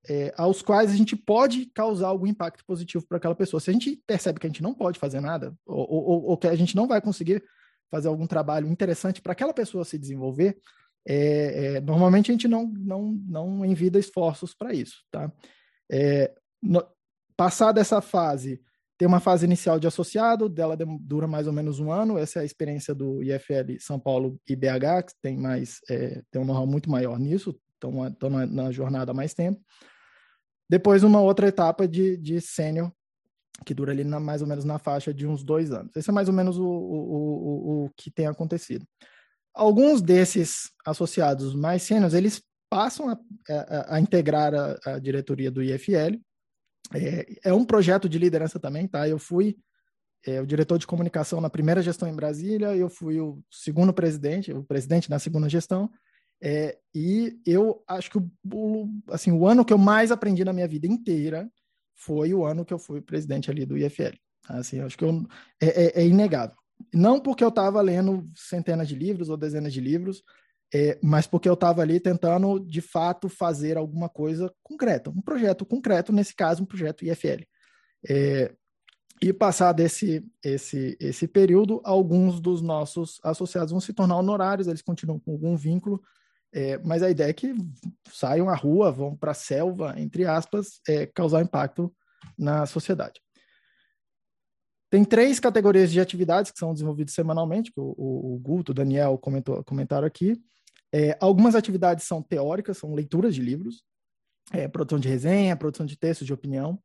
é, 0.08 0.32
aos 0.36 0.62
quais 0.62 0.90
a 0.90 0.96
gente 0.96 1.14
pode 1.14 1.66
causar 1.66 2.08
algum 2.08 2.26
impacto 2.26 2.64
positivo 2.64 3.04
para 3.06 3.18
aquela 3.18 3.34
pessoa. 3.34 3.60
Se 3.60 3.70
a 3.70 3.72
gente 3.72 4.02
percebe 4.06 4.40
que 4.40 4.46
a 4.46 4.50
gente 4.50 4.62
não 4.62 4.74
pode 4.74 4.98
fazer 4.98 5.20
nada, 5.20 5.54
ou, 5.66 5.86
ou, 5.90 6.24
ou 6.30 6.36
que 6.36 6.46
a 6.46 6.56
gente 6.56 6.74
não 6.74 6.88
vai 6.88 7.00
conseguir 7.00 7.44
fazer 7.90 8.08
algum 8.08 8.26
trabalho 8.26 8.68
interessante 8.68 9.20
para 9.20 9.32
aquela 9.32 9.52
pessoa 9.52 9.84
se 9.84 9.98
desenvolver, 9.98 10.58
é, 11.06 11.76
é, 11.76 11.80
normalmente 11.80 12.30
a 12.30 12.34
gente 12.34 12.48
não, 12.48 12.66
não, 12.66 13.12
não 13.26 13.64
envida 13.64 13.98
esforços 13.98 14.54
para 14.54 14.72
isso. 14.72 15.04
Tá? 15.10 15.30
É, 15.90 16.32
no, 16.62 16.84
passada 17.36 17.80
essa 17.80 18.00
fase, 18.00 18.60
tem 18.98 19.06
uma 19.06 19.20
fase 19.20 19.44
inicial 19.46 19.78
de 19.78 19.86
associado, 19.86 20.48
dela 20.48 20.76
dura 21.00 21.26
mais 21.26 21.46
ou 21.46 21.52
menos 21.52 21.78
um 21.78 21.92
ano. 21.92 22.18
Essa 22.18 22.40
é 22.40 22.42
a 22.42 22.44
experiência 22.44 22.94
do 22.94 23.22
IFL 23.22 23.78
São 23.78 23.98
Paulo 23.98 24.40
e 24.46 24.56
BH, 24.56 25.06
que 25.06 25.12
tem 25.22 25.36
mais 25.36 25.78
é, 25.88 26.22
tem 26.30 26.42
um 26.42 26.44
know-how 26.44 26.66
muito 26.66 26.90
maior 26.90 27.18
nisso, 27.18 27.58
estão, 27.74 28.30
na, 28.30 28.46
na, 28.46 28.72
jornada 28.72 29.12
há 29.12 29.14
mais 29.14 29.32
tempo. 29.34 29.60
Depois, 30.68 31.02
uma 31.02 31.20
outra 31.20 31.48
etapa 31.48 31.88
de, 31.88 32.16
de 32.16 32.40
sênior, 32.40 32.92
que 33.64 33.74
dura 33.74 33.92
ali 33.92 34.04
na, 34.04 34.20
mais 34.20 34.42
ou 34.42 34.48
menos 34.48 34.64
na 34.64 34.78
faixa 34.78 35.12
de 35.12 35.26
uns 35.26 35.42
dois 35.42 35.72
anos. 35.72 35.94
Esse 35.96 36.10
é 36.10 36.12
mais 36.12 36.28
ou 36.28 36.34
menos 36.34 36.58
o, 36.58 36.64
o, 36.64 36.66
o, 36.66 37.84
o 37.84 37.90
que 37.96 38.10
tem 38.10 38.26
acontecido. 38.26 38.86
Alguns 39.54 40.00
desses 40.00 40.70
associados 40.84 41.54
mais 41.54 41.82
sêniores, 41.82 42.14
eles 42.14 42.42
passam 42.70 43.08
a, 43.08 43.18
a, 43.48 43.96
a 43.96 44.00
integrar 44.00 44.54
a, 44.54 44.78
a, 44.84 44.98
diretoria 44.98 45.50
do 45.50 45.62
IFL. 45.62 46.20
É, 46.94 47.26
é, 47.44 47.52
um 47.52 47.64
projeto 47.64 48.08
de 48.08 48.18
liderança 48.18 48.58
também, 48.58 48.86
tá? 48.86 49.08
Eu 49.08 49.18
fui 49.18 49.56
é, 50.26 50.40
o 50.40 50.46
diretor 50.46 50.78
de 50.78 50.86
comunicação 50.86 51.40
na 51.40 51.50
primeira 51.50 51.82
gestão 51.82 52.08
em 52.08 52.14
Brasília, 52.14 52.76
eu 52.76 52.88
fui 52.88 53.20
o 53.20 53.42
segundo 53.50 53.92
presidente, 53.92 54.52
o 54.52 54.64
presidente 54.64 55.10
na 55.10 55.18
segunda 55.18 55.48
gestão, 55.48 55.90
é, 56.42 56.78
e 56.94 57.40
eu 57.44 57.82
acho 57.86 58.10
que 58.10 58.18
o, 58.18 58.88
assim, 59.08 59.32
o 59.32 59.46
ano 59.46 59.64
que 59.64 59.72
eu 59.72 59.78
mais 59.78 60.10
aprendi 60.10 60.44
na 60.44 60.52
minha 60.52 60.68
vida 60.68 60.86
inteira 60.86 61.50
foi 61.94 62.32
o 62.32 62.44
ano 62.44 62.64
que 62.64 62.72
eu 62.72 62.78
fui 62.78 63.00
presidente 63.00 63.50
ali 63.50 63.66
do 63.66 63.76
IFL. 63.76 64.16
Assim, 64.48 64.80
acho 64.80 64.96
que 64.96 65.04
eu, 65.04 65.26
é, 65.60 66.00
é, 66.00 66.02
é 66.02 66.06
inegável. 66.06 66.56
Não 66.94 67.20
porque 67.20 67.42
eu 67.42 67.48
estava 67.48 67.80
lendo 67.80 68.24
centenas 68.36 68.88
de 68.88 68.94
livros 68.94 69.28
ou 69.28 69.36
dezenas 69.36 69.72
de 69.72 69.80
livros, 69.80 70.22
é, 70.72 70.98
mas 71.02 71.26
porque 71.26 71.48
eu 71.48 71.54
estava 71.54 71.82
ali 71.82 71.98
tentando, 71.98 72.60
de 72.60 72.80
fato, 72.80 73.28
fazer 73.28 73.76
alguma 73.76 74.08
coisa 74.08 74.52
concreta, 74.62 75.10
um 75.10 75.20
projeto 75.20 75.66
concreto, 75.66 76.12
nesse 76.12 76.34
caso, 76.34 76.62
um 76.62 76.66
projeto 76.66 77.04
IFL. 77.04 77.42
É, 78.08 78.54
e 79.20 79.32
passar 79.32 79.72
desse 79.72 80.24
esse, 80.44 80.96
esse 81.00 81.26
período, 81.26 81.80
alguns 81.84 82.40
dos 82.40 82.62
nossos 82.62 83.18
associados 83.24 83.72
vão 83.72 83.80
se 83.80 83.92
tornar 83.92 84.16
honorários, 84.16 84.68
eles 84.68 84.82
continuam 84.82 85.18
com 85.18 85.32
algum 85.32 85.56
vínculo, 85.56 86.00
é, 86.52 86.78
mas 86.78 87.02
a 87.02 87.10
ideia 87.10 87.30
é 87.30 87.32
que 87.32 87.54
saiam 88.10 88.48
à 88.48 88.54
rua, 88.54 88.90
vão 88.90 89.16
para 89.16 89.32
a 89.32 89.34
selva, 89.34 89.94
entre 89.98 90.24
aspas, 90.24 90.80
é, 90.88 91.06
causar 91.06 91.42
impacto 91.42 91.94
na 92.38 92.66
sociedade. 92.66 93.20
Tem 94.90 95.04
três 95.04 95.38
categorias 95.38 95.92
de 95.92 96.00
atividades 96.00 96.50
que 96.50 96.58
são 96.58 96.72
desenvolvidas 96.72 97.12
semanalmente, 97.12 97.70
que 97.70 97.80
o, 97.80 97.94
o, 97.98 98.34
o 98.34 98.38
Guto, 98.38 98.72
o 98.72 98.74
Daniel 98.74 99.18
comentou, 99.18 99.62
comentaram 99.64 100.06
aqui. 100.06 100.40
É, 100.92 101.16
algumas 101.20 101.54
atividades 101.54 102.06
são 102.06 102.22
teóricas, 102.22 102.78
são 102.78 102.94
leituras 102.94 103.34
de 103.34 103.42
livros, 103.42 103.82
é, 104.50 104.66
produção 104.66 104.98
de 104.98 105.08
resenha, 105.08 105.56
produção 105.56 105.84
de 105.84 105.98
textos 105.98 106.26
de 106.26 106.32
opinião. 106.32 106.82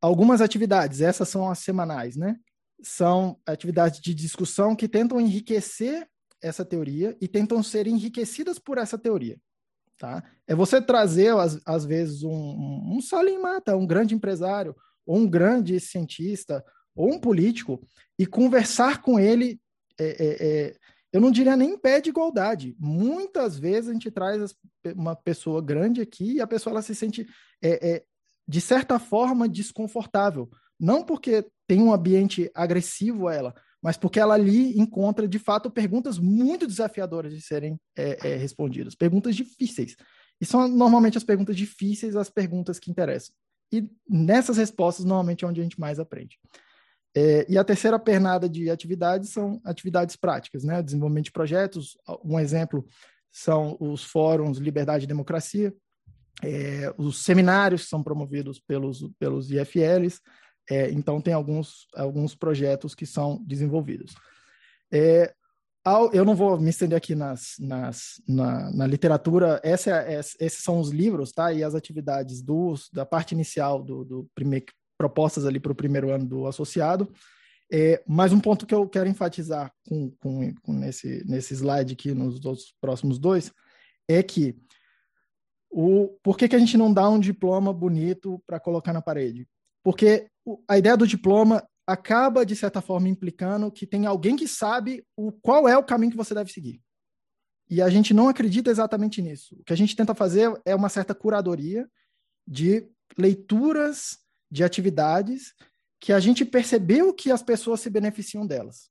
Algumas 0.00 0.40
atividades, 0.40 1.00
essas 1.00 1.28
são 1.28 1.50
as 1.50 1.58
semanais, 1.58 2.14
né? 2.16 2.36
São 2.82 3.40
atividades 3.44 4.00
de 4.00 4.14
discussão 4.14 4.76
que 4.76 4.86
tentam 4.86 5.20
enriquecer 5.20 6.06
essa 6.44 6.64
teoria 6.64 7.16
e 7.20 7.26
tentam 7.26 7.62
ser 7.62 7.86
enriquecidas 7.86 8.58
por 8.58 8.78
essa 8.78 8.98
teoria. 8.98 9.38
Tá? 9.98 10.22
É 10.46 10.54
você 10.54 10.80
trazer, 10.80 11.34
às, 11.34 11.60
às 11.64 11.84
vezes, 11.84 12.22
um, 12.22 12.30
um, 12.30 12.96
um 12.96 13.00
Salim 13.00 13.38
Mata, 13.38 13.76
um 13.76 13.86
grande 13.86 14.14
empresário, 14.14 14.76
ou 15.06 15.18
um 15.18 15.28
grande 15.28 15.78
cientista, 15.80 16.64
ou 16.94 17.12
um 17.12 17.18
político, 17.18 17.80
e 18.18 18.26
conversar 18.26 19.02
com 19.02 19.18
ele 19.18 19.60
é, 19.98 20.04
é, 20.04 20.46
é, 20.46 20.76
eu 21.12 21.20
não 21.20 21.30
diria 21.30 21.56
nem 21.56 21.74
em 21.74 21.78
pé 21.78 22.00
de 22.00 22.10
igualdade. 22.10 22.74
Muitas 22.78 23.56
vezes 23.56 23.88
a 23.88 23.92
gente 23.92 24.10
traz 24.10 24.54
uma 24.96 25.14
pessoa 25.14 25.62
grande 25.62 26.00
aqui 26.00 26.34
e 26.34 26.40
a 26.40 26.46
pessoa 26.46 26.72
ela 26.72 26.82
se 26.82 26.94
sente, 26.94 27.26
é, 27.62 27.88
é, 27.88 28.04
de 28.46 28.60
certa 28.60 28.98
forma, 28.98 29.48
desconfortável. 29.48 30.50
Não 30.78 31.04
porque 31.04 31.46
tem 31.68 31.80
um 31.80 31.92
ambiente 31.92 32.50
agressivo 32.52 33.28
a 33.28 33.34
ela, 33.34 33.54
mas 33.84 33.98
porque 33.98 34.18
ela 34.18 34.32
ali 34.32 34.80
encontra, 34.80 35.28
de 35.28 35.38
fato, 35.38 35.70
perguntas 35.70 36.18
muito 36.18 36.66
desafiadoras 36.66 37.34
de 37.34 37.42
serem 37.42 37.78
é, 37.94 38.32
é 38.32 38.36
respondidas, 38.36 38.94
perguntas 38.94 39.36
difíceis. 39.36 39.94
E 40.40 40.46
são 40.46 40.66
normalmente 40.66 41.18
as 41.18 41.22
perguntas 41.22 41.54
difíceis 41.54 42.16
as 42.16 42.30
perguntas 42.30 42.78
que 42.78 42.90
interessam. 42.90 43.34
E 43.70 43.86
nessas 44.08 44.56
respostas, 44.56 45.04
normalmente, 45.04 45.44
é 45.44 45.48
onde 45.48 45.60
a 45.60 45.62
gente 45.62 45.78
mais 45.78 46.00
aprende. 46.00 46.38
É, 47.14 47.44
e 47.46 47.58
a 47.58 47.62
terceira 47.62 47.98
pernada 47.98 48.48
de 48.48 48.70
atividades 48.70 49.28
são 49.28 49.60
atividades 49.62 50.16
práticas, 50.16 50.64
né? 50.64 50.82
Desenvolvimento 50.82 51.26
de 51.26 51.32
projetos. 51.32 51.94
Um 52.24 52.40
exemplo 52.40 52.86
são 53.30 53.76
os 53.78 54.02
fóruns 54.02 54.56
Liberdade 54.56 55.04
e 55.04 55.08
Democracia, 55.08 55.74
é, 56.42 56.90
os 56.96 57.22
seminários 57.22 57.82
que 57.82 57.90
são 57.90 58.02
promovidos 58.02 58.58
pelos, 58.58 59.06
pelos 59.18 59.50
IFLs. 59.50 60.22
É, 60.70 60.90
então, 60.90 61.20
tem 61.20 61.34
alguns, 61.34 61.86
alguns 61.94 62.34
projetos 62.34 62.94
que 62.94 63.04
são 63.06 63.42
desenvolvidos. 63.44 64.14
É, 64.92 65.34
ao, 65.84 66.10
eu 66.12 66.24
não 66.24 66.34
vou 66.34 66.58
me 66.58 66.70
estender 66.70 66.96
aqui 66.96 67.14
nas, 67.14 67.56
nas, 67.58 68.22
na, 68.26 68.72
na 68.72 68.86
literatura, 68.86 69.60
essa, 69.62 70.04
esses 70.40 70.62
são 70.62 70.80
os 70.80 70.90
livros 70.90 71.32
tá? 71.32 71.52
e 71.52 71.62
as 71.62 71.74
atividades 71.74 72.40
dos, 72.40 72.88
da 72.90 73.04
parte 73.04 73.32
inicial 73.32 73.82
do, 73.82 74.04
do 74.04 74.30
primeiro, 74.34 74.64
propostas 74.96 75.44
ali 75.44 75.60
para 75.60 75.72
o 75.72 75.76
primeiro 75.76 76.10
ano 76.10 76.24
do 76.24 76.46
associado. 76.46 77.12
É, 77.70 78.02
mas 78.06 78.32
um 78.32 78.40
ponto 78.40 78.66
que 78.66 78.74
eu 78.74 78.88
quero 78.88 79.08
enfatizar 79.08 79.72
com, 79.86 80.10
com, 80.20 80.54
com 80.62 80.72
nesse, 80.72 81.22
nesse 81.26 81.54
slide 81.54 81.92
aqui, 81.92 82.14
nos 82.14 82.38
dos 82.38 82.74
próximos 82.80 83.18
dois, 83.18 83.52
é 84.08 84.22
que 84.22 84.56
o, 85.70 86.16
por 86.22 86.36
que, 86.36 86.48
que 86.48 86.54
a 86.54 86.58
gente 86.58 86.76
não 86.78 86.92
dá 86.92 87.08
um 87.08 87.18
diploma 87.18 87.72
bonito 87.72 88.40
para 88.46 88.60
colocar 88.60 88.92
na 88.92 89.02
parede? 89.02 89.48
Porque 89.82 90.30
a 90.68 90.78
ideia 90.78 90.96
do 90.96 91.06
diploma 91.06 91.66
acaba, 91.86 92.44
de 92.44 92.56
certa 92.56 92.80
forma, 92.80 93.08
implicando 93.08 93.70
que 93.70 93.86
tem 93.86 94.06
alguém 94.06 94.36
que 94.36 94.48
sabe 94.48 95.04
o, 95.16 95.32
qual 95.32 95.68
é 95.68 95.76
o 95.76 95.84
caminho 95.84 96.12
que 96.12 96.16
você 96.16 96.34
deve 96.34 96.50
seguir. 96.50 96.80
E 97.68 97.80
a 97.80 97.88
gente 97.88 98.12
não 98.12 98.28
acredita 98.28 98.70
exatamente 98.70 99.22
nisso. 99.22 99.56
O 99.60 99.64
que 99.64 99.72
a 99.72 99.76
gente 99.76 99.96
tenta 99.96 100.14
fazer 100.14 100.52
é 100.64 100.74
uma 100.74 100.88
certa 100.88 101.14
curadoria 101.14 101.88
de 102.46 102.86
leituras 103.16 104.18
de 104.50 104.62
atividades 104.62 105.54
que 106.00 106.12
a 106.12 106.20
gente 106.20 106.44
percebeu 106.44 107.14
que 107.14 107.30
as 107.30 107.42
pessoas 107.42 107.80
se 107.80 107.88
beneficiam 107.88 108.46
delas. 108.46 108.90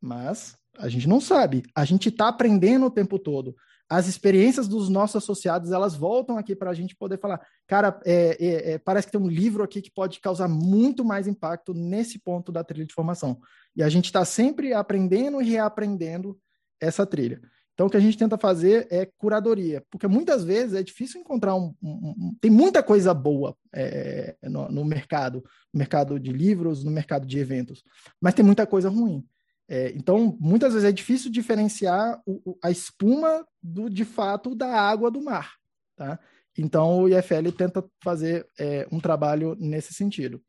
Mas 0.00 0.56
a 0.78 0.88
gente 0.88 1.06
não 1.06 1.20
sabe. 1.20 1.62
A 1.74 1.84
gente 1.84 2.08
está 2.08 2.28
aprendendo 2.28 2.86
o 2.86 2.90
tempo 2.90 3.18
todo. 3.18 3.54
As 3.94 4.08
experiências 4.08 4.66
dos 4.66 4.88
nossos 4.88 5.22
associados, 5.22 5.70
elas 5.70 5.94
voltam 5.94 6.36
aqui 6.36 6.56
para 6.56 6.68
a 6.68 6.74
gente 6.74 6.96
poder 6.96 7.16
falar, 7.16 7.40
cara, 7.64 8.00
é, 8.04 8.36
é, 8.40 8.72
é, 8.72 8.78
parece 8.78 9.06
que 9.06 9.12
tem 9.12 9.20
um 9.20 9.28
livro 9.28 9.62
aqui 9.62 9.80
que 9.80 9.90
pode 9.90 10.18
causar 10.18 10.48
muito 10.48 11.04
mais 11.04 11.28
impacto 11.28 11.72
nesse 11.72 12.18
ponto 12.18 12.50
da 12.50 12.64
trilha 12.64 12.84
de 12.84 12.92
formação. 12.92 13.38
E 13.76 13.84
a 13.84 13.88
gente 13.88 14.06
está 14.06 14.24
sempre 14.24 14.72
aprendendo 14.72 15.40
e 15.40 15.48
reaprendendo 15.48 16.36
essa 16.80 17.06
trilha. 17.06 17.40
Então, 17.72 17.86
o 17.86 17.90
que 17.90 17.96
a 17.96 18.00
gente 18.00 18.18
tenta 18.18 18.36
fazer 18.36 18.88
é 18.90 19.08
curadoria, 19.16 19.84
porque 19.88 20.08
muitas 20.08 20.42
vezes 20.42 20.74
é 20.74 20.82
difícil 20.82 21.20
encontrar 21.20 21.54
um. 21.54 21.72
um, 21.80 22.14
um 22.18 22.36
tem 22.40 22.50
muita 22.50 22.82
coisa 22.82 23.14
boa 23.14 23.56
é, 23.72 24.34
no, 24.42 24.68
no, 24.68 24.84
mercado, 24.84 25.44
no 25.72 25.78
mercado 25.78 26.18
de 26.18 26.32
livros, 26.32 26.82
no 26.82 26.90
mercado 26.90 27.24
de 27.24 27.38
eventos, 27.38 27.84
mas 28.20 28.34
tem 28.34 28.44
muita 28.44 28.66
coisa 28.66 28.88
ruim. 28.88 29.24
É, 29.68 29.92
então, 29.92 30.36
muitas 30.40 30.74
vezes 30.74 30.88
é 30.88 30.92
difícil 30.92 31.30
diferenciar 31.30 32.20
o, 32.26 32.56
a 32.62 32.70
espuma 32.70 33.46
do 33.62 33.88
de 33.88 34.04
fato 34.04 34.54
da 34.54 34.68
água 34.68 35.10
do 35.10 35.22
mar. 35.22 35.54
Tá? 35.96 36.18
Então, 36.56 37.02
o 37.02 37.08
IFL 37.08 37.50
tenta 37.56 37.84
fazer 38.02 38.46
é, 38.58 38.86
um 38.92 39.00
trabalho 39.00 39.56
nesse 39.58 39.94
sentido. 39.94 40.42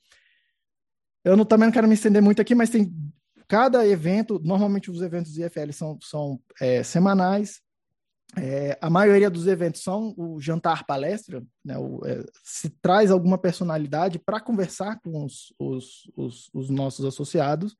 Eu 1.24 1.36
não, 1.36 1.46
também 1.46 1.68
não 1.68 1.74
quero 1.74 1.88
me 1.88 1.96
estender 1.96 2.22
muito 2.22 2.42
aqui, 2.42 2.54
mas 2.54 2.70
tem 2.70 2.94
cada 3.48 3.86
evento, 3.88 4.40
normalmente 4.44 4.92
os 4.92 5.02
eventos 5.02 5.34
do 5.34 5.44
IFL 5.44 5.72
são, 5.72 5.98
são 6.02 6.40
é, 6.60 6.84
semanais. 6.84 7.62
É, 8.38 8.78
a 8.82 8.90
maioria 8.90 9.30
dos 9.30 9.48
eventos 9.48 9.82
são 9.82 10.14
o 10.18 10.42
jantar 10.42 10.86
palestra, 10.86 11.44
né, 11.64 11.78
o, 11.78 12.02
é, 12.06 12.24
se 12.44 12.70
traz 12.82 13.10
alguma 13.10 13.38
personalidade 13.38 14.20
para 14.20 14.42
conversar 14.42 15.00
com 15.00 15.24
os, 15.24 15.54
os, 15.58 16.12
os, 16.18 16.50
os, 16.54 16.70
nossos 16.70 17.06
associados, 17.06 17.78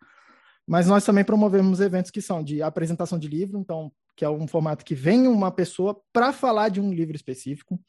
mas 0.68 0.88
nós 0.88 1.06
também 1.06 1.24
promovemos 1.24 1.80
eventos 1.80 2.12
que 2.12 2.22
são 2.22 2.44
de 2.44 2.62
apresentação 2.62 3.20
de 3.20 3.28
livro, 3.28 3.60
então, 3.60 3.92
que 4.16 4.26
é 4.26 4.30
um 4.30 4.48
formato 4.48 4.84
que 4.84 4.96
vem 4.96 5.28
uma 5.28 5.52
pessoa 5.52 6.00
para 6.12 6.34
falar 6.34 6.70
de 6.70 6.82
um 6.82 6.92
livro 6.92 7.16
específico. 7.16 7.80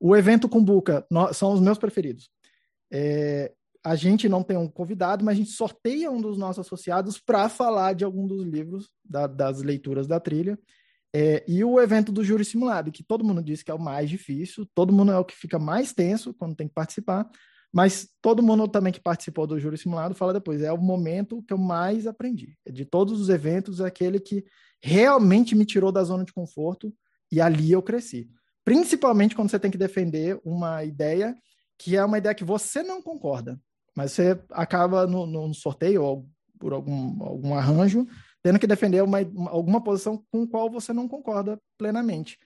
O 0.00 0.16
evento 0.16 0.48
com 0.48 0.62
Buca 0.62 1.06
são 1.32 1.52
os 1.52 1.60
meus 1.60 1.78
preferidos. 1.78 2.28
É, 2.92 3.52
a 3.84 3.94
gente 3.94 4.28
não 4.28 4.42
tem 4.42 4.56
um 4.56 4.68
convidado, 4.68 5.24
mas 5.24 5.34
a 5.34 5.38
gente 5.38 5.50
sorteia 5.50 6.10
um 6.10 6.20
dos 6.20 6.36
nossos 6.36 6.66
associados 6.66 7.18
para 7.18 7.48
falar 7.48 7.94
de 7.94 8.04
algum 8.04 8.26
dos 8.26 8.44
livros 8.44 8.90
da, 9.04 9.26
das 9.26 9.62
leituras 9.62 10.06
da 10.06 10.18
trilha. 10.18 10.58
É, 11.14 11.44
e 11.46 11.62
o 11.62 11.80
evento 11.80 12.10
do 12.10 12.24
júri 12.24 12.44
simulado, 12.44 12.90
que 12.90 13.02
todo 13.02 13.24
mundo 13.24 13.42
diz 13.42 13.62
que 13.62 13.70
é 13.70 13.74
o 13.74 13.78
mais 13.78 14.08
difícil, 14.08 14.66
todo 14.74 14.92
mundo 14.92 15.12
é 15.12 15.18
o 15.18 15.24
que 15.24 15.36
fica 15.36 15.58
mais 15.58 15.92
tenso 15.92 16.32
quando 16.32 16.56
tem 16.56 16.66
que 16.66 16.74
participar, 16.74 17.28
mas 17.72 18.08
todo 18.20 18.42
mundo 18.42 18.68
também 18.68 18.92
que 18.92 19.00
participou 19.00 19.46
do 19.46 19.58
júri 19.58 19.78
simulado 19.78 20.14
fala 20.14 20.34
depois, 20.34 20.60
é 20.60 20.70
o 20.72 20.78
momento 20.78 21.42
que 21.42 21.54
eu 21.54 21.58
mais 21.58 22.06
aprendi. 22.06 22.54
De 22.70 22.84
todos 22.84 23.18
os 23.20 23.28
eventos, 23.28 23.80
é 23.80 23.86
aquele 23.86 24.20
que 24.20 24.44
realmente 24.82 25.54
me 25.54 25.64
tirou 25.64 25.90
da 25.90 26.04
zona 26.04 26.24
de 26.24 26.32
conforto 26.32 26.92
e 27.30 27.40
ali 27.40 27.72
eu 27.72 27.82
cresci. 27.82 28.28
Principalmente 28.64 29.34
quando 29.34 29.50
você 29.50 29.58
tem 29.58 29.70
que 29.70 29.78
defender 29.78 30.38
uma 30.44 30.84
ideia 30.84 31.34
que 31.78 31.96
é 31.96 32.04
uma 32.04 32.18
ideia 32.18 32.34
que 32.34 32.44
você 32.44 32.82
não 32.82 33.02
concorda. 33.02 33.58
Mas 33.96 34.12
você 34.12 34.40
acaba 34.50 35.06
no, 35.06 35.52
sorteio 35.54 36.02
ou 36.02 36.28
por 36.58 36.72
algum, 36.72 37.22
algum 37.24 37.54
arranjo 37.54 38.06
tendo 38.42 38.58
que 38.58 38.66
defender 38.66 39.02
uma, 39.02 39.18
alguma 39.48 39.82
posição 39.82 40.22
com 40.30 40.46
qual 40.46 40.68
você 40.70 40.92
não 40.92 41.08
concorda 41.08 41.58
plenamente. 41.78 42.38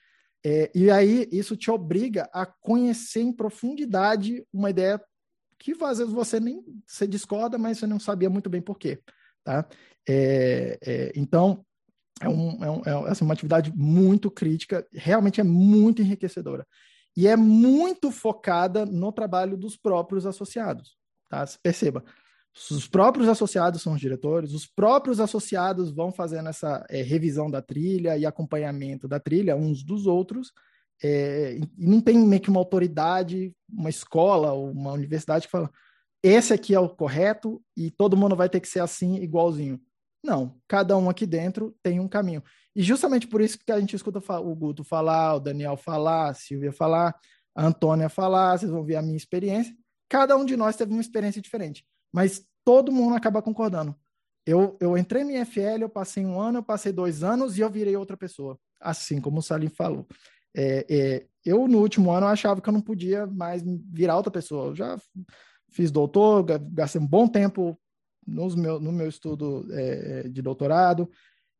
É, 0.44 0.70
e 0.74 0.90
aí 0.90 1.28
isso 1.32 1.56
te 1.56 1.70
obriga 1.70 2.28
a 2.32 2.46
conhecer 2.46 3.20
em 3.20 3.32
profundidade 3.32 4.46
uma 4.52 4.70
ideia 4.70 5.02
que 5.58 5.72
às 5.82 5.98
vezes 5.98 6.12
você 6.12 6.38
nem 6.40 6.62
você 6.86 7.06
discorda, 7.06 7.58
mas 7.58 7.78
você 7.78 7.86
não 7.86 7.98
sabia 7.98 8.30
muito 8.30 8.48
bem 8.50 8.60
por 8.60 8.78
quê. 8.78 9.00
Tá? 9.44 9.66
É, 10.08 10.78
é, 10.82 11.12
então, 11.14 11.64
é, 12.20 12.28
um, 12.28 12.64
é, 12.64 12.70
um, 12.70 12.82
é 13.06 13.10
assim, 13.10 13.24
uma 13.24 13.34
atividade 13.34 13.72
muito 13.74 14.30
crítica, 14.30 14.86
realmente 14.92 15.40
é 15.40 15.44
muito 15.44 16.02
enriquecedora. 16.02 16.66
E 17.16 17.26
é 17.26 17.36
muito 17.36 18.10
focada 18.10 18.84
no 18.84 19.10
trabalho 19.10 19.56
dos 19.56 19.76
próprios 19.76 20.26
associados. 20.26 20.96
Tá? 21.28 21.44
Perceba, 21.62 22.04
os 22.70 22.88
próprios 22.88 23.28
associados 23.28 23.82
são 23.82 23.94
os 23.94 24.00
diretores, 24.00 24.52
os 24.52 24.66
próprios 24.66 25.20
associados 25.20 25.90
vão 25.90 26.10
fazendo 26.10 26.48
essa 26.48 26.84
é, 26.88 27.02
revisão 27.02 27.50
da 27.50 27.60
trilha 27.60 28.16
e 28.16 28.24
acompanhamento 28.24 29.06
da 29.06 29.20
trilha 29.20 29.56
uns 29.56 29.82
dos 29.82 30.06
outros, 30.06 30.52
é, 31.02 31.58
e 31.78 31.86
não 31.86 32.00
tem 32.00 32.18
meio 32.18 32.40
que 32.40 32.50
uma 32.50 32.60
autoridade, 32.60 33.54
uma 33.68 33.90
escola 33.90 34.52
ou 34.52 34.70
uma 34.70 34.92
universidade 34.92 35.46
que 35.46 35.50
fala 35.50 35.70
esse 36.22 36.52
aqui 36.52 36.74
é 36.74 36.80
o 36.80 36.88
correto 36.88 37.62
e 37.76 37.90
todo 37.90 38.16
mundo 38.16 38.34
vai 38.34 38.48
ter 38.48 38.58
que 38.58 38.68
ser 38.68 38.80
assim, 38.80 39.16
igualzinho. 39.16 39.80
Não, 40.24 40.58
cada 40.66 40.96
um 40.96 41.08
aqui 41.08 41.24
dentro 41.24 41.76
tem 41.82 42.00
um 42.00 42.08
caminho. 42.08 42.42
E 42.74 42.82
justamente 42.82 43.28
por 43.28 43.40
isso 43.40 43.58
que 43.64 43.70
a 43.70 43.78
gente 43.78 43.94
escuta 43.94 44.18
o 44.40 44.54
Guto 44.56 44.82
falar, 44.82 45.34
o 45.34 45.40
Daniel 45.40 45.76
falar, 45.76 46.30
a 46.30 46.34
Silvia 46.34 46.72
falar, 46.72 47.14
a 47.54 47.66
Antônia 47.66 48.08
falar, 48.08 48.58
vocês 48.58 48.70
vão 48.70 48.82
ver 48.82 48.96
a 48.96 49.02
minha 49.02 49.16
experiência 49.16 49.72
cada 50.08 50.36
um 50.36 50.44
de 50.44 50.56
nós 50.56 50.76
teve 50.76 50.92
uma 50.92 51.00
experiência 51.00 51.42
diferente, 51.42 51.84
mas 52.12 52.44
todo 52.64 52.92
mundo 52.92 53.14
acaba 53.14 53.42
concordando. 53.42 53.94
Eu, 54.44 54.76
eu 54.80 54.96
entrei 54.96 55.24
no 55.24 55.32
IFL, 55.32 55.82
eu 55.82 55.88
passei 55.88 56.24
um 56.24 56.40
ano, 56.40 56.58
eu 56.58 56.62
passei 56.62 56.92
dois 56.92 57.22
anos 57.22 57.58
e 57.58 57.60
eu 57.60 57.70
virei 57.70 57.96
outra 57.96 58.16
pessoa, 58.16 58.58
assim 58.80 59.20
como 59.20 59.38
o 59.38 59.42
Salim 59.42 59.68
falou. 59.68 60.06
É, 60.56 60.86
é, 60.88 61.26
eu, 61.44 61.68
no 61.68 61.78
último 61.78 62.10
ano, 62.10 62.26
achava 62.26 62.60
que 62.60 62.68
eu 62.68 62.72
não 62.72 62.80
podia 62.80 63.26
mais 63.26 63.62
virar 63.92 64.16
outra 64.16 64.30
pessoa. 64.30 64.68
Eu 64.68 64.74
já 64.74 64.98
fiz 65.70 65.90
doutor, 65.90 66.44
gastei 66.72 67.00
um 67.00 67.06
bom 67.06 67.28
tempo 67.28 67.78
nos 68.26 68.54
meu, 68.54 68.80
no 68.80 68.90
meu 68.90 69.08
estudo 69.08 69.66
é, 69.70 70.28
de 70.28 70.40
doutorado. 70.40 71.08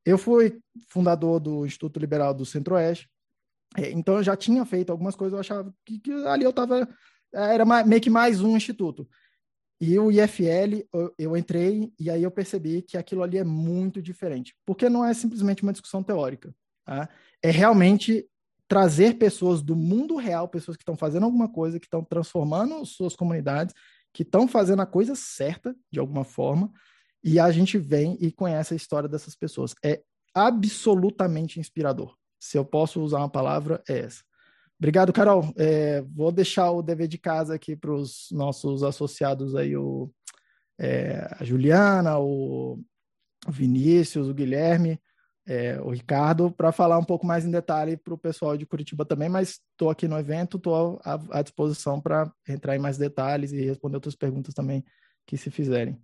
Eu 0.04 0.16
fui 0.16 0.58
fundador 0.88 1.38
do 1.38 1.66
Instituto 1.66 2.00
Liberal 2.00 2.32
do 2.32 2.46
Centro-Oeste, 2.46 3.08
é, 3.76 3.90
então 3.90 4.16
eu 4.16 4.22
já 4.22 4.36
tinha 4.36 4.64
feito 4.64 4.90
algumas 4.90 5.14
coisas, 5.14 5.34
eu 5.34 5.40
achava 5.40 5.74
que, 5.84 5.98
que 5.98 6.12
ali 6.26 6.44
eu 6.44 6.50
estava 6.50 6.88
era 7.32 7.64
meio 7.84 8.00
que 8.00 8.08
mais 8.08 8.40
um 8.40 8.56
instituto. 8.56 9.06
E 9.78 9.98
o 9.98 10.10
IFL, 10.10 10.86
eu, 10.92 11.14
eu, 11.18 11.36
entrei 11.36 11.92
e 12.00 12.08
aí 12.08 12.22
eu 12.22 12.30
percebi 12.30 12.80
que 12.80 12.96
aquilo 12.96 13.22
ali 13.22 13.36
é 13.36 13.44
muito 13.44 14.00
diferente, 14.00 14.56
porque 14.64 14.88
não 14.88 15.04
é 15.04 15.12
simplesmente 15.12 15.62
uma 15.62 15.72
discussão 15.72 16.02
teórica, 16.02 16.54
tá? 16.84 17.08
é 17.42 17.50
realmente 17.50 18.26
trazer 18.68 19.14
pessoas 19.18 19.62
do 19.62 19.76
mundo 19.76 20.16
real, 20.16 20.48
pessoas 20.48 20.76
que 20.76 20.82
estão 20.82 20.96
fazendo 20.96 21.24
alguma 21.24 21.48
coisa, 21.48 21.78
que 21.78 21.86
estão 21.86 22.02
transformando 22.02 22.84
suas 22.84 23.14
comunidades, 23.14 23.74
que 24.12 24.22
estão 24.22 24.48
fazendo 24.48 24.82
a 24.82 24.86
coisa 24.86 25.14
certa, 25.14 25.74
de 25.90 25.98
alguma 26.00 26.24
forma, 26.24 26.72
e 27.22 27.38
a 27.38 27.50
gente 27.50 27.78
vem 27.78 28.16
e 28.20 28.32
conhece 28.32 28.72
a 28.72 28.76
história 28.76 29.08
dessas 29.08 29.34
pessoas. 29.34 29.74
É 29.84 30.02
absolutamente 30.34 31.60
inspirador. 31.60 32.14
Se 32.38 32.58
eu 32.58 32.64
posso 32.64 33.00
usar 33.02 33.18
uma 33.18 33.28
palavra, 33.28 33.82
é 33.88 34.00
essa. 34.00 34.22
Obrigado, 34.78 35.12
Carol. 35.12 35.52
É, 35.56 36.02
vou 36.02 36.30
deixar 36.30 36.70
o 36.70 36.82
dever 36.82 37.08
de 37.08 37.18
casa 37.18 37.54
aqui 37.54 37.74
para 37.74 37.92
os 37.92 38.28
nossos 38.30 38.82
associados 38.82 39.54
aí, 39.54 39.76
o, 39.76 40.10
é, 40.78 41.28
a 41.38 41.44
Juliana, 41.44 42.18
o 42.18 42.78
Vinícius, 43.48 44.28
o 44.28 44.34
Guilherme, 44.34 45.00
é, 45.46 45.80
o 45.80 45.90
Ricardo, 45.90 46.50
para 46.50 46.72
falar 46.72 46.98
um 46.98 47.04
pouco 47.04 47.24
mais 47.24 47.44
em 47.44 47.50
detalhe 47.50 47.96
para 47.96 48.12
o 48.12 48.18
pessoal 48.18 48.56
de 48.56 48.66
Curitiba 48.66 49.04
também, 49.04 49.28
mas 49.28 49.60
estou 49.70 49.90
aqui 49.90 50.08
no 50.08 50.18
evento, 50.18 50.56
estou 50.56 51.00
à, 51.04 51.38
à 51.38 51.42
disposição 51.42 52.00
para 52.00 52.30
entrar 52.48 52.74
em 52.74 52.80
mais 52.80 52.98
detalhes 52.98 53.52
e 53.52 53.60
responder 53.60 53.96
outras 53.96 54.16
perguntas 54.16 54.52
também 54.52 54.84
que 55.24 55.36
se 55.36 55.50
fizerem. 55.50 56.00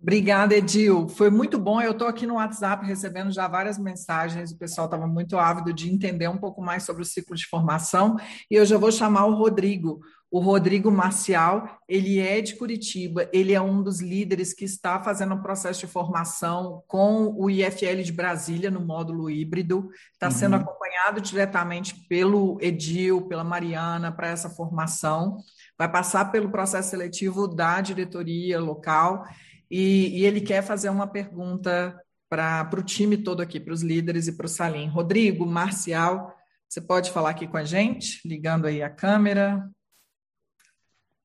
Obrigada, 0.00 0.56
Edil. 0.56 1.08
Foi 1.08 1.28
muito 1.28 1.58
bom. 1.58 1.80
Eu 1.80 1.90
estou 1.90 2.06
aqui 2.06 2.24
no 2.24 2.34
WhatsApp 2.34 2.86
recebendo 2.86 3.32
já 3.32 3.48
várias 3.48 3.76
mensagens. 3.78 4.52
O 4.52 4.58
pessoal 4.58 4.84
estava 4.84 5.08
muito 5.08 5.36
ávido 5.36 5.72
de 5.72 5.90
entender 5.90 6.28
um 6.28 6.38
pouco 6.38 6.62
mais 6.62 6.84
sobre 6.84 7.02
o 7.02 7.04
ciclo 7.04 7.34
de 7.34 7.46
formação. 7.46 8.16
E 8.48 8.54
eu 8.54 8.64
já 8.64 8.78
vou 8.78 8.92
chamar 8.92 9.26
o 9.26 9.34
Rodrigo. 9.34 10.00
O 10.30 10.40
Rodrigo 10.40 10.90
Marcial, 10.90 11.80
ele 11.88 12.20
é 12.20 12.42
de 12.42 12.54
Curitiba, 12.54 13.28
ele 13.32 13.54
é 13.54 13.60
um 13.60 13.82
dos 13.82 13.98
líderes 14.00 14.52
que 14.52 14.64
está 14.64 15.02
fazendo 15.02 15.34
um 15.34 15.40
processo 15.40 15.80
de 15.80 15.86
formação 15.86 16.82
com 16.86 17.34
o 17.34 17.48
IFL 17.48 18.02
de 18.04 18.12
Brasília 18.12 18.70
no 18.70 18.84
módulo 18.84 19.30
híbrido, 19.30 19.88
está 20.12 20.26
uhum. 20.26 20.32
sendo 20.32 20.56
acompanhado 20.56 21.18
diretamente 21.22 21.94
pelo 22.10 22.58
Edil, 22.60 23.22
pela 23.22 23.42
Mariana 23.42 24.12
para 24.12 24.28
essa 24.28 24.50
formação, 24.50 25.38
vai 25.78 25.90
passar 25.90 26.26
pelo 26.26 26.50
processo 26.50 26.90
seletivo 26.90 27.48
da 27.48 27.80
diretoria 27.80 28.60
local 28.60 29.24
e, 29.70 30.20
e 30.20 30.24
ele 30.24 30.40
quer 30.40 30.62
fazer 30.62 30.88
uma 30.88 31.06
pergunta 31.06 32.00
para 32.28 32.68
o 32.78 32.82
time 32.82 33.16
todo 33.16 33.40
aqui, 33.40 33.58
para 33.58 33.72
os 33.72 33.82
líderes 33.82 34.28
e 34.28 34.36
para 34.36 34.46
o 34.46 34.48
Salim. 34.48 34.86
Rodrigo, 34.86 35.46
Marcial, 35.46 36.34
você 36.68 36.80
pode 36.80 37.10
falar 37.10 37.30
aqui 37.30 37.46
com 37.46 37.56
a 37.56 37.64
gente, 37.64 38.26
ligando 38.26 38.66
aí 38.66 38.82
a 38.82 38.90
câmera. 38.90 39.68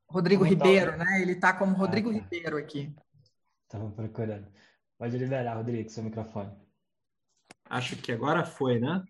Rodrigo 0.09 0.43
Ribeiro, 0.43 0.95
né? 0.97 1.21
Ele 1.21 1.33
está 1.33 1.53
como 1.53 1.75
Rodrigo 1.75 2.09
ah, 2.09 2.13
tá. 2.13 2.19
Ribeiro 2.19 2.57
aqui. 2.57 2.95
Estava 3.63 3.89
procurando. 3.91 4.47
Pode 4.97 5.17
liberar, 5.17 5.57
Rodrigo, 5.57 5.89
seu 5.89 6.03
microfone. 6.03 6.51
Acho 7.69 7.95
que 7.97 8.11
agora 8.11 8.45
foi, 8.45 8.79
né? 8.79 9.03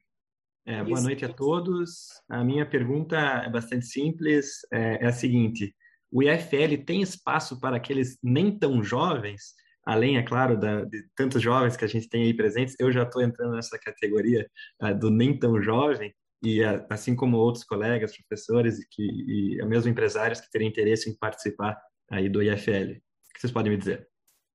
É, 0.66 0.82
boa 0.82 1.02
noite 1.02 1.26
a 1.26 1.34
todos. 1.34 2.22
A 2.30 2.44
minha 2.44 2.66
pergunta 2.66 3.18
é 3.18 3.50
bastante 3.50 3.86
simples, 3.86 4.66
é, 4.72 5.04
é 5.04 5.08
a 5.08 5.12
seguinte: 5.12 5.76
o 6.14 6.22
IFL 6.22 6.84
tem 6.86 7.02
espaço 7.02 7.60
para 7.60 7.78
aqueles 7.78 8.20
nem 8.22 8.56
tão 8.56 8.84
jovens, 8.84 9.56
além, 9.84 10.18
é 10.18 10.24
claro, 10.24 10.56
da, 10.56 10.86
de 10.86 11.04
tantos 11.16 11.42
jovens 11.42 11.76
que 11.76 11.84
a 11.84 11.88
gente 11.88 12.08
tem 12.08 12.24
aí 12.24 12.34
presentes. 12.36 12.76
Eu 12.80 12.92
já 12.92 13.02
estou 13.02 13.22
entrando 13.22 13.56
nessa 13.56 13.80
categoria 13.80 14.48
uh, 14.82 14.94
do 14.94 15.10
nem 15.10 15.38
tão 15.38 15.60
jovem, 15.60 16.14
e 16.44 16.64
uh, 16.64 16.86
assim 16.88 17.16
como 17.16 17.38
outros 17.38 17.64
colegas, 17.64 18.16
professores 18.16 18.80
e, 18.80 18.88
que, 18.90 19.04
e 19.04 19.66
mesmo 19.66 19.90
empresários 19.90 20.40
que 20.40 20.52
terem 20.52 20.68
interesse 20.68 21.10
em 21.10 21.18
participar 21.18 21.76
aí 22.12 22.30
do 22.30 22.44
IFL. 22.44 22.92
O 22.92 23.34
que 23.34 23.42
vocês 23.42 23.52
podem 23.52 23.72
me 23.72 23.78
dizer? 23.78 24.08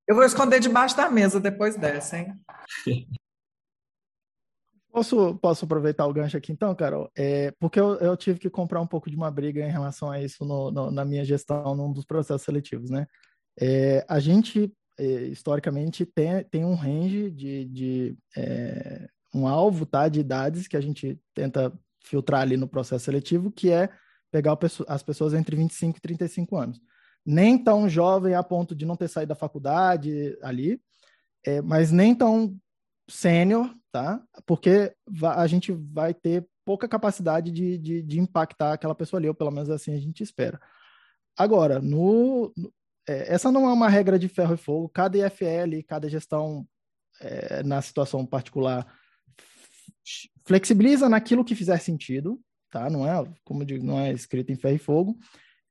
Eu 0.06 0.14
vou 0.14 0.24
esconder 0.24 0.60
debaixo 0.60 0.97
da 0.97 1.10
mesa 1.10 1.40
depois 1.40 1.76
dessa, 1.76 2.18
hein? 2.18 2.35
Posso, 4.98 5.36
posso 5.36 5.64
aproveitar 5.64 6.06
o 6.06 6.12
gancho 6.12 6.36
aqui 6.36 6.50
então, 6.50 6.74
Carol? 6.74 7.08
É, 7.16 7.52
porque 7.60 7.78
eu, 7.78 7.94
eu 7.98 8.16
tive 8.16 8.40
que 8.40 8.50
comprar 8.50 8.80
um 8.80 8.86
pouco 8.86 9.08
de 9.08 9.14
uma 9.14 9.30
briga 9.30 9.64
em 9.64 9.70
relação 9.70 10.10
a 10.10 10.20
isso 10.20 10.44
no, 10.44 10.72
no, 10.72 10.90
na 10.90 11.04
minha 11.04 11.24
gestão, 11.24 11.72
num 11.76 11.92
dos 11.92 12.04
processos 12.04 12.42
seletivos, 12.42 12.90
né? 12.90 13.06
É, 13.60 14.04
a 14.08 14.18
gente, 14.18 14.72
é, 14.98 15.04
historicamente, 15.04 16.04
tem, 16.04 16.42
tem 16.50 16.64
um 16.64 16.74
range 16.74 17.30
de, 17.30 17.64
de 17.66 18.18
é, 18.36 19.08
um 19.32 19.46
alvo, 19.46 19.86
tá, 19.86 20.08
de 20.08 20.18
idades 20.18 20.66
que 20.66 20.76
a 20.76 20.80
gente 20.80 21.16
tenta 21.32 21.72
filtrar 22.02 22.40
ali 22.40 22.56
no 22.56 22.66
processo 22.66 23.04
seletivo, 23.04 23.52
que 23.52 23.70
é 23.70 23.88
pegar 24.32 24.58
as 24.88 25.02
pessoas 25.04 25.32
entre 25.32 25.54
25 25.54 25.96
e 25.96 26.00
35 26.00 26.56
anos. 26.56 26.80
Nem 27.24 27.56
tão 27.56 27.88
jovem 27.88 28.34
a 28.34 28.42
ponto 28.42 28.74
de 28.74 28.84
não 28.84 28.96
ter 28.96 29.06
saído 29.06 29.28
da 29.28 29.36
faculdade 29.36 30.36
ali, 30.42 30.80
é, 31.46 31.62
mas 31.62 31.92
nem 31.92 32.16
tão 32.16 32.58
sênior, 33.09 33.74
tá? 33.90 34.22
Porque 34.47 34.93
a 35.22 35.47
gente 35.47 35.72
vai 35.72 36.12
ter 36.12 36.47
pouca 36.64 36.86
capacidade 36.86 37.51
de, 37.51 37.78
de, 37.78 38.02
de, 38.02 38.20
impactar 38.20 38.74
aquela 38.74 38.94
pessoa 38.94 39.18
ali, 39.18 39.28
ou 39.28 39.35
pelo 39.35 39.51
menos 39.51 39.70
assim 39.70 39.94
a 39.94 39.98
gente 39.98 40.22
espera. 40.22 40.60
Agora, 41.36 41.80
no, 41.80 42.52
é, 43.09 43.32
essa 43.32 43.51
não 43.51 43.68
é 43.68 43.72
uma 43.72 43.89
regra 43.89 44.18
de 44.18 44.28
ferro 44.28 44.55
e 44.55 44.59
fogo, 44.59 44.89
cada 44.89 45.16
IFL, 45.16 45.82
cada 45.86 46.09
gestão 46.10 46.66
é, 47.20 47.62
na 47.62 47.80
situação 47.80 48.26
particular 48.26 48.86
flexibiliza 50.47 51.09
naquilo 51.09 51.44
que 51.44 51.55
fizer 51.55 51.78
sentido, 51.78 52.40
tá? 52.70 52.89
Não 52.89 53.06
é, 53.06 53.26
como 53.44 53.64
digo, 53.64 53.85
não 53.85 53.98
é 53.98 54.12
escrito 54.12 54.52
em 54.52 54.56
ferro 54.56 54.76
e 54.76 54.78
fogo. 54.78 55.18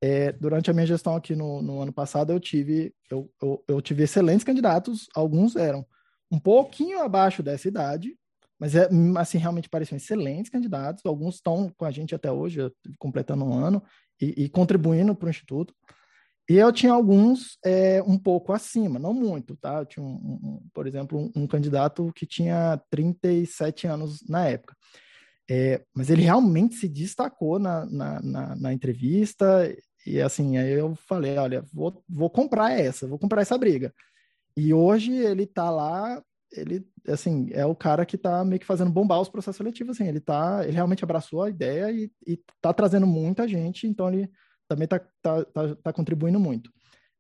É, 0.02 0.32
durante 0.32 0.70
a 0.70 0.74
minha 0.74 0.86
gestão 0.86 1.16
aqui 1.16 1.36
no, 1.36 1.62
no 1.62 1.82
ano 1.82 1.92
passado, 1.92 2.32
eu 2.32 2.40
tive, 2.40 2.94
eu, 3.10 3.32
eu, 3.42 3.64
eu 3.68 3.82
tive 3.82 4.04
excelentes 4.04 4.44
candidatos, 4.44 5.08
alguns 5.16 5.56
eram 5.56 5.86
um 6.32 6.40
pouquinho 6.40 7.02
abaixo 7.02 7.42
dessa 7.42 7.68
idade, 7.68 8.18
mas 8.60 8.76
é 8.76 8.90
assim 9.18 9.38
realmente 9.38 9.70
pareciam 9.70 9.98
excelentes 9.98 10.52
candidatos. 10.52 11.06
Alguns 11.06 11.36
estão 11.36 11.72
com 11.78 11.86
a 11.86 11.92
gente 11.92 12.16
até 12.16 12.32
hoje, 12.32 12.72
completando 12.98 13.46
um 13.46 13.54
ano 13.54 13.84
e, 14.20 14.46
e 14.46 14.50
contribuindo 14.50 15.16
para 15.16 15.28
o 15.28 15.30
instituto. 15.30 15.74
E 16.50 16.56
eu 16.56 16.72
tinha 16.72 16.94
alguns 16.94 17.58
é, 17.64 18.02
um 18.04 18.18
pouco 18.18 18.54
acima, 18.54 18.98
não 18.98 19.14
muito, 19.14 19.58
tá? 19.58 19.80
Eu 19.80 19.86
tinha, 19.86 20.04
um, 20.04 20.16
um, 20.16 20.70
por 20.74 20.88
exemplo, 20.88 21.20
um, 21.20 21.44
um, 21.44 21.48
candidato 21.48 22.12
que 22.16 22.26
tinha 22.26 22.82
37 22.90 23.86
anos 23.86 24.26
na 24.28 24.48
época. 24.48 24.74
É, 25.50 25.84
mas 25.94 26.10
ele 26.10 26.22
realmente 26.22 26.76
se 26.76 26.88
destacou 26.88 27.60
na, 27.60 27.86
na, 27.86 28.22
na, 28.22 28.56
na, 28.56 28.74
entrevista 28.74 29.74
e 30.06 30.22
assim, 30.22 30.58
aí 30.58 30.72
eu 30.74 30.94
falei, 31.08 31.38
olha, 31.38 31.64
vou, 31.74 32.04
vou 32.08 32.30
comprar 32.30 32.78
essa, 32.78 33.08
vou 33.08 33.20
comprar 33.20 33.42
essa 33.42 33.58
briga. 33.58 33.94
E 34.58 34.74
hoje 34.74 35.16
ele 35.16 35.46
tá 35.46 35.70
lá, 35.70 36.20
ele, 36.52 36.84
assim, 37.08 37.50
é 37.52 37.64
o 37.64 37.76
cara 37.76 38.08
que 38.08 38.18
tá 38.18 38.44
meio 38.44 38.60
que 38.60 38.66
fazendo 38.66 38.90
bombar 38.90 39.22
os 39.22 39.30
processos 39.30 39.58
seletivos, 39.58 39.96
assim, 39.96 40.10
ele 40.10 40.20
tá, 40.20 40.64
ele 40.64 40.74
realmente 40.74 41.04
abraçou 41.04 41.44
a 41.44 41.50
ideia 41.50 41.92
e, 41.92 42.12
e 42.26 42.42
tá 42.60 42.74
trazendo 42.74 43.06
muita 43.06 43.48
gente, 43.48 43.86
então 43.86 44.12
ele 44.12 44.28
também 44.68 44.88
tá, 44.88 45.00
tá, 45.22 45.46
tá, 45.46 45.76
tá 45.76 45.94
contribuindo 45.94 46.40
muito. 46.40 46.72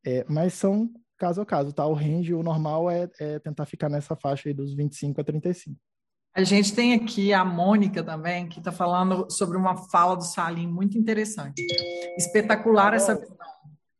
É, 0.03 0.25
mas 0.27 0.55
são 0.55 0.89
caso 1.15 1.39
a 1.39 1.45
caso, 1.45 1.71
tá? 1.71 1.85
O 1.85 1.93
range, 1.93 2.33
o 2.33 2.41
normal 2.41 2.89
é, 2.89 3.07
é 3.19 3.37
tentar 3.37 3.67
ficar 3.67 3.87
nessa 3.87 4.15
faixa 4.15 4.49
aí 4.49 4.53
dos 4.53 4.73
25 4.73 5.21
a 5.21 5.23
35. 5.23 5.79
A 6.35 6.43
gente 6.43 6.73
tem 6.73 6.93
aqui 6.93 7.33
a 7.33 7.45
Mônica 7.45 8.03
também, 8.03 8.47
que 8.47 8.59
está 8.59 8.71
falando 8.71 9.29
sobre 9.29 9.57
uma 9.57 9.75
fala 9.89 10.15
do 10.15 10.23
Salim 10.23 10.67
muito 10.67 10.97
interessante. 10.97 11.65
Espetacular 12.17 12.93
essa 12.93 13.15
visão 13.15 13.47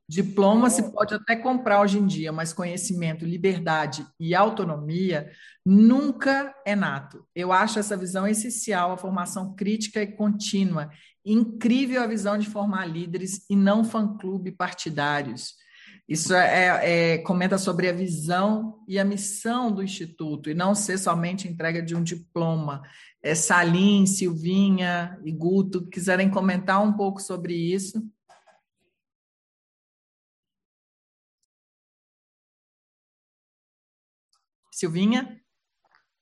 Diploma 0.10 0.70
se 0.70 0.90
pode 0.92 1.14
até 1.14 1.36
comprar 1.36 1.82
hoje 1.82 2.00
em 2.00 2.06
dia, 2.06 2.32
mas 2.32 2.54
conhecimento, 2.54 3.26
liberdade 3.26 4.08
e 4.18 4.34
autonomia 4.34 5.30
nunca 5.66 6.56
é 6.66 6.78
nato. 6.78 7.26
Eu 7.36 7.52
acho 7.52 7.78
essa 7.78 7.98
visão 7.98 8.26
essencial, 8.26 8.94
a 8.94 8.98
formação 8.98 9.54
crítica 9.54 10.02
e 10.02 10.08
contínua. 10.08 10.90
Incrível 11.26 12.02
a 12.02 12.08
visão 12.08 12.38
de 12.38 12.48
formar 12.48 12.86
líderes 12.86 13.46
e 13.50 13.56
não 13.56 13.84
fã-clube 13.84 14.54
partidários. 14.54 15.56
Isso 16.08 16.34
é, 16.34 16.56
é, 16.56 17.16
é, 17.16 17.18
comenta 17.18 17.58
sobre 17.58 17.90
a 17.90 17.94
visão 17.94 18.80
e 18.88 18.98
a 18.98 19.04
missão 19.04 19.70
do 19.70 19.84
Instituto, 19.84 20.50
e 20.50 20.54
não 20.54 20.74
ser 20.74 20.98
somente 20.98 21.50
entrega 21.50 21.82
de 21.82 21.94
um 21.94 22.02
diploma. 22.02 22.82
É, 23.22 23.36
Salim, 23.36 24.06
Silvinha 24.06 25.20
e 25.26 25.34
Guto 25.34 25.86
quiserem 25.90 26.30
comentar 26.30 26.82
um 26.82 26.94
pouco 26.94 27.22
sobre 27.22 27.54
isso. 27.54 28.02
Silvinha? 34.78 35.42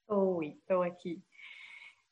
Oi, 0.07 0.57
estou 0.57 0.81
aqui. 0.81 1.21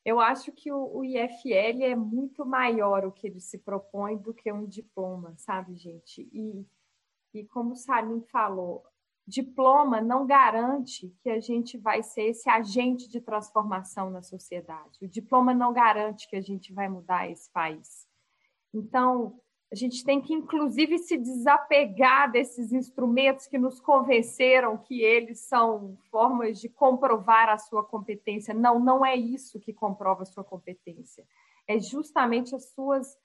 Eu 0.03 0.19
acho 0.19 0.51
que 0.51 0.69
o, 0.73 1.01
IFL 1.01 1.83
é 1.83 1.95
muito 1.95 2.45
maior 2.45 3.05
o 3.05 3.13
que 3.13 3.27
ele 3.27 3.39
se 3.39 3.57
propõe 3.59 4.17
do 4.17 4.33
que 4.33 4.51
um 4.51 4.65
diploma, 4.65 5.33
sabe, 5.37 5.73
gente? 5.77 6.29
E, 6.33 6.67
e 7.33 7.45
como 7.45 7.71
o 7.71 7.75
Salim 7.77 8.21
falou, 8.23 8.83
diploma 9.25 10.01
não 10.01 10.27
garante 10.27 11.15
que 11.21 11.29
a 11.29 11.39
gente 11.39 11.77
vai 11.77 12.03
ser 12.03 12.23
esse 12.23 12.49
agente 12.49 13.07
de 13.07 13.21
transformação 13.21 14.09
na 14.09 14.21
sociedade. 14.21 14.99
O 15.01 15.07
diploma 15.07 15.53
não 15.53 15.71
garante 15.71 16.27
que 16.27 16.35
a 16.35 16.41
gente 16.41 16.73
vai 16.73 16.89
mudar 16.89 17.31
esse 17.31 17.49
país. 17.51 18.05
Então, 18.73 19.39
a 19.73 19.75
gente 19.75 20.05
tem 20.05 20.21
que, 20.21 20.31
inclusive, 20.31 20.99
se 20.99 21.17
desapegar 21.17 22.31
desses 22.31 22.71
instrumentos 22.71 23.47
que 23.47 23.57
nos 23.57 23.79
convenceram 23.79 24.77
que 24.77 25.01
eles 25.01 25.39
são 25.39 25.97
formas 26.11 26.61
de 26.61 26.69
comprovar 26.69 27.49
a 27.49 27.57
sua 27.57 27.83
competência. 27.83 28.53
Não, 28.53 28.79
não 28.79 29.03
é 29.03 29.15
isso 29.15 29.59
que 29.59 29.73
comprova 29.73 30.21
a 30.21 30.27
sua 30.27 30.43
competência. 30.43 31.25
É 31.67 31.79
justamente 31.79 32.53
as 32.53 32.65
suas 32.69 33.17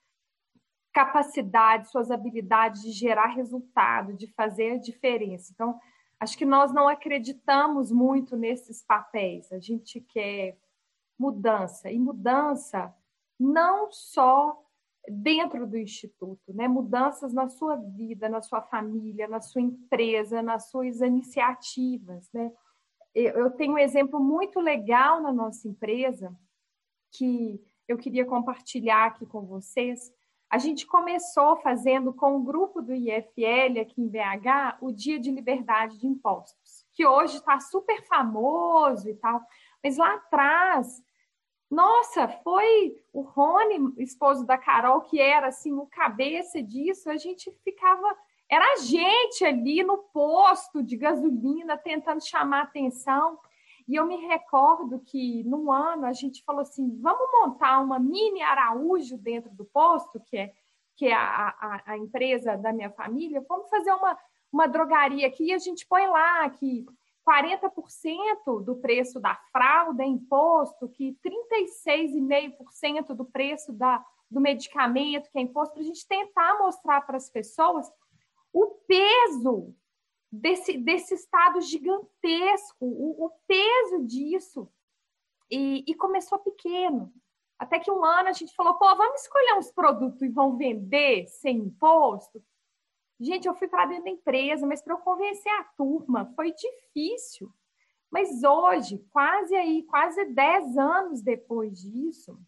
capacidades, 0.91 1.91
suas 1.91 2.09
habilidades 2.09 2.81
de 2.81 2.93
gerar 2.93 3.27
resultado, 3.27 4.15
de 4.15 4.25
fazer 4.33 4.71
a 4.71 4.79
diferença. 4.79 5.51
Então, 5.53 5.79
acho 6.19 6.35
que 6.35 6.45
nós 6.45 6.73
não 6.73 6.87
acreditamos 6.87 7.91
muito 7.91 8.35
nesses 8.35 8.81
papéis. 8.81 9.51
A 9.51 9.59
gente 9.59 10.01
quer 10.01 10.57
mudança. 11.15 11.91
E 11.91 11.99
mudança 11.99 12.91
não 13.39 13.91
só 13.91 14.65
dentro 15.09 15.65
do 15.65 15.77
instituto, 15.77 16.53
né? 16.53 16.67
Mudanças 16.67 17.33
na 17.33 17.49
sua 17.49 17.75
vida, 17.75 18.29
na 18.29 18.41
sua 18.41 18.61
família, 18.61 19.27
na 19.27 19.41
sua 19.41 19.61
empresa, 19.61 20.41
nas 20.41 20.69
suas 20.69 21.01
iniciativas, 21.01 22.29
né? 22.33 22.51
Eu 23.13 23.49
tenho 23.51 23.73
um 23.73 23.77
exemplo 23.77 24.19
muito 24.19 24.59
legal 24.59 25.21
na 25.21 25.33
nossa 25.33 25.67
empresa 25.67 26.33
que 27.11 27.59
eu 27.87 27.97
queria 27.97 28.23
compartilhar 28.23 29.07
aqui 29.07 29.25
com 29.25 29.41
vocês. 29.41 30.13
A 30.49 30.57
gente 30.59 30.85
começou 30.85 31.57
fazendo 31.57 32.13
com 32.13 32.35
o 32.35 32.43
grupo 32.43 32.81
do 32.81 32.93
IFL 32.93 33.81
aqui 33.81 34.01
em 34.01 34.07
BH 34.07 34.77
o 34.79 34.91
Dia 34.91 35.19
de 35.19 35.31
Liberdade 35.31 35.97
de 35.99 36.07
Impostos, 36.07 36.85
que 36.93 37.05
hoje 37.05 37.37
está 37.37 37.59
super 37.59 38.03
famoso 38.05 39.09
e 39.09 39.15
tal, 39.15 39.41
mas 39.83 39.97
lá 39.97 40.15
atrás 40.15 41.03
nossa, 41.69 42.27
foi 42.27 42.95
o 43.13 43.21
Rony, 43.21 43.93
esposo 43.99 44.43
da 44.45 44.57
Carol, 44.57 45.01
que 45.01 45.21
era 45.21 45.47
assim 45.49 45.71
o 45.73 45.85
cabeça 45.85 46.63
disso. 46.63 47.09
A 47.09 47.17
gente 47.17 47.51
ficava, 47.63 48.17
era 48.49 48.73
a 48.73 48.77
gente 48.77 49.45
ali 49.45 49.83
no 49.83 49.99
posto 49.99 50.81
de 50.81 50.97
gasolina 50.97 51.77
tentando 51.77 52.25
chamar 52.25 52.63
atenção. 52.63 53.37
E 53.87 53.95
eu 53.95 54.05
me 54.05 54.17
recordo 54.17 54.99
que 54.99 55.43
num 55.43 55.71
ano 55.71 56.05
a 56.05 56.13
gente 56.13 56.43
falou 56.43 56.61
assim: 56.61 56.99
vamos 56.99 57.27
montar 57.31 57.79
uma 57.79 57.99
mini 57.99 58.41
Araújo 58.41 59.17
dentro 59.17 59.51
do 59.53 59.65
posto, 59.65 60.19
que 60.19 60.37
é, 60.37 60.53
que 60.95 61.05
é 61.05 61.13
a, 61.13 61.49
a, 61.59 61.83
a 61.85 61.97
empresa 61.97 62.57
da 62.57 62.73
minha 62.73 62.89
família, 62.89 63.45
vamos 63.47 63.69
fazer 63.69 63.91
uma, 63.93 64.17
uma 64.51 64.67
drogaria 64.67 65.27
aqui 65.27 65.45
e 65.45 65.53
a 65.53 65.59
gente 65.59 65.85
põe 65.87 66.07
lá 66.07 66.49
que 66.49 66.85
40% 67.29 68.63
do 68.63 68.75
preço 68.77 69.19
da 69.19 69.35
fralda 69.51 70.03
é 70.03 70.07
imposto, 70.07 70.89
que 70.89 71.15
36,5% 71.23 73.13
do 73.13 73.23
preço 73.23 73.71
da, 73.71 74.03
do 74.31 74.41
medicamento 74.41 75.29
que 75.29 75.37
é 75.37 75.41
imposto, 75.41 75.75
para 75.75 75.83
a 75.83 75.85
gente 75.85 76.07
tentar 76.07 76.57
mostrar 76.57 77.01
para 77.01 77.17
as 77.17 77.29
pessoas 77.29 77.87
o 78.51 78.65
peso 78.87 79.75
desse, 80.31 80.75
desse 80.77 81.13
Estado 81.13 81.61
gigantesco, 81.61 82.83
o, 82.83 83.25
o 83.25 83.29
peso 83.47 84.05
disso. 84.05 84.67
E, 85.51 85.83
e, 85.87 85.95
começou 85.95 86.39
pequeno. 86.39 87.11
Até 87.57 87.79
que 87.79 87.91
um 87.91 88.05
ano 88.05 88.29
a 88.29 88.33
gente 88.33 88.55
falou, 88.55 88.75
pô, 88.75 88.85
vamos 88.95 89.21
escolher 89.21 89.57
uns 89.57 89.71
produtos 89.71 90.21
e 90.21 90.29
vão 90.29 90.55
vender 90.55 91.27
sem 91.27 91.57
imposto? 91.57 92.43
Gente, 93.19 93.47
eu 93.47 93.55
fui 93.55 93.67
para 93.67 93.85
dentro 93.85 94.05
da 94.05 94.09
empresa, 94.11 94.65
mas 94.65 94.81
para 94.81 94.93
eu 94.93 94.99
convencer 94.99 95.51
a 95.53 95.63
turma 95.75 96.31
foi 96.35 96.53
difícil. 96.53 97.51
Mas 98.09 98.43
hoje, 98.43 98.97
quase 99.11 99.53
aí, 99.55 99.83
quase 99.83 100.23
10 100.25 100.77
anos 100.77 101.21
depois 101.21 101.79
disso, 101.81 102.39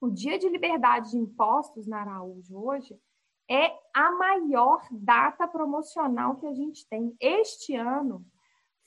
o 0.00 0.10
Dia 0.10 0.38
de 0.38 0.48
Liberdade 0.48 1.10
de 1.10 1.18
Impostos 1.18 1.86
na 1.86 2.00
Araújo 2.00 2.56
hoje 2.58 2.98
é 3.48 3.72
a 3.94 4.10
maior 4.12 4.82
data 4.90 5.46
promocional 5.46 6.36
que 6.36 6.46
a 6.46 6.54
gente 6.54 6.86
tem. 6.88 7.14
Este 7.20 7.76
ano 7.76 8.24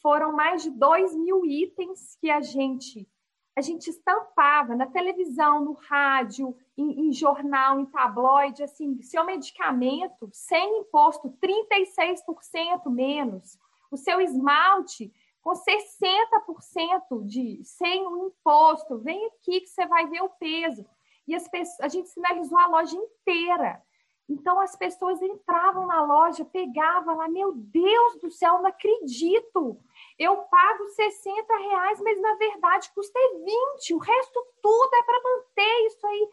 foram 0.02 0.34
mais 0.34 0.64
de 0.64 0.72
2 0.72 1.16
mil 1.16 1.46
itens 1.46 2.18
que 2.20 2.30
a 2.30 2.42
gente 2.42 3.08
a 3.56 3.62
gente 3.62 3.90
estampava 3.90 4.74
na 4.74 4.88
televisão, 4.88 5.62
no 5.62 5.74
rádio, 5.74 6.56
em, 6.80 7.08
em 7.08 7.14
jornal, 7.14 7.80
em 7.80 7.86
tabloide, 7.86 8.64
assim, 8.64 9.02
seu 9.02 9.26
medicamento 9.26 10.30
sem 10.32 10.80
imposto, 10.80 11.34
36% 11.42 12.90
menos. 12.90 13.58
O 13.92 13.98
seu 13.98 14.22
esmalte 14.22 15.12
com 15.42 15.52
60% 15.52 17.26
de 17.26 17.62
sem 17.64 18.06
o 18.08 18.28
imposto. 18.28 18.98
Vem 19.00 19.26
aqui 19.28 19.62
que 19.62 19.68
você 19.68 19.86
vai 19.86 20.08
ver 20.08 20.22
o 20.22 20.30
peso. 20.30 20.86
E 21.28 21.36
as 21.36 21.48
pessoas, 21.48 21.80
a 21.82 21.88
gente 21.88 22.10
sinalizou 22.10 22.58
a 22.58 22.68
loja 22.68 22.96
inteira. 22.96 23.82
Então 24.30 24.60
as 24.62 24.76
pessoas 24.76 25.20
entravam 25.22 25.88
na 25.88 26.04
loja, 26.04 26.46
pegavam 26.46 27.18
lá, 27.18 27.28
meu 27.28 27.52
Deus 27.52 28.22
do 28.22 28.30
céu, 28.30 28.60
não 28.60 28.68
acredito. 28.68 29.80
Eu 30.20 30.38
pago 30.44 30.88
60 30.90 31.58
reais, 31.58 32.00
mas 32.02 32.22
na 32.22 32.36
verdade 32.36 32.92
custa 32.94 33.20
20. 33.44 33.94
O 33.96 33.98
resto 33.98 34.48
tudo 34.62 34.94
é 34.94 35.04
para 35.04 35.24
manter 35.24 35.88
isso 35.88 36.06
aí. 36.06 36.30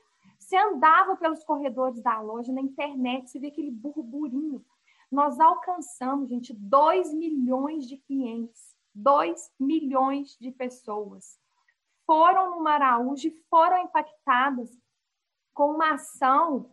Você 0.47 0.57
andava 0.57 1.17
pelos 1.17 1.43
corredores 1.43 2.01
da 2.01 2.21
loja, 2.21 2.53
na 2.53 2.61
internet, 2.61 3.29
você 3.29 3.41
vê 3.41 3.49
aquele 3.49 3.73
burburinho. 3.73 4.65
Nós 5.11 5.41
alcançamos, 5.41 6.29
gente, 6.29 6.55
2 6.55 7.13
milhões 7.13 7.85
de 7.89 7.97
clientes. 7.97 8.73
2 8.95 9.53
milhões 9.59 10.37
de 10.41 10.53
pessoas 10.53 11.37
foram 12.07 12.51
no 12.53 12.63
Maraújo 12.63 13.27
e 13.27 13.37
foram 13.51 13.83
impactadas 13.83 14.71
com 15.53 15.73
uma 15.73 15.95
ação 15.95 16.71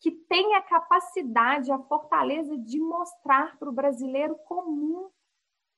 que 0.00 0.10
tem 0.10 0.54
a 0.54 0.62
capacidade, 0.62 1.70
a 1.70 1.78
fortaleza 1.78 2.56
de 2.56 2.80
mostrar 2.80 3.58
para 3.58 3.68
o 3.68 3.72
brasileiro 3.72 4.34
comum 4.46 5.10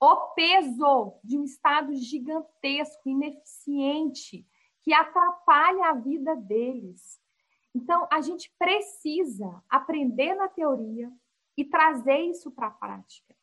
o 0.00 0.16
peso 0.36 1.18
de 1.24 1.36
um 1.36 1.42
Estado 1.42 1.92
gigantesco, 1.96 3.08
ineficiente, 3.08 4.46
que 4.82 4.94
atrapalha 4.94 5.86
a 5.86 5.94
vida 5.94 6.36
deles. 6.36 7.20
Então, 7.74 8.06
a 8.10 8.20
gente 8.20 8.52
precisa 8.58 9.62
aprender 9.68 10.34
na 10.34 10.48
teoria 10.48 11.10
e 11.56 11.64
trazer 11.64 12.18
isso 12.18 12.50
para 12.50 12.66
a 12.66 12.70
prática. 12.70 13.34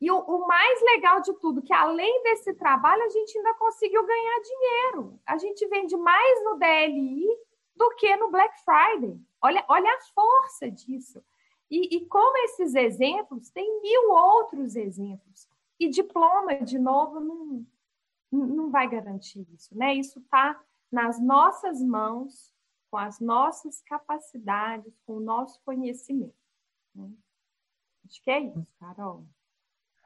E 0.00 0.10
o, 0.10 0.18
o, 0.18 0.46
mais 0.46 0.80
legal 0.82 1.20
de 1.20 1.32
tudo, 1.34 1.62
que 1.62 1.72
além 1.72 2.22
desse 2.22 2.52
trabalho, 2.54 3.02
a 3.02 3.08
gente 3.08 3.36
ainda 3.36 3.54
conseguiu 3.54 4.04
ganhar 4.04 4.40
dinheiro. 4.40 5.20
A 5.26 5.38
gente 5.38 5.66
vende 5.68 5.96
mais 5.96 6.44
no 6.44 6.58
DLI 6.58 7.26
do 7.74 7.90
que 7.96 8.14
no 8.16 8.30
Black 8.30 8.54
Friday. 8.62 9.18
Olha, 9.40 9.64
olha 9.68 9.90
a 9.90 10.00
força 10.14 10.70
disso. 10.70 11.22
E, 11.70 11.96
e 11.96 12.06
como 12.06 12.36
esses 12.44 12.74
exemplos, 12.74 13.50
tem 13.50 13.80
mil 13.80 14.10
outros 14.10 14.76
exemplos. 14.76 15.48
E 15.80 15.88
diploma, 15.88 16.56
de 16.56 16.78
novo, 16.78 17.20
não, 17.20 17.66
não 18.30 18.70
vai 18.70 18.88
garantir 18.88 19.46
isso. 19.54 19.76
Né? 19.76 19.94
Isso 19.94 20.18
está 20.18 20.60
nas 20.92 21.18
nossas 21.20 21.82
mãos, 21.82 22.52
com 22.96 23.00
as 23.00 23.20
nossas 23.20 23.82
capacidades, 23.82 24.90
com 25.04 25.18
o 25.18 25.20
nosso 25.20 25.60
conhecimento. 25.66 26.32
Né? 26.94 27.10
Acho 28.08 28.24
que 28.24 28.30
é 28.30 28.40
isso, 28.40 28.72
Carol. 28.80 29.26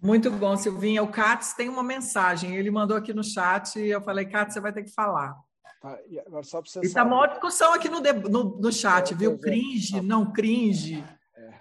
Muito 0.02 0.28
bom, 0.28 0.56
Silvinha. 0.56 1.00
O 1.00 1.12
Katz 1.12 1.52
tem 1.54 1.68
uma 1.68 1.84
mensagem. 1.84 2.56
Ele 2.56 2.68
mandou 2.68 2.96
aqui 2.96 3.14
no 3.14 3.22
chat 3.22 3.78
e 3.78 3.90
eu 3.90 4.00
falei, 4.00 4.24
Katz, 4.24 4.54
você 4.54 4.60
vai 4.60 4.72
ter 4.72 4.82
que 4.82 4.90
falar. 4.90 5.40
Tá, 5.80 6.00
e 6.08 6.18
agora 6.18 6.42
só 6.42 6.60
para 6.60 6.68
você 6.68 6.80
Está 6.80 7.04
uma 7.04 7.28
discussão 7.28 7.72
aqui 7.72 7.88
no, 7.88 8.00
no, 8.00 8.58
no 8.58 8.72
chat, 8.72 9.14
viu? 9.14 9.38
Cringe, 9.38 10.00
não 10.00 10.32
cringe. 10.32 11.04
É. 11.36 11.54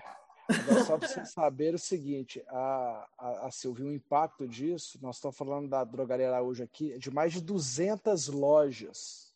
Agora, 0.51 0.83
só 0.83 0.97
para 0.97 1.07
você 1.07 1.25
saber 1.25 1.75
o 1.75 1.79
seguinte, 1.79 2.43
a, 2.47 3.07
a, 3.19 3.45
a 3.45 3.51
Silvia, 3.51 3.85
o 3.85 3.93
impacto 3.93 4.47
disso, 4.47 4.97
nós 4.99 5.17
estamos 5.17 5.37
falando 5.37 5.69
da 5.69 5.83
Drogaria 5.83 6.27
Araújo 6.27 6.63
aqui, 6.63 6.97
de 6.97 7.11
mais 7.11 7.33
de 7.33 7.39
200 7.39 8.29
lojas 8.29 9.28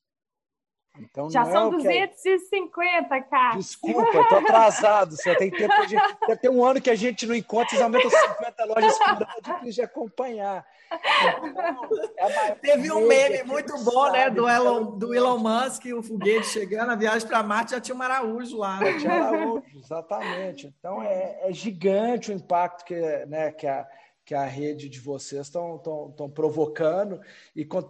então, 0.99 1.29
Já 1.29 1.43
são 1.45 1.73
é 1.73 1.77
250, 1.77 3.21
cara. 3.23 3.57
Desculpa, 3.57 4.15
eu 4.15 4.27
tô 4.27 4.35
atrasado. 4.35 5.15
Só 5.21 5.33
tem 5.35 5.49
tempo 5.49 5.85
de... 5.87 5.95
Deve 6.27 6.39
ter 6.39 6.49
um 6.49 6.63
ano 6.63 6.79
que 6.79 6.89
a 6.89 6.95
gente 6.95 7.25
não 7.25 7.33
encontra, 7.33 7.69
vocês 7.69 7.81
aumentam 7.81 8.11
50 8.11 8.65
lojas 8.65 8.97
por 8.99 9.07
ano, 9.07 9.27
é 9.63 9.69
de 9.69 9.81
acompanhar. 9.81 10.65
Então, 10.91 11.89
é 12.17 12.55
Teve 12.55 12.91
um 12.91 13.07
meme 13.07 13.43
muito 13.43 13.75
bom, 13.83 14.11
né? 14.11 14.29
Do 14.29 14.47
Elon, 14.47 14.97
do 14.97 15.15
Elon 15.15 15.39
Musk, 15.39 15.85
o 15.85 16.03
foguete 16.03 16.45
chegando, 16.45 16.91
a 16.91 16.95
viagem 16.95 17.27
para 17.27 17.41
Marte, 17.41 17.71
já 17.71 17.81
tinha 17.81 17.95
um 17.95 18.01
Araújo 18.01 18.57
lá. 18.57 18.79
Já 18.79 18.99
tinha 18.99 19.13
Araújo, 19.13 19.63
exatamente. 19.75 20.67
Então 20.77 21.01
é, 21.01 21.39
é, 21.49 21.51
gigante 21.51 22.31
o 22.31 22.35
impacto 22.35 22.85
que, 22.85 22.95
né, 23.25 23.51
que, 23.51 23.65
a, 23.65 23.87
que 24.23 24.35
a 24.35 24.45
rede 24.45 24.87
de 24.87 24.99
vocês 24.99 25.47
estão 25.47 26.31
provocando 26.33 27.19
e 27.55 27.65
com 27.65 27.81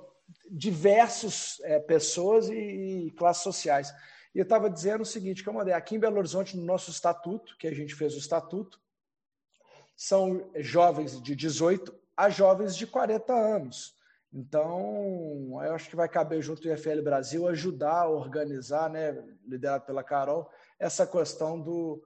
diversas 0.55 1.59
é, 1.63 1.79
pessoas 1.79 2.47
e, 2.47 3.07
e, 3.07 3.11
classes 3.11 3.41
sociais. 3.41 3.91
E 4.35 4.37
eu 4.37 4.43
estava 4.43 4.69
dizendo 4.69 5.01
o 5.01 5.05
seguinte, 5.05 5.41
que 5.41 5.49
eu 5.49 5.53
mandei 5.53 5.73
aqui 5.73 5.95
em 5.95 5.99
Belo 5.99 6.17
Horizonte, 6.17 6.55
no 6.55 6.63
nosso 6.63 6.91
estatuto, 6.91 7.57
que 7.57 7.67
a 7.67 7.73
gente 7.73 7.95
fez 7.95 8.13
o 8.13 8.19
estatuto, 8.19 8.79
são 9.95 10.51
jovens 10.57 11.19
de 11.21 11.35
18 11.35 11.93
a 12.15 12.29
jovens 12.29 12.75
de 12.75 12.85
40 12.85 13.33
anos. 13.33 13.95
Então, 14.31 15.59
eu 15.63 15.73
acho 15.73 15.89
que 15.89 15.95
vai 15.95 16.07
caber 16.07 16.41
junto 16.41 16.67
o 16.67 16.71
IFL 16.71 17.01
Brasil 17.03 17.47
ajudar 17.47 18.01
a 18.01 18.09
organizar, 18.09 18.89
né, 18.89 19.11
liderado 19.47 19.85
pela 19.85 20.03
Carol, 20.03 20.49
essa 20.79 21.05
questão 21.05 21.59
do, 21.59 22.03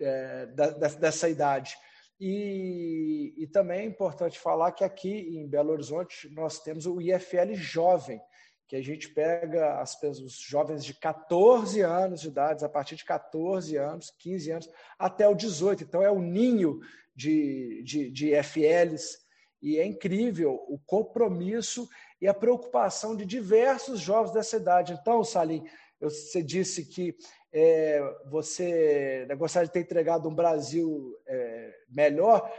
é, 0.00 0.46
da, 0.46 0.70
dessa 0.70 1.28
idade. 1.28 1.76
E, 2.20 3.32
e, 3.38 3.46
também 3.46 3.80
é 3.80 3.84
importante 3.84 4.38
falar 4.38 4.72
que 4.72 4.84
aqui 4.84 5.10
em 5.10 5.48
Belo 5.48 5.72
Horizonte 5.72 6.28
nós 6.28 6.60
temos 6.60 6.84
o 6.84 7.00
IFL 7.00 7.54
Jovem, 7.54 8.20
que 8.68 8.76
a 8.76 8.82
gente 8.82 9.08
pega 9.08 9.80
as, 9.80 9.98
os 10.02 10.38
jovens 10.38 10.84
de 10.84 10.92
14 10.92 11.80
anos 11.80 12.20
de 12.20 12.28
idade, 12.28 12.62
a 12.62 12.68
partir 12.68 12.96
de 12.96 13.06
14 13.06 13.74
anos, 13.76 14.10
15 14.18 14.50
anos, 14.50 14.70
até 14.98 15.26
o 15.26 15.34
18. 15.34 15.82
Então 15.82 16.02
é 16.02 16.10
o 16.10 16.20
ninho 16.20 16.80
de, 17.16 17.82
de, 17.84 18.10
de 18.10 18.34
IFLs. 18.34 19.18
E 19.62 19.78
é 19.78 19.86
incrível 19.86 20.62
o 20.68 20.78
compromisso 20.78 21.88
e 22.20 22.28
a 22.28 22.34
preocupação 22.34 23.16
de 23.16 23.24
diversos 23.24 23.98
jovens 23.98 24.32
dessa 24.32 24.56
idade. 24.56 24.92
Então, 24.92 25.24
Salim, 25.24 25.64
você 26.00 26.42
disse 26.42 26.84
que 26.84 27.16
é, 27.52 28.00
você 28.26 29.26
né, 29.28 29.34
gostaria 29.34 29.66
de 29.66 29.72
ter 29.72 29.80
entregado 29.80 30.28
um 30.28 30.34
Brasil 30.34 31.16
é, 31.26 31.74
melhor. 31.88 32.50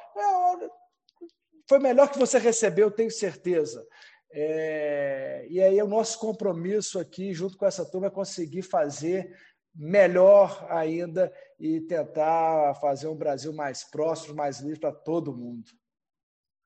Foi 1.68 1.80
melhor 1.80 2.12
que 2.12 2.20
você 2.20 2.38
recebeu, 2.38 2.92
tenho 2.92 3.12
certeza. 3.12 3.86
É, 4.34 5.46
e 5.50 5.62
aí 5.62 5.82
o 5.82 5.88
nosso 5.88 6.20
compromisso 6.20 7.00
aqui, 7.00 7.34
junto 7.34 7.58
com 7.58 7.66
essa 7.66 7.86
turma, 7.86 8.08
é 8.08 8.12
conseguir 8.12 8.62
fazer 8.62 9.36
melhor 9.74 10.66
ainda 10.70 11.32
e 11.60 11.80
tentar 11.82 12.76
fazer 12.76 13.08
um 13.08 13.16
Brasil 13.16 13.54
mais 13.54 13.84
próximo, 13.84 14.36
mais 14.36 14.60
livre 14.60 14.80
para 14.80 14.92
todo 14.92 15.36
mundo. 15.36 15.70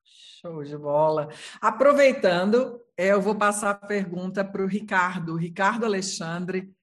Show 0.04 0.64
de 0.64 0.78
bola. 0.78 1.30
Aproveitando, 1.62 2.82
eu 2.98 3.22
vou 3.22 3.36
passar 3.36 3.72
a 3.72 3.88
pergunta 3.88 4.44
para 4.44 4.64
o 4.64 4.68
Ricardo, 4.68 5.36
Ricardo 5.36 5.86
Alexandre, 5.86 6.75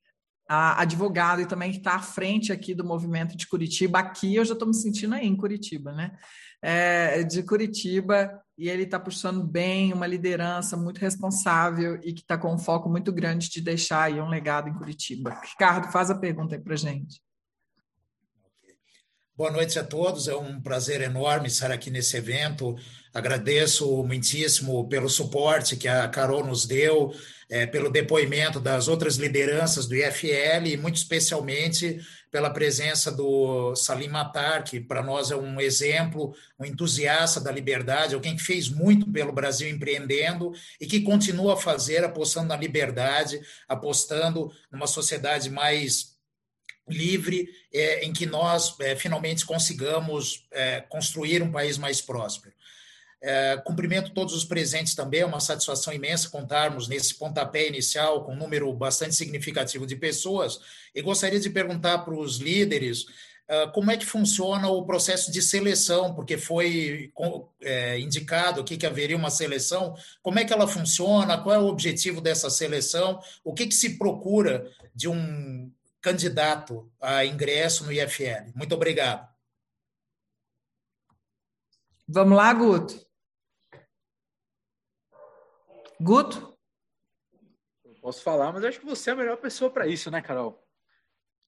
advogado 0.52 1.40
e 1.40 1.46
também 1.46 1.70
está 1.70 1.94
à 1.94 2.02
frente 2.02 2.52
aqui 2.52 2.74
do 2.74 2.84
movimento 2.84 3.36
de 3.36 3.46
Curitiba. 3.46 3.98
Aqui 3.98 4.34
eu 4.34 4.44
já 4.44 4.52
estou 4.52 4.68
me 4.68 4.74
sentindo 4.74 5.14
aí 5.14 5.26
em 5.26 5.36
Curitiba, 5.36 5.92
né? 5.92 6.12
É, 6.60 7.24
de 7.24 7.42
Curitiba, 7.42 8.40
e 8.56 8.68
ele 8.68 8.84
está 8.84 8.98
puxando 9.00 9.42
bem 9.42 9.92
uma 9.92 10.06
liderança 10.06 10.76
muito 10.76 10.98
responsável 10.98 11.98
e 12.04 12.12
que 12.12 12.20
está 12.20 12.38
com 12.38 12.54
um 12.54 12.58
foco 12.58 12.88
muito 12.88 13.12
grande 13.12 13.50
de 13.50 13.60
deixar 13.60 14.04
aí 14.04 14.20
um 14.20 14.28
legado 14.28 14.68
em 14.68 14.74
Curitiba. 14.74 15.40
Ricardo, 15.42 15.90
faz 15.90 16.10
a 16.10 16.14
pergunta 16.14 16.54
aí 16.54 16.60
para 16.60 16.76
gente. 16.76 17.20
Boa 19.34 19.50
noite 19.50 19.78
a 19.78 19.82
todos, 19.82 20.28
é 20.28 20.36
um 20.36 20.60
prazer 20.60 21.00
enorme 21.00 21.48
estar 21.48 21.70
aqui 21.70 21.90
nesse 21.90 22.18
evento. 22.18 22.76
Agradeço 23.14 24.04
muitíssimo 24.04 24.86
pelo 24.90 25.08
suporte 25.08 25.74
que 25.74 25.88
a 25.88 26.06
Carol 26.06 26.44
nos 26.44 26.66
deu, 26.66 27.14
é, 27.48 27.66
pelo 27.66 27.90
depoimento 27.90 28.60
das 28.60 28.88
outras 28.88 29.16
lideranças 29.16 29.86
do 29.86 29.96
IFL 29.96 30.66
e, 30.66 30.76
muito 30.76 30.96
especialmente, 30.96 31.98
pela 32.30 32.50
presença 32.50 33.10
do 33.10 33.74
Salim 33.74 34.08
Matar, 34.08 34.64
que 34.64 34.78
para 34.78 35.02
nós 35.02 35.30
é 35.30 35.36
um 35.36 35.58
exemplo, 35.58 36.34
um 36.60 36.66
entusiasta 36.66 37.40
da 37.40 37.50
liberdade, 37.50 38.14
alguém 38.14 38.36
que 38.36 38.42
fez 38.42 38.68
muito 38.68 39.10
pelo 39.10 39.32
Brasil 39.32 39.66
empreendendo 39.70 40.52
e 40.78 40.86
que 40.86 41.00
continua 41.00 41.54
a 41.54 41.56
fazer, 41.56 42.04
apostando 42.04 42.48
na 42.48 42.56
liberdade, 42.56 43.40
apostando 43.66 44.52
numa 44.70 44.86
sociedade 44.86 45.48
mais 45.48 46.11
livre, 46.88 47.48
é, 47.72 48.04
em 48.04 48.12
que 48.12 48.26
nós 48.26 48.74
é, 48.80 48.96
finalmente 48.96 49.44
consigamos 49.46 50.46
é, 50.50 50.80
construir 50.80 51.42
um 51.42 51.50
país 51.52 51.78
mais 51.78 52.00
próspero. 52.00 52.54
É, 53.24 53.56
cumprimento 53.64 54.10
todos 54.10 54.34
os 54.34 54.44
presentes 54.44 54.94
também, 54.94 55.20
é 55.20 55.26
uma 55.26 55.38
satisfação 55.38 55.92
imensa 55.92 56.28
contarmos 56.28 56.88
nesse 56.88 57.14
pontapé 57.14 57.68
inicial 57.68 58.24
com 58.24 58.32
um 58.32 58.36
número 58.36 58.72
bastante 58.72 59.14
significativo 59.14 59.86
de 59.86 59.94
pessoas. 59.94 60.58
E 60.94 61.00
gostaria 61.00 61.38
de 61.38 61.48
perguntar 61.48 61.98
para 61.98 62.14
os 62.14 62.38
líderes 62.38 63.06
ah, 63.52 63.66
como 63.68 63.90
é 63.90 63.98
que 63.98 64.06
funciona 64.06 64.68
o 64.68 64.84
processo 64.86 65.30
de 65.30 65.42
seleção, 65.42 66.14
porque 66.14 66.38
foi 66.38 67.12
é, 67.60 68.00
indicado 68.00 68.62
aqui 68.62 68.78
que 68.78 68.86
haveria 68.86 69.16
uma 69.16 69.30
seleção, 69.30 69.94
como 70.22 70.38
é 70.38 70.44
que 70.44 70.52
ela 70.54 70.66
funciona, 70.66 71.36
qual 71.36 71.54
é 71.54 71.58
o 71.58 71.66
objetivo 71.66 72.20
dessa 72.22 72.48
seleção, 72.48 73.20
o 73.44 73.52
que, 73.52 73.66
que 73.66 73.74
se 73.74 73.98
procura 73.98 74.66
de 74.94 75.06
um 75.06 75.70
candidato 76.02 76.92
a 77.00 77.24
ingresso 77.24 77.84
no 77.84 77.92
IFL. 77.92 78.52
Muito 78.54 78.74
obrigado. 78.74 79.32
Vamos 82.08 82.36
lá, 82.36 82.52
Guto. 82.52 83.06
Guto? 86.00 86.58
Eu 87.84 87.94
posso 87.94 88.22
falar, 88.22 88.52
mas 88.52 88.64
acho 88.64 88.80
que 88.80 88.86
você 88.86 89.10
é 89.10 89.12
a 89.12 89.16
melhor 89.16 89.36
pessoa 89.36 89.70
para 89.70 89.86
isso, 89.86 90.10
né, 90.10 90.20
Carol? 90.20 90.62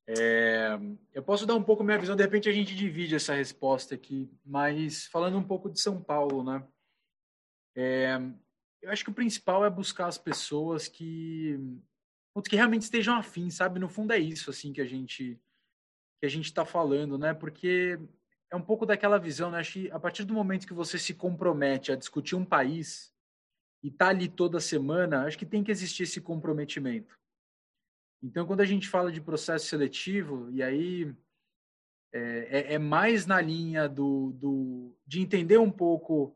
É, 0.06 0.78
eu 1.12 1.22
posso 1.22 1.44
dar 1.44 1.54
um 1.54 1.62
pouco 1.62 1.82
minha 1.82 1.98
visão, 1.98 2.14
de 2.14 2.22
repente 2.22 2.48
a 2.48 2.52
gente 2.52 2.74
divide 2.74 3.14
essa 3.14 3.34
resposta 3.34 3.94
aqui, 3.94 4.30
mas 4.44 5.06
falando 5.06 5.38
um 5.38 5.42
pouco 5.42 5.70
de 5.70 5.80
São 5.80 6.00
Paulo, 6.00 6.44
né? 6.44 6.66
É, 7.74 8.20
eu 8.80 8.90
acho 8.90 9.02
que 9.02 9.10
o 9.10 9.14
principal 9.14 9.64
é 9.64 9.70
buscar 9.70 10.06
as 10.06 10.18
pessoas 10.18 10.86
que, 10.86 11.58
que 12.42 12.56
realmente 12.56 12.82
estejam 12.82 13.16
afins, 13.16 13.54
sabe? 13.54 13.78
No 13.78 13.88
fundo 13.88 14.12
é 14.12 14.18
isso 14.18 14.50
assim 14.50 14.72
que 14.72 14.80
a 14.80 14.86
gente 14.86 15.40
que 16.20 16.26
a 16.26 16.28
gente 16.28 16.46
está 16.46 16.64
falando, 16.64 17.18
né? 17.18 17.34
Porque 17.34 17.98
é 18.50 18.56
um 18.56 18.62
pouco 18.62 18.86
daquela 18.86 19.18
visão, 19.18 19.50
né? 19.50 19.58
Acho 19.58 19.72
que 19.72 19.90
a 19.90 19.98
partir 19.98 20.24
do 20.24 20.34
momento 20.34 20.66
que 20.66 20.72
você 20.72 20.98
se 20.98 21.14
compromete 21.14 21.92
a 21.92 21.96
discutir 21.96 22.34
um 22.34 22.44
país 22.44 23.12
e 23.82 23.90
tá 23.90 24.08
ali 24.08 24.28
toda 24.28 24.60
semana, 24.60 25.24
acho 25.24 25.36
que 25.36 25.44
tem 25.44 25.62
que 25.62 25.70
existir 25.70 26.04
esse 26.04 26.20
comprometimento. 26.20 27.18
Então, 28.22 28.46
quando 28.46 28.62
a 28.62 28.64
gente 28.64 28.88
fala 28.88 29.12
de 29.12 29.20
processo 29.20 29.66
seletivo, 29.66 30.50
e 30.50 30.62
aí 30.62 31.14
é, 32.12 32.20
é, 32.20 32.74
é 32.74 32.78
mais 32.78 33.26
na 33.26 33.40
linha 33.40 33.88
do, 33.88 34.32
do, 34.32 34.96
de 35.06 35.20
entender 35.20 35.58
um 35.58 35.70
pouco 35.70 36.34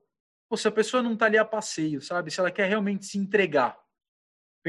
se 0.55 0.67
a 0.67 0.73
pessoa 0.73 1.03
não 1.03 1.15
está 1.15 1.27
ali 1.27 1.39
a 1.39 1.45
passeio, 1.45 2.01
sabe? 2.03 2.31
Se 2.31 2.41
ela 2.41 2.51
quer 2.51 2.69
realmente 2.69 3.07
se 3.07 3.17
entregar. 3.17 3.79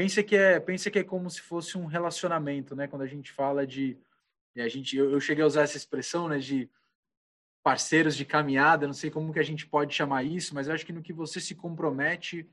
Pensa 0.00 0.22
que 0.22 0.34
é, 0.34 0.58
pensa 0.58 0.90
que 0.90 0.98
é 0.98 1.04
como 1.04 1.28
se 1.28 1.42
fosse 1.42 1.76
um 1.76 1.84
relacionamento, 1.84 2.74
né? 2.74 2.88
Quando 2.88 3.02
a 3.02 3.06
gente 3.06 3.30
fala 3.30 3.66
de 3.66 3.98
a 4.56 4.66
gente 4.66 4.96
eu, 4.96 5.10
eu 5.10 5.20
cheguei 5.20 5.44
a 5.44 5.46
usar 5.46 5.60
essa 5.60 5.76
expressão, 5.76 6.26
né, 6.26 6.38
de 6.38 6.70
parceiros 7.62 8.16
de 8.16 8.24
caminhada, 8.24 8.86
não 8.86 8.94
sei 8.94 9.10
como 9.10 9.30
que 9.30 9.38
a 9.38 9.42
gente 9.42 9.66
pode 9.66 9.94
chamar 9.94 10.22
isso, 10.24 10.54
mas 10.54 10.68
eu 10.68 10.74
acho 10.74 10.86
que 10.86 10.92
no 10.94 11.02
que 11.02 11.12
você 11.12 11.38
se 11.38 11.54
compromete 11.54 12.48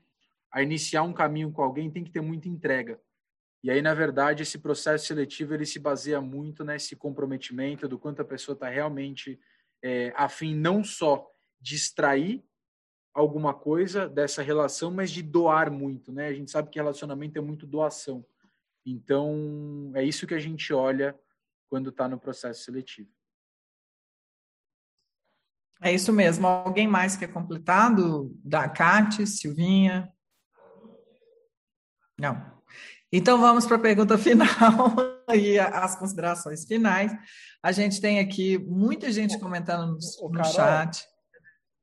a 0.52 0.62
iniciar 0.62 1.04
um 1.04 1.12
caminho 1.14 1.50
com 1.50 1.62
alguém 1.62 1.90
tem 1.90 2.04
que 2.04 2.10
ter 2.10 2.20
muita 2.20 2.50
entrega. 2.50 3.00
E 3.64 3.70
aí, 3.70 3.80
na 3.80 3.94
verdade, 3.94 4.42
esse 4.42 4.58
processo 4.58 5.06
seletivo 5.06 5.54
ele 5.54 5.64
se 5.64 5.78
baseia 5.78 6.20
muito 6.20 6.62
nesse 6.62 6.94
comprometimento 6.96 7.88
do 7.88 7.98
quanto 7.98 8.20
a 8.20 8.26
pessoa 8.26 8.52
está 8.52 8.68
realmente 8.68 9.40
é, 9.82 10.12
afim 10.16 10.54
não 10.54 10.84
só 10.84 11.26
de 11.58 11.76
extrair 11.76 12.44
alguma 13.12 13.52
coisa 13.52 14.08
dessa 14.08 14.42
relação, 14.42 14.90
mas 14.90 15.10
de 15.10 15.22
doar 15.22 15.70
muito, 15.70 16.12
né? 16.12 16.28
A 16.28 16.32
gente 16.32 16.50
sabe 16.50 16.70
que 16.70 16.78
relacionamento 16.78 17.38
é 17.38 17.40
muito 17.40 17.66
doação. 17.66 18.24
Então, 18.86 19.90
é 19.94 20.02
isso 20.02 20.26
que 20.26 20.34
a 20.34 20.38
gente 20.38 20.72
olha 20.72 21.18
quando 21.68 21.90
está 21.90 22.08
no 22.08 22.18
processo 22.18 22.64
seletivo. 22.64 23.10
É 25.80 25.92
isso 25.92 26.12
mesmo. 26.12 26.46
Alguém 26.46 26.88
mais 26.88 27.16
quer 27.16 27.32
completar? 27.32 27.94
Do, 27.94 28.36
da 28.44 28.68
Cate, 28.68 29.26
Silvinha? 29.26 30.12
Não. 32.18 32.58
Então 33.12 33.40
vamos 33.40 33.64
para 33.64 33.76
a 33.76 33.80
pergunta 33.80 34.18
final 34.18 34.94
e 35.34 35.58
as 35.58 35.96
considerações 35.96 36.64
finais. 36.64 37.12
A 37.62 37.72
gente 37.72 38.00
tem 38.00 38.18
aqui 38.18 38.58
muita 38.58 39.10
gente 39.12 39.38
comentando 39.38 39.86
no, 39.86 40.28
no 40.30 40.44
chat. 40.44 41.06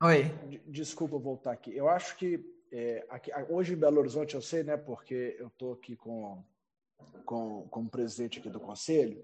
Oi. 0.03 0.25
Desculpa 0.67 1.17
voltar 1.17 1.53
aqui. 1.53 1.75
Eu 1.75 1.87
acho 1.87 2.17
que 2.17 2.43
é, 2.71 3.05
aqui, 3.09 3.31
hoje 3.49 3.73
em 3.73 3.77
Belo 3.77 3.99
Horizonte 3.99 4.35
eu 4.35 4.41
sei, 4.41 4.61
né? 4.61 4.75
Porque 4.75 5.37
eu 5.39 5.47
estou 5.47 5.71
aqui 5.71 5.95
com, 5.95 6.43
com 7.25 7.65
como 7.69 7.89
presidente 7.89 8.39
aqui 8.39 8.49
do 8.49 8.59
conselho. 8.59 9.23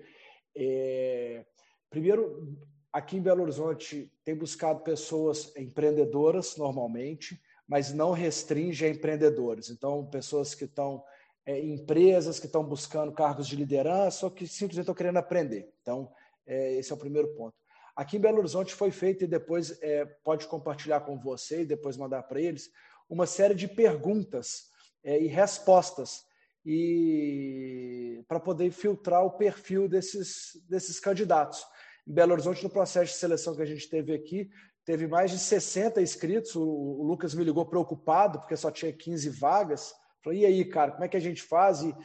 É, 0.56 1.46
primeiro, 1.90 2.58
aqui 2.92 3.18
em 3.18 3.22
Belo 3.22 3.42
Horizonte 3.42 4.10
tem 4.24 4.34
buscado 4.34 4.80
pessoas 4.80 5.54
empreendedoras 5.58 6.56
normalmente, 6.56 7.42
mas 7.68 7.94
não 7.94 8.14
restringe 8.14 8.86
a 8.86 8.90
empreendedores. 8.90 9.70
Então, 9.70 10.06
pessoas 10.06 10.56
que 10.56 10.64
estão 10.64 11.04
é, 11.46 11.60
empresas 11.60 12.40
que 12.40 12.46
estão 12.46 12.64
buscando 12.64 13.12
cargos 13.12 13.46
de 13.46 13.58
liderança 13.58 14.26
ou 14.26 14.32
que 14.32 14.48
simplesmente 14.48 14.84
estão 14.84 14.96
querendo 14.96 15.18
aprender. 15.18 15.70
Então, 15.82 16.10
é, 16.46 16.76
esse 16.76 16.94
é 16.94 16.96
o 16.96 17.00
primeiro 17.00 17.28
ponto. 17.36 17.61
Aqui 17.96 18.18
em 18.18 18.20
Belo 18.20 18.40
Horizonte 18.40 18.74
foi 18.74 18.92
feito, 18.92 19.24
e 19.24 19.28
depois 19.28 19.78
é, 19.82 20.06
pode 20.06 20.48
compartilhar 20.48 21.02
com 21.02 21.20
você 21.20 21.62
e 21.62 21.66
depois 21.66 21.98
mandar 21.98 22.24
para 22.24 22.40
eles, 22.40 22.70
uma 23.10 23.26
série 23.26 23.54
de 23.54 23.68
perguntas 23.68 24.70
é, 25.04 25.20
e 25.20 25.28
respostas 25.28 26.24
e 26.66 28.24
para 28.28 28.40
poder 28.40 28.72
filtrar 28.72 29.26
o 29.26 29.32
perfil 29.32 29.90
desses, 29.90 30.52
desses 30.70 31.00
candidatos. 31.00 31.66
Em 32.08 32.14
Belo 32.14 32.34
Horizonte, 32.34 32.64
no 32.64 32.70
processo 32.70 33.14
de 33.14 33.20
seleção 33.20 33.56
que 33.56 33.62
a 33.62 33.66
gente 33.66 33.90
teve 33.90 34.14
aqui, 34.14 34.50
teve 34.86 35.08
mais 35.08 35.32
de 35.32 35.40
60 35.40 36.02
inscritos. 36.02 36.56
O, 36.56 36.64
o 36.64 37.04
Lucas 37.04 37.34
me 37.34 37.44
ligou 37.44 37.66
preocupado, 37.66 38.40
porque 38.40 38.56
só 38.56 38.72
tinha 38.72 38.94
15 38.94 39.30
vagas. 39.30 39.94
Falei, 40.24 40.42
e 40.42 40.46
aí, 40.46 40.66
cara, 40.66 40.92
como 40.92 41.04
é 41.04 41.08
que 41.08 41.18
a 41.18 41.22
gente 41.22 41.42
faz? 41.42 41.82
E, 41.82 41.96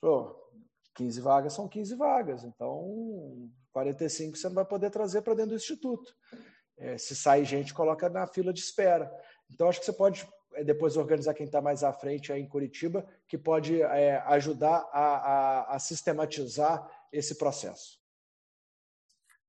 falou, 0.00 0.36
15 0.94 1.20
vagas 1.20 1.52
são 1.52 1.68
15 1.68 1.94
vagas, 1.94 2.44
então 2.44 3.48
45 3.72 4.36
você 4.36 4.48
não 4.48 4.54
vai 4.54 4.64
poder 4.64 4.90
trazer 4.90 5.22
para 5.22 5.34
dentro 5.34 5.50
do 5.50 5.56
instituto. 5.56 6.12
É, 6.78 6.96
se 6.96 7.14
sai 7.14 7.44
gente, 7.44 7.74
coloca 7.74 8.08
na 8.08 8.26
fila 8.26 8.52
de 8.52 8.60
espera. 8.60 9.10
Então, 9.50 9.68
acho 9.68 9.80
que 9.80 9.86
você 9.86 9.92
pode 9.92 10.26
é, 10.54 10.64
depois 10.64 10.96
organizar 10.96 11.34
quem 11.34 11.46
está 11.46 11.60
mais 11.60 11.84
à 11.84 11.92
frente 11.92 12.32
aí 12.32 12.40
em 12.40 12.48
Curitiba, 12.48 13.06
que 13.28 13.38
pode 13.38 13.80
é, 13.82 14.22
ajudar 14.26 14.88
a, 14.92 15.00
a, 15.00 15.76
a 15.76 15.78
sistematizar 15.78 16.88
esse 17.12 17.36
processo. 17.36 17.98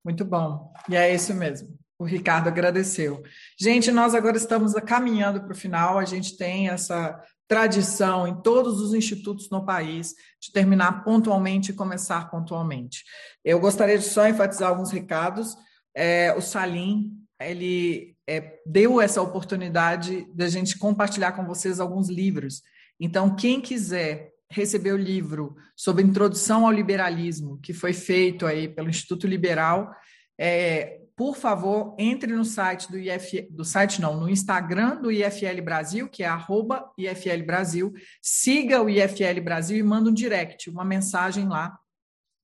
Muito 0.03 0.25
bom. 0.25 0.71
E 0.89 0.95
é 0.95 1.13
isso 1.13 1.33
mesmo. 1.33 1.77
O 1.97 2.03
Ricardo 2.03 2.47
agradeceu. 2.47 3.23
Gente, 3.59 3.91
nós 3.91 4.15
agora 4.15 4.35
estamos 4.35 4.73
caminhando 4.73 5.41
para 5.41 5.51
o 5.51 5.55
final. 5.55 5.99
A 5.99 6.05
gente 6.05 6.35
tem 6.35 6.69
essa 6.69 7.23
tradição 7.51 8.25
em 8.25 8.41
todos 8.41 8.79
os 8.79 8.93
institutos 8.93 9.49
no 9.49 9.65
país 9.65 10.15
de 10.39 10.53
terminar 10.53 11.03
pontualmente 11.03 11.71
e 11.71 11.75
começar 11.75 12.31
pontualmente. 12.31 13.03
Eu 13.43 13.59
gostaria 13.59 13.97
de 13.97 14.05
só 14.05 14.25
enfatizar 14.25 14.69
alguns 14.69 14.89
recados. 14.89 15.57
É, 15.93 16.33
o 16.33 16.39
Salim, 16.39 17.11
ele 17.41 18.15
é, 18.25 18.61
deu 18.65 19.01
essa 19.01 19.21
oportunidade 19.21 20.25
da 20.33 20.47
gente 20.47 20.77
compartilhar 20.77 21.33
com 21.33 21.45
vocês 21.45 21.81
alguns 21.81 22.07
livros. 22.07 22.61
Então, 22.97 23.35
quem 23.35 23.59
quiser 23.59 24.31
receber 24.49 24.93
o 24.93 24.97
livro 24.97 25.57
sobre 25.75 26.05
introdução 26.05 26.65
ao 26.65 26.71
liberalismo, 26.71 27.59
que 27.61 27.73
foi 27.73 27.91
feito 27.91 28.45
aí 28.45 28.69
pelo 28.69 28.89
Instituto 28.89 29.27
Liberal, 29.27 29.93
é, 30.39 31.00
por 31.21 31.37
favor, 31.37 31.95
entre 31.99 32.33
no 32.33 32.43
site 32.43 32.91
do 32.91 32.97
IF, 32.97 33.47
do 33.51 33.63
site 33.63 34.01
não, 34.01 34.19
no 34.19 34.27
Instagram 34.27 34.99
do 34.99 35.11
IFL 35.11 35.61
Brasil, 35.63 36.09
que 36.09 36.23
é 36.23 36.25
arroba 36.25 36.91
IFL 36.97 37.45
Brasil, 37.45 37.93
siga 38.19 38.81
o 38.81 38.89
IFL 38.89 39.39
Brasil 39.43 39.77
e 39.77 39.83
manda 39.83 40.09
um 40.09 40.13
direct, 40.15 40.67
uma 40.67 40.83
mensagem 40.83 41.47
lá. 41.47 41.77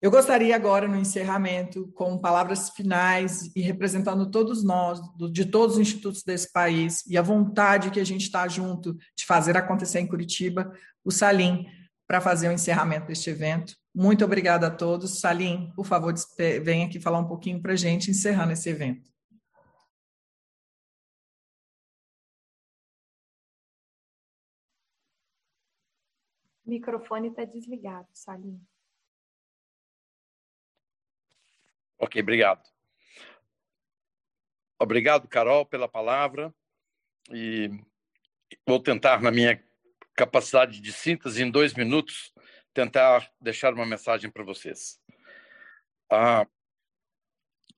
Eu 0.00 0.10
gostaria 0.10 0.56
agora, 0.56 0.88
no 0.88 0.96
encerramento, 0.96 1.92
com 1.94 2.16
palavras 2.16 2.70
finais 2.70 3.54
e 3.54 3.60
representando 3.60 4.30
todos 4.30 4.64
nós, 4.64 4.98
de 5.30 5.44
todos 5.44 5.76
os 5.76 5.82
institutos 5.82 6.22
desse 6.22 6.50
país, 6.50 7.04
e 7.06 7.18
a 7.18 7.22
vontade 7.22 7.90
que 7.90 8.00
a 8.00 8.06
gente 8.06 8.22
está 8.22 8.48
junto 8.48 8.94
de 9.14 9.26
fazer 9.26 9.58
acontecer 9.58 10.00
em 10.00 10.06
Curitiba, 10.06 10.72
o 11.04 11.10
Salim, 11.10 11.66
para 12.10 12.20
fazer 12.20 12.48
o 12.48 12.52
encerramento 12.52 13.06
deste 13.06 13.30
evento. 13.30 13.76
Muito 13.94 14.24
obrigada 14.24 14.66
a 14.66 14.70
todos. 14.76 15.20
Salim, 15.20 15.72
por 15.76 15.86
favor, 15.86 16.12
venha 16.60 16.88
aqui 16.88 16.98
falar 16.98 17.20
um 17.20 17.28
pouquinho 17.28 17.62
para 17.62 17.74
a 17.74 17.76
gente, 17.76 18.10
encerrando 18.10 18.52
esse 18.52 18.68
evento. 18.68 19.08
O 26.66 26.70
microfone 26.70 27.28
está 27.28 27.44
desligado, 27.44 28.08
Salim. 28.12 28.60
Ok, 31.96 32.20
obrigado. 32.20 32.68
Obrigado, 34.80 35.28
Carol, 35.28 35.64
pela 35.64 35.88
palavra. 35.88 36.52
E 37.30 37.70
vou 38.66 38.82
tentar, 38.82 39.22
na 39.22 39.30
minha 39.30 39.69
capacidade 40.20 40.82
de 40.82 40.92
síntese, 40.92 41.42
em 41.42 41.50
dois 41.50 41.72
minutos, 41.72 42.30
tentar 42.74 43.26
deixar 43.40 43.72
uma 43.72 43.86
mensagem 43.86 44.30
para 44.30 44.44
vocês. 44.44 45.00
Ah, 46.10 46.46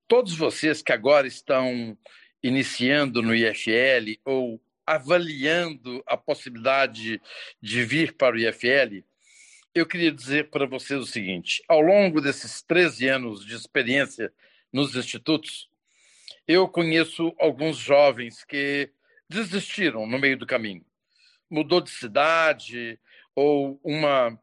todos 0.09 0.35
vocês 0.35 0.83
que 0.83 0.91
agora 0.91 1.29
estão 1.29 1.97
iniciando 2.43 3.23
no 3.23 3.33
IFL 3.33 4.19
ou 4.25 4.61
avaliando 4.85 6.03
a 6.05 6.17
possibilidade 6.17 7.23
de 7.61 7.85
vir 7.85 8.17
para 8.17 8.35
o 8.35 8.39
IFL, 8.41 9.05
eu 9.73 9.87
queria 9.87 10.11
dizer 10.11 10.51
para 10.51 10.67
vocês 10.67 11.01
o 11.01 11.07
seguinte: 11.07 11.63
ao 11.69 11.81
longo 11.81 12.21
desses 12.21 12.61
13 12.61 13.07
anos 13.07 13.47
de 13.47 13.55
experiência 13.55 14.33
nos 14.73 14.97
institutos, 14.97 15.71
eu 16.49 16.67
conheço 16.67 17.33
alguns 17.39 17.77
jovens 17.77 18.45
que 18.45 18.91
desistiram 19.29 20.09
no 20.09 20.19
meio 20.19 20.37
do 20.37 20.45
caminho. 20.45 20.85
Mudou 21.53 21.83
de 21.83 21.91
cidade 21.91 22.99
ou 23.35 23.79
uma, 23.85 24.39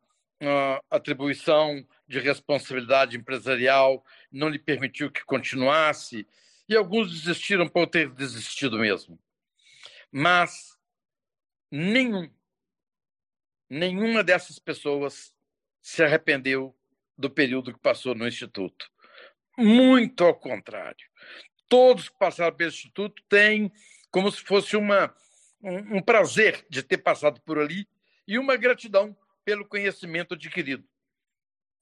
atribuição 0.90 1.86
de 2.07 2.19
responsabilidade 2.19 3.18
empresarial 3.18 4.06
não 4.31 4.48
lhe 4.48 4.60
permitiu 4.60 5.11
que 5.11 5.26
continuasse, 5.26 6.27
e 6.68 6.76
alguns 6.76 7.11
desistiram 7.11 7.68
por 7.68 7.88
ter 7.88 8.10
desistido 8.10 8.77
mesmo. 8.80 9.19
Mas 10.11 10.77
nenhum 11.72 12.31
nenhuma 13.69 14.23
dessas 14.23 14.57
pessoas 14.57 15.34
se 15.81 16.03
arrependeu 16.03 16.76
do 17.18 17.30
período 17.30 17.73
que 17.73 17.80
passou 17.80 18.15
no 18.15 18.27
Instituto. 18.27 18.90
Muito 19.57 20.23
ao 20.23 20.34
contrário. 20.34 21.07
Todos 21.68 22.10
que 22.10 22.18
passaram 22.18 22.56
pelo 22.56 22.69
Instituto 22.69 23.22
têm 23.30 23.72
como 24.10 24.31
se 24.31 24.41
fosse 24.41 24.76
uma, 24.76 25.14
um, 25.61 25.98
um 25.98 26.02
prazer 26.02 26.65
de 26.69 26.84
ter 26.84 26.98
passado 26.98 27.41
por 27.41 27.60
ali 27.60 27.88
e 28.27 28.38
uma 28.38 28.56
gratidão 28.56 29.15
pelo 29.44 29.65
conhecimento 29.65 30.34
adquirido. 30.34 30.88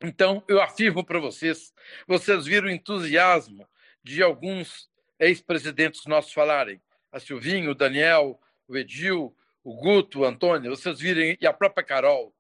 Então, 0.02 0.44
eu 0.48 0.62
afirmo 0.62 1.04
para 1.04 1.20
vocês, 1.20 1.74
vocês 2.08 2.46
viram 2.46 2.68
o 2.68 2.72
entusiasmo 2.72 3.68
de 4.04 4.22
alguns 4.22 4.90
ex-presidentes 5.20 6.06
nossos 6.06 6.32
falarem, 6.32 6.82
a 7.12 7.20
Silvinho, 7.20 7.72
o 7.72 7.76
Daniel, 7.76 8.40
o 8.68 8.78
Edil, 8.78 9.36
o 9.64 9.76
Guto, 9.76 10.20
o 10.20 10.26
Antônio, 10.26 10.70
vocês 10.70 11.00
virem, 11.00 11.38
e 11.42 11.48
a 11.48 11.54
própria 11.54 11.84
Carol. 11.84 12.34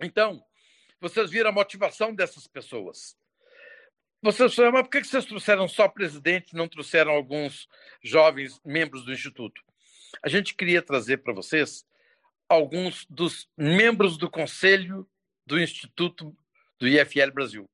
Então, 0.00 0.44
vocês 1.00 1.30
viram 1.30 1.50
a 1.50 1.52
motivação 1.52 2.14
dessas 2.14 2.46
pessoas. 2.46 3.16
Vocês 4.22 4.54
falam, 4.54 4.72
mas 4.72 4.82
por 4.82 4.90
que 4.90 5.04
vocês 5.04 5.24
trouxeram 5.24 5.68
só 5.68 5.88
presidente 5.88 6.54
não 6.54 6.68
trouxeram 6.68 7.12
alguns 7.12 7.68
jovens 8.02 8.60
membros 8.64 9.04
do 9.04 9.12
Instituto? 9.12 9.60
A 10.22 10.28
gente 10.28 10.54
queria 10.54 10.82
trazer 10.82 11.18
para 11.18 11.32
vocês 11.32 11.84
alguns 12.48 13.06
dos 13.08 13.48
membros 13.56 14.16
do 14.16 14.30
conselho 14.30 15.08
do 15.44 15.60
Instituto 15.60 16.36
do 16.78 16.88
IFL 16.88 17.30
Brasil. 17.32 17.68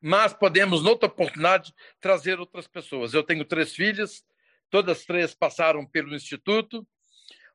Mas 0.00 0.32
podemos, 0.34 0.82
noutra 0.82 1.08
oportunidade, 1.08 1.74
trazer 2.00 2.38
outras 2.38 2.66
pessoas. 2.66 3.14
Eu 3.14 3.22
tenho 3.22 3.44
três 3.44 3.74
filhas, 3.74 4.24
Todas 4.70 5.04
três 5.04 5.34
passaram 5.34 5.86
pelo 5.86 6.14
instituto. 6.14 6.86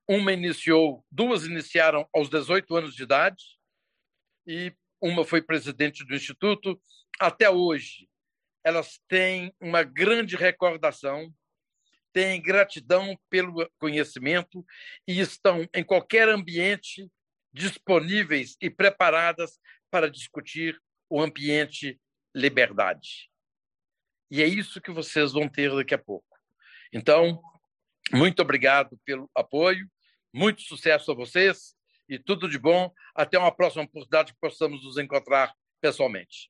Uma 0.07 0.33
iniciou, 0.33 1.05
duas 1.11 1.45
iniciaram 1.45 2.07
aos 2.13 2.29
18 2.29 2.75
anos 2.75 2.95
de 2.95 3.03
idade 3.03 3.43
e 4.47 4.73
uma 4.99 5.25
foi 5.25 5.41
presidente 5.41 6.05
do 6.05 6.15
instituto. 6.15 6.81
Até 7.21 7.47
hoje, 7.51 8.09
elas 8.63 8.99
têm 9.07 9.53
uma 9.61 9.83
grande 9.83 10.35
recordação, 10.35 11.31
têm 12.11 12.41
gratidão 12.41 13.15
pelo 13.29 13.69
conhecimento 13.77 14.65
e 15.07 15.19
estão 15.19 15.69
em 15.71 15.83
qualquer 15.83 16.27
ambiente 16.27 17.07
disponíveis 17.53 18.57
e 18.59 18.71
preparadas 18.71 19.59
para 19.91 20.09
discutir 20.09 20.81
o 21.07 21.21
ambiente 21.21 22.01
liberdade. 22.33 23.29
E 24.31 24.41
é 24.41 24.47
isso 24.47 24.81
que 24.81 24.89
vocês 24.89 25.31
vão 25.31 25.47
ter 25.47 25.71
daqui 25.75 25.93
a 25.93 25.99
pouco. 25.99 26.25
Então, 26.91 27.39
muito 28.11 28.41
obrigado 28.41 28.99
pelo 29.05 29.29
apoio, 29.35 29.87
muito 30.33 30.63
sucesso 30.63 31.11
a 31.11 31.15
vocês 31.15 31.75
e 32.09 32.17
tudo 32.17 32.49
de 32.49 32.57
bom. 32.57 32.91
Até 33.13 33.37
uma 33.37 33.55
próxima 33.55 33.83
oportunidade 33.83 34.33
que 34.33 34.39
possamos 34.39 34.83
nos 34.83 34.97
encontrar 34.97 35.53
pessoalmente. 35.79 36.49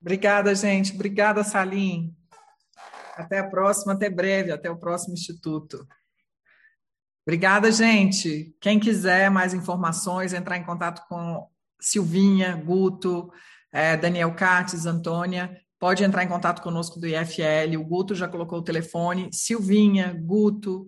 Obrigada, 0.00 0.54
gente. 0.54 0.94
Obrigada, 0.94 1.44
Salim. 1.44 2.14
Até 3.16 3.38
a 3.38 3.48
próxima, 3.48 3.92
até 3.92 4.08
breve, 4.08 4.50
até 4.50 4.70
o 4.70 4.78
próximo 4.78 5.14
Instituto. 5.14 5.86
Obrigada, 7.26 7.70
gente. 7.70 8.56
Quem 8.60 8.80
quiser 8.80 9.30
mais 9.30 9.52
informações, 9.52 10.32
entrar 10.32 10.56
em 10.56 10.64
contato 10.64 11.06
com 11.08 11.46
Silvinha, 11.80 12.56
Guto, 12.56 13.30
eh, 13.72 13.96
Daniel 13.96 14.34
Cates, 14.34 14.86
Antônia 14.86 15.60
pode 15.80 16.04
entrar 16.04 16.22
em 16.22 16.28
contato 16.28 16.60
conosco 16.60 17.00
do 17.00 17.06
IFL. 17.06 17.78
O 17.78 17.84
Guto 17.84 18.14
já 18.14 18.28
colocou 18.28 18.58
o 18.58 18.62
telefone. 18.62 19.30
Silvinha, 19.32 20.12
Guto, 20.12 20.86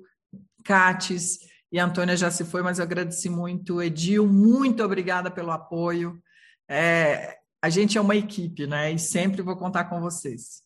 Cates 0.63 1.39
e 1.73 1.79
Antônia 1.79 2.15
já 2.15 2.31
se 2.31 2.45
foi, 2.45 2.63
mas 2.63 2.79
eu 2.79 2.85
agradeci 2.85 3.31
muito. 3.31 3.83
Edil, 3.83 4.29
muito 4.29 4.85
obrigada 4.85 5.31
pelo 5.31 5.51
apoio. 5.51 6.23
É, 6.69 7.39
a 7.63 7.71
gente 7.71 7.97
é 7.97 8.01
uma 8.01 8.17
equipe, 8.17 8.67
né? 8.67 8.93
E 8.93 8.99
sempre 8.99 9.41
vou 9.41 9.57
contar 9.57 9.85
com 9.85 10.01
vocês. 10.01 10.63